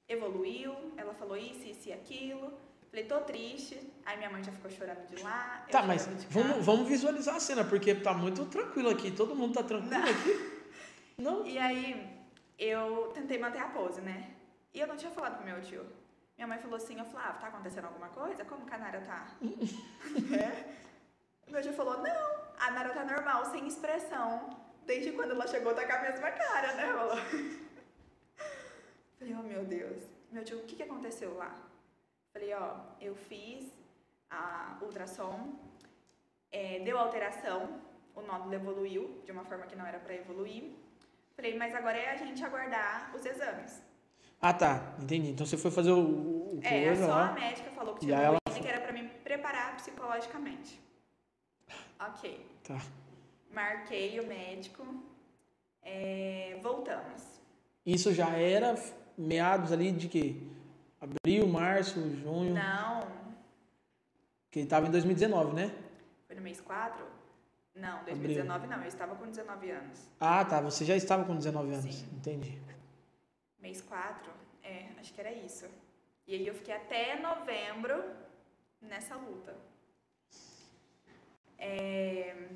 Evoluiu, 0.07 0.73
ela 0.95 1.13
falou 1.15 1.35
isso, 1.35 1.67
isso 1.67 1.89
e 1.89 1.91
aquilo. 1.91 2.53
Falei, 2.89 3.03
tô 3.03 3.19
triste. 3.19 3.77
Aí 4.05 4.15
minha 4.15 4.29
mãe 4.29 4.41
já 4.41 4.53
ficou 4.53 4.71
chorando 4.71 5.05
de 5.07 5.21
lá. 5.21 5.65
Tá, 5.69 5.83
mas 5.83 6.05
vamos, 6.29 6.65
vamos 6.65 6.87
visualizar 6.87 7.35
a 7.35 7.39
cena, 7.41 7.65
porque 7.65 7.93
tá 7.95 8.13
muito 8.13 8.45
tranquilo 8.45 8.89
aqui. 8.89 9.11
Todo 9.11 9.35
mundo 9.35 9.55
tá 9.55 9.63
tranquilo 9.63 9.91
Não. 9.91 10.09
aqui. 10.09 10.63
Não. 11.17 11.45
E 11.45 11.57
aí 11.57 12.25
eu 12.57 13.11
tentei 13.13 13.37
manter 13.37 13.59
a 13.59 13.67
pose, 13.67 13.99
né? 13.99 14.35
E 14.73 14.79
eu 14.79 14.87
não 14.87 14.95
tinha 14.95 15.11
falado 15.11 15.35
pro 15.35 15.45
meu 15.45 15.61
tio. 15.61 15.85
Minha 16.41 16.55
mãe 16.55 16.57
falou 16.57 16.77
assim, 16.77 16.97
eu 16.97 17.05
falei, 17.05 17.27
ah, 17.27 17.33
tá 17.33 17.47
acontecendo 17.49 17.85
alguma 17.85 18.09
coisa? 18.09 18.43
Como 18.43 18.65
que 18.65 18.73
a 18.73 18.77
Nara 18.79 18.99
tá? 19.01 19.27
é. 20.35 21.51
Meu 21.51 21.61
tio 21.61 21.71
falou, 21.71 22.01
não, 22.01 22.31
a 22.57 22.71
Nara 22.71 22.89
tá 22.95 23.05
normal, 23.05 23.45
sem 23.45 23.67
expressão. 23.67 24.57
Desde 24.83 25.11
quando 25.11 25.33
ela 25.33 25.45
chegou, 25.45 25.75
tá 25.75 25.85
com 25.85 25.93
a 25.93 26.01
mesma 26.01 26.31
cara, 26.31 26.73
né? 26.73 26.93
Falou. 26.93 27.17
Falei, 29.19 29.35
oh 29.39 29.43
meu 29.43 29.63
Deus. 29.65 30.01
Meu 30.31 30.43
tio, 30.43 30.57
o 30.57 30.63
que, 30.63 30.77
que 30.77 30.81
aconteceu 30.81 31.37
lá? 31.37 31.55
Falei, 32.33 32.51
ó, 32.55 32.73
eu 32.99 33.13
fiz 33.13 33.71
a 34.27 34.79
ultrassom, 34.81 35.53
é, 36.51 36.79
deu 36.79 36.97
alteração, 36.97 37.79
o 38.15 38.21
nódulo 38.23 38.55
evoluiu 38.55 39.21
de 39.23 39.31
uma 39.31 39.45
forma 39.45 39.67
que 39.67 39.75
não 39.75 39.85
era 39.85 39.99
para 39.99 40.15
evoluir. 40.15 40.73
Falei, 41.35 41.55
mas 41.55 41.75
agora 41.75 41.99
é 41.99 42.09
a 42.09 42.15
gente 42.15 42.43
aguardar 42.43 43.15
os 43.15 43.23
exames. 43.23 43.90
Ah, 44.41 44.53
tá. 44.53 44.95
Entendi. 45.01 45.29
Então 45.31 45.45
você 45.45 45.57
foi 45.57 45.69
fazer 45.71 45.91
o, 45.91 45.99
o 45.99 46.59
É, 46.63 46.85
coisa 46.85 47.05
só 47.05 47.13
a 47.13 47.31
médica 47.33 47.69
falou 47.71 47.93
que 47.95 48.05
tinha 48.05 48.17
ela- 48.17 48.37
que 48.59 48.67
era 48.67 48.81
pra 48.81 48.91
me 48.91 49.03
preparar 49.07 49.75
psicologicamente. 49.77 50.79
Ok. 51.99 52.45
Tá. 52.63 52.79
Marquei 53.53 54.19
o 54.19 54.27
médico. 54.27 54.83
é, 55.83 56.59
voltamos. 56.61 57.23
Isso 57.85 58.13
já 58.13 58.29
era 58.37 58.75
meados 59.17 59.71
ali 59.71 59.91
de 59.91 60.07
quê? 60.07 60.35
Abril, 60.99 61.47
março, 61.47 61.99
junho. 62.17 62.53
Não, 62.53 63.07
Que 64.51 64.65
tava 64.65 64.87
em 64.87 64.91
2019, 64.91 65.53
né? 65.55 65.73
foi 66.27 66.35
no 66.35 66.41
mês 66.43 66.61
4? 66.61 67.03
Não, 67.75 68.03
2019 68.03 68.67
não, 68.67 68.81
eu 68.81 68.87
estava 68.87 69.15
com 69.15 69.25
19 69.25 69.71
anos. 69.71 69.99
Ah, 70.19 70.43
tá. 70.45 70.61
Você 70.61 70.85
já 70.85 70.95
estava 70.95 71.23
com 71.25 71.35
19 71.35 71.73
anos. 71.73 71.95
Sim. 71.95 72.07
Entendi. 72.15 72.61
Mês 73.61 73.81
4? 73.81 74.31
É, 74.63 74.89
acho 74.99 75.13
que 75.13 75.21
era 75.21 75.31
isso. 75.31 75.69
E 76.27 76.35
aí 76.35 76.45
eu 76.45 76.53
fiquei 76.53 76.73
até 76.73 77.19
novembro 77.19 78.03
nessa 78.81 79.15
luta. 79.15 79.55
É, 81.57 82.49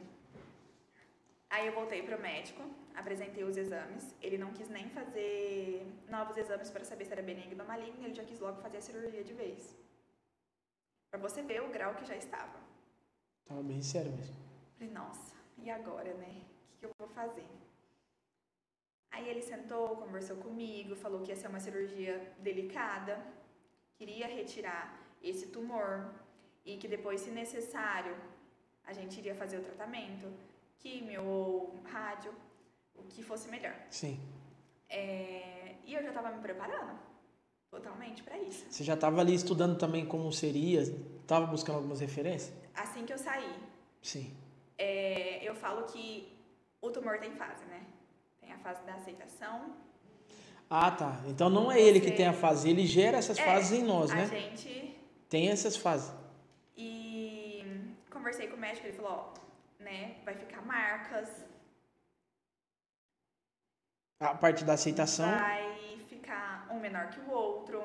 Aí 1.56 1.68
eu 1.68 1.74
voltei 1.74 2.04
pro 2.04 2.20
médico, 2.20 2.62
apresentei 2.94 3.42
os 3.46 3.56
exames. 3.56 4.14
Ele 4.22 4.38
não 4.38 4.52
quis 4.52 4.68
nem 4.68 4.90
fazer 4.90 5.88
novos 6.10 6.36
exames 6.36 6.70
para 6.70 6.84
saber 6.84 7.06
se 7.06 7.14
era 7.14 7.22
benigno 7.22 7.62
ou 7.62 7.66
maligno, 7.66 8.04
ele 8.06 8.14
já 8.14 8.26
quis 8.26 8.42
logo 8.42 8.62
fazer 8.62 8.78
a 8.80 8.82
cirurgia 8.82 9.24
de 9.24 9.34
vez. 9.34 9.74
Pra 11.10 11.18
você 11.18 11.42
ver 11.42 11.62
o 11.62 11.70
grau 11.70 11.96
que 11.96 12.04
já 12.04 12.18
estava. 12.18 12.60
Tava 13.46 13.64
bem 13.64 13.82
sério 13.82 14.12
mesmo. 14.12 14.36
Falei, 14.78 14.94
nossa, 14.94 15.34
e 15.58 15.70
agora, 15.70 16.14
né? 16.16 16.42
O 16.42 16.72
que, 16.72 16.78
que 16.80 16.86
eu 16.86 16.92
vou 16.98 17.08
fazer? 17.08 17.48
Aí 19.16 19.30
ele 19.30 19.42
sentou, 19.42 19.96
conversou 19.96 20.36
comigo, 20.46 20.94
falou 20.94 21.22
que 21.22 21.32
ia 21.32 21.38
ser 21.38 21.48
uma 21.48 21.62
cirurgia 21.62 22.34
delicada, 22.40 23.14
queria 23.98 24.28
retirar 24.28 24.84
esse 25.24 25.48
tumor 25.48 26.14
e 26.66 26.76
que 26.76 26.86
depois, 26.86 27.22
se 27.22 27.32
necessário, 27.32 28.14
a 28.84 28.92
gente 28.92 29.18
iria 29.18 29.34
fazer 29.34 29.58
o 29.60 29.64
tratamento, 29.64 30.28
químio 30.80 31.24
ou 31.24 31.80
rádio, 31.86 32.34
o 32.94 33.04
que 33.04 33.24
fosse 33.24 33.48
melhor. 33.48 33.74
Sim. 33.90 34.20
É, 34.90 35.76
E 35.86 35.94
eu 35.94 36.04
já 36.04 36.10
estava 36.10 36.32
me 36.32 36.42
preparando 36.42 37.00
totalmente 37.72 38.22
para 38.22 38.38
isso. 38.38 38.66
Você 38.70 38.84
já 38.84 38.98
tava 38.98 39.22
ali 39.22 39.34
estudando 39.34 39.78
também 39.78 40.06
como 40.06 40.30
seria? 40.34 40.82
Tava 41.26 41.46
buscando 41.46 41.78
algumas 41.78 42.02
referências? 42.02 42.54
Assim 42.74 43.06
que 43.06 43.14
eu 43.14 43.18
saí, 43.18 43.56
Sim. 44.02 44.36
É, 44.78 45.42
eu 45.42 45.56
falo 45.56 45.84
que 45.86 46.38
o 46.82 46.92
tumor 46.92 47.18
tem 47.18 47.32
fase, 47.32 47.64
né? 47.66 47.82
Tem 48.46 48.54
a 48.54 48.58
fase 48.60 48.84
da 48.86 48.94
aceitação. 48.94 49.76
Ah, 50.70 50.92
tá. 50.92 51.20
Então 51.28 51.50
não 51.50 51.72
é 51.72 51.80
ele 51.82 52.00
que 52.00 52.12
tem 52.12 52.28
a 52.28 52.34
fase, 52.34 52.70
ele 52.70 52.86
gera 52.86 53.18
essas 53.18 53.38
É, 53.40 53.44
fases 53.46 53.80
em 53.80 53.84
nós, 53.84 54.12
a 54.12 54.16
né? 54.16 54.26
gente. 54.28 54.96
Tem 55.30 55.50
essas 55.50 55.76
fases. 55.76 56.14
E 56.78 57.66
conversei 58.12 58.48
com 58.48 58.56
o 58.56 58.60
médico, 58.60 58.86
ele 58.88 58.96
falou: 58.98 59.12
ó, 59.12 59.84
né? 59.84 60.18
Vai 60.24 60.36
ficar 60.36 60.62
marcas, 60.66 61.46
A 64.20 64.34
parte 64.34 64.64
da 64.64 64.74
aceitação. 64.74 65.30
vai 65.38 65.98
ficar 66.08 66.68
um 66.72 66.80
menor 66.80 67.10
que 67.10 67.20
o 67.20 67.30
outro. 67.32 67.84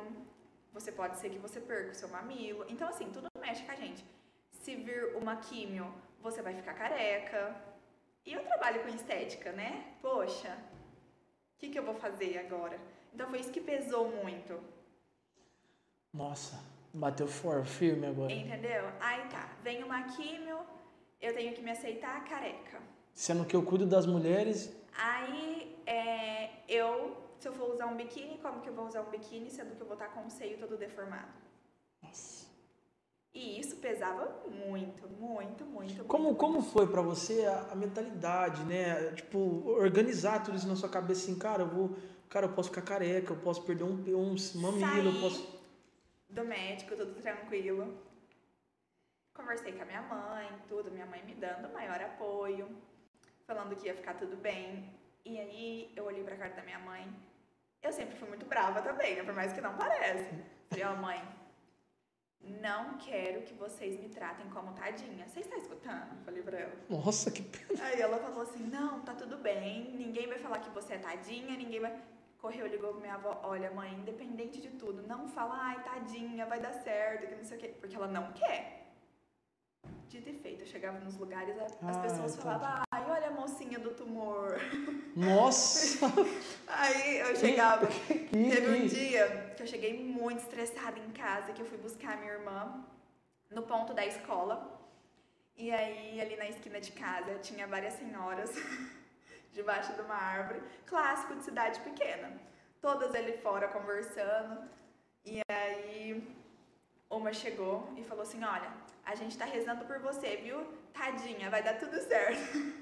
Você 0.73 0.93
pode 0.93 1.19
ser 1.19 1.31
que 1.31 1.39
você 1.39 1.61
perca 1.61 1.91
o 1.91 1.95
seu 1.95 2.09
mamilo. 2.09 2.65
Então, 2.69 2.87
assim, 2.89 3.11
tudo 3.11 3.27
mexe 3.41 3.63
com 3.65 3.73
a 3.73 3.75
gente. 3.75 4.05
Se 4.53 4.77
vir 4.77 5.17
uma 5.17 5.37
químio, 5.37 5.93
você 6.23 6.41
vai 6.43 6.55
ficar 6.55 6.75
careca. 6.75 7.57
E 8.25 8.33
eu 8.33 8.43
trabalho 8.45 8.83
com 8.83 8.89
estética, 8.89 9.53
né? 9.53 9.95
Poxa, 10.01 10.57
o 11.55 11.59
que, 11.59 11.71
que 11.71 11.79
eu 11.79 11.85
vou 11.85 11.95
fazer 11.95 12.39
agora? 12.39 12.79
Então 13.13 13.29
foi 13.29 13.41
isso 13.41 13.51
que 13.51 13.61
pesou 13.61 14.11
muito. 14.23 14.61
Nossa, 16.13 16.63
bateu 16.93 17.27
for, 17.27 17.65
firme 17.65 18.07
agora. 18.07 18.33
Entendeu? 18.33 18.85
Aí 19.01 19.29
tá, 19.29 19.53
vem 19.63 19.83
uma 19.83 20.03
químio, 20.05 20.59
eu 21.21 21.35
tenho 21.35 21.55
que 21.55 21.63
me 21.63 21.71
aceitar 21.71 22.25
careca. 22.25 22.81
Sendo 23.13 23.45
que 23.45 23.55
eu 23.55 23.63
cuido 23.63 23.87
das 23.87 24.07
mulheres, 24.07 24.73
Aí 24.97 25.77
é, 25.87 26.51
eu, 26.69 27.17
se 27.39 27.49
eu 27.49 27.53
for 27.53 27.73
usar 27.73 27.87
um 27.87 27.97
biquíni, 27.97 28.39
como 28.39 28.61
que 28.61 28.69
eu 28.69 28.75
vou 28.75 28.87
usar 28.87 29.03
um 29.03 29.11
biquíni 29.11 29.51
sendo 29.51 29.75
que 29.75 29.81
eu 29.81 29.87
vou 29.87 29.95
estar 29.95 30.09
com 30.09 30.27
o 30.27 30.31
seio 30.31 30.59
todo 30.59 30.77
deformado? 30.77 31.33
E 33.33 33.61
isso 33.61 33.77
pesava 33.77 34.43
muito, 34.67 35.09
muito, 35.09 35.65
muito. 35.65 36.05
como, 36.05 36.25
muito, 36.25 36.39
como 36.39 36.63
foi 36.63 36.89
pra 36.89 37.01
você 37.01 37.47
a, 37.47 37.69
a 37.73 37.75
mentalidade, 37.77 38.65
né? 38.65 39.13
Tipo, 39.13 39.39
organizar 39.69 40.43
tudo 40.43 40.57
isso 40.57 40.67
na 40.67 40.75
sua 40.75 40.89
cabeça 40.89 41.23
assim, 41.23 41.39
cara, 41.39 41.63
eu 41.63 41.69
vou, 41.69 41.97
cara, 42.29 42.47
eu 42.47 42.53
posso 42.53 42.71
ficar 42.71 42.83
careca, 42.83 43.33
eu 43.33 43.39
posso 43.39 43.63
perder 43.63 43.85
um, 43.85 43.93
um 43.93 44.35
mamilo, 44.57 45.09
eu 45.09 45.13
Saí 45.13 45.21
posso 45.21 45.61
do 46.31 46.45
médico, 46.45 46.97
tudo 46.97 47.21
tranquilo. 47.21 47.99
Conversei 49.35 49.73
com 49.73 49.83
a 49.83 49.87
minha 49.87 50.03
mãe, 50.03 50.49
tudo, 50.69 50.91
minha 50.91 51.07
mãe 51.07 51.23
me 51.25 51.35
dando 51.35 51.73
maior 51.73 52.01
apoio, 52.01 52.69
falando 53.47 53.77
que 53.77 53.87
ia 53.87 53.95
ficar 53.95 54.15
tudo 54.15 54.37
bem. 54.37 54.93
E 55.25 55.39
aí 55.39 55.93
eu 55.97 56.05
olhei 56.05 56.23
pra 56.25 56.37
cara 56.37 56.55
da 56.55 56.63
minha 56.63 56.79
mãe. 56.79 57.09
Eu 57.83 57.93
sempre 57.93 58.17
fui 58.17 58.29
muito 58.29 58.47
brava 58.47 58.83
também, 58.83 59.17
né? 59.17 59.23
Por 59.23 59.35
mais 59.35 59.53
que 59.53 59.61
não 59.61 59.77
pareça. 59.77 60.27
Falei, 60.69 60.85
ó, 60.85 60.97
mãe, 60.97 61.23
não 62.43 62.97
quero 62.99 63.43
que 63.43 63.55
vocês 63.55 63.99
me 64.01 64.09
tratem 64.09 64.49
como 64.51 64.73
tadinha. 64.73 65.27
Você 65.29 65.41
está 65.41 65.57
escutando? 65.57 66.17
Falei 66.25 66.43
pra 66.43 66.59
ela. 66.59 66.73
Nossa, 66.89 67.31
que 67.31 67.43
pena. 67.43 67.83
Aí 67.85 68.01
ela 68.01 68.19
falou 68.19 68.43
assim: 68.43 68.63
não, 68.65 69.01
tá 69.01 69.15
tudo 69.15 69.37
bem, 69.39 69.93
ninguém 69.97 70.27
vai 70.27 70.39
falar 70.39 70.59
que 70.61 70.71
você 70.71 70.95
é 70.95 70.99
tadinha, 70.99 71.57
ninguém 71.57 71.81
vai. 71.81 72.01
Correu, 72.39 72.67
ligou 72.67 72.93
pra 72.93 73.01
minha 73.01 73.15
avó: 73.15 73.41
olha, 73.45 73.71
mãe, 73.71 73.93
independente 73.95 74.61
de 74.61 74.71
tudo, 74.71 75.03
não 75.07 75.29
fala, 75.29 75.55
ai, 75.61 75.83
tadinha, 75.85 76.47
vai 76.47 76.59
dar 76.59 76.73
certo, 76.73 77.27
que 77.29 77.35
não 77.35 77.45
sei 77.45 77.59
o 77.59 77.61
quê, 77.61 77.69
porque 77.81 77.95
ela 77.97 78.09
não 78.09 78.33
quer. 78.33 78.79
Dito 80.09 80.29
e 80.29 80.33
feito, 80.33 80.63
eu 80.63 80.67
chegava 80.67 80.99
nos 80.99 81.17
lugares, 81.17 81.57
as 81.59 81.77
Ah, 81.83 82.01
pessoas 82.01 82.37
falavam: 82.37 82.83
ai, 82.91 83.11
olha 83.11 83.29
a 83.29 83.31
mocinha 83.31 83.79
do 83.79 83.91
tumor. 83.91 84.59
Nossa! 85.15 86.07
Aí 86.73 87.19
eu 87.19 87.37
chegava. 87.37 87.87
Teve 88.31 88.69
um 88.69 88.87
dia 88.87 89.55
que 89.57 89.63
eu 89.63 89.67
cheguei 89.67 89.93
muito 90.03 90.41
estressada 90.41 90.99
em 90.99 91.11
casa, 91.11 91.53
que 91.53 91.61
eu 91.61 91.67
fui 91.67 91.79
buscar 91.79 92.15
a 92.15 92.17
minha 92.17 92.33
irmã 92.33 92.85
no 93.51 93.63
ponto 93.63 93.93
da 93.93 94.07
escola. 94.07 94.79
E 95.57 95.71
aí, 95.71 96.21
ali 96.21 96.37
na 96.37 96.49
esquina 96.49 96.81
de 96.81 96.93
casa, 96.93 97.35
tinha 97.41 97.67
várias 97.67 97.95
senhoras 97.95 98.51
debaixo 99.53 99.93
de 99.93 100.01
uma 100.01 100.15
árvore, 100.15 100.63
clássico 100.87 101.35
de 101.35 101.45
cidade 101.45 101.81
pequena. 101.81 102.33
Todas 102.81 103.15
ali 103.15 103.37
fora 103.39 103.69
conversando. 103.69 104.63
E 105.25 105.43
aí, 105.49 106.35
uma 107.11 107.33
chegou 107.33 107.93
e 107.97 108.05
falou 108.05 108.23
assim: 108.23 108.43
Olha, 108.43 108.73
a 109.05 109.15
gente 109.15 109.37
tá 109.37 109.45
rezando 109.45 109.85
por 109.85 109.99
você, 109.99 110.37
viu? 110.37 110.65
Tadinha, 110.95 111.51
vai 111.51 111.63
dar 111.63 111.79
tudo 111.79 112.01
certo. 112.01 112.41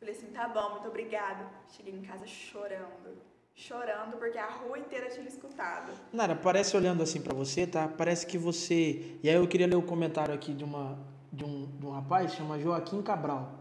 Falei 0.00 0.14
assim: 0.14 0.28
Tá 0.28 0.48
bom, 0.48 0.70
muito 0.70 0.88
obrigada. 0.88 1.46
Cheguei 1.68 1.94
em 1.94 2.02
casa 2.02 2.26
chorando. 2.26 3.20
Chorando 3.54 4.16
porque 4.16 4.38
a 4.38 4.48
rua 4.48 4.78
inteira 4.78 5.10
tinha 5.10 5.28
escutado. 5.28 5.92
Nara, 6.10 6.34
parece 6.34 6.74
olhando 6.74 7.02
assim 7.02 7.20
pra 7.20 7.34
você, 7.34 7.66
tá? 7.66 7.86
Parece 7.86 8.26
que 8.26 8.38
você. 8.38 9.18
E 9.22 9.28
aí 9.28 9.34
eu 9.34 9.46
queria 9.46 9.66
ler 9.66 9.76
o 9.76 9.82
comentário 9.82 10.34
aqui 10.34 10.54
de 10.54 10.64
uma 10.64 10.98
de 11.30 11.44
um, 11.44 11.66
de 11.78 11.86
um 11.86 11.90
rapaz 11.90 12.32
chama 12.32 12.58
Joaquim 12.58 13.02
Cabral. 13.02 13.52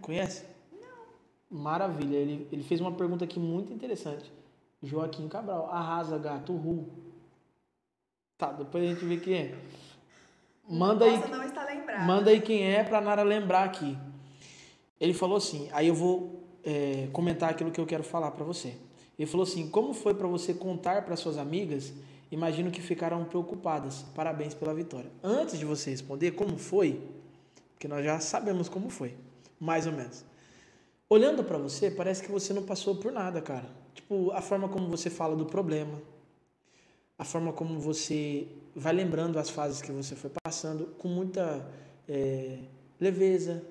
Conhece? 0.00 0.46
Não. 0.72 1.58
Maravilha. 1.60 2.16
Ele, 2.16 2.48
ele 2.50 2.62
fez 2.62 2.80
uma 2.80 2.92
pergunta 2.92 3.24
aqui 3.24 3.38
muito 3.38 3.72
interessante. 3.72 4.32
Joaquim 4.82 5.28
Cabral, 5.28 5.70
arrasa 5.70 6.18
gato, 6.18 6.56
ru. 6.56 6.88
Tá, 8.36 8.50
depois 8.50 8.82
a 8.82 8.86
gente 8.88 9.04
vê 9.04 9.18
quem 9.18 9.34
é. 9.34 9.54
Manda 10.68 11.04
aí, 11.04 11.14
estar 11.14 11.66
lembrada. 11.66 12.02
manda 12.04 12.30
aí 12.30 12.40
quem 12.40 12.64
é 12.64 12.82
pra 12.82 13.00
Nara 13.00 13.22
lembrar 13.22 13.64
aqui. 13.64 13.96
Ele 15.02 15.12
falou 15.12 15.36
assim, 15.36 15.68
aí 15.72 15.88
eu 15.88 15.94
vou 15.96 16.44
é, 16.62 17.08
comentar 17.12 17.50
aquilo 17.50 17.72
que 17.72 17.80
eu 17.80 17.86
quero 17.86 18.04
falar 18.04 18.30
pra 18.30 18.44
você. 18.44 18.76
Ele 19.18 19.26
falou 19.26 19.42
assim: 19.42 19.68
como 19.68 19.92
foi 19.92 20.14
pra 20.14 20.28
você 20.28 20.54
contar 20.54 21.04
para 21.04 21.16
suas 21.16 21.38
amigas? 21.38 21.92
Imagino 22.30 22.70
que 22.70 22.80
ficaram 22.80 23.24
preocupadas. 23.24 24.04
Parabéns 24.14 24.54
pela 24.54 24.72
vitória. 24.72 25.10
Antes 25.20 25.58
de 25.58 25.64
você 25.64 25.90
responder 25.90 26.30
como 26.30 26.56
foi, 26.56 27.02
porque 27.72 27.88
nós 27.88 28.04
já 28.04 28.20
sabemos 28.20 28.68
como 28.68 28.88
foi, 28.88 29.16
mais 29.58 29.88
ou 29.88 29.92
menos. 29.92 30.24
Olhando 31.10 31.42
pra 31.42 31.58
você, 31.58 31.90
parece 31.90 32.22
que 32.22 32.30
você 32.30 32.54
não 32.54 32.62
passou 32.62 32.94
por 32.94 33.10
nada, 33.10 33.42
cara. 33.42 33.68
Tipo, 33.94 34.30
a 34.30 34.40
forma 34.40 34.68
como 34.68 34.88
você 34.88 35.10
fala 35.10 35.34
do 35.34 35.44
problema, 35.44 36.00
a 37.18 37.24
forma 37.24 37.52
como 37.52 37.80
você 37.80 38.46
vai 38.72 38.92
lembrando 38.92 39.36
as 39.36 39.50
fases 39.50 39.82
que 39.82 39.90
você 39.90 40.14
foi 40.14 40.30
passando 40.42 40.86
com 40.96 41.08
muita 41.08 41.68
é, 42.08 42.60
leveza, 42.98 43.62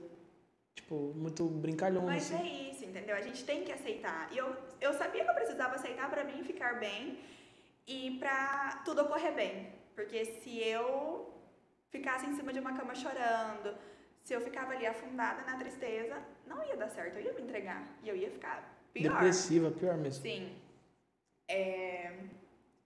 tipo, 0.82 1.14
muito 1.16 1.46
brincalhão. 1.46 2.06
Mas 2.06 2.32
assim. 2.32 2.44
é 2.44 2.72
isso, 2.72 2.86
entendeu? 2.86 3.16
A 3.16 3.22
gente 3.22 3.44
tem 3.46 3.64
que 3.64 3.72
aceitar. 3.72 4.28
E 4.32 4.38
eu, 4.38 4.56
eu 4.80 4.94
sabia 4.94 5.24
que 5.24 5.30
eu 5.30 5.36
precisava 5.36 5.76
aceitar 5.76 6.10
pra 6.10 6.24
mim 6.24 6.44
ficar 6.44 6.80
bem 6.80 7.20
e 7.88 8.18
pra 8.20 8.82
tudo 8.84 9.02
ocorrer 9.02 9.34
bem. 9.34 9.70
Porque 9.96 10.26
se 10.26 10.60
eu 10.60 11.34
ficasse 11.90 12.26
em 12.26 12.34
cima 12.34 12.52
de 12.52 12.60
uma 12.60 12.74
cama 12.74 12.94
chorando, 12.96 13.76
se 14.24 14.34
eu 14.34 14.42
ficava 14.42 14.74
ali 14.74 14.86
afundada 14.86 15.44
na 15.44 15.58
tristeza, 15.58 16.18
não 16.46 16.64
ia 16.66 16.76
dar 16.76 16.90
certo, 16.90 17.18
eu 17.18 17.24
ia 17.24 17.34
me 17.34 17.42
entregar. 17.42 17.88
E 18.04 18.10
eu 18.10 18.16
ia 18.16 18.30
ficar 18.30 18.88
pior. 18.94 19.14
Depressiva, 19.14 19.72
pior 19.72 19.98
mesmo. 19.98 20.22
Sim. 20.24 20.56
É, 21.48 22.14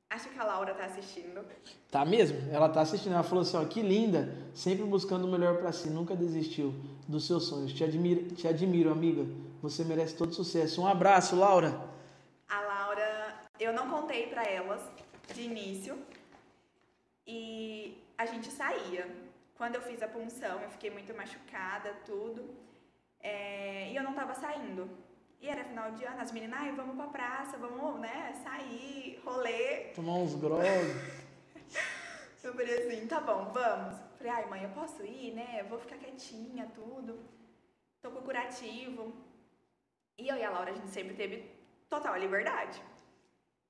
Acho 0.10 0.30
que 0.30 0.40
a 0.40 0.44
Laura 0.44 0.74
tá 0.74 0.86
assistindo. 0.86 1.44
Tá 1.92 2.06
mesmo? 2.06 2.38
Ela 2.52 2.70
tá 2.70 2.82
assistindo. 2.82 3.14
Ela 3.14 3.24
falou 3.24 3.42
assim: 3.42 3.58
ó, 3.58 3.66
que 3.66 3.82
linda, 3.82 4.34
sempre 4.54 4.86
buscando 4.86 5.26
o 5.26 5.32
melhor 5.32 5.58
para 5.58 5.72
si, 5.72 5.90
nunca 5.90 6.16
desistiu 6.16 6.74
dos 7.08 7.26
seus 7.26 7.48
sonhos. 7.48 7.74
Te 7.74 7.84
admiro, 7.84 8.34
te 8.36 8.48
admiro, 8.48 8.92
amiga. 8.92 9.26
Você 9.62 9.84
merece 9.84 10.16
todo 10.16 10.34
sucesso. 10.34 10.82
Um 10.82 10.88
abraço, 10.88 11.36
Laura. 11.36 11.80
A 12.50 12.62
Laura, 12.62 13.36
eu 13.60 13.74
não 13.74 13.90
contei 13.90 14.28
para 14.28 14.44
elas 14.44 14.82
de 15.34 15.42
início 15.42 15.98
e 17.26 17.98
a 18.18 18.26
gente 18.26 18.52
saía. 18.52 19.08
Quando 19.58 19.76
eu 19.76 19.82
fiz 19.82 20.02
a 20.02 20.08
punção, 20.08 20.60
eu 20.62 20.70
fiquei 20.70 20.92
muito 20.92 21.16
machucada, 21.16 21.94
tudo. 22.06 22.44
É, 23.22 23.90
e 23.92 23.96
eu 23.96 24.04
não 24.04 24.14
tava 24.14 24.36
saindo. 24.36 24.90
E 25.42 25.48
era 25.48 25.64
final 25.64 25.92
de 25.92 26.04
ano, 26.04 26.22
as 26.22 26.32
meninas, 26.32 26.60
ai, 26.60 26.72
vamos 26.72 26.96
pra 26.96 27.08
praça, 27.08 27.58
vamos, 27.58 28.00
né, 28.00 28.34
sair, 28.44 29.22
rolê. 29.24 29.92
Tomar 29.94 30.14
uns 30.14 30.36
grog. 30.36 30.62
eu 32.44 32.54
falei 32.54 32.88
assim, 32.88 33.08
tá 33.08 33.20
bom, 33.20 33.52
vamos. 33.54 34.05
Falei, 34.26 34.42
ai, 34.42 34.50
mãe, 34.50 34.64
eu 34.64 34.70
posso 34.70 35.06
ir, 35.06 35.34
né? 35.34 35.58
Eu 35.60 35.66
vou 35.66 35.78
ficar 35.78 35.98
quietinha, 35.98 36.68
tudo. 36.74 37.20
Tô 38.02 38.10
com 38.10 38.24
curativo. 38.24 39.14
E 40.18 40.28
eu 40.28 40.36
e 40.36 40.44
a 40.44 40.50
Laura, 40.50 40.72
a 40.72 40.74
gente 40.74 40.90
sempre 40.90 41.14
teve 41.14 41.48
total 41.88 42.18
liberdade. 42.18 42.82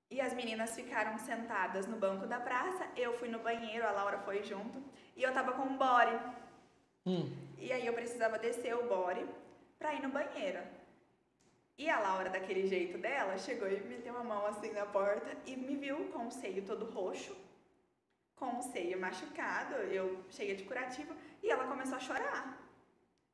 E 0.09 0.21
as 0.21 0.33
meninas 0.33 0.73
ficaram 0.73 1.17
sentadas 1.17 1.87
no 1.87 1.97
banco 1.97 2.25
da 2.25 2.39
praça, 2.39 2.87
eu 2.95 3.11
fui 3.17 3.27
no 3.27 3.39
banheiro, 3.39 3.85
a 3.85 3.91
Laura 3.91 4.19
foi 4.19 4.43
junto, 4.43 4.81
e 5.13 5.23
eu 5.23 5.33
tava 5.33 5.51
com 5.51 5.63
um 5.63 5.75
body. 5.75 6.17
Hum. 7.05 7.35
E 7.57 7.73
aí 7.73 7.85
eu 7.85 7.91
precisava 7.91 8.39
descer 8.39 8.77
o 8.77 8.87
body 8.87 9.25
pra 9.77 9.93
ir 9.93 10.01
no 10.01 10.07
banheiro. 10.07 10.63
E 11.77 11.89
a 11.89 11.99
Laura, 11.99 12.29
daquele 12.29 12.65
jeito 12.65 12.97
dela, 12.97 13.37
chegou 13.37 13.69
e 13.69 13.81
meteu 13.81 14.15
a 14.15 14.23
mão 14.23 14.45
assim 14.45 14.71
na 14.71 14.85
porta 14.85 15.35
e 15.45 15.57
me 15.57 15.75
viu 15.75 16.05
com 16.13 16.27
o 16.27 16.31
seio 16.31 16.63
todo 16.65 16.89
roxo, 16.91 17.35
com 18.35 18.59
o 18.59 18.61
seio 18.61 18.99
machucado, 18.99 19.75
eu 19.75 20.23
cheia 20.29 20.55
de 20.55 20.63
curativo, 20.63 21.15
e 21.41 21.49
ela 21.49 21.65
começou 21.65 21.97
a 21.97 21.99
chorar. 21.99 22.61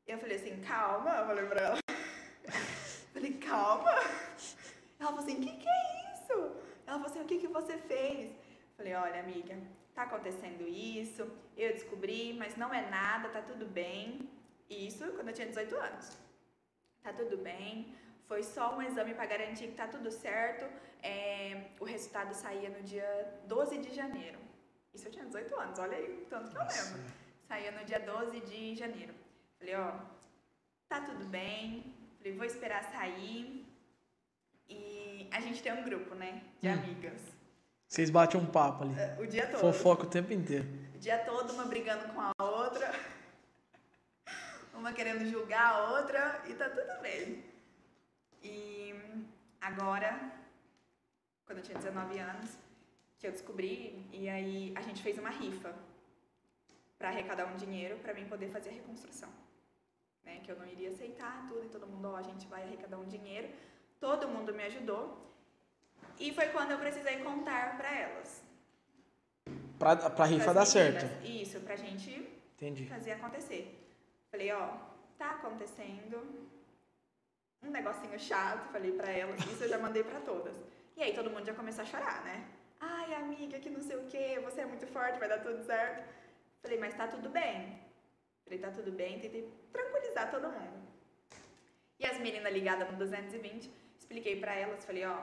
Eu 0.06 0.18
falei 0.18 0.38
assim, 0.38 0.62
calma, 0.62 1.12
eu 1.12 1.26
falei 1.26 1.45
pra 1.45 1.62
ela. 1.62 1.78
falei, 3.14 3.34
calma. 3.34 3.91
Ela 4.99 5.10
falou 5.10 5.20
assim, 5.20 5.38
o 5.38 5.41
que, 5.41 5.58
que 5.58 5.68
é 5.68 6.14
isso? 6.14 6.34
Ela 6.86 6.97
falou 6.99 7.06
assim, 7.08 7.22
o 7.22 7.26
que, 7.26 7.39
que 7.39 7.47
você 7.47 7.78
fez? 7.78 8.32
Falei, 8.78 8.93
olha, 8.95 9.20
amiga, 9.20 9.58
tá 9.93 10.04
acontecendo 10.04 10.68
isso, 10.68 11.30
eu 11.58 11.72
descobri, 11.74 12.34
mas 12.38 12.56
não 12.56 12.74
é 12.74 12.89
nada, 12.89 13.30
tá 13.30 13.41
tudo 13.41 13.66
bem. 13.66 14.30
Isso 14.70 15.06
quando 15.14 15.30
eu 15.30 15.34
tinha 15.34 15.47
18 15.47 15.76
anos. 15.76 16.18
Tá 17.04 17.12
tudo 17.12 17.38
bem, 17.38 17.95
foi 18.28 18.43
só 18.43 18.78
um 18.78 18.82
exame 18.82 19.14
para 19.14 19.26
garantir 19.26 19.68
que 19.68 19.76
tá 19.76 19.88
tudo 19.88 20.12
certo. 20.12 20.66
É, 21.04 21.66
o 21.80 21.84
resultado 21.84 22.34
saía 22.34 22.70
no 22.70 22.82
dia 22.84 23.41
12 23.47 23.80
de 23.80 23.93
janeiro. 23.93 24.51
Isso 24.93 25.07
eu 25.07 25.11
tinha 25.11 25.25
18 25.25 25.55
anos, 25.59 25.79
olha 25.79 25.97
aí 25.97 26.21
o 26.23 26.25
tanto 26.25 26.49
que 26.51 26.57
eu 26.57 26.61
lembro. 26.61 27.11
Saía 27.47 27.71
no 27.71 27.85
dia 27.85 27.99
12 27.99 28.39
de 28.41 28.75
janeiro. 28.75 29.13
Falei, 29.57 29.75
ó, 29.75 29.93
tá 30.89 31.01
tudo 31.01 31.25
bem. 31.25 31.93
Falei, 32.17 32.35
vou 32.35 32.45
esperar 32.45 32.83
sair. 32.91 33.65
E 34.69 35.27
a 35.31 35.39
gente 35.39 35.61
tem 35.61 35.73
um 35.73 35.83
grupo, 35.83 36.15
né, 36.15 36.43
de 36.61 36.67
Hum. 36.69 36.73
amigas. 36.73 37.21
Vocês 37.87 38.09
batem 38.09 38.39
um 38.39 38.45
papo 38.45 38.83
ali. 38.83 38.93
O 39.21 39.27
dia 39.27 39.47
todo. 39.47 39.59
Fofoca 39.59 40.03
o 40.03 40.09
tempo 40.09 40.31
inteiro. 40.31 40.65
O 40.95 40.97
dia 40.97 41.17
todo, 41.25 41.51
uma 41.53 41.65
brigando 41.65 42.13
com 42.13 42.21
a 42.21 42.31
outra. 42.39 42.89
Uma 44.73 44.93
querendo 44.93 45.29
julgar 45.29 45.73
a 45.75 45.91
outra. 45.91 46.41
E 46.47 46.53
tá 46.53 46.69
tudo 46.69 47.01
bem. 47.01 47.43
E 48.41 48.95
agora, 49.59 50.31
quando 51.45 51.59
eu 51.59 51.63
tinha 51.63 51.77
19 51.77 52.17
anos, 52.17 52.57
que 53.22 53.28
eu 53.28 53.32
descobri, 53.32 54.03
e 54.11 54.28
aí 54.28 54.74
a 54.76 54.82
gente 54.82 55.03
fez 55.03 55.19
uma 55.19 55.30
rifa 55.30 55.74
para 56.97 57.09
arrecadar 57.09 57.45
um 57.45 57.55
dinheiro 57.55 57.97
para 57.99 58.15
mim 58.15 58.26
poder 58.26 58.49
fazer 58.49 58.69
a 58.69 58.74
reconstrução. 58.74 59.30
Né? 60.26 60.41
Que 60.43 60.51
eu 60.51 60.57
não 60.57 60.65
iria 60.65 60.89
aceitar 60.89 61.47
tudo, 61.47 61.63
e 61.63 61.69
todo 61.69 61.86
mundo, 61.86 62.07
ó, 62.09 62.15
a 62.15 62.24
gente 62.24 62.47
vai 62.47 62.63
arrecadar 62.63 62.97
um 62.97 63.07
dinheiro. 63.07 63.47
Todo 63.99 64.28
mundo 64.28 64.51
me 64.53 64.63
ajudou. 64.63 65.03
E 66.19 66.34
foi 66.34 66.47
quando 66.47 66.72
eu 66.72 66.80
precisei 66.80 67.17
contar 67.17 67.78
para 67.78 67.95
elas. 67.95 68.43
Pra, 69.78 69.95
pra 69.95 70.26
rifa 70.26 70.51
dar 70.51 70.65
certo. 70.65 71.05
Isso, 71.24 71.59
pra 71.59 71.76
gente 71.76 72.28
Entendi. 72.55 72.88
fazer 72.88 73.11
acontecer. 73.11 73.80
Falei, 74.32 74.51
ó, 74.51 74.78
tá 75.19 75.32
acontecendo 75.32 76.49
um 77.61 77.69
negocinho 77.69 78.19
chato, 78.19 78.72
falei 78.72 78.93
pra 78.93 79.11
elas, 79.11 79.39
isso 79.45 79.63
eu 79.63 79.69
já 79.69 79.78
mandei 79.78 80.03
pra 80.03 80.19
todas. 80.22 80.55
E 80.97 81.03
aí 81.03 81.13
todo 81.13 81.30
mundo 81.30 81.45
já 81.45 81.53
começou 81.53 81.84
a 81.84 81.86
chorar, 81.86 82.24
né? 82.24 82.47
Ai, 82.82 83.13
amiga, 83.13 83.59
que 83.59 83.69
não 83.69 83.79
sei 83.79 83.95
o 83.95 84.07
quê, 84.07 84.39
você 84.43 84.61
é 84.61 84.65
muito 84.65 84.88
forte, 84.88 85.19
vai 85.19 85.29
dar 85.29 85.39
tudo 85.39 85.63
certo. 85.63 86.03
Falei, 86.63 86.79
mas 86.79 86.95
tá 86.95 87.07
tudo 87.07 87.29
bem. 87.29 87.79
Falei, 88.43 88.57
tá 88.57 88.71
tudo 88.71 88.91
bem, 88.91 89.19
tentei 89.19 89.47
tranquilizar 89.71 90.32
todo 90.32 90.49
mundo. 90.49 90.82
E 91.99 92.05
as 92.05 92.19
meninas 92.19 92.51
ligadas 92.51 92.89
no 92.89 92.97
220, 92.97 93.69
expliquei 93.99 94.39
pra 94.39 94.55
elas, 94.55 94.84
falei, 94.84 95.05
ó, 95.05 95.19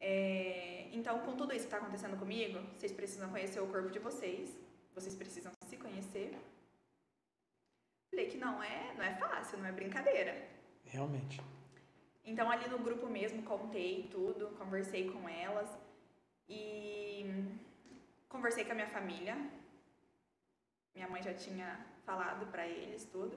é, 0.00 0.88
então 0.92 1.18
com 1.20 1.36
tudo 1.36 1.54
isso 1.54 1.66
que 1.66 1.70
tá 1.70 1.76
acontecendo 1.76 2.18
comigo, 2.18 2.58
vocês 2.76 2.92
precisam 2.92 3.30
conhecer 3.30 3.60
o 3.60 3.66
corpo 3.66 3.90
de 3.90 3.98
vocês, 3.98 4.58
vocês 4.94 5.14
precisam 5.14 5.52
se 5.68 5.76
conhecer. 5.76 6.34
Falei 8.10 8.26
que 8.26 8.38
não 8.38 8.62
é, 8.62 8.94
não 8.96 9.04
é 9.04 9.14
fácil, 9.16 9.58
não 9.58 9.66
é 9.66 9.72
brincadeira. 9.72 10.48
Realmente. 10.84 11.42
Então 12.24 12.50
ali 12.50 12.66
no 12.68 12.78
grupo 12.78 13.06
mesmo 13.06 13.42
contei 13.42 14.08
tudo, 14.10 14.48
conversei 14.56 15.10
com 15.10 15.28
elas 15.28 15.83
e 16.48 17.26
conversei 18.28 18.64
com 18.64 18.72
a 18.72 18.74
minha 18.74 18.88
família. 18.88 19.36
Minha 20.94 21.08
mãe 21.08 21.22
já 21.22 21.34
tinha 21.34 21.78
falado 22.04 22.46
pra 22.46 22.66
eles 22.66 23.04
tudo. 23.10 23.36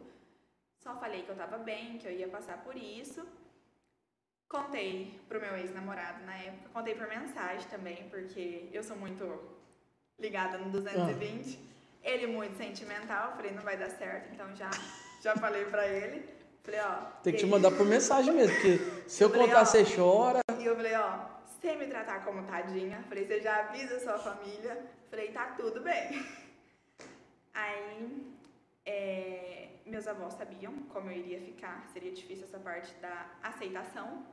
Só 0.79 0.95
falei 0.99 1.23
que 1.23 1.29
eu 1.29 1.35
tava 1.35 1.57
bem, 1.57 1.97
que 1.97 2.07
eu 2.07 2.11
ia 2.11 2.27
passar 2.27 2.57
por 2.63 2.75
isso. 2.75 3.25
Contei 4.47 5.19
pro 5.27 5.41
meu 5.41 5.57
ex-namorado 5.57 6.23
na 6.25 6.35
época, 6.37 6.69
contei 6.73 6.95
por 6.95 7.07
mensagem 7.07 7.67
também, 7.69 8.07
porque 8.09 8.69
eu 8.71 8.81
sou 8.81 8.95
muito 8.95 9.41
ligada 10.17 10.57
no 10.57 10.69
220. 10.71 11.59
Ele 12.01 12.27
muito 12.27 12.55
sentimental, 12.55 13.33
falei, 13.35 13.51
não 13.51 13.61
vai 13.63 13.75
dar 13.75 13.89
certo, 13.89 14.31
então 14.33 14.55
já 14.55 14.69
já 15.21 15.35
falei 15.35 15.65
pra 15.65 15.85
ele. 15.87 16.23
Falei, 16.63 16.79
ó, 16.81 16.95
Tem 17.23 17.33
que 17.33 17.39
te 17.39 17.45
ele- 17.45 17.51
mandar 17.51 17.71
por 17.71 17.85
mensagem 17.85 18.33
mesmo, 18.33 18.53
porque 18.55 18.77
se 19.09 19.21
eu 19.23 19.29
Falei, 19.29 19.47
contar, 19.47 19.61
ó. 19.61 19.65
você 19.65 19.83
chora. 19.83 20.39
e 20.59 20.65
eu 20.65 20.75
falei, 20.75 20.95
ó, 20.95 21.25
sem 21.67 21.77
me 21.77 21.87
tratar 21.87 22.23
como 22.23 22.43
tadinha. 22.43 23.03
Falei, 23.09 23.25
você 23.27 23.41
já 23.41 23.59
avisa 23.59 23.97
a 23.97 23.99
sua 23.99 24.17
família. 24.17 24.73
Falei, 25.09 25.31
tá 25.33 25.47
tudo 25.47 25.81
bem. 25.81 26.25
Aí, 27.53 28.33
é, 28.85 29.67
meus 29.85 30.07
avós 30.07 30.33
sabiam 30.35 30.73
como 30.93 31.11
eu 31.11 31.17
iria 31.17 31.41
ficar. 31.41 31.85
Seria 31.91 32.13
difícil 32.13 32.45
essa 32.45 32.57
parte 32.57 32.93
da 33.01 33.29
aceitação. 33.43 34.25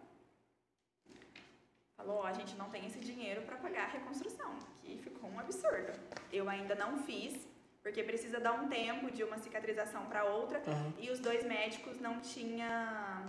Falou, 1.96 2.22
a 2.22 2.32
gente 2.32 2.54
não 2.54 2.70
tem 2.70 2.86
esse 2.86 3.00
dinheiro 3.00 3.42
para 3.42 3.56
pagar 3.56 3.84
a 3.84 3.92
reconstrução, 3.92 4.56
que 4.82 4.96
ficou 4.98 5.28
um 5.28 5.40
absurdo. 5.40 5.92
Eu 6.32 6.48
ainda 6.48 6.76
não 6.76 7.02
fiz, 7.02 7.34
porque 7.82 8.02
precisa 8.04 8.38
dar 8.38 8.52
um 8.52 8.68
tempo 8.68 9.10
de 9.10 9.24
uma 9.24 9.38
cicatrização 9.38 10.06
para 10.06 10.24
outra. 10.24 10.62
Aham. 10.68 10.92
E 10.98 11.10
os 11.10 11.18
dois 11.18 11.44
médicos 11.44 12.00
não 12.00 12.20
tinham 12.20 13.26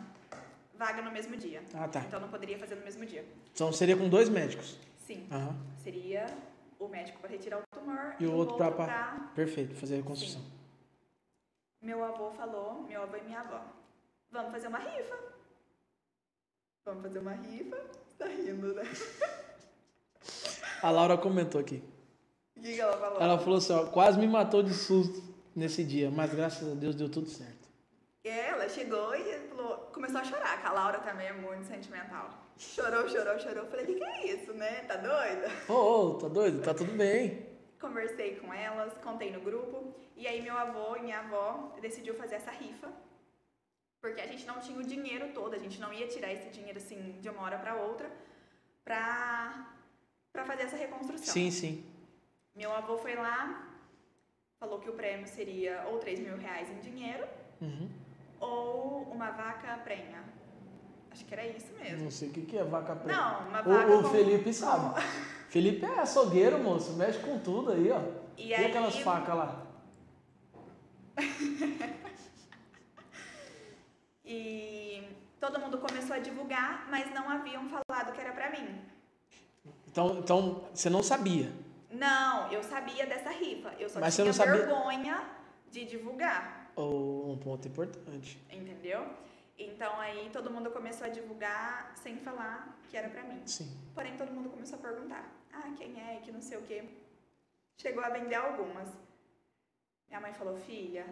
vaga 0.77 1.01
no 1.01 1.11
mesmo 1.11 1.35
dia. 1.37 1.63
Ah, 1.73 1.87
tá. 1.87 2.01
Então 2.01 2.19
não 2.19 2.29
poderia 2.29 2.57
fazer 2.59 2.75
no 2.75 2.83
mesmo 2.83 3.05
dia. 3.05 3.25
Então 3.53 3.71
seria 3.73 3.95
com 3.97 4.07
dois 4.09 4.29
médicos. 4.29 4.77
Sim. 5.05 5.27
Aham. 5.31 5.55
Seria 5.83 6.25
o 6.79 6.87
médico 6.87 7.19
para 7.19 7.29
retirar 7.29 7.59
o 7.59 7.63
tumor 7.79 8.15
E 8.19 8.25
o 8.25 8.33
outro 8.33 8.57
pra- 8.57 8.71
pra- 8.71 9.31
Perfeito, 9.35 9.75
fazer 9.75 9.95
a 9.95 9.97
reconstrução. 9.97 10.41
Sim. 10.41 10.51
Meu 11.81 12.03
avô 12.03 12.31
falou, 12.31 12.83
meu 12.83 13.01
avô 13.03 13.15
e 13.17 13.21
minha 13.23 13.39
avó, 13.41 13.61
vamos 14.31 14.51
fazer 14.51 14.67
uma 14.67 14.79
rifa. 14.79 15.15
Vamos 16.85 17.03
fazer 17.03 17.19
uma 17.19 17.33
rifa? 17.33 17.75
Você 17.77 18.15
tá 18.17 18.25
rindo, 18.27 18.73
né? 18.73 18.83
A 20.81 20.89
Laura 20.91 21.17
comentou 21.17 21.59
aqui. 21.61 21.83
O 22.55 22.61
que, 22.61 22.73
que 22.73 22.81
ela 22.81 22.97
falou? 22.97 23.21
Ela 23.21 23.37
falou 23.39 23.57
assim, 23.57 23.73
ó, 23.73 23.85
quase 23.87 24.17
me 24.19 24.27
matou 24.27 24.63
de 24.63 24.73
susto 24.73 25.21
nesse 25.55 25.83
dia, 25.83 26.09
mas 26.11 26.33
graças 26.33 26.71
a 26.71 26.75
Deus 26.75 26.95
deu 26.95 27.09
tudo 27.09 27.29
certo. 27.29 27.67
É, 28.23 28.49
Ela 28.49 28.67
chegou 28.69 29.15
e 29.15 29.34
começou 30.05 30.21
a 30.21 30.23
chorar, 30.23 30.61
que 30.61 30.67
a 30.67 30.71
Laura 30.71 30.99
também 30.99 31.27
é 31.27 31.33
muito 31.33 31.65
sentimental. 31.65 32.29
Chorou, 32.57 33.09
chorou, 33.09 33.39
chorou. 33.39 33.65
Falei, 33.65 33.85
o 33.85 33.87
que, 33.87 33.95
que 33.95 34.03
é 34.03 34.35
isso, 34.35 34.53
né? 34.53 34.81
Tá 34.83 34.95
doida? 34.97 35.47
Ô, 35.67 35.73
ô, 35.73 36.13
tá 36.19 36.27
doido? 36.27 36.61
Tá 36.61 36.73
tudo 36.73 36.91
bem. 36.93 37.45
Conversei 37.79 38.35
com 38.35 38.53
elas, 38.53 38.93
contei 38.99 39.31
no 39.31 39.41
grupo. 39.41 39.93
E 40.15 40.27
aí 40.27 40.41
meu 40.41 40.55
avô 40.57 40.95
e 40.95 41.01
minha 41.01 41.19
avó 41.19 41.75
decidiu 41.81 42.13
fazer 42.15 42.35
essa 42.35 42.51
rifa. 42.51 42.89
Porque 43.99 44.21
a 44.21 44.27
gente 44.27 44.45
não 44.45 44.59
tinha 44.59 44.77
o 44.77 44.83
dinheiro 44.83 45.29
todo, 45.33 45.55
a 45.55 45.57
gente 45.57 45.81
não 45.81 45.91
ia 45.91 46.07
tirar 46.07 46.31
esse 46.31 46.49
dinheiro 46.49 46.77
assim 46.77 47.17
de 47.19 47.27
uma 47.27 47.41
hora 47.41 47.57
para 47.57 47.75
outra 47.75 48.09
pra, 48.83 49.67
pra 50.31 50.45
fazer 50.45 50.63
essa 50.63 50.77
reconstrução. 50.77 51.33
Sim, 51.33 51.49
sim. 51.49 51.83
Meu 52.55 52.71
avô 52.71 52.97
foi 52.99 53.15
lá, 53.15 53.67
falou 54.59 54.79
que 54.79 54.89
o 54.89 54.93
prêmio 54.93 55.27
seria 55.27 55.83
ou 55.87 55.97
3 55.97 56.19
mil 56.19 56.37
reais 56.37 56.69
em 56.69 56.79
dinheiro 56.79 57.27
Uhum. 57.61 57.89
Ou 58.39 59.03
uma 59.11 59.31
vaca 59.31 59.77
prenha. 59.83 60.23
Acho 61.11 61.23
que 61.25 61.33
era 61.33 61.47
isso 61.47 61.71
mesmo. 61.79 62.03
Não 62.03 62.11
sei 62.11 62.29
o 62.29 62.31
que, 62.33 62.41
que 62.41 62.57
é 62.57 62.63
vaca 62.63 62.95
preta. 62.95 63.17
Não, 63.19 63.47
uma 63.47 63.61
O- 63.61 63.63
vaca 63.63 63.91
o 63.95 64.03
com- 64.03 64.09
Felipe 64.09 64.53
sabe. 64.53 65.01
Felipe 65.49 65.85
é 65.85 65.99
açougueiro, 65.99 66.59
moço. 66.59 66.93
Mexe 66.93 67.19
com 67.19 67.39
tudo 67.39 67.71
aí, 67.71 67.89
ó. 67.91 68.01
E 68.37 68.49
E, 68.49 68.53
aí- 68.53 68.65
aquelas 68.65 68.97
facas 68.99 69.35
lá? 69.35 69.61
E 74.27 75.03
todo 75.39 75.59
mundo 75.59 75.77
começou 75.77 76.15
a 76.15 76.19
divulgar, 76.19 76.87
mas 76.89 77.13
não 77.13 77.29
haviam 77.29 77.63
falado 77.69 78.11
que 78.13 78.19
era 78.19 78.31
pra 78.33 78.49
mim. 78.49 78.81
Então, 79.87 80.17
então 80.19 80.63
você 80.73 80.89
não 80.89 81.03
sabia. 81.03 81.51
Não, 81.91 82.51
eu 82.51 82.63
sabia 82.63 83.05
dessa 83.05 83.29
rifa. 83.29 83.71
Eu 83.79 83.87
só 83.89 83.99
Mas 83.99 84.15
tinha 84.15 84.31
vergonha 84.31 85.23
de 85.71 85.85
divulgar, 85.85 86.64
Ou 86.75 87.31
um 87.31 87.37
ponto 87.37 87.67
importante. 87.67 88.37
entendeu? 88.51 89.07
Então 89.57 89.97
aí 89.99 90.29
todo 90.31 90.51
mundo 90.51 90.69
começou 90.71 91.07
a 91.07 91.09
divulgar 91.09 91.95
sem 91.97 92.17
falar 92.17 92.77
que 92.89 92.97
era 92.97 93.09
pra 93.09 93.23
mim. 93.23 93.41
Sim. 93.45 93.69
Porém 93.93 94.17
todo 94.17 94.31
mundo 94.31 94.49
começou 94.49 94.77
a 94.77 94.81
perguntar: 94.81 95.31
"Ah, 95.53 95.73
quem 95.77 95.99
é? 95.99 96.19
Que 96.21 96.31
não 96.31 96.41
sei 96.41 96.57
o 96.57 96.61
quê". 96.63 96.83
Chegou 97.77 98.03
a 98.03 98.09
vender 98.09 98.35
algumas. 98.35 98.89
Minha 100.09 100.19
mãe 100.19 100.33
falou: 100.33 100.57
"Filha, 100.57 101.05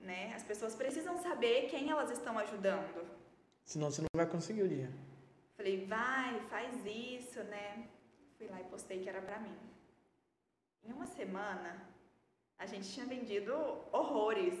né? 0.00 0.32
As 0.34 0.42
pessoas 0.42 0.74
precisam 0.74 1.18
saber 1.18 1.68
quem 1.68 1.90
elas 1.90 2.10
estão 2.10 2.38
ajudando". 2.38 3.06
Senão 3.64 3.90
você 3.90 4.00
não 4.00 4.08
vai 4.16 4.26
conseguir 4.26 4.62
o 4.62 4.68
dinheiro. 4.68 4.92
Falei, 5.56 5.84
vai, 5.84 6.40
faz 6.48 6.74
isso, 6.86 7.42
né? 7.44 7.86
Fui 8.38 8.46
lá 8.48 8.58
e 8.60 8.64
postei 8.64 9.00
que 9.02 9.08
era 9.08 9.20
pra 9.20 9.38
mim. 9.38 9.54
Em 10.82 10.90
uma 10.90 11.04
semana, 11.06 11.86
a 12.58 12.64
gente 12.64 12.88
tinha 12.88 13.04
vendido 13.04 13.52
horrores. 13.92 14.54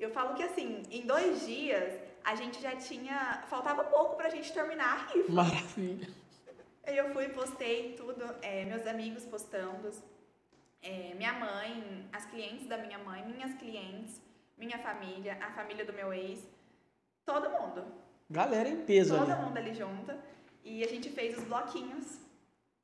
Eu 0.00 0.10
falo 0.10 0.34
que 0.34 0.42
assim, 0.42 0.82
em 0.90 1.02
dois 1.06 1.46
dias, 1.46 2.00
a 2.24 2.34
gente 2.34 2.60
já 2.60 2.74
tinha. 2.74 3.44
Faltava 3.48 3.84
pouco 3.84 4.16
pra 4.16 4.30
gente 4.30 4.52
terminar 4.52 4.94
a 4.94 5.12
rifa. 5.12 5.30
Maravilha. 5.30 6.08
Eu 6.86 7.12
fui, 7.12 7.28
postei 7.28 7.92
tudo, 7.94 8.24
é, 8.40 8.64
meus 8.64 8.86
amigos 8.86 9.24
postando, 9.26 9.92
é, 10.82 11.12
minha 11.14 11.34
mãe, 11.34 12.08
as 12.12 12.24
clientes 12.24 12.66
da 12.66 12.78
minha 12.78 12.98
mãe, 12.98 13.22
minhas 13.26 13.54
clientes, 13.54 14.20
minha 14.56 14.78
família, 14.78 15.38
a 15.40 15.50
família 15.50 15.84
do 15.84 15.92
meu 15.92 16.12
ex, 16.12 16.42
todo 17.24 17.50
mundo. 17.50 17.84
Galera 18.30 18.68
em 18.68 18.82
peso 18.84 19.16
todo 19.16 19.30
ali. 19.30 19.42
mundo 19.42 19.56
ali 19.58 19.74
junto. 19.74 20.12
E 20.64 20.82
a 20.82 20.88
gente 20.88 21.10
fez 21.10 21.36
os 21.36 21.44
bloquinhos 21.44 22.18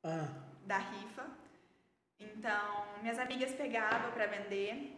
Ah, 0.03 0.27
da 0.65 0.77
rifa. 0.77 1.25
Então, 2.19 2.85
minhas 3.01 3.17
amigas 3.19 3.51
pegavam 3.53 4.11
para 4.11 4.27
vender. 4.27 4.96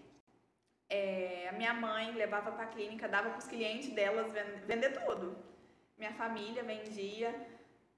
É, 0.90 1.48
a 1.50 1.52
minha 1.54 1.74
mãe 1.74 2.12
levava 2.14 2.52
para 2.52 2.64
a 2.64 2.68
clínica, 2.68 3.08
dava 3.08 3.30
para 3.30 3.38
os 3.40 3.46
clientes 3.48 3.90
delas 3.94 4.32
ven- 4.32 4.62
vender 4.66 4.90
tudo. 5.06 5.38
Minha 5.98 6.14
família 6.14 6.64
vendia, 6.64 7.48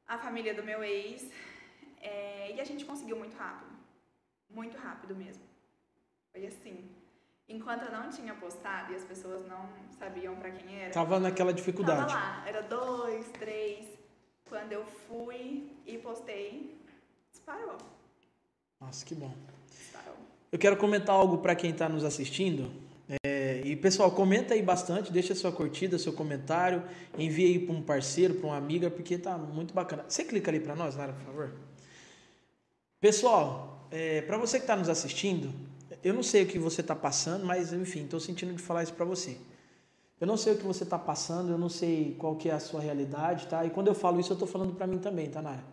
a 0.08 0.18
família 0.18 0.54
do 0.54 0.64
meu 0.64 0.84
ex. 0.84 1.32
é, 2.02 2.52
e 2.56 2.60
a 2.60 2.64
gente 2.64 2.84
conseguiu 2.86 3.16
muito 3.18 3.36
rápido. 3.38 3.72
Muito 4.50 4.78
rápido 4.78 5.16
mesmo. 5.16 5.44
Foi 6.32 6.46
assim. 6.48 6.89
Enquanto 7.48 7.84
eu 7.84 7.92
não 7.92 8.10
tinha 8.10 8.34
postado 8.36 8.92
e 8.92 8.96
as 8.96 9.04
pessoas 9.04 9.46
não 9.48 9.70
sabiam 10.00 10.36
para 10.38 10.52
quem 10.52 10.82
era, 10.82 10.94
tava 10.94 11.20
naquela 11.20 11.54
dificuldade. 11.54 12.08
Tava 12.08 12.14
lá, 12.14 12.44
era 12.48 12.62
dois, 12.64 13.28
três. 13.32 13.88
Quando 14.50 14.72
eu 14.74 14.86
fui 14.86 15.72
e 15.86 15.98
postei, 15.98 16.78
disparou. 17.32 17.78
Nossa, 18.80 19.06
que 19.06 19.16
bom. 19.16 19.34
Disparou. 19.70 20.16
Eu 20.52 20.60
quero 20.60 20.76
comentar 20.76 21.16
algo 21.16 21.38
para 21.38 21.56
quem 21.56 21.72
está 21.72 21.88
nos 21.88 22.04
assistindo. 22.04 22.70
É, 23.24 23.62
e 23.64 23.76
pessoal, 23.76 24.12
comenta 24.12 24.54
aí 24.54 24.62
bastante, 24.62 25.12
deixa 25.12 25.34
sua 25.34 25.52
curtida, 25.52 25.97
seu 25.97 26.12
comentário, 26.12 26.84
envia 27.18 27.47
aí 27.47 27.60
para 27.60 27.74
um 27.74 27.82
parceiro, 27.82 28.36
para 28.36 28.47
uma 28.47 28.58
amiga, 28.58 28.89
porque 28.89 29.18
tá 29.18 29.38
muito 29.38 29.74
bacana. 29.74 30.06
Você 30.08 30.24
clica 30.24 30.52
ali 30.52 30.60
para 30.60 30.76
nós, 30.76 30.95
Nara, 30.95 31.14
por 31.14 31.26
favor. 31.26 31.54
Pessoal, 32.99 33.88
para 34.28 34.38
você 34.38 34.58
que 34.58 34.64
está 34.64 34.76
nos 34.76 34.89
assistindo, 34.89 35.54
eu 36.04 36.14
não 36.14 36.24
sei 36.24 36.43
o 36.43 36.47
que 36.47 36.60
você 36.60 36.82
está 36.82 36.95
passando, 36.95 37.45
mas 37.45 37.72
enfim, 37.72 38.04
estou 38.04 38.20
sentindo 38.20 38.54
de 38.54 38.62
falar 38.62 38.84
isso 38.84 38.93
para 38.93 39.06
você. 39.06 39.38
Eu 40.20 40.28
não 40.28 40.38
sei 40.38 40.54
o 40.54 40.58
que 40.58 40.64
você 40.64 40.84
está 40.84 40.99
passando, 40.99 41.52
eu 41.52 41.58
não 41.58 41.70
sei 41.70 42.16
qual 42.20 42.36
que 42.36 42.49
é 42.49 42.54
a 42.54 42.60
sua 42.60 42.80
realidade, 42.80 43.47
tá? 43.47 43.66
E 43.66 43.70
quando 43.70 43.88
eu 43.88 43.95
falo 43.95 44.20
isso, 44.20 44.32
eu 44.32 44.36
estou 44.36 44.47
falando 44.47 44.74
para 44.76 44.86
mim 44.86 44.99
também, 44.99 45.30
tá, 45.30 45.41
Nara? 45.41 45.64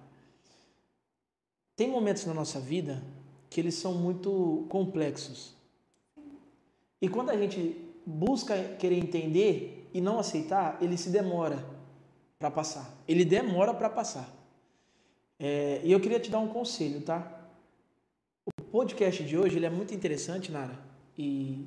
Tem 1.76 1.88
momentos 1.88 2.24
na 2.24 2.32
nossa 2.32 2.58
vida 2.58 3.02
que 3.50 3.60
eles 3.60 3.74
são 3.74 3.94
muito 3.94 4.66
complexos. 4.68 5.54
E 7.00 7.08
quando 7.08 7.30
a 7.30 7.36
gente 7.36 7.76
busca 8.04 8.76
querer 8.76 8.98
entender 8.98 9.88
e 9.92 10.00
não 10.00 10.18
aceitar, 10.18 10.78
ele 10.80 10.96
se 10.96 11.10
demora 11.10 11.64
para 12.38 12.50
passar. 12.50 12.96
Ele 13.06 13.24
demora 13.24 13.74
para 13.74 13.88
passar. 13.88 14.28
É, 15.38 15.80
e 15.84 15.92
eu 15.92 16.00
queria 16.00 16.18
te 16.18 16.30
dar 16.30 16.40
um 16.40 16.48
conselho, 16.48 17.00
tá? 17.00 17.48
O 18.46 18.62
podcast 18.62 19.22
de 19.22 19.36
hoje 19.36 19.56
ele 19.56 19.66
é 19.66 19.70
muito 19.70 19.94
interessante, 19.94 20.50
Nara, 20.50 20.78
e 21.16 21.64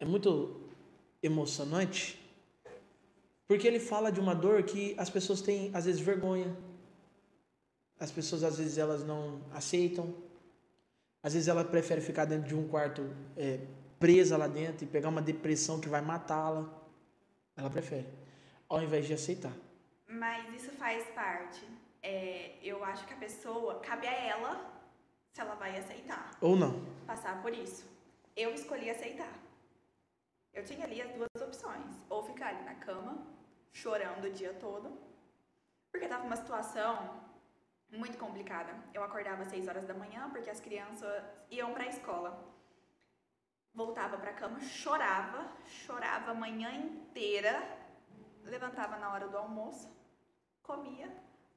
é 0.00 0.04
muito 0.04 0.60
emocionante, 1.22 2.20
porque 3.46 3.66
ele 3.66 3.78
fala 3.78 4.10
de 4.10 4.18
uma 4.18 4.34
dor 4.34 4.62
que 4.64 4.94
as 4.98 5.08
pessoas 5.08 5.40
têm 5.40 5.70
às 5.72 5.84
vezes 5.84 6.00
vergonha, 6.00 6.56
as 7.98 8.10
pessoas 8.10 8.42
às 8.42 8.58
vezes 8.58 8.76
elas 8.76 9.04
não 9.04 9.40
aceitam, 9.52 10.12
às 11.24 11.32
vezes 11.32 11.48
ela 11.48 11.64
prefere 11.64 12.02
ficar 12.02 12.26
dentro 12.26 12.46
de 12.46 12.54
um 12.54 12.68
quarto 12.68 13.02
é, 13.34 13.58
presa 13.98 14.36
lá 14.36 14.46
dentro 14.46 14.84
e 14.84 14.86
pegar 14.86 15.08
uma 15.08 15.22
depressão 15.22 15.80
que 15.80 15.88
vai 15.88 16.02
matá-la. 16.02 16.68
Ela 17.56 17.70
prefere, 17.70 18.06
ao 18.68 18.82
invés 18.82 19.06
de 19.06 19.14
aceitar. 19.14 19.52
Mas 20.06 20.54
isso 20.54 20.70
faz 20.72 21.02
parte. 21.14 21.66
É, 22.02 22.58
eu 22.62 22.84
acho 22.84 23.06
que 23.06 23.14
a 23.14 23.16
pessoa, 23.16 23.80
cabe 23.80 24.06
a 24.06 24.12
ela 24.12 24.70
se 25.32 25.40
ela 25.40 25.54
vai 25.54 25.78
aceitar 25.78 26.30
Ou 26.42 26.54
não. 26.54 26.84
passar 27.06 27.40
por 27.40 27.54
isso. 27.54 27.86
Eu 28.36 28.52
escolhi 28.52 28.90
aceitar. 28.90 29.32
Eu 30.52 30.62
tinha 30.62 30.84
ali 30.84 31.00
as 31.00 31.10
duas 31.12 31.30
opções. 31.40 31.90
Ou 32.10 32.22
ficar 32.22 32.48
ali 32.48 32.64
na 32.64 32.74
cama, 32.74 33.16
chorando 33.72 34.26
o 34.26 34.30
dia 34.30 34.52
todo, 34.60 34.92
porque 35.90 36.06
tava 36.06 36.24
uma 36.24 36.36
situação 36.36 37.23
muito 37.96 38.18
complicada. 38.18 38.72
Eu 38.92 39.02
acordava 39.02 39.42
às 39.42 39.48
6 39.48 39.68
horas 39.68 39.84
da 39.86 39.94
manhã, 39.94 40.28
porque 40.30 40.50
as 40.50 40.60
crianças 40.60 41.22
iam 41.50 41.72
para 41.72 41.84
a 41.84 41.88
escola. 41.88 42.52
Voltava 43.72 44.16
para 44.18 44.30
a 44.30 44.34
cama, 44.34 44.60
chorava, 44.60 45.48
chorava 45.66 46.30
a 46.30 46.34
manhã 46.34 46.70
inteira, 46.72 47.60
levantava 48.44 48.96
na 48.98 49.10
hora 49.10 49.26
do 49.26 49.36
almoço, 49.36 49.90
comia, 50.62 51.10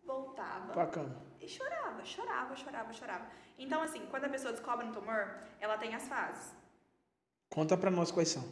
voltava 0.04 0.74
Pra 0.74 0.88
cama. 0.88 1.16
e 1.40 1.48
chorava, 1.48 2.04
chorava, 2.04 2.56
chorava, 2.56 2.92
chorava. 2.94 3.28
Então, 3.60 3.82
assim, 3.84 4.06
quando 4.08 4.24
a 4.26 4.30
pessoa 4.30 4.52
descobre 4.52 4.86
um 4.88 4.92
tumor, 4.92 5.44
ela 5.60 5.78
tem 5.78 5.94
as 5.94 6.08
fases. 6.08 6.56
Conta 7.52 7.78
pra 7.78 7.92
nós 7.92 8.12
quais 8.12 8.30
são. 8.30 8.44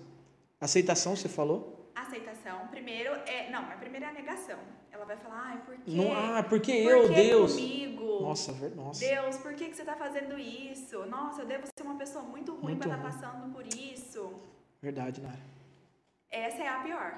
Aceitação, 0.62 1.16
você 1.16 1.28
falou? 1.28 1.75
Aceitação, 1.96 2.68
primeiro 2.68 3.12
é. 3.26 3.50
Não, 3.50 3.64
mas 3.64 3.80
primeiro 3.80 4.06
é 4.06 4.10
a 4.10 4.12
negação. 4.12 4.60
Ela 4.92 5.06
vai 5.06 5.18
falar, 5.18 5.42
ai, 5.46 5.62
por 5.66 5.76
quê? 5.76 5.92
Não, 5.92 6.12
ah, 6.14 6.44
porque 6.44 6.84
por 6.84 6.92
eu, 6.92 7.08
que 7.08 7.16
Deus. 7.16 7.54
comigo? 7.54 8.22
Nossa, 8.22 8.52
nossa. 8.76 9.00
Deus, 9.00 9.38
por 9.38 9.54
que, 9.54 9.70
que 9.70 9.76
você 9.76 9.84
tá 9.84 9.96
fazendo 9.96 10.38
isso? 10.38 11.06
Nossa, 11.06 11.42
eu 11.42 11.46
devo 11.46 11.66
ser 11.68 11.84
uma 11.84 11.98
pessoa 11.98 12.24
muito 12.24 12.54
ruim 12.54 12.76
pra 12.78 12.88
estar 12.92 13.02
ruim. 13.02 13.12
passando 13.12 13.54
por 13.54 13.66
isso. 13.68 14.34
Verdade, 14.82 15.22
Nara. 15.22 15.40
Essa 16.30 16.64
é 16.64 16.68
a 16.68 16.80
pior. 16.80 17.18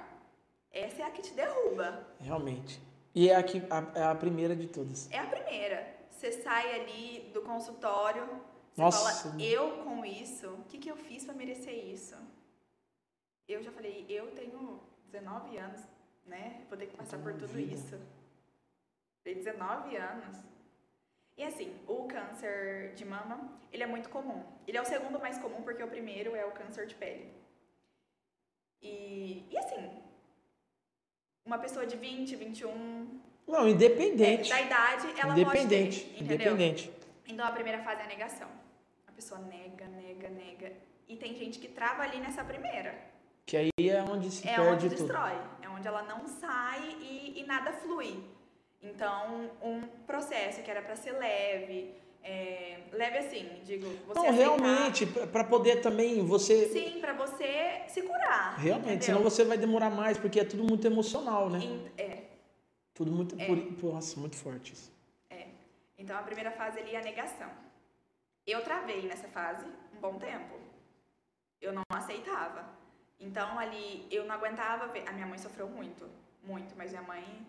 Essa 0.71 1.01
é 1.01 1.05
a 1.05 1.09
que 1.09 1.21
te 1.21 1.34
derruba. 1.34 2.07
Realmente. 2.19 2.80
E 3.15 3.30
é 3.30 3.36
a, 3.36 3.41
que, 3.41 3.63
a, 3.69 3.99
é 3.99 4.03
a 4.03 4.15
primeira 4.15 4.55
de 4.55 4.67
todas. 4.67 5.09
É 5.11 5.17
a 5.17 5.25
primeira. 5.25 5.88
Você 6.11 6.32
sai 6.32 6.82
ali 6.82 7.32
do 7.34 7.41
consultório, 7.41 8.25
você 8.73 8.82
Nossa. 8.82 9.30
fala, 9.30 9.41
eu 9.41 9.84
com 9.84 10.05
isso, 10.05 10.49
o 10.49 10.63
que, 10.63 10.78
que 10.78 10.89
eu 10.89 10.95
fiz 10.95 11.25
pra 11.25 11.34
merecer 11.34 11.73
isso? 11.91 12.15
Eu 13.47 13.63
já 13.63 13.71
falei, 13.71 14.05
eu 14.09 14.31
tenho 14.31 14.81
19 15.11 15.57
anos, 15.57 15.81
né? 16.25 16.65
Vou 16.69 16.77
ter 16.77 16.87
que 16.87 16.97
passar 16.97 17.17
por 17.17 17.33
tenho 17.33 17.39
tudo 17.39 17.53
vida. 17.53 17.73
isso. 17.73 17.99
Tenho 19.23 19.37
19 19.37 19.95
anos. 19.95 20.37
E 21.37 21.43
assim, 21.43 21.73
o 21.87 22.05
câncer 22.07 22.93
de 22.95 23.05
mama, 23.05 23.59
ele 23.71 23.83
é 23.83 23.87
muito 23.87 24.09
comum. 24.09 24.43
Ele 24.67 24.77
é 24.77 24.81
o 24.81 24.85
segundo 24.85 25.19
mais 25.19 25.37
comum 25.37 25.61
porque 25.61 25.83
o 25.83 25.87
primeiro 25.87 26.35
é 26.35 26.45
o 26.45 26.51
câncer 26.51 26.87
de 26.87 26.95
pele. 26.95 27.31
E, 28.81 29.45
e 29.49 29.57
assim, 29.57 30.01
uma 31.45 31.57
pessoa 31.57 31.85
de 31.85 31.95
20, 31.95 32.35
21, 32.35 33.21
Não, 33.47 33.65
é, 33.65 33.69
independente. 33.69 34.49
da 34.49 34.61
idade, 34.61 35.07
ela 35.19 35.33
independente. 35.39 36.01
pode 36.01 36.13
ter, 36.13 36.23
entendeu? 36.23 36.35
independente. 36.35 36.91
Então 37.27 37.45
a 37.45 37.51
primeira 37.51 37.81
fase 37.83 38.01
é 38.01 38.03
a 38.03 38.07
negação. 38.07 38.49
A 39.07 39.11
pessoa 39.11 39.39
nega, 39.41 39.87
nega, 39.87 40.29
nega. 40.29 40.73
E 41.07 41.15
tem 41.15 41.33
gente 41.35 41.59
que 41.59 41.67
trava 41.67 42.03
ali 42.03 42.19
nessa 42.19 42.43
primeira. 42.43 42.93
Que 43.47 43.55
aí 43.55 43.71
é 43.89 44.03
onde 44.03 44.29
se 44.29 44.45
é 44.47 44.55
perde 44.55 44.71
onde 44.71 44.89
tudo. 44.89 45.07
destrói. 45.07 45.37
É 45.61 45.69
onde 45.69 45.87
ela 45.87 46.03
não 46.03 46.27
sai 46.27 46.97
e, 47.01 47.39
e 47.39 47.45
nada 47.45 47.71
flui. 47.71 48.21
Então, 48.83 49.49
um 49.61 49.81
processo 50.05 50.61
que 50.61 50.69
era 50.69 50.81
pra 50.81 50.95
ser 50.97 51.13
leve, 51.13 51.95
é, 52.21 52.81
leve 52.91 53.17
assim, 53.19 53.49
digo, 53.63 53.87
você 54.05 54.19
Não, 54.19 54.27
aceitar. 54.29 54.31
realmente, 54.31 55.05
para 55.05 55.43
poder 55.45 55.81
também 55.81 56.23
você. 56.25 56.67
Sim, 56.67 56.99
pra 56.99 57.13
você 57.13 57.83
se 57.87 58.01
curar. 58.01 58.59
Realmente, 58.59 58.87
entendeu? 58.87 59.01
senão 59.05 59.23
você 59.23 59.45
vai 59.45 59.57
demorar 59.57 59.89
mais, 59.89 60.17
porque 60.17 60.41
é 60.41 60.43
tudo 60.43 60.63
muito 60.65 60.85
emocional, 60.85 61.49
né? 61.49 61.59
É, 61.97 62.23
Tudo 62.93 63.11
muito. 63.11 63.35
É. 63.39 63.45
Por, 63.45 63.93
nossa, 63.93 64.19
muito 64.19 64.35
forte 64.35 64.73
isso. 64.73 64.91
Então 65.99 66.15
a 66.17 66.21
primeira 66.21 66.51
fase 66.51 66.79
ali 66.79 66.93
é 66.95 66.99
a 66.99 67.03
negação. 67.03 67.49
Eu 68.45 68.61
travei 68.63 69.01
nessa 69.07 69.27
fase 69.29 69.65
um 69.95 69.99
bom 69.99 70.19
tempo. 70.19 70.55
Eu 71.59 71.73
não 71.73 71.81
aceitava. 71.89 72.69
Então 73.20 73.57
ali 73.57 74.07
eu 74.11 74.26
não 74.26 74.36
aguentava 74.36 74.88
ver. 74.88 75.07
A 75.07 75.11
minha 75.11 75.28
mãe 75.28 75.38
sofreu 75.38 75.68
muito, 75.68 76.09
muito, 76.43 76.76
mas 76.76 76.91
minha 76.91 77.01
mãe 77.01 77.45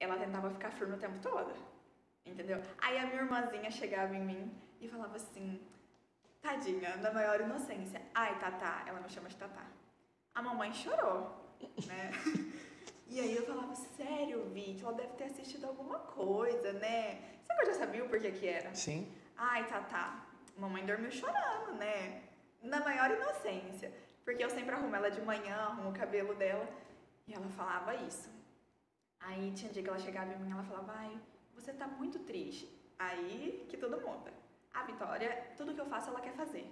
ela 0.00 0.16
tentava 0.16 0.50
ficar 0.50 0.70
firme 0.70 0.94
o 0.94 0.98
tempo 0.98 1.18
todo. 1.20 1.52
Entendeu? 2.24 2.62
Aí 2.78 2.98
a 2.98 3.06
minha 3.06 3.22
irmãzinha 3.22 3.70
chegava 3.70 4.16
em 4.16 4.20
mim 4.20 4.52
e 4.80 4.88
falava 4.88 5.16
assim: 5.16 5.60
Tadinha, 6.40 6.96
na 6.96 7.12
maior 7.12 7.40
inocência. 7.40 8.00
Ai, 8.14 8.38
Tatá, 8.38 8.84
ela 8.86 9.00
me 9.00 9.08
chama 9.10 9.28
de 9.28 9.36
Tatá. 9.36 9.66
A 10.34 10.42
mamãe 10.42 10.72
chorou, 10.72 11.54
né? 11.86 12.10
E 13.06 13.20
aí 13.20 13.36
eu 13.36 13.44
falava, 13.44 13.74
sério, 13.74 14.46
Vit, 14.46 14.82
ela 14.82 14.94
deve 14.94 15.12
ter 15.12 15.24
assistido 15.24 15.66
alguma 15.66 15.98
coisa, 15.98 16.72
né? 16.72 17.20
Que 17.44 17.52
eu 17.62 17.66
já 17.66 17.74
sabia 17.74 18.02
o 18.02 18.08
porquê 18.08 18.32
que 18.32 18.48
era? 18.48 18.74
Sim. 18.74 19.12
Ai, 19.36 19.66
Tatá, 19.66 20.26
mamãe 20.56 20.84
dormiu 20.84 21.10
chorando, 21.10 21.74
né? 21.74 22.22
Na 22.62 22.80
maior 22.80 23.10
inocência. 23.10 23.92
Porque 24.24 24.42
eu 24.42 24.50
sempre 24.50 24.74
arrumo 24.74 24.94
ela 24.96 25.10
de 25.10 25.20
manhã, 25.20 25.54
arrumo 25.56 25.90
o 25.90 25.92
cabelo 25.92 26.34
dela. 26.34 26.66
E 27.26 27.34
ela 27.34 27.46
falava 27.56 27.94
isso. 27.94 28.28
Aí 29.20 29.52
tinha 29.54 29.72
dia 29.72 29.82
que 29.82 29.88
ela 29.88 29.98
chegava 29.98 30.32
em 30.32 30.38
mim 30.38 30.48
e 30.48 30.52
ela 30.52 30.62
falava, 30.64 30.92
ai, 30.96 31.10
você 31.54 31.72
tá 31.72 31.86
muito 31.86 32.18
triste. 32.20 32.68
Aí 32.98 33.64
que 33.68 33.76
tudo 33.76 33.96
muda. 34.00 34.32
A 34.72 34.82
Vitória, 34.84 35.46
tudo 35.56 35.74
que 35.74 35.80
eu 35.80 35.86
faço, 35.86 36.10
ela 36.10 36.20
quer 36.20 36.32
fazer. 36.34 36.68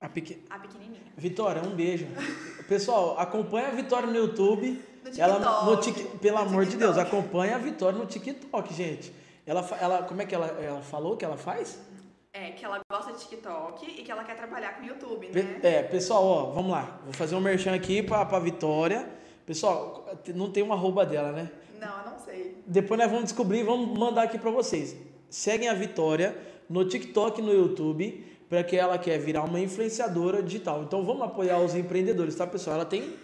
A 0.00 0.08
pequ... 0.08 0.42
A 0.50 0.58
pequenininha. 0.58 1.12
Vitória, 1.16 1.62
um 1.62 1.74
beijo. 1.74 2.06
Pessoal, 2.68 3.18
acompanha 3.18 3.68
a 3.68 3.70
Vitória 3.70 4.06
no 4.08 4.16
YouTube. 4.16 4.82
No 5.04 5.10
Ela 5.20 5.64
no 5.64 5.76
TikTok, 5.80 6.08
Tik- 6.10 6.18
pelo 6.18 6.38
no 6.38 6.42
amor 6.48 6.64
de 6.64 6.70
TikTok. 6.72 6.94
Deus, 6.94 7.06
acompanha 7.06 7.56
a 7.56 7.58
Vitória 7.58 7.98
no 7.98 8.06
TikTok, 8.06 8.74
gente. 8.74 9.14
Ela, 9.46 9.60
ela 9.80 10.02
como 10.02 10.22
é 10.22 10.26
que 10.26 10.34
ela, 10.34 10.46
ela 10.46 10.82
falou 10.82 11.16
que 11.16 11.24
ela 11.24 11.36
faz? 11.36 11.78
É, 12.36 12.50
que 12.50 12.64
ela 12.64 12.80
gosta 12.90 13.12
de 13.12 13.20
TikTok 13.20 13.86
e 13.88 14.02
que 14.02 14.10
ela 14.10 14.24
quer 14.24 14.36
trabalhar 14.36 14.76
com 14.76 14.82
o 14.82 14.86
YouTube, 14.86 15.28
né? 15.28 15.60
É, 15.62 15.82
pessoal, 15.84 16.24
ó, 16.24 16.44
vamos 16.50 16.72
lá. 16.72 17.00
Vou 17.04 17.12
fazer 17.12 17.36
um 17.36 17.40
merchan 17.40 17.72
aqui 17.72 18.02
pra, 18.02 18.24
pra 18.24 18.40
Vitória. 18.40 19.08
Pessoal, 19.46 20.04
não 20.34 20.50
tem 20.50 20.60
uma 20.60 20.74
arroba 20.74 21.06
dela, 21.06 21.30
né? 21.30 21.48
Não, 21.80 21.96
eu 22.00 22.10
não 22.10 22.18
sei. 22.18 22.60
Depois 22.66 22.98
nós 22.98 23.08
vamos 23.08 23.26
descobrir 23.26 23.60
e 23.60 23.62
vamos 23.62 23.96
mandar 23.96 24.24
aqui 24.24 24.36
pra 24.36 24.50
vocês. 24.50 24.96
Seguem 25.30 25.68
a 25.68 25.74
Vitória 25.74 26.36
no 26.68 26.84
TikTok 26.84 27.40
e 27.40 27.44
no 27.44 27.52
YouTube, 27.52 28.26
para 28.48 28.64
que 28.64 28.76
ela 28.76 28.98
quer 28.98 29.16
virar 29.18 29.44
uma 29.44 29.60
influenciadora 29.60 30.42
digital. 30.42 30.82
Então 30.82 31.04
vamos 31.04 31.22
apoiar 31.22 31.60
os 31.60 31.76
empreendedores, 31.76 32.34
tá, 32.34 32.48
pessoal? 32.48 32.74
Ela 32.76 32.84
tem 32.84 33.14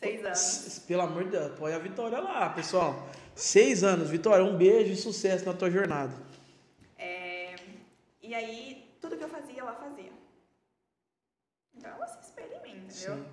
Seis 0.00 0.24
anos. 0.24 0.82
Pelo 0.86 1.02
amor 1.02 1.24
de 1.24 1.30
Deus, 1.30 1.46
apoia 1.46 1.76
a 1.76 1.78
Vitória 1.78 2.18
lá, 2.18 2.48
pessoal. 2.48 3.08
Seis 3.34 3.84
anos, 3.84 4.08
Vitória, 4.08 4.44
um 4.44 4.56
beijo 4.56 4.92
e 4.92 4.96
sucesso 4.96 5.44
na 5.44 5.52
tua 5.52 5.70
jornada. 5.70 6.12
E 8.24 8.34
aí, 8.34 8.96
tudo 9.02 9.18
que 9.18 9.24
eu 9.24 9.28
fazia, 9.28 9.60
ela 9.60 9.74
fazia. 9.74 10.10
Então 11.74 11.90
ela 11.90 12.06
se 12.06 12.32
mim, 12.62 12.86
entendeu? 12.86 13.16
Sim. 13.16 13.26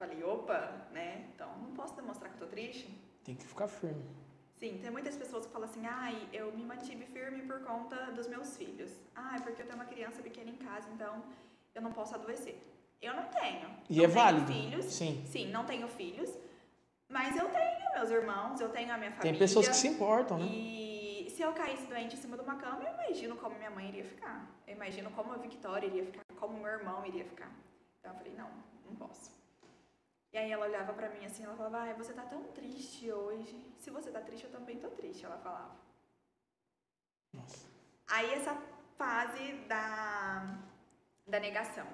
Falei, 0.00 0.24
opa, 0.24 0.88
né? 0.90 1.30
Então 1.32 1.48
não 1.58 1.72
posso 1.74 1.94
demonstrar 1.94 2.28
que 2.32 2.42
eu 2.42 2.46
tô 2.48 2.50
triste. 2.50 2.88
Tem 3.22 3.36
que 3.36 3.46
ficar 3.46 3.68
firme. 3.68 4.04
Sim, 4.58 4.78
tem 4.82 4.90
muitas 4.90 5.16
pessoas 5.16 5.46
que 5.46 5.52
falam 5.52 5.68
assim, 5.68 5.86
ai, 5.86 6.28
eu 6.32 6.50
me 6.52 6.64
mantive 6.64 7.06
firme 7.06 7.42
por 7.42 7.60
conta 7.62 8.10
dos 8.10 8.26
meus 8.26 8.56
filhos. 8.56 8.90
Ah, 9.14 9.36
é 9.36 9.40
porque 9.40 9.62
eu 9.62 9.66
tenho 9.66 9.78
uma 9.78 9.84
criança 9.84 10.20
pequena 10.20 10.50
em 10.50 10.56
casa, 10.56 10.88
então 10.90 11.22
eu 11.72 11.80
não 11.80 11.92
posso 11.92 12.16
adoecer. 12.16 12.60
Eu 13.00 13.14
não 13.14 13.28
tenho. 13.28 13.70
E 13.88 13.96
não 13.96 14.04
é 14.04 14.08
tenho 14.08 14.10
válido. 14.10 14.52
filhos. 14.52 14.84
Sim. 14.86 15.24
Sim, 15.26 15.50
não 15.52 15.64
tenho 15.64 15.86
filhos. 15.86 16.30
Mas 17.08 17.36
eu 17.36 17.48
tenho 17.48 17.92
meus 17.94 18.10
irmãos, 18.10 18.60
eu 18.60 18.70
tenho 18.70 18.92
a 18.92 18.98
minha 18.98 19.12
família. 19.12 19.30
Tem 19.30 19.38
pessoas 19.38 19.68
que 19.68 19.76
se 19.76 19.86
importam, 19.86 20.38
né? 20.38 20.46
E 20.46 20.89
se 21.40 21.44
eu 21.46 21.54
caísse 21.54 21.86
doente 21.86 22.16
em 22.16 22.18
cima 22.18 22.36
de 22.36 22.42
uma 22.42 22.56
cama, 22.56 22.84
eu 22.84 22.92
imagino 22.92 23.34
como 23.34 23.56
minha 23.56 23.70
mãe 23.70 23.88
iria 23.88 24.04
ficar. 24.04 24.46
Eu 24.66 24.74
imagino 24.74 25.10
como 25.12 25.32
a 25.32 25.38
Victoria 25.38 25.88
iria 25.88 26.04
ficar, 26.04 26.22
como 26.38 26.58
meu 26.58 26.70
irmão 26.70 27.06
iria 27.06 27.24
ficar. 27.24 27.50
Então 27.98 28.12
eu 28.12 28.18
falei, 28.18 28.34
não, 28.34 28.50
não 28.84 28.94
posso. 28.94 29.32
E 30.34 30.36
aí 30.36 30.52
ela 30.52 30.66
olhava 30.66 30.92
pra 30.92 31.08
mim 31.08 31.24
assim, 31.24 31.42
ela 31.42 31.56
falava, 31.56 31.78
ai, 31.78 31.94
você 31.94 32.12
tá 32.12 32.24
tão 32.26 32.42
triste 32.52 33.10
hoje. 33.10 33.74
Se 33.78 33.88
você 33.88 34.10
tá 34.10 34.20
triste, 34.20 34.44
eu 34.44 34.50
também 34.50 34.78
tô 34.78 34.90
triste, 34.90 35.24
ela 35.24 35.38
falava. 35.38 35.74
Nossa. 37.32 37.66
Aí 38.06 38.34
essa 38.34 38.54
fase 38.98 39.54
da, 39.66 40.58
da 41.26 41.40
negação. 41.40 41.86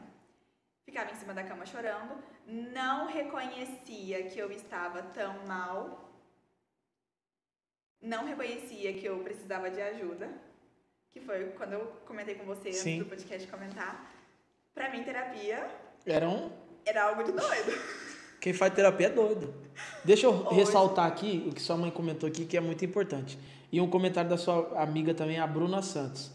Ficava 0.84 1.12
em 1.12 1.14
cima 1.14 1.32
da 1.32 1.44
cama 1.44 1.64
chorando, 1.64 2.20
não 2.48 3.06
reconhecia 3.06 4.28
que 4.28 4.40
eu 4.40 4.50
estava 4.50 5.04
tão 5.04 5.46
mal, 5.46 6.05
não 8.02 8.26
reconhecia 8.26 8.92
que 8.92 9.04
eu 9.04 9.18
precisava 9.18 9.70
de 9.70 9.80
ajuda, 9.80 10.28
que 11.12 11.20
foi 11.20 11.46
quando 11.56 11.72
eu 11.74 11.80
comentei 12.06 12.34
com 12.34 12.44
você 12.44 12.72
Sim. 12.72 12.90
antes 12.94 13.04
do 13.04 13.08
podcast 13.10 13.48
comentar. 13.48 14.12
Pra 14.74 14.90
mim, 14.90 15.02
terapia 15.02 15.66
Era 16.04 16.28
um. 16.28 16.50
era 16.84 17.04
algo 17.04 17.24
de 17.24 17.32
doido. 17.32 17.72
Quem 18.40 18.52
faz 18.52 18.72
terapia 18.74 19.06
é 19.06 19.10
doido. 19.10 19.52
Deixa 20.04 20.26
eu 20.26 20.32
Hoje. 20.32 20.54
ressaltar 20.54 21.06
aqui 21.06 21.44
o 21.48 21.52
que 21.52 21.60
sua 21.60 21.76
mãe 21.76 21.90
comentou 21.90 22.28
aqui, 22.28 22.44
que 22.44 22.56
é 22.56 22.60
muito 22.60 22.84
importante. 22.84 23.38
E 23.72 23.80
um 23.80 23.88
comentário 23.88 24.30
da 24.30 24.36
sua 24.36 24.80
amiga 24.80 25.12
também, 25.14 25.38
a 25.38 25.46
Bruna 25.46 25.82
Santos. 25.82 26.30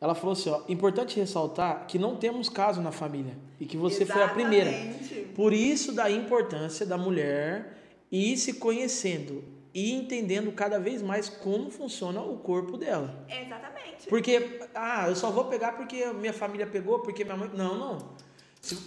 Ela 0.00 0.14
falou 0.14 0.32
assim: 0.32 0.50
ó, 0.50 0.60
importante 0.68 1.18
ressaltar 1.18 1.86
que 1.86 1.98
não 1.98 2.16
temos 2.16 2.48
caso 2.48 2.82
na 2.82 2.92
família 2.92 3.34
e 3.58 3.64
que 3.64 3.76
você 3.76 4.04
foi 4.04 4.22
a 4.22 4.28
primeira. 4.28 4.68
Exatamente. 4.70 5.14
Por 5.34 5.52
isso 5.52 5.92
da 5.92 6.10
importância 6.10 6.84
da 6.84 6.98
mulher 6.98 7.78
ir 8.12 8.36
se 8.36 8.54
conhecendo 8.54 9.42
e 9.74 9.92
entendendo 9.92 10.52
cada 10.52 10.78
vez 10.78 11.02
mais 11.02 11.28
como 11.28 11.68
funciona 11.68 12.22
o 12.22 12.38
corpo 12.38 12.76
dela. 12.78 13.26
Exatamente. 13.28 14.06
Porque, 14.08 14.60
ah, 14.72 15.08
eu 15.08 15.16
só 15.16 15.30
vou 15.32 15.46
pegar 15.46 15.72
porque 15.72 16.06
minha 16.12 16.32
família 16.32 16.66
pegou, 16.66 17.00
porque 17.00 17.24
minha 17.24 17.36
mãe. 17.36 17.50
Não, 17.52 17.76
não. 17.76 17.98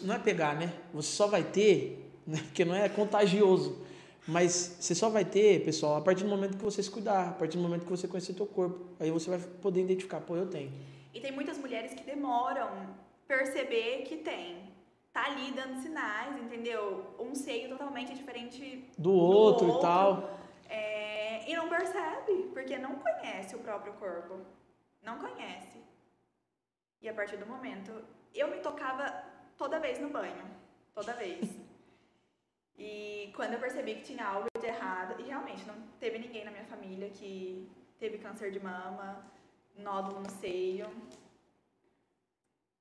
Não 0.03 0.15
é 0.15 0.19
pegar, 0.19 0.55
né? 0.55 0.73
Você 0.93 1.09
só 1.15 1.27
vai 1.27 1.43
ter, 1.43 2.09
né? 2.25 2.39
porque 2.45 2.63
não 2.63 2.73
é 2.73 2.88
contagioso. 2.88 3.85
Mas 4.25 4.77
você 4.79 4.95
só 4.95 5.09
vai 5.09 5.23
ter, 5.23 5.63
pessoal, 5.63 5.97
a 5.97 6.01
partir 6.01 6.23
do 6.23 6.29
momento 6.29 6.57
que 6.57 6.63
você 6.63 6.81
se 6.81 6.89
cuidar, 6.89 7.29
a 7.29 7.31
partir 7.31 7.57
do 7.57 7.63
momento 7.63 7.83
que 7.83 7.89
você 7.89 8.07
conhecer 8.07 8.33
teu 8.33 8.45
corpo. 8.45 8.85
Aí 8.99 9.11
você 9.11 9.29
vai 9.29 9.39
poder 9.39 9.81
identificar, 9.81 10.19
pô, 10.21 10.35
eu 10.35 10.47
tenho. 10.47 10.71
E 11.13 11.19
tem 11.19 11.31
muitas 11.31 11.57
mulheres 11.57 11.93
que 11.93 12.03
demoram 12.03 12.69
perceber 13.27 14.03
que 14.03 14.17
tem. 14.17 14.67
Tá 15.13 15.25
ali 15.25 15.51
dando 15.51 15.81
sinais, 15.81 16.35
entendeu? 16.41 17.03
Um 17.19 17.33
seio 17.33 17.69
totalmente 17.69 18.13
diferente 18.13 18.83
Do 18.97 19.11
outro, 19.11 19.65
e 19.67 19.69
outro. 19.69 19.81
tal. 19.81 20.38
É, 20.70 21.49
e 21.49 21.55
não 21.55 21.70
percebe, 21.70 22.49
porque 22.53 22.78
não 22.78 22.95
conhece 22.95 23.55
o 23.55 23.59
próprio 23.59 23.93
corpo. 23.93 24.41
Não 25.01 25.20
conhece. 25.20 25.82
E 27.01 27.07
a 27.07 27.13
partir 27.13 27.38
do 27.38 27.45
momento, 27.45 27.91
eu 28.34 28.49
me 28.49 28.57
tocava 28.57 29.24
toda 29.57 29.80
vez 29.80 29.99
no 29.99 30.09
banho. 30.09 30.45
Toda 30.93 31.13
vez. 31.13 31.49
E 32.80 33.34
quando 33.36 33.53
eu 33.53 33.59
percebi 33.59 33.95
que 33.95 34.03
tinha 34.03 34.24
algo 34.24 34.45
de 34.61 34.68
errado, 34.68 35.20
e 35.20 35.24
realmente 35.24 35.65
não 35.65 35.74
teve 35.99 36.20
ninguém 36.20 36.45
na 36.45 36.51
minha 36.51 36.65
família 36.65 37.09
que 37.09 37.68
teve 37.97 38.20
câncer 38.20 38.51
de 38.51 38.59
mama, 38.59 39.26
nódulo 39.76 40.22
no 40.22 40.30
seio. 40.30 40.86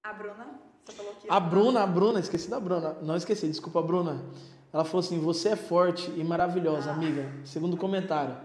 A 0.03 0.13
Bruna, 0.13 0.61
você 0.85 0.93
falou 0.93 1.15
que. 1.15 1.31
A 1.31 1.41
Bruna, 1.41 1.83
a 1.83 1.87
Bruna, 1.87 2.21
esqueci 2.21 2.51
da 2.51 2.61
Bruna. 2.61 2.93
Não 3.01 3.17
esqueci, 3.17 3.49
desculpa, 3.49 3.81
Bruna. 3.81 4.23
Ela 4.73 4.85
falou 4.85 5.01
assim: 5.01 5.19
você 5.19 5.51
é 5.51 5.57
forte 5.57 6.11
e 6.17 6.25
maravilhosa, 6.25 6.91
amiga. 6.91 7.31
Segundo 7.45 7.77
comentário. 7.77 8.37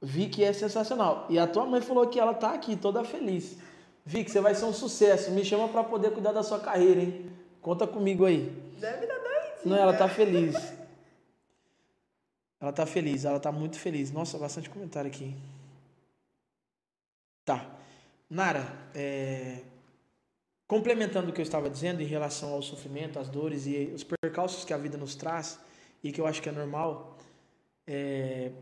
Vicky 0.00 0.44
é 0.44 0.52
sensacional. 0.52 1.26
E 1.28 1.38
a 1.38 1.46
tua 1.46 1.66
mãe 1.66 1.80
falou 1.80 2.06
que 2.06 2.20
ela 2.20 2.34
tá 2.34 2.52
aqui, 2.52 2.76
toda 2.76 3.04
feliz. 3.04 3.58
Vicky, 4.04 4.30
você 4.30 4.40
vai 4.40 4.54
ser 4.54 4.64
um 4.64 4.72
sucesso. 4.72 5.30
Me 5.32 5.44
chama 5.44 5.68
pra 5.68 5.84
poder 5.84 6.12
cuidar 6.12 6.32
da 6.32 6.42
sua 6.42 6.60
carreira, 6.60 7.02
hein? 7.02 7.30
Conta 7.60 7.86
comigo 7.86 8.24
aí. 8.24 8.50
Deve 8.78 9.06
dar 9.06 9.18
doidinha. 9.18 9.56
Não, 9.64 9.76
ela 9.76 9.92
tá 9.92 10.08
feliz. 10.08 10.54
Ela 12.60 12.72
tá 12.72 12.86
feliz, 12.86 13.24
ela 13.24 13.38
tá 13.38 13.52
muito 13.52 13.78
feliz. 13.78 14.10
Nossa, 14.10 14.38
bastante 14.38 14.68
comentário 14.68 15.10
aqui. 15.10 15.36
Tá. 17.44 17.66
Nara, 18.28 18.66
é, 18.94 19.62
complementando 20.68 21.30
o 21.30 21.32
que 21.32 21.40
eu 21.40 21.44
estava 21.44 21.70
dizendo 21.70 22.02
em 22.02 22.06
relação 22.06 22.52
ao 22.52 22.60
sofrimento, 22.60 23.18
às 23.18 23.28
dores 23.30 23.66
e 23.66 23.90
os 23.94 24.04
percalços 24.04 24.66
que 24.66 24.74
a 24.74 24.76
vida 24.76 24.98
nos 24.98 25.16
traz, 25.16 25.58
e 26.04 26.12
que 26.12 26.20
eu 26.20 26.26
acho 26.26 26.42
que 26.42 26.48
é 26.48 26.52
normal, 26.52 27.16
é, 27.86 28.52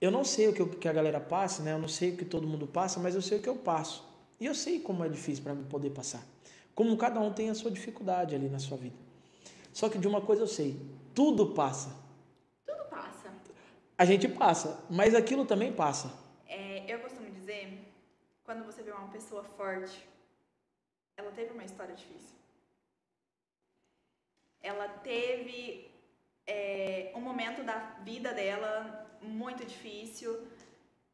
eu 0.00 0.10
não 0.10 0.24
sei 0.24 0.48
o 0.48 0.52
que, 0.52 0.88
a 0.88 0.92
galera 0.92 1.20
passa, 1.20 1.62
né? 1.62 1.72
Eu 1.72 1.78
não 1.78 1.88
sei 1.88 2.10
o 2.10 2.16
que 2.16 2.24
todo 2.24 2.46
mundo 2.46 2.66
passa, 2.66 2.98
mas 2.98 3.14
eu 3.14 3.22
sei 3.22 3.38
o 3.38 3.40
que 3.40 3.48
eu 3.48 3.54
passo. 3.54 4.04
E 4.40 4.44
eu 4.44 4.54
sei 4.54 4.80
como 4.80 5.04
é 5.04 5.08
difícil 5.08 5.44
para 5.44 5.54
mim 5.54 5.64
poder 5.64 5.90
passar. 5.90 6.22
Como 6.74 6.94
cada 6.96 7.20
um 7.20 7.32
tem 7.32 7.48
a 7.48 7.54
sua 7.54 7.70
dificuldade 7.70 8.34
ali 8.34 8.48
na 8.50 8.58
sua 8.58 8.76
vida. 8.76 8.96
Só 9.72 9.88
que 9.88 9.98
de 9.98 10.08
uma 10.08 10.20
coisa 10.20 10.42
eu 10.42 10.46
sei, 10.48 10.78
tudo 11.14 11.54
passa. 11.54 11.96
Tudo 12.66 12.84
passa. 12.90 13.32
A 13.96 14.04
gente 14.04 14.28
passa, 14.28 14.84
mas 14.90 15.14
aquilo 15.14 15.46
também 15.46 15.72
passa. 15.72 16.12
É, 16.46 16.84
eu 16.92 16.98
costumo 16.98 17.30
dizer, 17.30 17.78
quando 18.44 18.66
você 18.66 18.82
vê 18.82 18.90
uma 18.90 19.08
pessoa 19.08 19.44
forte, 19.56 20.06
ela 21.16 21.30
teve 21.32 21.52
uma 21.52 21.64
história 21.64 21.94
difícil. 21.94 22.36
Ela 24.62 24.88
teve 24.88 25.88
é, 26.46 27.12
um 27.14 27.20
momento 27.20 27.62
da 27.64 27.78
vida 28.04 28.32
dela 28.32 29.06
muito 29.22 29.64
difícil, 29.64 30.46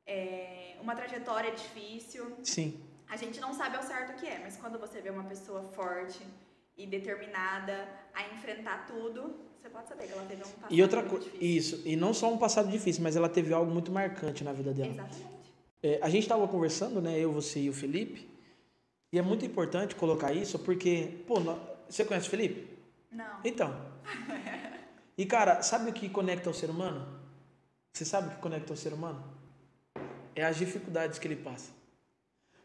é, 0.06 0.76
uma 0.80 0.94
trajetória 0.94 1.52
difícil. 1.52 2.36
Sim. 2.42 2.80
A 3.08 3.16
gente 3.16 3.40
não 3.40 3.52
sabe 3.52 3.76
ao 3.76 3.82
certo 3.82 4.12
o 4.12 4.14
que 4.14 4.26
é, 4.26 4.38
mas 4.38 4.56
quando 4.56 4.78
você 4.78 5.00
vê 5.00 5.10
uma 5.10 5.24
pessoa 5.24 5.62
forte 5.74 6.20
e 6.76 6.86
determinada 6.86 7.86
a 8.14 8.26
enfrentar 8.34 8.86
tudo, 8.86 9.36
você 9.60 9.68
pode 9.68 9.86
saber 9.88 10.06
que 10.06 10.12
ela 10.12 10.24
teve 10.26 10.42
um 10.42 10.46
passado 10.46 10.74
E 10.74 10.82
outra 10.82 11.02
muito 11.02 11.24
difícil. 11.24 11.46
isso, 11.46 11.82
e 11.88 11.94
não 11.94 12.12
só 12.14 12.32
um 12.32 12.38
passado 12.38 12.70
difícil, 12.70 13.02
mas 13.02 13.14
ela 13.14 13.28
teve 13.28 13.52
algo 13.52 13.70
muito 13.70 13.92
marcante 13.92 14.42
na 14.42 14.52
vida 14.52 14.72
dela. 14.72 14.90
Exatamente. 14.90 15.32
É, 15.82 15.98
a 16.02 16.08
gente 16.08 16.22
estava 16.22 16.48
conversando, 16.48 17.00
né, 17.02 17.18
eu, 17.18 17.30
você 17.30 17.60
e 17.60 17.68
o 17.68 17.72
Felipe, 17.72 18.31
e 19.12 19.18
é 19.18 19.22
muito 19.22 19.44
importante 19.44 19.94
colocar 19.94 20.32
isso, 20.32 20.58
porque, 20.58 21.22
pô, 21.26 21.34
você 21.86 22.04
conhece 22.04 22.28
o 22.28 22.30
Felipe? 22.30 22.68
Não. 23.10 23.40
Então. 23.44 23.92
E 25.16 25.26
cara, 25.26 25.62
sabe 25.62 25.90
o 25.90 25.92
que 25.92 26.08
conecta 26.08 26.48
o 26.48 26.54
ser 26.54 26.70
humano? 26.70 27.06
Você 27.92 28.02
sabe 28.02 28.28
o 28.28 28.30
que 28.30 28.36
conecta 28.40 28.72
o 28.72 28.76
ser 28.76 28.94
humano? 28.94 29.22
É 30.34 30.42
as 30.42 30.56
dificuldades 30.56 31.18
que 31.18 31.28
ele 31.28 31.36
passa. 31.36 31.70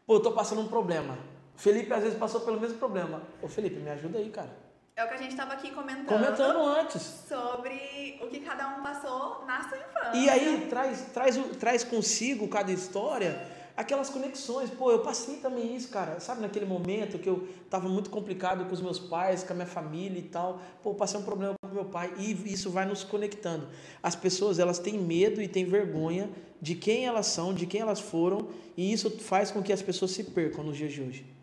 Pô, 0.06 0.14
eu 0.14 0.20
tô 0.20 0.32
passando 0.32 0.62
um 0.62 0.66
problema. 0.66 1.18
Felipe 1.56 1.92
às 1.92 2.02
vezes 2.02 2.18
passou 2.18 2.40
pelo 2.40 2.58
mesmo 2.58 2.78
problema. 2.78 3.22
Ô 3.42 3.48
Felipe, 3.48 3.76
me 3.76 3.90
ajuda 3.90 4.18
aí, 4.18 4.30
cara. 4.30 4.56
É 4.96 5.04
o 5.04 5.08
que 5.08 5.14
a 5.14 5.18
gente 5.18 5.36
tava 5.36 5.52
aqui 5.52 5.70
comentando. 5.72 6.06
Comentando 6.06 6.66
antes. 6.66 7.02
sobre 7.28 8.18
o 8.22 8.28
que 8.28 8.40
cada 8.40 8.78
um 8.78 8.82
passou 8.82 9.44
na 9.44 9.68
sua 9.68 9.76
infância. 9.76 10.16
E 10.16 10.28
aí 10.30 10.66
traz, 10.70 11.02
traz, 11.12 11.36
traz 11.58 11.84
consigo 11.84 12.48
cada 12.48 12.72
história 12.72 13.46
aquelas 13.78 14.10
conexões. 14.10 14.68
Pô, 14.70 14.90
eu 14.90 14.98
passei 14.98 15.36
também 15.36 15.76
isso, 15.76 15.88
cara. 15.88 16.18
Sabe 16.18 16.40
naquele 16.40 16.66
momento 16.66 17.16
que 17.16 17.28
eu 17.28 17.48
tava 17.70 17.88
muito 17.88 18.10
complicado 18.10 18.64
com 18.64 18.74
os 18.74 18.82
meus 18.82 18.98
pais, 18.98 19.44
com 19.44 19.52
a 19.52 19.56
minha 19.56 19.68
família 19.68 20.18
e 20.18 20.22
tal. 20.22 20.60
Pô, 20.82 20.94
passei 20.94 21.20
um 21.20 21.22
problema 21.22 21.54
com 21.62 21.72
meu 21.72 21.84
pai 21.84 22.12
e 22.18 22.32
isso 22.52 22.70
vai 22.70 22.84
nos 22.84 23.04
conectando. 23.04 23.68
As 24.02 24.16
pessoas, 24.16 24.58
elas 24.58 24.80
têm 24.80 24.98
medo 24.98 25.40
e 25.40 25.46
têm 25.46 25.64
vergonha 25.64 26.28
de 26.60 26.74
quem 26.74 27.06
elas 27.06 27.26
são, 27.28 27.54
de 27.54 27.66
quem 27.66 27.80
elas 27.80 28.00
foram, 28.00 28.48
e 28.76 28.92
isso 28.92 29.08
faz 29.10 29.52
com 29.52 29.62
que 29.62 29.72
as 29.72 29.80
pessoas 29.80 30.10
se 30.10 30.24
percam 30.24 30.64
nos 30.64 30.76
dias 30.76 30.92
de 30.92 31.00
hoje. 31.00 31.37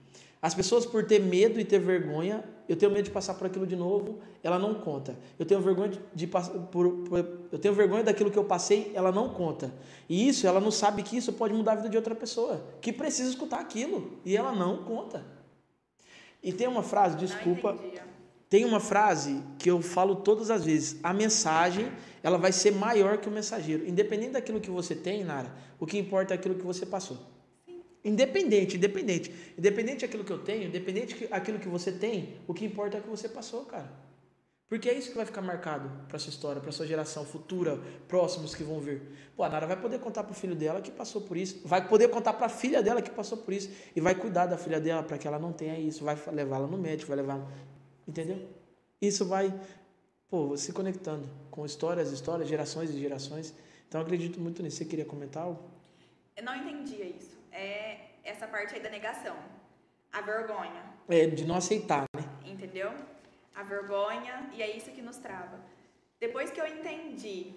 As 0.45 0.53
pessoas, 0.53 0.85
por 0.85 1.03
ter 1.03 1.19
medo 1.19 1.59
e 1.59 1.65
ter 1.65 1.79
vergonha, 1.79 2.43
eu 2.69 2.75
tenho 2.75 2.91
medo 2.91 3.05
de 3.05 3.09
passar 3.09 3.33
por 3.33 3.47
aquilo 3.47 3.65
de 3.65 3.75
novo, 3.75 4.19
ela 4.43 4.59
não 4.59 4.75
conta. 4.75 5.17
Eu 5.39 5.45
tenho 5.45 5.59
vergonha 5.59 5.89
de, 5.89 5.99
de 6.13 6.27
passar 6.27 6.51
por, 6.67 6.87
por- 6.99 7.25
eu 7.51 7.57
tenho 7.57 7.73
vergonha 7.73 8.03
daquilo 8.03 8.29
que 8.29 8.37
eu 8.37 8.43
passei, 8.43 8.91
ela 8.93 9.11
não 9.11 9.29
conta. 9.29 9.73
E 10.07 10.27
isso, 10.27 10.45
ela 10.45 10.59
não 10.59 10.69
sabe 10.69 11.01
que 11.01 11.17
isso 11.17 11.33
pode 11.33 11.51
mudar 11.55 11.71
a 11.71 11.75
vida 11.77 11.89
de 11.89 11.97
outra 11.97 12.13
pessoa, 12.13 12.63
que 12.79 12.93
precisa 12.93 13.27
escutar 13.27 13.59
aquilo, 13.59 14.19
e 14.23 14.37
ela 14.37 14.51
não 14.51 14.83
conta. 14.83 15.25
E 16.43 16.53
tem 16.53 16.67
uma 16.67 16.83
frase, 16.83 17.17
desculpa, 17.17 17.75
tem 18.47 18.65
uma 18.65 18.79
frase 18.79 19.41
que 19.57 19.71
eu 19.71 19.81
falo 19.81 20.17
todas 20.17 20.51
as 20.51 20.63
vezes. 20.63 20.99
A 21.01 21.11
mensagem, 21.11 21.91
ela 22.21 22.37
vai 22.37 22.51
ser 22.51 22.71
maior 22.71 23.17
que 23.17 23.27
o 23.27 23.31
mensageiro. 23.31 23.83
Independente 23.89 24.33
daquilo 24.33 24.61
que 24.61 24.69
você 24.69 24.93
tem, 24.93 25.23
Nara, 25.23 25.51
o 25.79 25.87
que 25.87 25.97
importa 25.97 26.35
é 26.35 26.37
aquilo 26.37 26.53
que 26.53 26.63
você 26.63 26.85
passou. 26.85 27.17
Independente, 28.05 28.77
independente. 28.77 29.33
Independente 29.57 30.01
daquilo 30.05 30.23
que 30.23 30.31
eu 30.31 30.37
tenho, 30.39 30.67
independente 30.67 31.15
que- 31.15 31.27
aquilo 31.31 31.57
que 31.59 31.67
você 31.67 31.91
tem, 31.91 32.37
o 32.47 32.53
que 32.53 32.63
importa 32.63 32.97
é 32.97 32.99
o 32.99 33.03
que 33.03 33.09
você 33.09 33.27
passou, 33.27 33.65
cara. 33.65 33.91
Porque 34.67 34.89
é 34.89 34.93
isso 34.97 35.09
que 35.09 35.15
vai 35.17 35.25
ficar 35.25 35.41
marcado 35.41 35.89
para 36.07 36.17
sua 36.19 36.29
história, 36.29 36.61
para 36.61 36.71
sua 36.71 36.87
geração 36.87 37.23
futura, 37.25 37.79
próximos 38.07 38.53
que 38.55 38.63
vão 38.63 38.79
vir. 38.79 39.01
Pô, 39.35 39.43
a 39.43 39.49
Nara 39.49 39.67
vai 39.67 39.79
poder 39.79 39.99
contar 39.99 40.23
pro 40.23 40.33
filho 40.33 40.55
dela 40.55 40.81
que 40.81 40.91
passou 40.91 41.21
por 41.21 41.35
isso, 41.37 41.61
vai 41.67 41.87
poder 41.87 42.07
contar 42.09 42.33
para 42.33 42.45
a 42.47 42.49
filha 42.49 42.81
dela 42.81 43.01
que 43.01 43.11
passou 43.11 43.37
por 43.39 43.53
isso 43.53 43.69
e 43.95 44.01
vai 44.01 44.15
cuidar 44.15 44.45
da 44.47 44.57
filha 44.57 44.79
dela 44.79 45.03
para 45.03 45.17
que 45.17 45.27
ela 45.27 45.37
não 45.39 45.51
tenha 45.53 45.77
isso, 45.79 46.03
vai 46.03 46.17
levá-la 46.31 46.67
no 46.67 46.77
médico, 46.77 47.07
vai 47.09 47.17
levar, 47.17 47.47
entendeu? 48.07 48.47
Isso 48.99 49.25
vai, 49.25 49.53
pô, 50.29 50.55
se 50.57 50.73
conectando 50.73 51.27
com 51.51 51.63
histórias, 51.65 52.11
histórias, 52.11 52.47
gerações 52.49 52.89
e 52.89 52.99
gerações. 52.99 53.53
Então 53.87 54.01
eu 54.01 54.05
acredito 54.05 54.39
muito 54.39 54.63
nisso. 54.63 54.77
Você 54.77 54.85
queria 54.85 55.05
comentar 55.05 55.43
algo? 55.43 55.61
Eu 56.35 56.43
não 56.43 56.55
entendia 56.55 57.05
isso. 57.05 57.34
É 57.55 58.09
essa 58.23 58.47
parte 58.47 58.75
aí 58.75 58.81
da 58.81 58.89
negação. 58.89 59.37
A 60.11 60.21
vergonha, 60.21 60.83
É, 61.09 61.25
de 61.27 61.45
não 61.45 61.55
aceitar, 61.55 62.03
né? 62.15 62.23
entendeu? 62.45 62.91
A 63.53 63.63
vergonha, 63.63 64.49
e 64.53 64.61
é 64.61 64.75
isso 64.75 64.91
que 64.91 65.01
nos 65.01 65.17
trava. 65.17 65.59
Depois 66.19 66.51
que 66.51 66.59
eu 66.59 66.67
entendi 66.67 67.53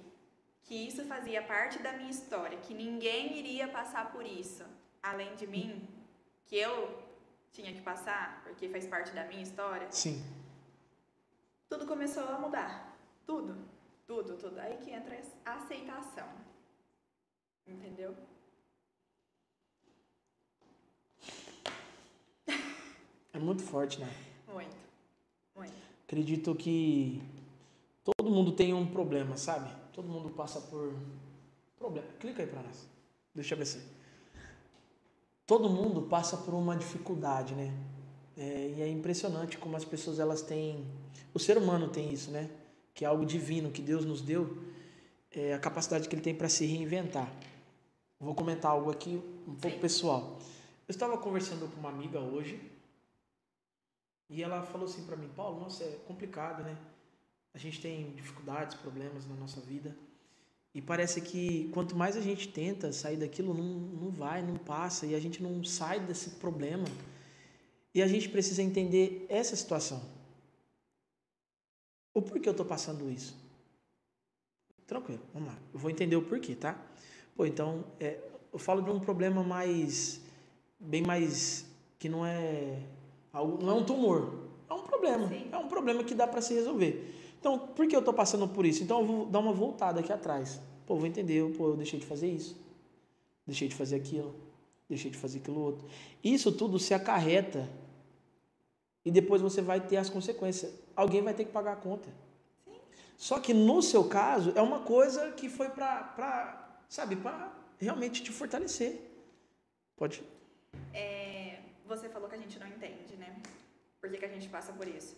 que 0.63 0.75
isso 0.89 1.05
fazia 1.07 1.43
parte 1.43 1.79
da 1.81 1.93
minha 1.95 2.11
história, 2.11 2.59
que 2.59 2.75
ninguém 2.75 3.37
iria 3.39 3.67
passar 3.69 4.13
por 4.13 4.25
isso 4.25 4.65
além 5.03 5.35
de 5.37 5.47
mim, 5.47 5.89
que 6.47 6.57
eu 6.57 7.03
tinha 7.53 7.73
que 7.73 7.81
passar, 7.81 8.43
porque 8.45 8.69
faz 8.69 8.87
parte 8.87 9.11
da 9.13 9.25
minha 9.25 9.43
história, 9.43 9.89
Sim. 9.91 10.23
tudo 11.69 11.87
começou 11.87 12.25
a 12.29 12.39
mudar. 12.39 12.97
Tudo. 13.27 13.57
Tudo, 14.07 14.37
tudo. 14.37 14.59
Aí 14.61 14.77
que 14.79 14.91
entra 14.91 15.19
a 15.45 15.55
aceitação. 15.55 16.29
Entendeu? 17.67 18.15
É 23.33 23.39
muito 23.39 23.63
forte, 23.63 24.01
né? 24.01 24.09
Muito. 24.53 24.77
Muito. 25.57 25.75
Acredito 26.07 26.55
que 26.55 27.23
todo 28.05 28.31
mundo 28.31 28.53
tem 28.53 28.73
um 28.73 28.87
problema, 28.87 29.37
sabe? 29.37 29.71
Todo 29.93 30.09
mundo 30.09 30.31
passa 30.31 30.61
por 30.61 30.95
problema. 31.79 32.09
Clica 32.19 32.43
aí 32.43 32.49
pra 32.49 32.63
nós. 32.63 32.89
Deixa 33.35 33.55
eu 33.55 33.59
ver 33.59 33.67
se. 33.67 33.83
Todo 35.47 35.69
mundo 35.69 36.03
passa 36.03 36.37
por 36.37 36.55
uma 36.55 36.77
dificuldade, 36.77 37.55
né? 37.55 37.73
É, 38.37 38.75
e 38.77 38.83
é 38.83 38.89
impressionante 38.89 39.59
como 39.59 39.77
as 39.77 39.85
pessoas 39.85 40.19
elas 40.19 40.43
têm. 40.43 40.87
O 41.35 41.39
ser 41.39 41.59
humano 41.59 41.89
tem 41.89 42.13
isso, 42.13 42.31
né? 42.31 42.51
Que 42.95 43.05
é 43.05 43.09
algo 43.09 43.25
divino 43.25 43.71
que 43.71 43.83
Deus 43.83 44.05
nos 44.05 44.21
deu, 44.21 44.59
é 45.31 45.55
a 45.55 45.59
capacidade 45.59 46.09
que 46.09 46.15
ele 46.15 46.23
tem 46.23 46.35
para 46.35 46.49
se 46.49 46.65
reinventar. 46.67 47.33
Vou 48.21 48.35
comentar 48.35 48.73
algo 48.73 48.91
aqui 48.91 49.23
um 49.47 49.55
pouco 49.55 49.77
Sim. 49.77 49.81
pessoal. 49.81 50.39
Eu 50.87 50.93
estava 50.93 51.17
conversando 51.19 51.69
com 51.69 51.79
uma 51.81 51.91
amiga 51.91 52.19
hoje 52.19 52.61
e 54.29 54.43
ela 54.43 54.63
falou 54.63 54.87
assim 54.87 55.05
para 55.05 55.17
mim, 55.17 55.29
Paulo, 55.35 55.61
nossa, 55.61 55.85
é 55.85 55.99
complicado, 56.07 56.63
né? 56.63 56.77
A 57.55 57.59
gente 57.59 57.81
tem 57.81 58.13
dificuldades, 58.13 58.77
problemas 58.77 59.27
na 59.27 59.35
nossa 59.35 59.61
vida. 59.61 59.97
E 60.75 60.83
parece 60.83 61.21
que 61.21 61.69
quanto 61.73 61.97
mais 61.97 62.17
a 62.17 62.21
gente 62.21 62.49
tenta 62.49 62.93
sair 62.93 63.17
daquilo, 63.17 63.55
não, 63.55 63.65
não 63.65 64.11
vai, 64.11 64.43
não 64.43 64.57
passa, 64.57 65.07
e 65.07 65.15
a 65.15 65.21
gente 65.21 65.43
não 65.43 65.65
sai 65.65 65.99
desse 65.99 66.31
problema. 66.31 66.85
E 67.95 68.03
a 68.03 68.07
gente 68.07 68.29
precisa 68.29 68.63
entender 68.63 69.27
essa 69.29 69.57
situação. 69.57 70.01
O 72.15 72.23
porquê 72.23 72.49
eu 72.49 72.55
tô 72.55 72.65
passando 72.65 73.11
isso? 73.11 73.37
Tranquilo, 74.87 75.21
vamos 75.33 75.49
lá. 75.49 75.59
Eu 75.73 75.79
vou 75.79 75.91
entender 75.91 76.17
o 76.17 76.23
porquê, 76.23 76.55
tá? 76.55 76.81
Pô, 77.37 77.47
então, 77.47 77.85
é, 77.99 78.19
eu 78.53 78.59
falo 78.59 78.83
de 78.83 78.91
um 78.91 79.01
problema 79.01 79.43
mais. 79.43 80.21
bem 80.79 81.03
mais. 81.03 81.67
que 81.99 82.09
não 82.09 82.25
é. 82.25 82.83
Algo- 83.33 83.65
não 83.65 83.71
é 83.71 83.75
um 83.81 83.85
tumor. 83.85 84.35
É 84.69 84.75
um 84.75 84.83
problema. 84.83 85.29
Sim. 85.29 85.49
É 85.51 85.57
um 85.57 85.69
problema 85.69 86.05
que 86.05 86.15
dá 86.15 86.27
para 86.27 86.41
se 86.41 86.55
resolver. 86.55 87.15
Então, 87.41 87.59
por 87.59 87.87
que 87.87 87.95
eu 87.95 88.03
tô 88.03 88.13
passando 88.13 88.47
por 88.49 88.67
isso? 88.67 88.83
Então, 88.83 89.01
eu 89.01 89.07
vou 89.07 89.27
dar 89.27 89.39
uma 89.39 89.53
voltada 89.53 90.01
aqui 90.01 90.13
atrás. 90.13 90.61
Pô, 90.87 90.95
eu 90.95 90.99
vou 90.99 91.07
entender. 91.07 91.43
Pô, 91.57 91.69
eu 91.69 91.77
deixei 91.77 91.99
de 91.99 92.07
fazer 92.07 92.29
isso. 92.31 92.57
Deixei 93.47 93.69
de 93.69 93.75
fazer 93.75 93.97
aquilo. 93.97 94.35
Deixei 94.89 95.11
de 95.11 95.17
fazer 95.17 95.39
aquilo 95.39 95.61
outro. 95.61 95.87
Isso 96.23 96.51
tudo 96.53 96.79
se 96.79 96.93
acarreta. 96.95 97.69
E 99.05 99.11
depois 99.11 99.41
você 99.41 99.63
vai 99.63 99.81
ter 99.81 99.97
as 99.97 100.11
consequências. 100.11 100.73
Alguém 100.97 101.23
vai 101.23 101.33
ter 101.33 101.45
que 101.45 101.53
pagar 101.53 101.73
a 101.73 101.77
conta. 101.77 102.09
Só 103.17 103.41
que 103.41 103.53
no 103.55 103.83
seu 103.83 104.05
caso, 104.05 104.53
é 104.55 104.63
uma 104.63 104.81
coisa 104.81 105.33
que 105.33 105.49
foi 105.49 105.69
pra, 105.71 106.03
pra 106.05 106.81
sabe, 106.89 107.17
pra 107.17 107.53
realmente 107.79 108.23
te 108.23 108.31
fortalecer. 108.31 109.01
Pode. 109.97 110.23
É, 110.95 111.28
você 111.89 112.09
falou 112.09 112.29
que 112.29 112.35
a 112.37 112.39
gente 112.39 112.59
não 112.59 112.67
entende, 112.67 113.17
né? 113.17 113.41
Por 114.01 114.11
que, 114.11 114.19
que 114.19 114.25
a 114.25 114.29
gente 114.29 114.49
passa 114.49 114.73
por 114.73 114.87
isso? 114.87 115.17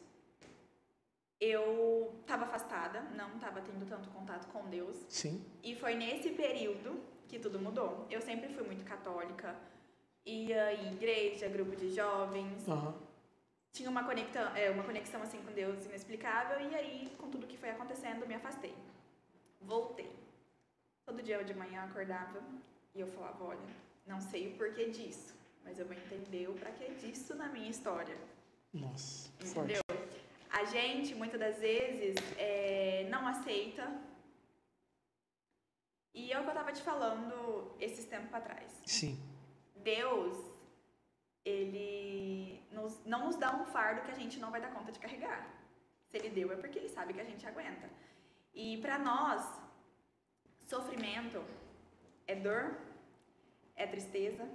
Eu 1.41 2.15
estava 2.21 2.45
afastada, 2.45 3.01
não 3.17 3.35
estava 3.35 3.61
tendo 3.61 3.87
tanto 3.89 4.09
contato 4.11 4.47
com 4.53 4.65
Deus. 4.69 4.97
Sim. 5.09 5.45
E 5.63 5.75
foi 5.75 5.95
nesse 5.95 6.31
período 6.31 7.03
que 7.29 7.39
tudo 7.39 7.59
mudou. 7.59 8.07
Eu 8.11 8.21
sempre 8.21 8.49
fui 8.55 8.63
muito 8.63 8.85
católica, 8.85 9.57
ia 10.25 10.75
em 10.75 10.93
igreja, 10.93 11.49
grupo 11.49 11.75
de 11.77 11.91
jovens, 11.95 12.69
Aham. 12.69 12.95
tinha 13.73 13.89
uma 13.91 14.05
conexão, 14.05 14.55
é, 14.55 14.71
uma 14.71 14.85
conexão 14.85 15.23
assim 15.23 15.43
com 15.43 15.53
Deus 15.53 15.85
inexplicável 15.87 16.61
e 16.61 16.75
aí 16.75 17.13
com 17.19 17.31
tudo 17.31 17.47
que 17.47 17.57
foi 17.57 17.71
acontecendo 17.71 18.27
me 18.27 18.35
afastei. 18.35 18.75
Voltei. 19.61 20.11
Todo 21.07 21.23
dia 21.23 21.43
de 21.43 21.55
manhã 21.55 21.83
eu 21.83 21.91
acordava 21.91 22.41
e 22.95 23.01
eu 23.01 23.07
falava, 23.09 23.45
olha, 23.45 23.61
não 24.07 24.21
sei 24.21 24.49
o 24.49 24.57
porquê 24.57 24.91
disso, 24.91 25.35
mas 25.65 25.79
eu 25.79 25.87
vou 25.87 25.95
entender 25.97 26.49
o 26.49 26.55
pra 26.55 26.71
que 26.73 26.93
disso 26.95 27.35
na 27.35 27.49
minha 27.49 27.71
história. 27.71 28.17
Nossa, 28.73 29.31
Entendeu? 29.43 29.81
forte. 29.87 30.21
A 30.51 30.65
gente, 30.65 31.15
muitas 31.15 31.39
das 31.41 31.59
vezes, 31.59 32.17
é, 32.39 33.07
não 33.11 33.27
aceita. 33.27 33.91
E 36.15 36.33
é 36.33 36.39
o 36.41 36.45
que 36.45 36.51
eu 36.51 36.55
tava 36.55 36.73
te 36.73 36.83
falando 36.83 37.75
esses 37.81 38.05
tempos 38.07 38.33
atrás. 38.35 38.69
Sim. 38.85 39.19
Deus, 39.77 40.37
ele 41.45 42.61
nos- 42.73 43.05
não 43.07 43.27
nos 43.27 43.37
dá 43.37 43.55
um 43.55 43.65
fardo 43.67 44.03
que 44.03 44.11
a 44.11 44.15
gente 44.15 44.39
não 44.39 44.51
vai 44.51 44.61
dar 44.61 44.73
conta 44.73 44.91
de 44.93 44.99
carregar. 44.99 45.49
Se 46.09 46.17
ele 46.19 46.31
deu, 46.31 46.53
é 46.53 46.57
porque 46.57 46.79
ele 46.79 46.89
sabe 46.89 47.15
que 47.15 47.21
a 47.21 47.25
gente 47.25 47.47
aguenta. 47.47 47.89
E 48.53 48.79
pra 48.79 48.99
nós, 48.99 49.41
sofrimento 50.67 51.43
é 52.27 52.35
dor, 52.35 52.77
é 53.77 53.87
tristeza, 53.87 54.47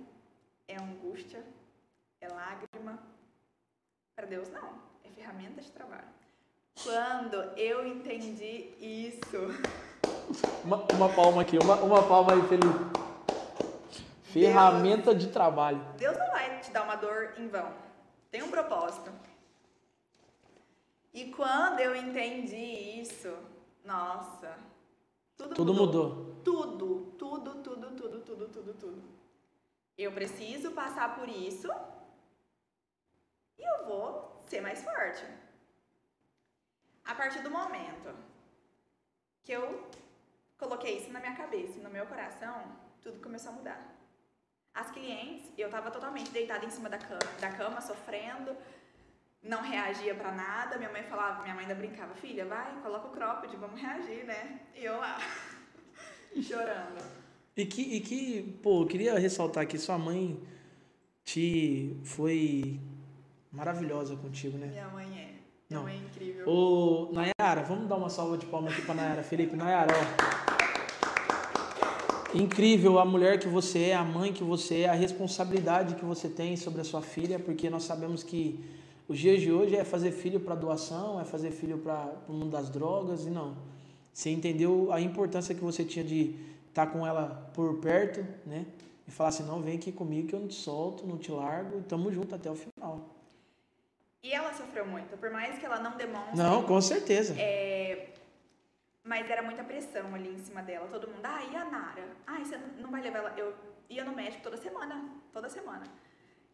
é 0.67 0.75
angústia, 0.77 1.43
é 2.21 2.27
lágrima. 2.27 2.99
Para 4.15 4.27
Deus, 4.27 4.49
não. 4.49 4.79
É 5.03 5.09
ferramenta 5.09 5.61
de 5.61 5.71
trabalho. 5.71 6.07
Quando 6.83 7.35
eu 7.57 7.85
entendi 7.87 8.73
isso, 8.79 9.37
Uma, 10.63 10.77
uma 10.93 11.09
palma 11.09 11.41
aqui, 11.41 11.57
uma, 11.57 11.75
uma 11.75 12.03
palma 12.03 12.33
aí, 12.33 12.41
Felipe. 12.47 12.95
Ferramenta 14.23 15.15
de 15.15 15.27
trabalho. 15.27 15.81
Deus 15.97 16.17
não 16.17 16.29
vai 16.31 16.59
te 16.59 16.71
dar 16.71 16.83
uma 16.83 16.95
dor 16.95 17.33
em 17.37 17.47
vão. 17.47 17.71
Tem 18.29 18.43
um 18.43 18.49
propósito. 18.49 19.11
E 21.13 21.31
quando 21.31 21.79
eu 21.79 21.95
entendi 21.95 22.99
isso, 22.99 23.33
nossa, 23.85 24.57
tudo, 25.37 25.55
Tudo 25.55 25.73
mudou. 25.73 26.35
Tudo, 26.43 27.13
tudo, 27.17 27.55
tudo, 27.55 27.91
tudo, 27.91 28.19
tudo, 28.21 28.47
tudo, 28.49 28.73
tudo. 28.73 29.14
Eu 29.97 30.11
preciso 30.11 30.71
passar 30.71 31.15
por 31.15 31.29
isso 31.29 31.69
e 33.57 33.63
eu 33.63 33.85
vou 33.85 34.43
ser 34.45 34.61
mais 34.61 34.83
forte. 34.83 35.25
A 37.03 37.15
partir 37.15 37.41
do 37.41 37.49
momento 37.49 38.13
que 39.43 39.51
eu 39.51 39.89
coloquei 40.57 40.97
isso 40.97 41.11
na 41.11 41.19
minha 41.19 41.35
cabeça 41.35 41.79
no 41.79 41.89
meu 41.89 42.05
coração, 42.07 42.75
tudo 43.01 43.21
começou 43.21 43.51
a 43.51 43.55
mudar. 43.55 43.95
As 44.73 44.91
clientes, 44.91 45.53
eu 45.57 45.69
tava 45.69 45.89
totalmente 45.89 46.31
deitada 46.31 46.65
em 46.65 46.69
cima 46.69 46.89
da 46.89 46.97
cama, 46.97 47.31
da 47.39 47.51
cama 47.51 47.79
sofrendo, 47.79 48.57
não 49.41 49.61
reagia 49.61 50.13
pra 50.15 50.31
nada. 50.31 50.77
Minha 50.77 50.91
mãe 50.91 51.03
falava, 51.03 51.43
minha 51.43 51.55
mãe 51.55 51.63
ainda 51.63 51.75
brincava, 51.75 52.13
filha, 52.15 52.45
vai, 52.45 52.81
coloca 52.81 53.07
o 53.07 53.11
cropped, 53.11 53.55
vamos 53.55 53.79
reagir, 53.79 54.25
né? 54.25 54.59
E 54.73 54.83
eu 54.83 54.97
lá, 54.97 55.17
chorando. 56.41 57.24
E 57.57 57.65
que, 57.65 57.81
e 57.81 58.01
que, 58.01 58.57
pô, 58.61 58.81
eu 58.81 58.85
queria 58.85 59.17
ressaltar 59.17 59.65
que 59.65 59.77
sua 59.77 59.97
mãe 59.97 60.37
te 61.23 61.95
foi 62.03 62.79
maravilhosa 63.51 64.17
contigo, 64.17 64.57
né? 64.57 64.67
Minha 64.67 64.89
mãe 64.89 65.05
é. 65.05 65.35
Minha 65.69 65.79
Não. 65.79 65.83
mãe 65.83 65.95
é 65.95 65.97
incrível. 65.97 66.49
Ô, 66.49 67.11
Nayara, 67.13 67.63
vamos 67.63 67.87
dar 67.87 67.95
uma 67.95 68.09
salva 68.09 68.37
de 68.37 68.45
palmas 68.45 68.73
aqui 68.73 68.81
pra 68.81 68.93
Nayara. 68.93 69.23
Felipe, 69.23 69.55
Nayara, 69.55 69.93
ó. 69.93 70.35
Incrível 72.37 72.99
a 72.99 73.05
mulher 73.05 73.39
que 73.39 73.47
você 73.47 73.85
é, 73.85 73.95
a 73.95 74.03
mãe 74.03 74.33
que 74.33 74.43
você 74.43 74.81
é, 74.81 74.89
a 74.89 74.93
responsabilidade 74.93 75.95
que 75.95 76.03
você 76.03 76.27
tem 76.27 76.57
sobre 76.57 76.81
a 76.81 76.83
sua 76.83 77.01
filha, 77.01 77.39
porque 77.39 77.69
nós 77.69 77.83
sabemos 77.83 78.21
que 78.21 78.59
os 79.07 79.17
dias 79.17 79.39
de 79.41 79.49
hoje 79.49 79.77
é 79.77 79.85
fazer 79.85 80.11
filho 80.11 80.41
para 80.41 80.53
doação, 80.55 81.21
é 81.21 81.23
fazer 81.23 81.51
filho 81.51 81.77
para 81.77 82.13
o 82.27 82.33
mundo 82.33 82.51
das 82.51 82.69
drogas, 82.69 83.25
e 83.25 83.29
não. 83.29 83.55
Você 84.11 84.29
entendeu 84.29 84.91
a 84.91 84.99
importância 84.99 85.55
que 85.55 85.63
você 85.63 85.85
tinha 85.85 86.03
de 86.03 86.35
estar 86.75 86.87
com 86.87 87.07
ela 87.07 87.49
por 87.53 87.79
perto, 87.79 88.19
né? 88.45 88.65
E 89.07 89.11
falar 89.11 89.29
assim, 89.29 89.43
não, 89.43 89.61
vem 89.61 89.77
aqui 89.77 89.93
comigo 89.93 90.27
que 90.27 90.35
eu 90.35 90.39
não 90.41 90.47
te 90.49 90.55
solto, 90.55 91.07
não 91.07 91.17
te 91.17 91.31
largo, 91.31 91.79
e 91.79 91.83
tamo 91.83 92.11
junto 92.11 92.35
até 92.35 92.51
o 92.51 92.55
final. 92.55 92.99
E 94.21 94.33
ela 94.33 94.51
sofreu 94.53 94.85
muito, 94.85 95.15
por 95.17 95.29
mais 95.29 95.57
que 95.57 95.65
ela 95.65 95.79
não 95.79 95.95
demonstre. 95.95 96.35
Não, 96.37 96.63
com 96.63 96.81
certeza. 96.81 97.33
É, 97.39 98.09
mas 99.03 99.29
era 99.29 99.41
muita 99.41 99.63
pressão 99.63 100.13
ali 100.13 100.33
em 100.33 100.39
cima 100.39 100.61
dela. 100.63 100.87
Todo 100.87 101.07
mundo, 101.07 101.23
ah, 101.23 101.43
e 101.49 101.55
a 101.55 101.63
Nara? 101.65 102.07
Ah, 102.27 102.39
você 102.39 102.57
não 102.79 102.91
vai 102.91 103.01
levar 103.01 103.19
ela? 103.19 103.33
Eu 103.37 103.53
ia 103.89 104.03
no 104.03 104.13
médico 104.13 104.43
toda 104.43 104.57
semana, 104.57 105.09
toda 105.31 105.47
semana. 105.47 105.83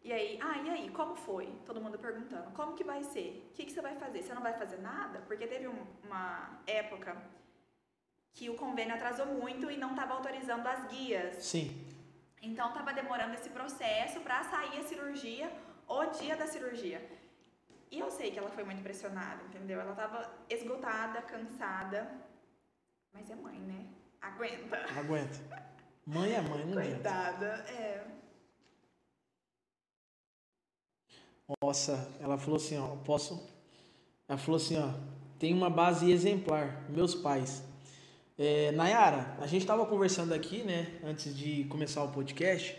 E 0.04 0.12
aí, 0.12 0.38
ah, 0.40 0.58
e 0.58 0.70
aí, 0.70 0.90
como 0.90 1.16
foi? 1.16 1.48
Todo 1.64 1.80
mundo 1.80 1.98
perguntando, 1.98 2.50
como 2.52 2.74
que 2.74 2.84
vai 2.84 3.02
ser? 3.02 3.48
O 3.50 3.54
que, 3.54 3.64
que 3.64 3.72
você 3.72 3.80
vai 3.80 3.96
fazer? 3.96 4.22
Você 4.22 4.34
não 4.34 4.42
vai 4.42 4.52
fazer 4.52 4.76
nada? 4.80 5.20
Porque 5.26 5.46
teve 5.46 5.66
um- 5.66 5.86
uma 6.04 6.60
época 6.66 7.16
que 8.34 8.48
o 8.48 8.54
convênio 8.54 8.94
atrasou 8.94 9.26
muito 9.26 9.70
e 9.70 9.76
não 9.76 9.90
estava 9.90 10.14
autorizando 10.14 10.66
as 10.66 10.88
guias. 10.88 11.36
Sim. 11.44 11.86
Então 12.40 12.68
estava 12.68 12.92
demorando 12.92 13.34
esse 13.34 13.50
processo 13.50 14.20
para 14.20 14.42
sair 14.44 14.80
a 14.80 14.84
cirurgia 14.84 15.52
o 15.88 16.04
dia 16.06 16.36
da 16.36 16.46
cirurgia. 16.46 17.06
E 17.90 17.98
eu 17.98 18.10
sei 18.10 18.30
que 18.30 18.38
ela 18.38 18.48
foi 18.48 18.64
muito 18.64 18.82
pressionada, 18.82 19.44
entendeu? 19.44 19.78
Ela 19.78 19.90
estava 19.90 20.32
esgotada, 20.48 21.20
cansada. 21.22 22.10
Mas 23.12 23.30
é 23.30 23.34
mãe, 23.34 23.58
né? 23.58 23.86
Aguenta. 24.20 24.78
Aguenta. 24.98 25.68
Mãe 26.06 26.32
é 26.32 26.40
mãe, 26.40 26.64
não 26.64 26.78
adianta. 26.78 26.94
Coitada, 26.94 27.46
é. 27.68 28.06
Nossa, 31.62 32.10
ela 32.20 32.38
falou 32.38 32.56
assim, 32.56 32.78
ó, 32.78 32.96
posso... 33.04 33.46
Ela 34.26 34.38
falou 34.38 34.56
assim, 34.56 34.78
ó, 34.78 34.88
tem 35.38 35.52
uma 35.52 35.68
base 35.68 36.10
exemplar, 36.10 36.88
meus 36.88 37.14
pais. 37.14 37.62
É, 38.44 38.72
Nayara, 38.72 39.36
a 39.38 39.46
gente 39.46 39.62
estava 39.62 39.86
conversando 39.86 40.34
aqui, 40.34 40.64
né, 40.64 40.98
antes 41.04 41.32
de 41.32 41.62
começar 41.66 42.02
o 42.02 42.08
podcast, 42.08 42.76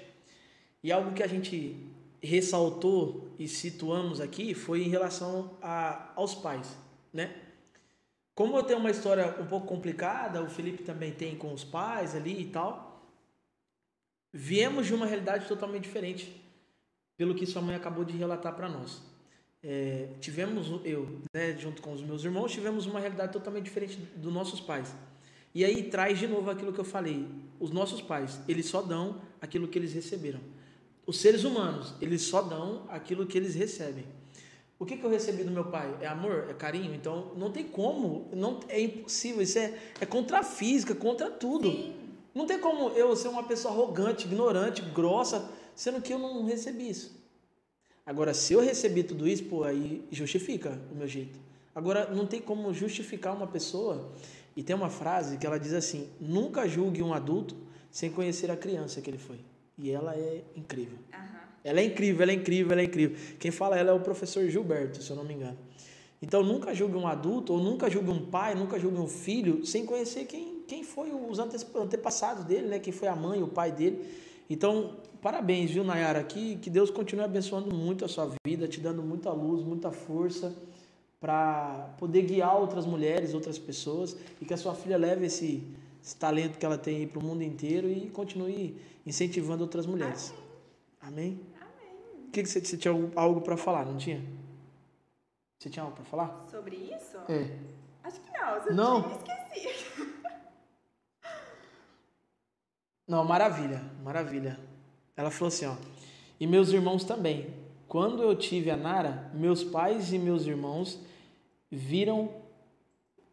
e 0.83 0.91
algo 0.91 1.13
que 1.13 1.23
a 1.23 1.27
gente 1.27 1.87
ressaltou 2.21 3.33
e 3.39 3.47
situamos 3.47 4.19
aqui 4.19 4.53
foi 4.53 4.83
em 4.83 4.89
relação 4.89 5.57
a, 5.61 6.11
aos 6.17 6.35
pais, 6.35 6.77
né? 7.13 7.33
Como 8.35 8.57
eu 8.57 8.63
tenho 8.63 8.77
uma 8.77 8.91
história 8.91 9.37
um 9.39 9.45
pouco 9.45 9.65
complicada, 9.65 10.43
o 10.43 10.49
Felipe 10.49 10.83
também 10.83 11.13
tem 11.13 11.37
com 11.37 11.53
os 11.53 11.63
pais 11.63 12.13
ali 12.13 12.41
e 12.41 12.47
tal, 12.47 13.01
viemos 14.33 14.85
de 14.85 14.93
uma 14.93 15.05
realidade 15.05 15.47
totalmente 15.47 15.83
diferente 15.83 16.43
pelo 17.15 17.33
que 17.33 17.45
sua 17.45 17.61
mãe 17.61 17.77
acabou 17.77 18.03
de 18.03 18.17
relatar 18.17 18.53
para 18.53 18.67
nós. 18.67 19.01
É, 19.63 20.09
tivemos, 20.19 20.67
eu, 20.83 21.21
né, 21.33 21.57
junto 21.57 21.81
com 21.81 21.93
os 21.93 22.01
meus 22.01 22.25
irmãos, 22.25 22.51
tivemos 22.51 22.85
uma 22.85 22.99
realidade 22.99 23.31
totalmente 23.31 23.63
diferente 23.63 23.95
dos 24.17 24.33
nossos 24.33 24.59
pais. 24.59 24.93
E 25.53 25.63
aí 25.63 25.83
traz 25.83 26.17
de 26.17 26.27
novo 26.27 26.49
aquilo 26.49 26.73
que 26.73 26.79
eu 26.79 26.85
falei. 26.85 27.27
Os 27.59 27.71
nossos 27.71 28.01
pais, 28.01 28.39
eles 28.47 28.65
só 28.65 28.81
dão 28.81 29.21
aquilo 29.39 29.67
que 29.67 29.77
eles 29.77 29.93
receberam. 29.93 30.39
Os 31.05 31.19
seres 31.19 31.43
humanos, 31.43 31.93
eles 32.01 32.21
só 32.23 32.41
dão 32.41 32.85
aquilo 32.89 33.25
que 33.25 33.37
eles 33.37 33.53
recebem. 33.53 34.05
O 34.79 34.85
que, 34.85 34.97
que 34.97 35.03
eu 35.03 35.09
recebi 35.09 35.43
do 35.43 35.51
meu 35.51 35.65
pai? 35.65 35.95
É 36.01 36.07
amor? 36.07 36.47
É 36.49 36.53
carinho? 36.53 36.93
Então 36.93 37.31
não 37.37 37.51
tem 37.51 37.63
como, 37.63 38.29
não 38.33 38.59
é 38.67 38.81
impossível. 38.81 39.41
Isso 39.41 39.59
é, 39.59 39.77
é 40.01 40.05
contra 40.05 40.39
a 40.39 40.43
física, 40.43 40.95
contra 40.95 41.29
tudo. 41.29 41.71
Sim. 41.71 41.93
Não 42.33 42.47
tem 42.47 42.59
como 42.59 42.89
eu 42.89 43.15
ser 43.15 43.27
uma 43.27 43.43
pessoa 43.43 43.73
arrogante, 43.73 44.25
ignorante, 44.25 44.81
grossa, 44.81 45.49
sendo 45.75 46.01
que 46.01 46.11
eu 46.11 46.17
não 46.17 46.43
recebi 46.45 46.89
isso. 46.89 47.15
Agora, 48.05 48.33
se 48.33 48.53
eu 48.53 48.59
recebi 48.59 49.03
tudo 49.03 49.27
isso, 49.27 49.45
pô, 49.45 49.63
aí 49.63 50.03
justifica 50.11 50.77
o 50.91 50.95
meu 50.95 51.07
jeito. 51.07 51.39
Agora, 51.75 52.09
não 52.13 52.25
tem 52.25 52.41
como 52.41 52.73
justificar 52.73 53.35
uma 53.35 53.47
pessoa. 53.47 54.11
E 54.55 54.61
tem 54.63 54.75
uma 54.75 54.89
frase 54.89 55.37
que 55.37 55.45
ela 55.45 55.59
diz 55.59 55.73
assim: 55.73 56.09
nunca 56.19 56.67
julgue 56.67 57.01
um 57.01 57.13
adulto 57.13 57.55
sem 57.89 58.09
conhecer 58.11 58.49
a 58.51 58.57
criança 58.57 59.01
que 59.01 59.09
ele 59.09 59.17
foi. 59.17 59.39
E 59.77 59.89
ela 59.91 60.15
é 60.15 60.43
incrível. 60.55 60.97
Aham. 61.13 61.21
Ela 61.63 61.79
é 61.79 61.85
incrível, 61.85 62.21
ela 62.23 62.31
é 62.31 62.35
incrível, 62.35 62.71
ela 62.73 62.81
é 62.81 62.83
incrível. 62.85 63.17
Quem 63.39 63.49
fala 63.49 63.77
ela 63.77 63.91
é 63.91 63.93
o 63.93 63.99
professor 63.99 64.47
Gilberto, 64.49 65.01
se 65.01 65.09
eu 65.09 65.15
não 65.15 65.23
me 65.23 65.33
engano. 65.33 65.57
Então 66.21 66.43
nunca 66.43 66.73
julgue 66.73 66.95
um 66.95 67.07
adulto, 67.07 67.53
ou 67.53 67.59
nunca 67.59 67.89
julgue 67.89 68.09
um 68.11 68.25
pai, 68.25 68.53
nunca 68.55 68.79
julgue 68.79 68.99
um 68.99 69.07
filho, 69.07 69.65
sem 69.65 69.85
conhecer 69.85 70.25
quem, 70.25 70.61
quem 70.67 70.83
foi 70.83 71.11
os 71.11 71.39
ante- 71.39 71.65
antepassados 71.75 72.43
dele, 72.45 72.67
né? 72.67 72.79
Quem 72.79 72.93
foi 72.93 73.07
a 73.07 73.15
mãe, 73.15 73.41
o 73.41 73.47
pai 73.47 73.71
dele. 73.71 74.05
Então, 74.49 74.97
parabéns, 75.21 75.71
viu, 75.71 75.83
Nayara? 75.83 76.23
Que, 76.23 76.57
que 76.57 76.69
Deus 76.69 76.89
continue 76.89 77.25
abençoando 77.25 77.73
muito 77.75 78.05
a 78.05 78.07
sua 78.07 78.29
vida, 78.45 78.67
te 78.67 78.79
dando 78.79 79.01
muita 79.01 79.31
luz, 79.31 79.63
muita 79.63 79.91
força 79.91 80.53
para 81.23 81.95
poder 81.97 82.23
guiar 82.23 82.53
outras 82.57 82.85
mulheres, 82.85 83.33
outras 83.33 83.57
pessoas 83.57 84.13
e 84.41 84.45
que 84.45 84.53
a 84.53 84.57
sua 84.57 84.75
filha 84.75 84.97
leve 84.97 85.25
esse, 85.27 85.63
esse 86.03 86.17
talento 86.17 86.57
que 86.59 86.65
ela 86.65 86.77
tem 86.77 87.07
para 87.07 87.17
o 87.19 87.23
mundo 87.23 87.41
inteiro 87.41 87.87
e 87.89 88.09
continue 88.09 88.77
incentivando 89.05 89.63
outras 89.63 89.85
mulheres. 89.85 90.33
Amém? 90.99 91.39
Amém. 91.61 92.25
O 92.27 92.31
que, 92.31 92.43
que 92.43 92.49
você, 92.49 92.59
você 92.59 92.75
tinha 92.75 92.93
algo- 93.15 93.39
para 93.39 93.55
falar, 93.55 93.85
não 93.85 93.95
tinha? 93.95 94.21
Você 95.57 95.69
tinha 95.69 95.83
algo 95.83 95.95
para 95.95 96.03
falar? 96.03 96.45
Sobre 96.51 96.75
isso? 96.75 97.15
É. 97.29 97.57
Acho 98.03 98.19
que 98.19 98.29
não, 98.37 98.55
eu 98.57 98.75
Não? 98.75 99.11
esqueci. 99.13 100.03
Não, 103.07 103.23
maravilha, 103.23 103.81
maravilha. 104.03 104.59
Ela 105.15 105.31
falou 105.31 105.47
assim, 105.47 105.65
ó. 105.67 105.75
E 106.37 106.45
meus 106.45 106.73
irmãos 106.73 107.05
também. 107.05 107.53
Quando 107.87 108.21
eu 108.23 108.35
tive 108.35 108.69
a 108.69 108.75
Nara, 108.75 109.31
meus 109.33 109.63
pais 109.63 110.11
e 110.11 110.19
meus 110.19 110.45
irmãos 110.45 110.99
viram 111.73 112.29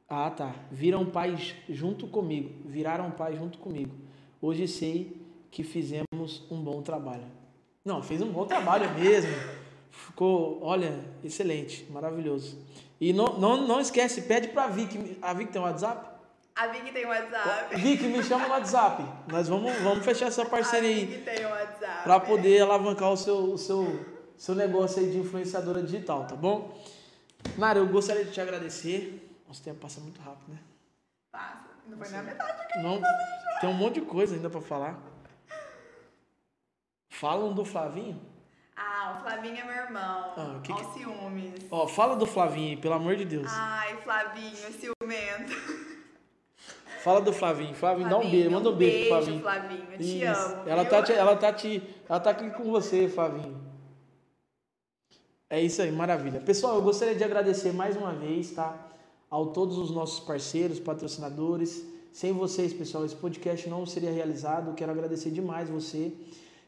Ah, 0.09 0.31
tá. 0.31 0.55
Viram 0.73 1.07
pais 1.07 1.55
junto 1.69 2.09
comigo. 2.09 2.51
Viraram 2.65 3.11
pais 3.13 3.39
junto 3.39 3.59
comigo. 3.59 3.95
Hoje 4.43 4.67
sei 4.67 5.17
que 5.51 5.63
fizemos 5.63 6.43
um 6.51 6.61
bom 6.61 6.83
trabalho. 6.83 7.25
Não, 7.85 8.03
fez 8.03 8.21
um 8.21 8.33
bom 8.33 8.45
trabalho 8.45 8.93
mesmo. 8.99 9.31
Ficou, 9.91 10.59
olha, 10.63 10.99
excelente, 11.23 11.87
maravilhoso. 11.91 12.59
E 13.01 13.13
não, 13.13 13.39
não, 13.39 13.67
não 13.67 13.81
esquece, 13.81 14.23
pede 14.23 14.49
pra 14.49 14.67
Vicky. 14.67 15.19
A 15.23 15.33
Vicky 15.33 15.53
tem 15.53 15.61
um 15.61 15.65
WhatsApp? 15.65 16.09
A 16.55 16.67
Vicky 16.67 16.93
tem 16.93 17.07
um 17.07 17.09
WhatsApp. 17.09 17.77
Vicky, 17.77 18.05
me 18.05 18.23
chama 18.23 18.47
no 18.49 18.55
WhatsApp. 18.55 19.05
Nós 19.31 19.49
vamos, 19.49 19.73
vamos 19.81 20.05
fechar 20.05 20.27
essa 20.27 20.45
parceria 20.45 20.91
A 20.91 20.93
aí. 20.93 21.05
Vicky 21.05 21.25
tem 21.25 21.47
um 21.47 21.51
WhatsApp. 21.51 22.03
Pra 22.03 22.21
poder 22.21 22.63
alavancar 22.63 23.13
o 23.13 23.17
seu, 23.17 23.37
o 23.53 23.59
seu, 23.59 24.01
seu 24.37 24.55
negócio 24.55 25.01
aí 25.01 25.11
de 25.11 25.19
influenciadora 25.19 25.83
digital, 25.83 26.27
tá 26.27 26.37
bom? 26.37 26.77
Nara, 27.57 27.79
eu 27.79 27.87
gostaria 27.87 28.25
de 28.25 28.33
te 28.33 28.41
agradecer. 28.41 29.43
Nosso 29.47 29.63
tempo 29.63 29.81
passa 29.81 30.01
muito 30.01 30.21
rápido, 30.21 30.53
né? 30.53 30.59
Passa. 31.33 31.69
Não 31.87 31.99
foi 31.99 32.09
na 32.09 32.23
metade 32.23 32.63
aqui. 32.63 32.79
Não, 32.79 33.01
tem 33.61 33.69
um 33.69 33.75
monte 33.75 33.95
de 33.95 34.03
coisa 34.03 34.35
ainda 34.35 34.49
pra 34.49 34.61
falar. 34.61 34.99
Falam 37.09 37.53
do 37.53 37.65
Flavinho? 37.65 38.21
Ah, 38.77 39.17
o 39.19 39.23
Flavinho 39.23 39.59
é 39.59 39.65
meu 39.65 39.75
irmão. 39.75 40.33
Ah, 40.37 40.61
que 40.63 40.73
Ó, 40.73 40.77
que- 40.77 40.99
ciúmes. 40.99 41.55
Ó, 41.71 41.87
fala 41.87 42.17
do 42.17 42.27
Flavinho 42.27 42.79
pelo 42.79 42.95
amor 42.95 43.17
de 43.17 43.25
Deus. 43.25 43.49
Ai, 43.51 43.97
Flavinho, 44.03 44.57
ciumento. 44.73 45.53
Fala 47.03 47.21
do 47.21 47.33
Flavinho. 47.33 47.75
Flavinho, 47.75 48.09
dá 48.09 48.17
um 48.17 48.21
Flavinho, 48.21 48.43
beijo, 48.43 48.55
manda 48.55 48.71
um 48.71 48.77
beijo, 48.77 48.99
pro 48.99 49.09
Flavinho. 49.09 49.43
Flavinho. 49.43 49.87
Eu 49.93 49.99
te 49.99 50.23
Isso. 50.25 50.41
amo. 50.41 50.69
Ela 50.69 50.83
viu? 50.83 50.91
tá, 50.91 51.03
te, 51.03 51.13
ela, 51.13 51.37
tá 51.37 51.53
te, 51.53 51.83
ela 52.09 52.21
tá 52.21 52.31
aqui 52.31 52.51
com 52.51 52.71
você, 52.71 53.09
Flavinho. 53.09 53.70
É 55.53 55.61
isso 55.61 55.83
aí, 55.83 55.91
maravilha. 55.91 56.39
Pessoal, 56.39 56.77
eu 56.77 56.83
gostaria 56.83 57.13
de 57.13 57.25
agradecer 57.25 57.73
mais 57.73 57.97
uma 57.97 58.13
vez, 58.13 58.53
tá? 58.53 58.89
A 59.29 59.37
todos 59.47 59.79
os 59.79 59.91
nossos 59.91 60.21
parceiros, 60.21 60.79
patrocinadores. 60.79 61.85
Sem 62.13 62.33
vocês, 62.33 62.73
pessoal, 62.73 63.05
esse 63.05 63.17
podcast 63.17 63.69
não 63.69 63.85
seria 63.85 64.13
realizado. 64.13 64.77
Quero 64.77 64.93
agradecer 64.93 65.33
demais 65.33 65.69
você. 65.69 66.13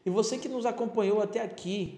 E 0.05 0.09
você 0.09 0.37
que 0.37 0.49
nos 0.49 0.65
acompanhou 0.65 1.21
até 1.21 1.41
aqui, 1.41 1.97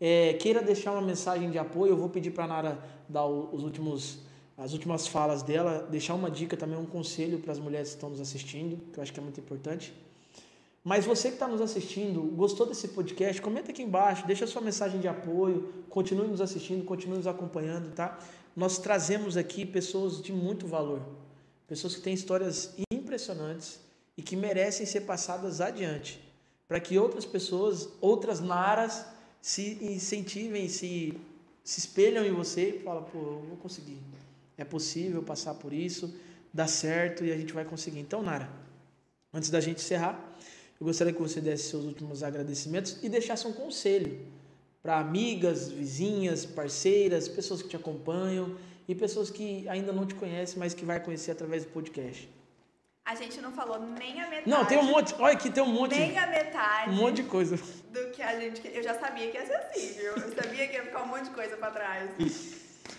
é, 0.00 0.34
queira 0.34 0.62
deixar 0.62 0.92
uma 0.92 1.02
mensagem 1.02 1.50
de 1.50 1.58
apoio, 1.58 1.94
eu 1.94 1.96
vou 1.96 2.08
pedir 2.08 2.30
para 2.30 2.44
a 2.44 2.46
Nara 2.46 2.78
dar 3.08 3.26
os 3.26 3.64
últimos, 3.64 4.20
as 4.56 4.72
últimas 4.72 5.08
falas 5.08 5.42
dela, 5.42 5.88
deixar 5.90 6.14
uma 6.14 6.30
dica 6.30 6.56
também, 6.56 6.78
um 6.78 6.86
conselho 6.86 7.40
para 7.40 7.50
as 7.50 7.58
mulheres 7.58 7.88
que 7.88 7.94
estão 7.96 8.08
nos 8.08 8.20
assistindo, 8.20 8.78
que 8.92 9.00
eu 9.00 9.02
acho 9.02 9.12
que 9.12 9.18
é 9.18 9.22
muito 9.22 9.40
importante. 9.40 9.92
Mas 10.82 11.04
você 11.04 11.28
que 11.28 11.34
está 11.34 11.46
nos 11.46 11.60
assistindo, 11.60 12.22
gostou 12.22 12.66
desse 12.66 12.88
podcast, 12.88 13.40
comenta 13.42 13.70
aqui 13.70 13.82
embaixo, 13.82 14.26
deixa 14.26 14.46
sua 14.46 14.62
mensagem 14.62 14.98
de 14.98 15.06
apoio, 15.06 15.72
continue 15.90 16.26
nos 16.26 16.40
assistindo, 16.40 16.84
continue 16.84 17.18
nos 17.18 17.26
acompanhando, 17.26 17.92
tá? 17.92 18.18
Nós 18.56 18.78
trazemos 18.78 19.36
aqui 19.36 19.66
pessoas 19.66 20.22
de 20.22 20.32
muito 20.32 20.66
valor, 20.66 21.02
pessoas 21.68 21.94
que 21.94 22.00
têm 22.00 22.14
histórias 22.14 22.74
impressionantes 22.90 23.78
e 24.16 24.22
que 24.22 24.34
merecem 24.36 24.86
ser 24.86 25.02
passadas 25.02 25.60
adiante, 25.60 26.18
para 26.66 26.80
que 26.80 26.98
outras 26.98 27.26
pessoas, 27.26 27.88
outras 28.00 28.40
naras, 28.40 29.04
se 29.40 29.78
incentivem, 29.82 30.68
se, 30.68 31.18
se 31.62 31.80
espelham 31.80 32.24
em 32.24 32.32
você 32.32 32.76
e 32.76 32.78
falam, 32.80 33.02
pô, 33.04 33.18
eu 33.18 33.44
vou 33.48 33.56
conseguir. 33.58 33.98
É 34.56 34.64
possível 34.64 35.22
passar 35.22 35.54
por 35.54 35.72
isso, 35.72 36.14
dá 36.52 36.66
certo 36.66 37.24
e 37.24 37.32
a 37.32 37.36
gente 37.36 37.52
vai 37.52 37.64
conseguir. 37.64 38.00
Então, 38.00 38.22
Nara, 38.22 38.50
antes 39.32 39.48
da 39.50 39.60
gente 39.60 39.78
encerrar, 39.78 40.29
eu 40.80 40.86
gostaria 40.86 41.12
que 41.12 41.20
você 41.20 41.40
desse 41.40 41.68
seus 41.68 41.84
últimos 41.84 42.22
agradecimentos 42.22 42.98
e 43.02 43.08
deixasse 43.08 43.46
um 43.46 43.52
conselho 43.52 44.26
para 44.82 44.98
amigas, 44.98 45.70
vizinhas, 45.70 46.46
parceiras, 46.46 47.28
pessoas 47.28 47.60
que 47.60 47.68
te 47.68 47.76
acompanham 47.76 48.56
e 48.88 48.94
pessoas 48.94 49.28
que 49.30 49.68
ainda 49.68 49.92
não 49.92 50.06
te 50.06 50.14
conhecem, 50.14 50.58
mas 50.58 50.72
que 50.72 50.84
vai 50.84 50.98
conhecer 50.98 51.32
através 51.32 51.64
do 51.64 51.70
podcast. 51.70 52.26
A 53.04 53.14
gente 53.14 53.40
não 53.40 53.52
falou 53.52 53.78
nem 53.78 54.20
a 54.22 54.30
metade. 54.30 54.48
Não, 54.48 54.64
tem 54.64 54.78
um 54.78 54.84
monte. 54.84 55.14
Olha 55.18 55.34
aqui, 55.34 55.50
tem 55.50 55.62
um 55.62 55.66
monte, 55.72 55.96
Nem 55.98 56.16
a 56.16 56.26
metade 56.26 56.90
um 56.90 56.94
monte 56.94 57.16
de 57.16 57.24
coisa. 57.24 57.56
do 57.56 58.10
que 58.12 58.22
a 58.22 58.38
gente. 58.40 58.66
Eu 58.66 58.82
já 58.82 58.98
sabia 58.98 59.30
que 59.30 59.36
ia 59.36 59.44
ser 59.44 59.54
assim, 59.56 59.92
viu? 59.94 60.12
Eu 60.16 60.34
sabia 60.34 60.66
que 60.66 60.74
ia 60.74 60.84
ficar 60.84 61.02
um 61.02 61.08
monte 61.08 61.24
de 61.24 61.30
coisa 61.30 61.56
pra 61.56 61.70
trás. 61.70 62.10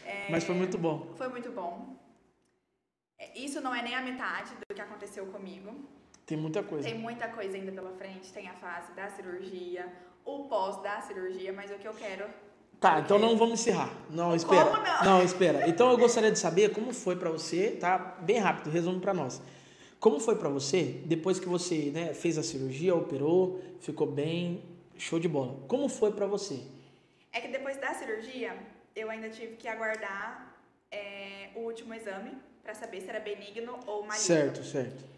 É, 0.05 0.29
Mas 0.29 0.43
foi 0.43 0.53
muito 0.53 0.77
bom. 0.77 1.13
Foi 1.17 1.29
muito 1.29 1.49
bom. 1.51 1.95
É, 3.17 3.39
Isso 3.39 3.61
não 3.61 3.73
é 3.73 3.81
nem 3.81 3.95
a 3.95 4.01
metade 4.01 4.51
do 4.55 4.75
que 4.75 4.81
aconteceu 4.81 5.25
comigo. 5.27 5.73
Tem 6.31 6.37
muita 6.37 6.63
coisa. 6.63 6.87
Tem 6.87 6.97
muita 6.97 7.27
coisa 7.27 7.57
ainda 7.57 7.73
pela 7.73 7.91
frente. 7.91 8.31
Tem 8.31 8.47
a 8.47 8.53
fase 8.53 8.93
da 8.93 9.09
cirurgia, 9.09 9.91
o 10.23 10.45
pós 10.45 10.81
da 10.81 11.01
cirurgia, 11.01 11.51
mas 11.51 11.69
o 11.69 11.73
que 11.73 11.85
eu 11.85 11.93
quero. 11.93 12.23
Tá, 12.79 13.01
então 13.01 13.19
não 13.19 13.37
vamos 13.37 13.59
encerrar. 13.59 13.93
Não, 14.09 14.33
espera. 14.33 14.69
Como 14.69 14.81
não? 15.03 15.21
espera. 15.21 15.67
Então 15.67 15.91
eu 15.91 15.97
gostaria 15.97 16.31
de 16.31 16.39
saber 16.39 16.71
como 16.71 16.93
foi 16.93 17.17
pra 17.17 17.29
você, 17.29 17.71
tá? 17.71 17.97
Bem 18.21 18.37
rápido, 18.37 18.71
resumo 18.71 19.01
pra 19.01 19.13
nós. 19.13 19.41
Como 19.99 20.21
foi 20.21 20.37
pra 20.37 20.47
você 20.47 21.01
depois 21.05 21.37
que 21.37 21.49
você, 21.49 21.91
né, 21.93 22.13
fez 22.13 22.37
a 22.37 22.43
cirurgia, 22.43 22.95
operou, 22.95 23.61
ficou 23.81 24.07
bem, 24.07 24.63
show 24.97 25.19
de 25.19 25.27
bola. 25.27 25.59
Como 25.67 25.89
foi 25.89 26.13
pra 26.13 26.27
você? 26.27 26.61
É 27.33 27.41
que 27.41 27.49
depois 27.49 27.75
da 27.75 27.93
cirurgia, 27.93 28.57
eu 28.95 29.09
ainda 29.09 29.27
tive 29.27 29.57
que 29.57 29.67
aguardar 29.67 30.55
é, 30.89 31.49
o 31.55 31.59
último 31.59 31.93
exame 31.93 32.37
pra 32.63 32.73
saber 32.73 33.01
se 33.01 33.09
era 33.09 33.19
benigno 33.19 33.77
ou 33.85 34.03
maligno. 34.03 34.25
Certo, 34.25 34.63
certo. 34.63 35.11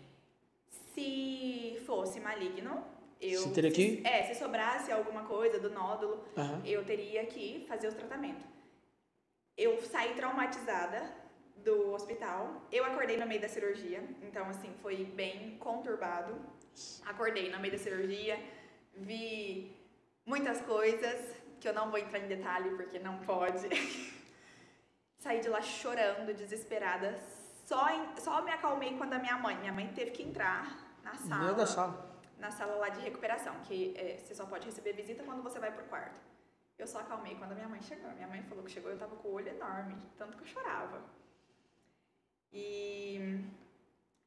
Se 0.93 1.81
fosse 1.85 2.19
maligno, 2.19 2.83
eu. 3.19 3.41
Você 3.41 3.49
teria 3.53 3.71
que- 3.71 3.97
Se, 4.01 4.07
é, 4.07 4.23
se 4.23 4.35
sobrasse 4.35 4.91
alguma 4.91 5.23
coisa 5.25 5.59
do 5.59 5.69
nódulo, 5.69 6.23
Aham. 6.37 6.61
eu 6.65 6.83
teria 6.85 7.25
que 7.25 7.65
fazer 7.67 7.87
o 7.87 7.93
tratamento. 7.93 8.45
Eu 9.57 9.81
saí 9.81 10.13
traumatizada 10.15 11.11
do 11.57 11.93
hospital. 11.93 12.61
Eu 12.71 12.83
acordei 12.85 13.17
no 13.17 13.25
meio 13.25 13.41
da 13.41 13.47
cirurgia, 13.47 14.03
então 14.21 14.45
assim, 14.49 14.71
foi 14.81 15.05
bem 15.05 15.57
conturbado. 15.57 16.35
Acordei 17.05 17.49
no 17.51 17.59
meio 17.59 17.71
da 17.73 17.79
cirurgia, 17.79 18.39
vi 18.95 19.71
muitas 20.25 20.59
coisas 20.61 21.35
que 21.59 21.67
eu 21.67 21.73
não 21.73 21.89
vou 21.89 21.99
entrar 21.99 22.19
em 22.19 22.27
detalhe 22.27 22.71
porque 22.75 22.99
não 22.99 23.19
pode. 23.19 23.67
Saí 25.19 25.39
de 25.39 25.47
lá 25.49 25.61
chorando, 25.61 26.33
desesperada. 26.33 27.17
Só, 27.63 27.89
em- 27.89 28.15
só 28.19 28.41
me 28.41 28.51
acalmei 28.51 28.97
quando 28.97 29.13
a 29.13 29.19
minha 29.19 29.37
mãe, 29.37 29.57
minha 29.57 29.71
mãe 29.73 29.87
teve 29.93 30.11
que 30.11 30.23
entrar 30.23 30.77
na 31.03 31.15
sala 31.15 31.41
Dentro 31.41 31.55
da 31.57 31.65
sala. 31.65 32.15
na 32.37 32.51
sala 32.51 32.75
lá 32.75 32.89
de 32.89 32.99
recuperação, 33.01 33.55
que 33.63 33.93
é, 33.97 34.17
você 34.17 34.35
só 34.35 34.45
pode 34.45 34.65
receber 34.65 34.93
visita 34.93 35.23
quando 35.23 35.41
você 35.41 35.59
vai 35.59 35.71
pro 35.71 35.85
quarto. 35.85 36.21
Eu 36.77 36.87
só 36.87 36.99
acalmei 36.99 37.35
quando 37.35 37.51
a 37.53 37.55
minha 37.55 37.69
mãe 37.69 37.81
chegou. 37.81 38.11
Minha 38.11 38.27
mãe 38.27 38.43
falou 38.43 38.63
que 38.63 38.71
chegou 38.71 38.91
eu 38.91 38.97
tava 38.97 39.15
com 39.15 39.27
o 39.29 39.33
olho 39.33 39.47
enorme, 39.47 39.95
tanto 40.17 40.35
que 40.37 40.43
eu 40.43 40.47
chorava. 40.47 41.01
E 42.51 43.39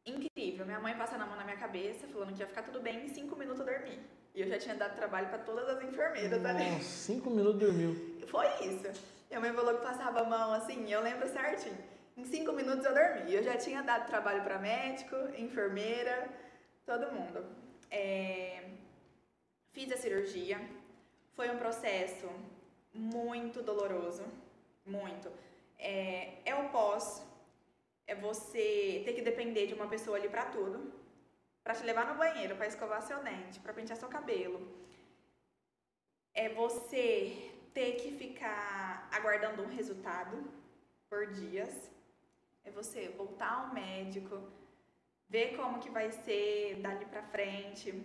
incrível, 0.04 0.64
minha 0.64 0.80
mãe 0.80 0.96
passando 0.96 1.22
a 1.22 1.26
mão 1.26 1.36
na 1.36 1.44
minha 1.44 1.56
cabeça, 1.56 2.06
falando 2.08 2.32
que 2.34 2.40
ia 2.40 2.46
ficar 2.46 2.62
tudo 2.62 2.80
bem, 2.80 3.04
em 3.04 3.08
cinco 3.08 3.36
minutos 3.36 3.60
eu 3.60 3.66
dormi. 3.66 4.00
E 4.34 4.40
eu 4.42 4.48
já 4.48 4.58
tinha 4.58 4.74
dado 4.74 4.94
trabalho 4.94 5.28
para 5.28 5.38
todas 5.38 5.68
as 5.68 5.82
enfermeiras 5.82 6.44
ali. 6.44 6.70
Nossa, 6.70 6.84
cinco 6.84 7.30
minutos 7.30 7.60
dormiu. 7.60 8.18
Foi 8.28 8.46
isso. 8.66 9.02
Minha 9.28 9.40
mãe 9.40 9.52
falou 9.52 9.74
que 9.74 9.82
passava 9.84 10.20
a 10.20 10.24
mão 10.24 10.52
assim, 10.52 10.90
eu 10.90 11.00
lembro 11.02 11.26
certinho. 11.28 11.76
Em 12.16 12.24
cinco 12.24 12.52
minutos 12.52 12.84
eu 12.84 12.94
dormi. 12.94 13.34
Eu 13.34 13.42
já 13.42 13.56
tinha 13.56 13.82
dado 13.82 14.06
trabalho 14.06 14.42
para 14.42 14.58
médico, 14.58 15.16
enfermeira, 15.36 16.28
todo 16.84 17.12
mundo. 17.12 17.44
É, 17.90 18.66
Fiz 19.76 19.92
a 19.92 19.96
cirurgia. 19.98 20.58
Foi 21.34 21.50
um 21.50 21.58
processo 21.58 22.26
muito 22.94 23.62
doloroso. 23.62 24.24
Muito. 24.86 25.30
É, 25.78 26.38
é 26.46 26.54
o 26.54 26.70
pós. 26.70 27.22
É 28.06 28.14
você 28.14 29.02
ter 29.04 29.12
que 29.12 29.20
depender 29.20 29.66
de 29.66 29.74
uma 29.74 29.86
pessoa 29.86 30.16
ali 30.16 30.30
para 30.30 30.46
tudo. 30.46 30.90
Para 31.62 31.74
te 31.74 31.84
levar 31.84 32.06
no 32.06 32.14
banheiro, 32.14 32.56
para 32.56 32.66
escovar 32.66 33.02
seu 33.02 33.22
dente, 33.22 33.60
para 33.60 33.74
pentear 33.74 33.98
seu 33.98 34.08
cabelo. 34.08 34.66
É 36.32 36.48
você 36.48 37.52
ter 37.74 37.96
que 37.96 38.12
ficar 38.12 39.10
aguardando 39.12 39.62
um 39.62 39.68
resultado 39.68 40.42
por 41.10 41.26
dias. 41.26 41.90
É 42.66 42.70
você 42.72 43.08
voltar 43.10 43.52
ao 43.52 43.72
médico, 43.72 44.42
ver 45.28 45.56
como 45.56 45.78
que 45.78 45.88
vai 45.88 46.10
ser 46.10 46.80
dali 46.82 47.04
pra 47.04 47.22
frente. 47.22 48.04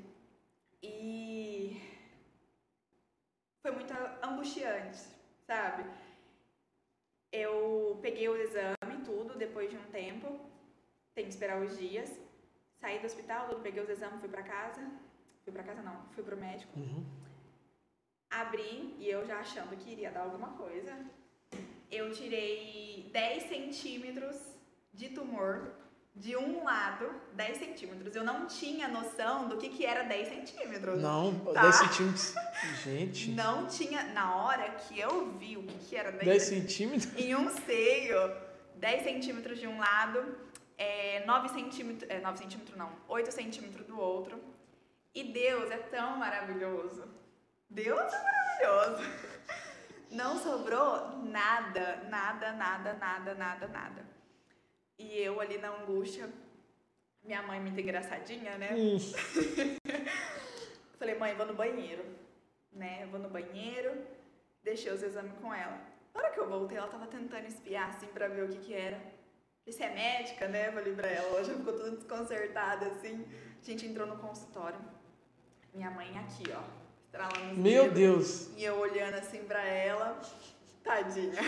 E 0.83 1.81
foi 3.61 3.71
muito 3.71 3.91
angustiante, 4.23 4.99
sabe? 5.47 5.83
Eu 7.31 7.97
peguei 8.03 8.29
o 8.29 8.35
exame, 8.35 9.03
tudo, 9.03 9.35
depois 9.35 9.69
de 9.71 9.77
um 9.77 9.85
tempo. 9.85 10.39
Tem 11.15 11.25
que 11.25 11.31
esperar 11.31 11.59
os 11.59 11.77
dias. 11.77 12.19
Saí 12.79 12.99
do 12.99 13.05
hospital, 13.05 13.49
tudo, 13.49 13.61
peguei 13.61 13.81
os 13.81 13.89
exames, 13.89 14.19
fui 14.19 14.29
pra 14.29 14.43
casa. 14.43 14.81
Fui 15.43 15.51
pra 15.51 15.63
casa 15.63 15.81
não, 15.81 16.03
fui 16.11 16.23
pro 16.23 16.37
médico. 16.37 16.79
Uhum. 16.79 17.03
Abri 18.29 18.95
e 18.99 19.09
eu 19.09 19.25
já 19.25 19.39
achando 19.39 19.75
que 19.75 19.91
iria 19.91 20.11
dar 20.11 20.21
alguma 20.21 20.49
coisa. 20.53 20.93
Eu 21.89 22.11
tirei 22.11 23.09
10 23.11 23.43
centímetros 23.43 24.50
de 24.93 25.09
tumor 25.09 25.71
de 26.13 26.35
um 26.35 26.63
lado, 26.63 27.09
10 27.33 27.57
centímetros. 27.57 28.15
Eu 28.15 28.23
não 28.23 28.45
tinha 28.45 28.87
noção 28.87 29.47
do 29.47 29.57
que, 29.57 29.69
que 29.69 29.85
era 29.85 30.03
10 30.03 30.27
centímetros. 30.27 31.01
Não, 31.01 31.33
Tá. 31.39 31.61
10 31.61 31.75
centímetros. 31.75 32.33
Gente, 32.83 33.31
Não 33.31 33.65
tinha. 33.65 34.03
Na 34.13 34.35
hora 34.35 34.69
que 34.71 34.99
eu 34.99 35.31
vi 35.37 35.57
o 35.57 35.63
que, 35.63 35.77
que 35.79 35.95
era 35.95 36.11
10, 36.11 36.25
10 36.25 36.43
centímetros? 36.43 37.15
em 37.17 37.35
um 37.35 37.49
seio, 37.49 38.35
10 38.75 39.03
centímetros 39.03 39.59
de 39.59 39.67
um 39.67 39.79
lado, 39.79 40.37
é, 40.77 41.23
9 41.25 41.49
centímetros, 41.49 42.09
é, 42.09 42.19
9 42.19 42.37
centímetros 42.37 42.77
não, 42.77 42.91
8 43.07 43.31
centímetros 43.31 43.87
do 43.87 43.97
outro. 43.97 44.39
E 45.15 45.23
Deus 45.23 45.71
é 45.71 45.77
tão 45.77 46.17
maravilhoso. 46.17 47.03
Deus 47.69 48.13
é 48.13 48.23
maravilhoso. 48.23 49.09
Não 50.11 50.37
sobrou 50.37 51.23
nada, 51.23 52.03
nada, 52.09 52.51
nada, 52.51 52.93
nada, 52.93 53.33
nada, 53.33 53.67
nada. 53.67 54.10
E 55.01 55.19
eu 55.19 55.41
ali 55.41 55.57
na 55.57 55.69
angústia, 55.69 56.29
minha 57.23 57.41
mãe 57.41 57.59
muito 57.59 57.79
engraçadinha, 57.79 58.57
né? 58.57 58.69
Hum. 58.73 58.97
Falei, 60.99 61.15
mãe, 61.15 61.33
vou 61.33 61.47
no 61.47 61.55
banheiro. 61.55 62.05
Né? 62.71 63.07
Vou 63.09 63.19
no 63.19 63.27
banheiro, 63.27 64.05
deixei 64.63 64.93
os 64.93 65.01
exames 65.01 65.33
com 65.41 65.53
ela. 65.53 65.81
Na 66.13 66.21
hora 66.21 66.31
que 66.31 66.39
eu 66.39 66.47
voltei, 66.47 66.77
ela 66.77 66.87
tava 66.87 67.07
tentando 67.07 67.47
espiar 67.47 67.89
assim 67.89 68.07
pra 68.07 68.27
ver 68.27 68.45
o 68.45 68.49
que 68.49 68.59
que 68.59 68.73
era. 68.73 69.01
Você 69.65 69.83
é 69.83 69.93
médica, 69.93 70.47
né? 70.47 70.71
Falei 70.71 70.93
pra 70.93 71.07
ela. 71.07 71.27
Ela 71.29 71.43
já 71.43 71.53
ficou 71.53 71.73
toda 71.73 71.91
desconcertada 71.91 72.87
assim. 72.87 73.25
A 73.61 73.65
gente 73.65 73.85
entrou 73.85 74.07
no 74.07 74.17
consultório. 74.17 74.79
Minha 75.73 75.89
mãe 75.89 76.17
aqui, 76.19 76.43
ó. 76.51 76.61
Estralando 77.05 77.53
os 77.53 77.57
Meu 77.57 77.91
dedos. 77.91 77.95
Deus. 78.45 78.57
E 78.57 78.63
eu 78.63 78.77
olhando 78.79 79.15
assim 79.15 79.43
pra 79.43 79.63
ela. 79.63 80.19
Tadinha. 80.83 81.41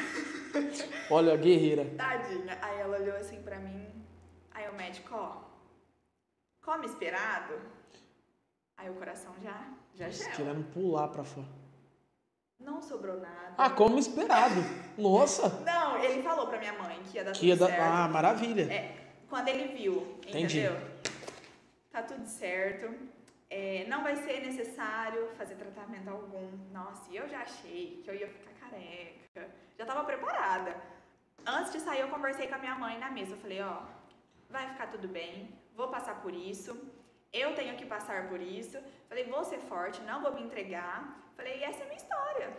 Olha, 1.09 1.35
guerreira. 1.35 1.85
Tadinha. 1.97 2.57
Aí 2.61 2.79
ela 2.79 2.97
olhou 2.97 3.15
assim 3.17 3.41
pra 3.41 3.57
mim. 3.59 3.87
Aí 4.51 4.69
o 4.69 4.75
médico, 4.75 5.13
ó. 5.15 5.41
Come 6.63 6.85
esperado. 6.85 7.59
Aí 8.77 8.89
o 8.89 8.93
coração 8.95 9.33
já, 9.41 9.67
já 9.95 10.05
Nossa, 10.07 10.23
gela. 10.23 10.35
Querendo 10.35 10.63
pular 10.73 11.07
pra 11.09 11.23
fora. 11.23 11.47
Não 12.59 12.81
sobrou 12.81 13.19
nada. 13.19 13.53
Ah, 13.57 13.69
como 13.69 13.97
esperado. 13.99 14.55
Nossa. 14.97 15.49
Não, 15.61 15.97
ele 16.01 16.21
falou 16.23 16.47
pra 16.47 16.59
minha 16.59 16.73
mãe 16.73 17.01
que 17.03 17.17
ia 17.17 17.23
dar 17.23 17.33
Que 17.33 17.47
ia 17.47 17.57
tudo 17.57 17.67
dar. 17.67 17.75
certo. 17.75 17.81
Ah, 17.93 18.07
maravilha. 18.07 18.71
É, 18.73 18.95
quando 19.29 19.47
ele 19.49 19.75
viu, 19.75 20.17
Entendi. 20.27 20.59
entendeu? 20.59 20.79
Tá 21.91 22.01
tudo 22.03 22.25
certo. 22.25 22.93
É, 23.49 23.85
não 23.87 24.01
vai 24.01 24.15
ser 24.15 24.39
necessário 24.39 25.29
fazer 25.37 25.55
tratamento 25.55 26.09
algum. 26.09 26.49
Nossa, 26.71 27.11
e 27.11 27.17
eu 27.17 27.27
já 27.27 27.41
achei 27.41 28.01
que 28.03 28.09
eu 28.09 28.15
ia 28.15 28.27
ficar 28.27 28.51
careca. 28.69 29.49
Já 29.77 29.85
tava 29.85 30.03
preparada. 30.03 30.75
Antes 31.45 31.71
de 31.73 31.79
sair, 31.79 32.01
eu 32.01 32.09
conversei 32.09 32.47
com 32.47 32.55
a 32.55 32.57
minha 32.59 32.75
mãe 32.75 32.97
na 32.99 33.09
mesa. 33.11 33.33
Eu 33.33 33.37
falei, 33.37 33.61
ó, 33.61 33.81
vai 34.49 34.67
ficar 34.69 34.87
tudo 34.87 35.07
bem, 35.07 35.49
vou 35.75 35.87
passar 35.89 36.21
por 36.21 36.33
isso. 36.33 36.77
Eu 37.31 37.55
tenho 37.55 37.75
que 37.75 37.85
passar 37.85 38.29
por 38.29 38.39
isso. 38.39 38.77
Falei, 39.09 39.25
vou 39.25 39.43
ser 39.43 39.59
forte, 39.59 40.01
não 40.01 40.21
vou 40.21 40.33
me 40.33 40.43
entregar. 40.43 41.19
Falei, 41.35 41.59
e 41.59 41.63
essa 41.63 41.79
é 41.79 41.83
a 41.83 41.85
minha 41.85 41.97
história. 41.97 42.53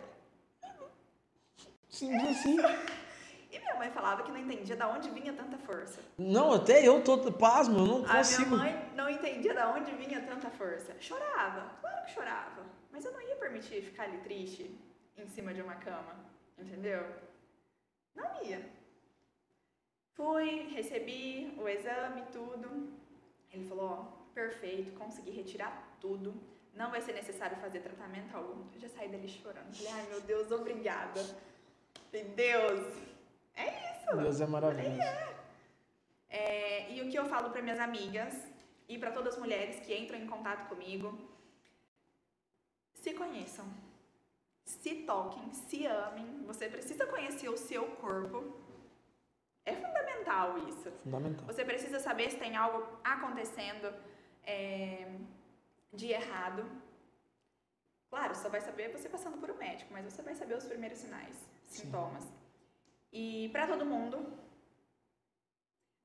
Simples 1.89 2.29
assim. 2.37 2.57
E 3.51 3.59
minha 3.59 3.75
mãe 3.75 3.89
falava 3.89 4.21
que 4.23 4.31
não 4.31 4.37
entendia 4.37 4.75
de 4.75 4.83
onde 4.83 5.09
vinha 5.11 5.31
tanta 5.31 5.57
força. 5.59 6.01
Não, 6.17 6.51
até 6.51 6.85
eu 6.85 7.01
tô 7.01 7.31
pasmo, 7.31 7.79
eu 7.79 7.85
não 7.85 7.95
A 7.99 7.99
minha 8.01 8.15
consigo. 8.17 8.57
mãe 8.57 8.91
não 8.93 9.09
entendia 9.09 9.53
de 9.53 9.61
onde 9.61 9.91
vinha 9.91 10.21
tanta 10.23 10.49
força. 10.49 10.93
Chorava, 10.99 11.71
claro 11.79 12.05
que 12.05 12.11
chorava. 12.11 12.63
Mas 12.91 13.05
eu 13.05 13.13
não 13.13 13.21
ia 13.21 13.37
permitir 13.37 13.81
ficar 13.81 14.03
ali 14.03 14.17
triste 14.17 14.77
em 15.17 15.27
cima 15.27 15.53
de 15.53 15.61
uma 15.61 15.75
cama, 15.75 16.15
entendeu? 16.57 17.03
Não 18.13 18.43
ia. 18.43 18.69
Fui, 20.13 20.67
recebi 20.73 21.53
o 21.57 21.67
exame, 21.67 22.23
tudo. 22.31 22.93
Ele 23.51 23.67
falou, 23.67 23.89
ó, 23.91 24.33
perfeito, 24.33 24.97
consegui 24.97 25.31
retirar 25.31 25.97
tudo. 25.99 26.33
Não 26.73 26.91
vai 26.91 27.01
ser 27.01 27.13
necessário 27.13 27.57
fazer 27.57 27.79
tratamento 27.79 28.35
algum. 28.35 28.65
Eu 28.73 28.79
já 28.79 28.89
saí 28.89 29.09
dali 29.09 29.27
chorando. 29.27 29.73
Falei, 29.75 29.91
ai 29.93 30.07
meu 30.07 30.21
Deus, 30.21 30.51
obrigada. 30.51 31.21
Falei, 32.11 32.25
Deus, 32.35 32.97
é 33.55 33.67
isso. 33.67 34.17
Deus 34.17 34.41
é 34.41 34.47
maravilhoso. 34.47 35.35
É, 36.29 36.91
e 36.91 37.01
o 37.01 37.09
que 37.09 37.17
eu 37.17 37.25
falo 37.25 37.49
para 37.49 37.61
minhas 37.61 37.79
amigas 37.79 38.33
e 38.87 38.97
para 38.97 39.11
todas 39.11 39.35
as 39.35 39.39
mulheres 39.39 39.79
que 39.79 39.95
entram 39.95 40.19
em 40.19 40.27
contato 40.27 40.67
comigo, 40.67 41.17
se 42.93 43.13
conheçam, 43.13 43.65
se 44.65 45.03
toquem, 45.03 45.53
se 45.53 45.85
amem. 45.85 46.43
Você 46.45 46.67
precisa 46.67 47.05
conhecer 47.05 47.49
o 47.49 47.57
seu 47.57 47.85
corpo. 47.97 48.59
É 49.63 49.75
fundamental 49.75 50.57
isso. 50.67 50.91
Fundamental. 51.03 51.45
Você 51.45 51.63
precisa 51.63 51.99
saber 51.99 52.31
se 52.31 52.37
tem 52.37 52.55
algo 52.55 52.99
acontecendo 53.03 53.93
é, 54.43 55.07
de 55.93 56.11
errado. 56.11 56.65
Claro, 58.09 58.35
só 58.35 58.49
vai 58.49 58.61
saber 58.61 58.91
você 58.91 59.07
passando 59.07 59.37
por 59.37 59.51
um 59.51 59.57
médico, 59.57 59.93
mas 59.93 60.05
você 60.05 60.21
vai 60.21 60.35
saber 60.35 60.55
os 60.57 60.65
primeiros 60.65 60.97
sinais, 60.99 61.35
sintomas. 61.67 62.25
E 63.11 63.49
para 63.49 63.67
todo 63.67 63.85
mundo, 63.85 64.33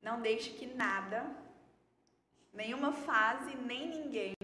não 0.02 0.20
deixe 0.20 0.50
que 0.50 0.66
nada, 0.66 1.30
nenhuma 2.52 2.92
fase, 2.92 3.54
nem 3.56 3.88
ninguém 3.88 4.34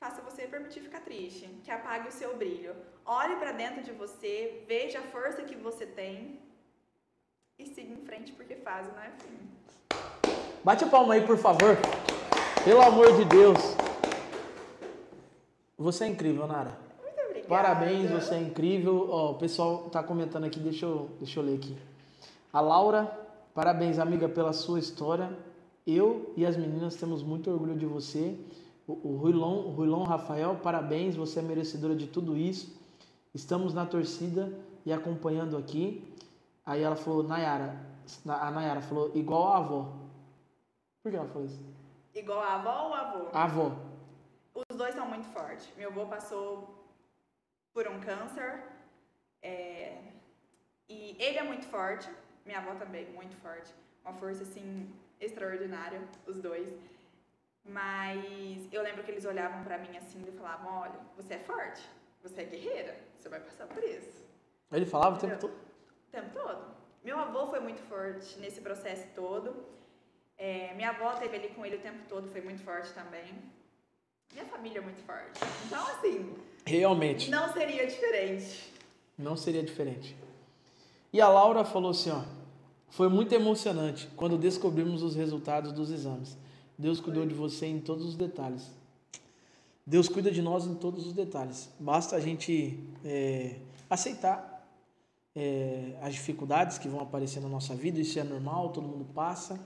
faça 0.00 0.22
você 0.22 0.46
permitir 0.46 0.80
ficar 0.80 1.00
triste, 1.00 1.46
que 1.64 1.70
apague 1.70 2.08
o 2.08 2.12
seu 2.12 2.36
brilho. 2.36 2.74
Olhe 3.04 3.36
para 3.36 3.52
dentro 3.52 3.82
de 3.82 3.90
você, 3.92 4.64
veja 4.66 5.00
a 5.00 5.02
força 5.02 5.42
que 5.42 5.56
você 5.56 5.84
tem 5.86 6.38
e 7.58 7.66
siga 7.66 7.92
em 7.92 8.04
frente 8.06 8.32
porque 8.32 8.54
fase 8.56 8.90
não 8.92 9.02
é 9.02 9.10
fim. 9.18 9.38
Bate 10.62 10.84
a 10.84 10.88
palma 10.88 11.14
aí, 11.14 11.26
por 11.26 11.36
favor. 11.36 11.76
Pelo 12.64 12.80
amor 12.80 13.16
de 13.16 13.24
Deus. 13.24 13.58
Você 15.76 16.04
é 16.04 16.08
incrível, 16.08 16.46
Nara. 16.46 16.78
Muito 17.02 17.20
obrigada. 17.20 17.48
Parabéns, 17.48 18.10
você 18.10 18.34
é 18.34 18.40
incrível. 18.40 19.08
Ó, 19.10 19.32
o 19.32 19.34
pessoal 19.38 19.90
tá 19.90 20.02
comentando 20.02 20.44
aqui, 20.44 20.60
deixa 20.60 20.86
eu, 20.86 21.10
deixa 21.18 21.40
eu 21.40 21.44
ler 21.44 21.56
aqui. 21.56 21.76
A 22.52 22.60
Laura, 22.60 23.06
parabéns, 23.54 23.98
amiga, 23.98 24.28
pela 24.28 24.52
sua 24.52 24.78
história. 24.78 25.36
Eu 25.86 26.32
e 26.36 26.44
as 26.44 26.56
meninas 26.56 26.94
temos 26.96 27.22
muito 27.22 27.50
orgulho 27.50 27.76
de 27.76 27.86
você. 27.86 28.36
O, 28.88 28.92
o 29.06 29.16
Ruilon, 29.18 29.70
Ruilon 29.74 30.02
Rafael, 30.04 30.56
parabéns, 30.56 31.14
você 31.14 31.40
é 31.40 31.42
merecedora 31.42 31.94
de 31.94 32.06
tudo 32.06 32.34
isso. 32.34 32.74
Estamos 33.34 33.74
na 33.74 33.84
torcida 33.84 34.50
e 34.84 34.90
acompanhando 34.92 35.58
aqui. 35.58 36.16
Aí 36.64 36.82
ela 36.82 36.96
falou, 36.96 37.22
Nayara, 37.22 37.78
a 38.26 38.50
Nayara 38.50 38.80
falou, 38.80 39.12
igual 39.14 39.48
a 39.48 39.58
avó. 39.58 39.92
Por 41.02 41.10
que 41.10 41.16
ela 41.16 41.28
falou 41.28 41.46
isso? 41.46 41.60
Igual 42.14 42.40
a 42.40 42.54
avó 42.54 42.88
ou 42.88 42.94
avô? 42.94 43.28
A 43.32 43.44
avó. 43.44 43.76
Os 44.54 44.76
dois 44.76 44.94
são 44.94 45.06
muito 45.06 45.26
fortes. 45.28 45.68
Meu 45.76 45.90
avô 45.90 46.06
passou 46.06 46.74
por 47.74 47.86
um 47.86 48.00
câncer. 48.00 48.64
é, 49.42 49.98
E 50.88 51.14
ele 51.18 51.36
é 51.38 51.42
muito 51.42 51.66
forte. 51.66 52.08
Minha 52.46 52.58
avó 52.60 52.74
também, 52.74 53.06
muito 53.12 53.36
forte. 53.36 53.70
Uma 54.02 54.14
força, 54.14 54.42
assim, 54.42 54.90
extraordinária, 55.20 56.00
os 56.26 56.38
dois. 56.40 56.66
Mas 57.68 58.66
eu 58.72 58.82
lembro 58.82 59.04
que 59.04 59.10
eles 59.10 59.26
olhavam 59.26 59.62
pra 59.62 59.76
mim 59.78 59.94
assim 59.96 60.24
e 60.26 60.32
falavam, 60.32 60.80
olha, 60.80 60.98
você 61.14 61.34
é 61.34 61.38
forte, 61.38 61.82
você 62.22 62.40
é 62.40 62.44
guerreira, 62.44 62.98
você 63.18 63.28
vai 63.28 63.40
passar 63.40 63.66
por 63.66 63.82
isso. 63.84 64.26
Ele 64.72 64.86
falava 64.86 65.16
o 65.16 65.18
tempo 65.18 65.38
todo. 65.38 65.52
O 65.52 66.10
tempo 66.10 66.30
todo. 66.32 66.64
Meu 67.04 67.18
avô 67.18 67.46
foi 67.48 67.60
muito 67.60 67.80
forte 67.82 68.38
nesse 68.38 68.60
processo 68.60 69.06
todo. 69.14 69.54
É, 70.38 70.72
minha 70.74 70.90
avó 70.90 71.12
teve 71.12 71.36
ali 71.36 71.48
com 71.48 71.64
ele 71.64 71.76
o 71.76 71.80
tempo 71.80 71.98
todo, 72.08 72.30
foi 72.30 72.40
muito 72.40 72.62
forte 72.62 72.90
também. 72.92 73.34
Minha 74.32 74.46
família 74.46 74.78
é 74.78 74.82
muito 74.82 75.02
forte. 75.04 75.40
Então, 75.66 75.86
assim, 75.88 76.34
Realmente. 76.64 77.30
não 77.30 77.52
seria 77.52 77.86
diferente. 77.86 78.72
Não 79.16 79.36
seria 79.36 79.62
diferente. 79.62 80.16
E 81.12 81.20
a 81.20 81.28
Laura 81.28 81.64
falou 81.64 81.90
assim, 81.90 82.10
ó, 82.10 82.22
foi 82.90 83.08
muito 83.08 83.34
emocionante 83.34 84.08
quando 84.16 84.38
descobrimos 84.38 85.02
os 85.02 85.14
resultados 85.14 85.72
dos 85.72 85.90
exames. 85.90 86.36
Deus 86.78 87.00
cuidou 87.00 87.26
de 87.26 87.34
você 87.34 87.66
em 87.66 87.80
todos 87.80 88.06
os 88.06 88.14
detalhes. 88.14 88.70
Deus 89.84 90.08
cuida 90.08 90.30
de 90.30 90.40
nós 90.40 90.64
em 90.64 90.74
todos 90.76 91.06
os 91.06 91.12
detalhes. 91.12 91.68
Basta 91.80 92.14
a 92.14 92.20
gente 92.20 92.78
é, 93.04 93.56
aceitar 93.90 94.64
é, 95.34 95.96
as 96.00 96.14
dificuldades 96.14 96.78
que 96.78 96.88
vão 96.88 97.00
aparecer 97.00 97.40
na 97.40 97.48
nossa 97.48 97.74
vida. 97.74 97.98
Isso 97.98 98.18
é 98.18 98.22
normal, 98.22 98.70
todo 98.70 98.86
mundo 98.86 99.06
passa 99.12 99.58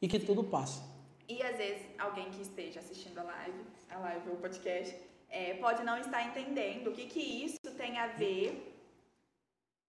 e 0.00 0.08
que 0.08 0.18
tudo 0.18 0.42
passa. 0.44 0.82
E 1.28 1.42
às 1.42 1.56
vezes 1.58 1.82
alguém 1.98 2.30
que 2.30 2.40
esteja 2.40 2.80
assistindo 2.80 3.18
a 3.18 3.24
live, 3.24 3.58
a 3.90 3.98
live 3.98 4.28
ou 4.30 4.34
o 4.36 4.38
podcast, 4.38 4.96
é, 5.28 5.54
pode 5.54 5.82
não 5.82 5.98
estar 5.98 6.22
entendendo 6.26 6.88
o 6.88 6.92
que, 6.92 7.06
que 7.06 7.20
isso 7.20 7.58
tem 7.76 7.98
a 7.98 8.06
ver 8.06 8.72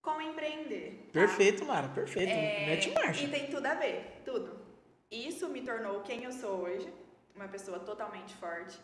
com 0.01 0.19
empreender. 0.19 1.03
tá? 1.07 1.19
Perfeito, 1.19 1.65
Mara, 1.65 1.87
perfeito. 1.89 2.31
É, 2.31 2.65
Mete 2.65 2.89
marcha. 2.91 3.23
E 3.23 3.29
tem 3.29 3.47
tudo 3.47 3.65
a 3.65 3.75
ver, 3.75 4.21
tudo. 4.25 4.66
Isso 5.09 5.47
me 5.47 5.61
tornou 5.61 6.01
quem 6.01 6.23
eu 6.23 6.31
sou 6.31 6.61
hoje, 6.63 6.93
uma 7.35 7.47
pessoa 7.47 7.79
totalmente 7.79 8.33
forte. 8.35 8.77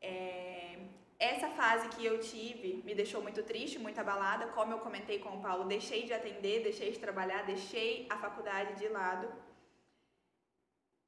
É, 0.00 0.78
essa 1.18 1.48
fase 1.50 1.88
que 1.88 2.04
eu 2.04 2.20
tive 2.20 2.82
me 2.84 2.94
deixou 2.94 3.22
muito 3.22 3.42
triste, 3.42 3.78
muito 3.78 3.98
abalada. 3.98 4.48
Como 4.48 4.72
eu 4.72 4.78
comentei 4.78 5.18
com 5.20 5.30
o 5.30 5.40
Paulo, 5.40 5.64
deixei 5.64 6.04
de 6.04 6.12
atender, 6.12 6.62
deixei 6.62 6.90
de 6.90 6.98
trabalhar, 6.98 7.46
deixei 7.46 8.06
a 8.10 8.18
faculdade 8.18 8.78
de 8.78 8.88
lado. 8.88 9.32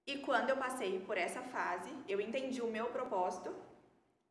E 0.07 0.19
quando 0.19 0.51
eu 0.51 0.57
passei 0.57 1.01
por 1.01 1.19
essa 1.19 1.43
fase, 1.43 1.91
eu 2.09 2.21
entendi 2.21 2.63
o 2.63 2.71
meu 2.71 2.87
propósito, 2.87 3.55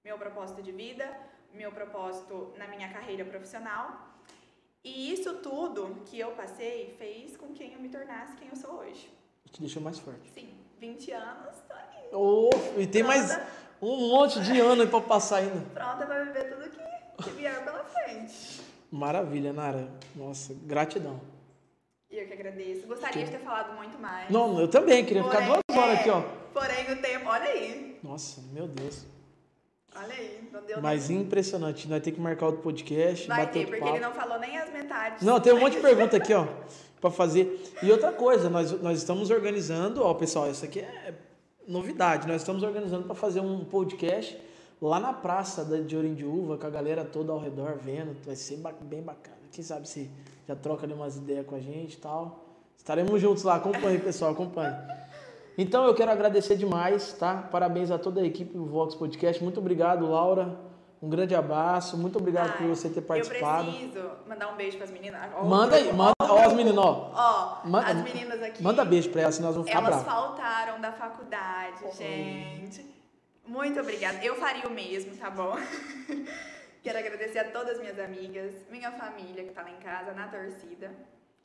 meu 0.04 0.18
propósito 0.18 0.64
de 0.64 0.72
vida, 0.72 1.06
meu 1.54 1.72
propósito 1.72 2.54
na 2.58 2.68
minha 2.68 2.92
carreira 2.92 3.26
profissional. 3.26 4.10
E 4.84 5.12
isso 5.12 5.40
tudo 5.40 6.02
que 6.06 6.18
eu 6.18 6.32
passei 6.32 6.96
fez 6.98 7.36
com 7.38 7.54
que 7.54 7.74
eu 7.74 7.80
me 7.80 7.90
tornasse 7.90 8.36
quem 8.38 8.48
eu 8.48 8.56
sou 8.56 8.76
hoje. 8.80 9.12
Te 9.52 9.62
deixou 9.62 9.82
mais 9.82 10.00
forte. 10.00 10.32
Sim, 10.34 10.50
20 10.80 11.12
anos, 11.12 11.56
tô 11.68 11.74
aí. 11.74 12.10
Oh, 12.12 12.50
e 12.78 12.88
tem 12.88 13.04
mais 13.04 13.38
um 13.82 14.10
monte 14.10 14.42
de 14.42 14.60
ano 14.60 14.88
pra 14.88 15.02
passar 15.02 15.38
ainda. 15.38 15.62
Pronta 15.74 16.06
pra 16.06 16.24
viver 16.24 16.54
tudo 16.54 16.70
que, 16.70 17.24
que 17.24 17.30
vier 17.32 17.64
pela 17.64 17.84
frente. 17.86 18.62
Maravilha, 18.92 19.54
Nara. 19.54 19.88
Nossa, 20.16 20.56
gratidão. 20.64 21.20
E 22.10 22.18
eu 22.18 22.28
que 22.28 22.34
agradeço. 22.34 22.88
Gostaria 22.88 23.26
de 23.26 23.32
ter 23.32 23.40
falado 23.40 23.76
muito 23.76 24.00
mais. 24.00 24.30
Não, 24.30 24.60
eu 24.60 24.68
também 24.68 25.06
queria 25.06 25.24
ficar 25.24 25.38
Porém, 25.38 25.60
duas 25.68 25.78
horas 25.78 25.98
é, 25.98 26.00
aqui, 26.00 26.10
ó. 26.10 26.22
Porém, 26.54 26.92
o 26.92 27.02
tempo, 27.02 27.30
olha 27.30 27.44
aí. 27.44 28.00
Nossa, 28.02 28.42
meu 28.54 28.68
Deus. 28.68 29.06
Olha 29.98 30.14
aí, 30.14 30.50
não 30.52 30.62
deu 30.64 30.82
Mas 30.82 31.10
nem. 31.10 31.22
impressionante. 31.22 31.88
Nós 31.88 32.02
temos 32.02 32.18
que 32.18 32.22
marcar 32.24 32.48
outro 32.48 32.62
podcast, 32.62 33.28
Vai 33.28 33.50
ter, 33.50 33.66
porque 33.66 33.80
papo. 33.80 33.94
ele 33.96 34.00
não 34.06 34.14
falou 34.14 34.40
nem 34.40 34.58
as 34.58 34.72
metades. 34.72 35.22
Não, 35.26 35.40
tem 35.40 35.54
um 35.54 35.60
monte 35.60 35.76
de 35.76 35.82
pergunta 35.82 36.18
aqui, 36.18 36.34
ó, 36.34 36.46
pra 37.00 37.10
fazer. 37.10 37.62
E 37.82 37.92
outra 37.92 38.12
coisa, 38.12 38.50
nós, 38.50 38.72
nós 38.82 38.98
estamos 38.98 39.30
organizando, 39.30 40.04
ó, 40.04 40.14
pessoal, 40.14 40.50
isso 40.50 40.66
aqui 40.66 40.80
é 40.82 41.14
novidade. 41.68 42.28
Nós 42.28 42.42
estamos 42.42 42.62
organizando 42.64 43.06
para 43.06 43.16
fazer 43.16 43.40
um 43.40 43.64
podcast 43.64 44.38
lá 44.82 45.00
na 45.00 45.14
praça 45.14 45.64
de 45.64 45.96
Orindiúva, 45.96 46.58
com 46.58 46.68
a 46.68 46.70
galera 46.70 47.06
toda 47.06 47.32
ao 47.32 47.40
redor 47.40 47.78
vendo. 47.78 48.16
Vai 48.26 48.36
ser 48.36 48.60
bem 48.82 49.02
bacana. 49.02 49.38
Quem 49.52 49.64
sabe 49.64 49.88
se 49.88 50.10
já 50.48 50.56
troca 50.56 50.86
ali 50.86 50.94
umas 50.94 51.16
ideias 51.16 51.46
com 51.46 51.56
a 51.56 51.60
gente 51.60 51.94
e 51.94 51.98
tal. 51.98 52.44
Estaremos 52.78 53.20
juntos 53.22 53.44
lá. 53.44 53.56
Acompanhe, 53.56 53.98
pessoal, 53.98 54.32
acompanhe. 54.32 54.76
Então 55.58 55.86
eu 55.86 55.94
quero 55.96 56.12
agradecer 56.12 56.56
demais, 56.58 57.14
tá? 57.14 57.44
Parabéns 57.52 57.90
a 57.92 57.98
toda 57.98 58.22
a 58.22 58.26
equipe 58.26 58.54
do 58.54 58.66
Vox 58.66 58.94
Podcast. 58.96 59.42
Muito 59.44 59.60
obrigado, 59.60 60.06
Laura. 60.10 60.58
Um 61.02 61.10
grande 61.10 61.34
abraço. 61.36 61.98
Muito 61.98 62.18
obrigado 62.18 62.52
Ai, 62.52 62.58
por 62.58 62.68
você 62.68 62.90
ter 62.90 63.02
participado. 63.02 63.68
Eu 63.70 63.74
preciso 63.74 64.12
mandar 64.28 64.52
um 64.52 64.56
beijo 64.56 64.78
pras 64.78 64.92
meninas. 64.92 65.22
Ó, 65.36 65.46
Manda 65.46 65.76
aí, 65.78 65.94
manda. 65.94 66.14
ó, 66.20 66.40
as 66.46 66.54
meninas, 66.54 66.78
ó. 66.78 67.12
Ó, 67.64 67.68
Manda- 67.68 67.88
as 67.88 68.02
meninas 68.04 68.42
aqui. 68.44 68.62
Manda 68.64 68.84
beijo 68.84 69.10
pra 69.12 69.22
elas, 69.22 69.36
senão 69.36 69.48
elas 69.50 69.56
vão 69.56 69.66
ficar 69.66 69.80
Elas 69.80 70.04
bravas. 70.04 70.06
faltaram 70.14 70.82
da 70.82 70.92
faculdade, 70.92 71.92
gente. 71.98 72.86
Muito 73.48 73.80
obrigada. 73.80 74.24
Eu 74.26 74.36
faria 74.36 74.68
o 74.68 74.72
mesmo, 74.72 75.16
tá 75.16 75.30
bom? 75.30 75.56
Quero 76.84 76.98
agradecer 77.00 77.40
a 77.40 77.46
todas 77.52 77.74
as 77.76 77.80
minhas 77.80 77.98
amigas, 78.00 78.54
minha 78.70 78.92
família 78.92 79.44
que 79.44 79.52
tá 79.52 79.62
lá 79.64 79.72
em 79.72 79.78
casa, 79.80 80.12
na 80.14 80.28
torcida, 80.28 80.92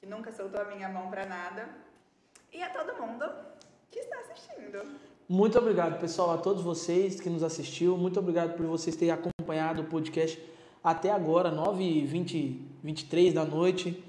que 0.00 0.06
nunca 0.06 0.32
soltou 0.32 0.60
a 0.60 0.64
minha 0.64 0.88
mão 0.88 1.08
pra 1.10 1.24
nada. 1.26 1.68
E 2.52 2.62
a 2.62 2.68
todo 2.70 2.94
mundo 3.00 3.24
que 3.90 3.98
está 3.98 4.16
assistindo. 4.20 4.82
Muito 5.28 5.58
obrigado, 5.58 6.00
pessoal, 6.00 6.32
a 6.32 6.38
todos 6.38 6.62
vocês 6.62 7.20
que 7.20 7.30
nos 7.30 7.42
assistiu. 7.42 7.96
Muito 7.96 8.18
obrigado 8.18 8.56
por 8.56 8.66
vocês 8.66 8.96
terem 8.96 9.14
acompanhado 9.14 9.82
o 9.82 9.84
podcast 9.84 10.40
até 10.82 11.10
agora, 11.10 11.50
9h20, 11.52 12.58
23 12.82 13.34
da 13.34 13.44
noite. 13.44 14.02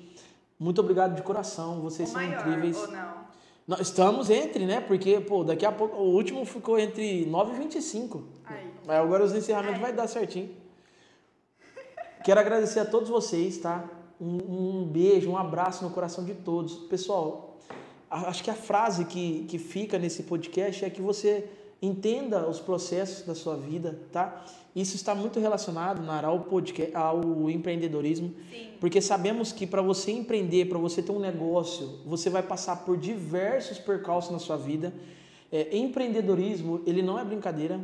Muito 0.59 0.79
obrigado 0.81 1.15
de 1.15 1.21
coração, 1.21 1.81
vocês 1.81 2.09
o 2.09 2.13
são 2.13 2.21
maior, 2.21 2.39
incríveis. 2.39 2.77
ou 2.77 2.87
não? 2.87 3.21
Nós 3.67 3.81
estamos 3.81 4.29
entre, 4.29 4.65
né? 4.65 4.81
Porque, 4.81 5.19
pô, 5.19 5.43
daqui 5.43 5.65
a 5.65 5.71
pouco, 5.71 5.95
o 5.97 6.13
último 6.13 6.43
ficou 6.45 6.77
entre 6.77 7.25
9 7.25 7.53
e 7.53 7.57
25. 7.59 8.23
Aí. 8.45 8.69
Aí 8.87 8.97
agora 8.97 9.23
os 9.23 9.33
encerramentos 9.33 9.75
Ai. 9.75 9.81
vai 9.81 9.93
dar 9.93 10.07
certinho. 10.07 10.49
Quero 12.23 12.39
agradecer 12.39 12.79
a 12.79 12.85
todos 12.85 13.09
vocês, 13.09 13.57
tá? 13.57 13.87
Um, 14.19 14.81
um 14.81 14.85
beijo, 14.85 15.29
um 15.29 15.37
abraço 15.37 15.83
no 15.83 15.89
coração 15.89 16.23
de 16.23 16.33
todos. 16.33 16.75
Pessoal, 16.75 17.57
acho 18.11 18.43
que 18.43 18.49
a 18.49 18.55
frase 18.55 19.05
que, 19.05 19.45
que 19.47 19.57
fica 19.57 19.97
nesse 19.97 20.23
podcast 20.23 20.83
é 20.83 20.89
que 20.89 21.01
você 21.01 21.47
entenda 21.81 22.47
os 22.47 22.59
processos 22.59 23.25
da 23.25 23.33
sua 23.33 23.55
vida, 23.55 23.99
tá? 24.11 24.45
Isso 24.75 24.95
está 24.95 25.15
muito 25.15 25.39
relacionado, 25.39 26.01
Nara, 26.01 26.27
ao, 26.27 26.41
podcast, 26.41 26.95
ao 26.95 27.49
empreendedorismo. 27.49 28.33
Sim. 28.51 28.69
Porque 28.79 29.01
sabemos 29.01 29.51
que 29.51 29.65
para 29.65 29.81
você 29.81 30.11
empreender, 30.11 30.65
para 30.65 30.77
você 30.77 31.01
ter 31.01 31.11
um 31.11 31.19
negócio, 31.19 31.99
você 32.05 32.29
vai 32.29 32.43
passar 32.43 32.85
por 32.85 32.97
diversos 32.97 33.79
percalços 33.79 34.31
na 34.31 34.39
sua 34.39 34.57
vida. 34.57 34.93
É, 35.51 35.75
empreendedorismo, 35.75 36.81
ele 36.85 37.01
não 37.01 37.17
é 37.19 37.25
brincadeira, 37.25 37.81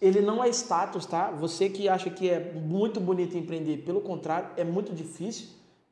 ele 0.00 0.20
não 0.20 0.44
é 0.44 0.48
status, 0.50 1.06
tá? 1.06 1.30
Você 1.30 1.68
que 1.68 1.88
acha 1.88 2.10
que 2.10 2.28
é 2.28 2.52
muito 2.52 3.00
bonito 3.00 3.36
empreender, 3.36 3.78
pelo 3.78 4.00
contrário, 4.00 4.50
é 4.56 4.64
muito 4.64 4.92
difícil, 4.92 5.48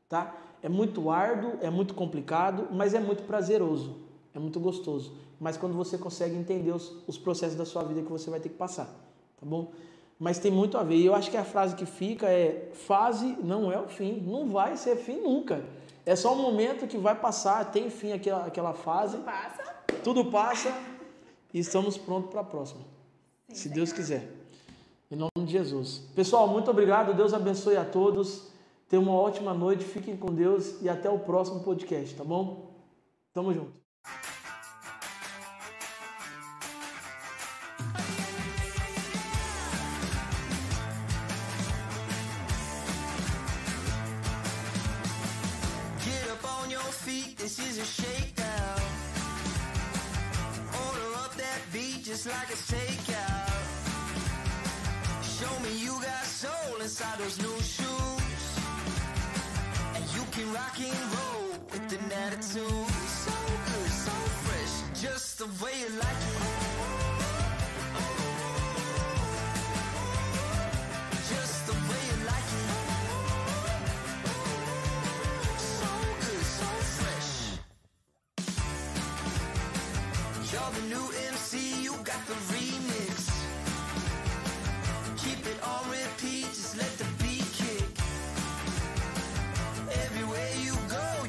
tá? 0.09 0.36
É 0.62 0.68
muito 0.68 1.10
árduo, 1.10 1.54
é 1.60 1.70
muito 1.70 1.94
complicado, 1.94 2.68
mas 2.70 2.94
é 2.94 3.00
muito 3.00 3.22
prazeroso, 3.22 3.96
é 4.34 4.38
muito 4.38 4.60
gostoso. 4.60 5.14
Mas 5.40 5.56
quando 5.56 5.74
você 5.74 5.96
consegue 5.96 6.36
entender 6.36 6.70
os, 6.70 6.96
os 7.06 7.16
processos 7.16 7.56
da 7.56 7.64
sua 7.64 7.82
vida 7.82 8.02
que 8.02 8.10
você 8.10 8.28
vai 8.28 8.40
ter 8.40 8.50
que 8.50 8.56
passar, 8.56 8.84
tá 8.84 9.46
bom? 9.46 9.72
Mas 10.18 10.38
tem 10.38 10.52
muito 10.52 10.76
a 10.76 10.82
ver. 10.82 10.96
E 10.96 11.06
eu 11.06 11.14
acho 11.14 11.30
que 11.30 11.36
a 11.38 11.44
frase 11.44 11.74
que 11.74 11.86
fica 11.86 12.28
é: 12.28 12.68
fase 12.74 13.38
não 13.42 13.72
é 13.72 13.80
o 13.80 13.88
fim, 13.88 14.20
não 14.20 14.48
vai 14.48 14.76
ser 14.76 14.96
fim 14.96 15.18
nunca. 15.22 15.64
É 16.04 16.14
só 16.14 16.34
um 16.34 16.42
momento 16.42 16.86
que 16.86 16.98
vai 16.98 17.14
passar, 17.14 17.70
tem 17.70 17.88
fim 17.88 18.12
aquela, 18.12 18.44
aquela 18.44 18.74
fase, 18.74 19.16
Passa. 19.18 19.62
tudo 20.04 20.26
passa 20.26 20.74
e 21.54 21.58
estamos 21.58 21.96
prontos 21.96 22.30
para 22.30 22.42
a 22.42 22.44
próxima. 22.44 22.82
Sim, 23.48 23.54
se. 23.54 23.68
Deus 23.70 23.92
quiser. 23.92 24.28
Em 25.10 25.16
nome 25.16 25.30
de 25.46 25.52
Jesus. 25.52 26.02
Pessoal, 26.14 26.46
muito 26.46 26.70
obrigado. 26.70 27.14
Deus 27.14 27.32
abençoe 27.32 27.76
a 27.76 27.84
todos. 27.84 28.49
Tenham 28.90 29.04
uma 29.04 29.14
ótima 29.14 29.54
noite. 29.54 29.84
Fiquem 29.84 30.16
com 30.16 30.34
Deus 30.34 30.82
e 30.82 30.88
até 30.88 31.08
o 31.08 31.20
próximo 31.20 31.62
podcast, 31.62 32.16
tá 32.16 32.24
bom? 32.24 32.74
Tamo 33.32 33.54
junto. 33.54 33.80
Rock 60.55 60.81
and 60.81 61.12
roll 61.14 61.51
with 61.70 61.93
an 61.93 62.12
attitude. 62.12 62.86
So 63.06 63.32
good, 63.66 63.90
so 63.90 64.12
fresh, 64.44 65.01
just 65.01 65.39
the 65.39 65.47
way 65.64 65.72
you 65.81 65.89
like 65.98 66.22
it. 66.35 66.39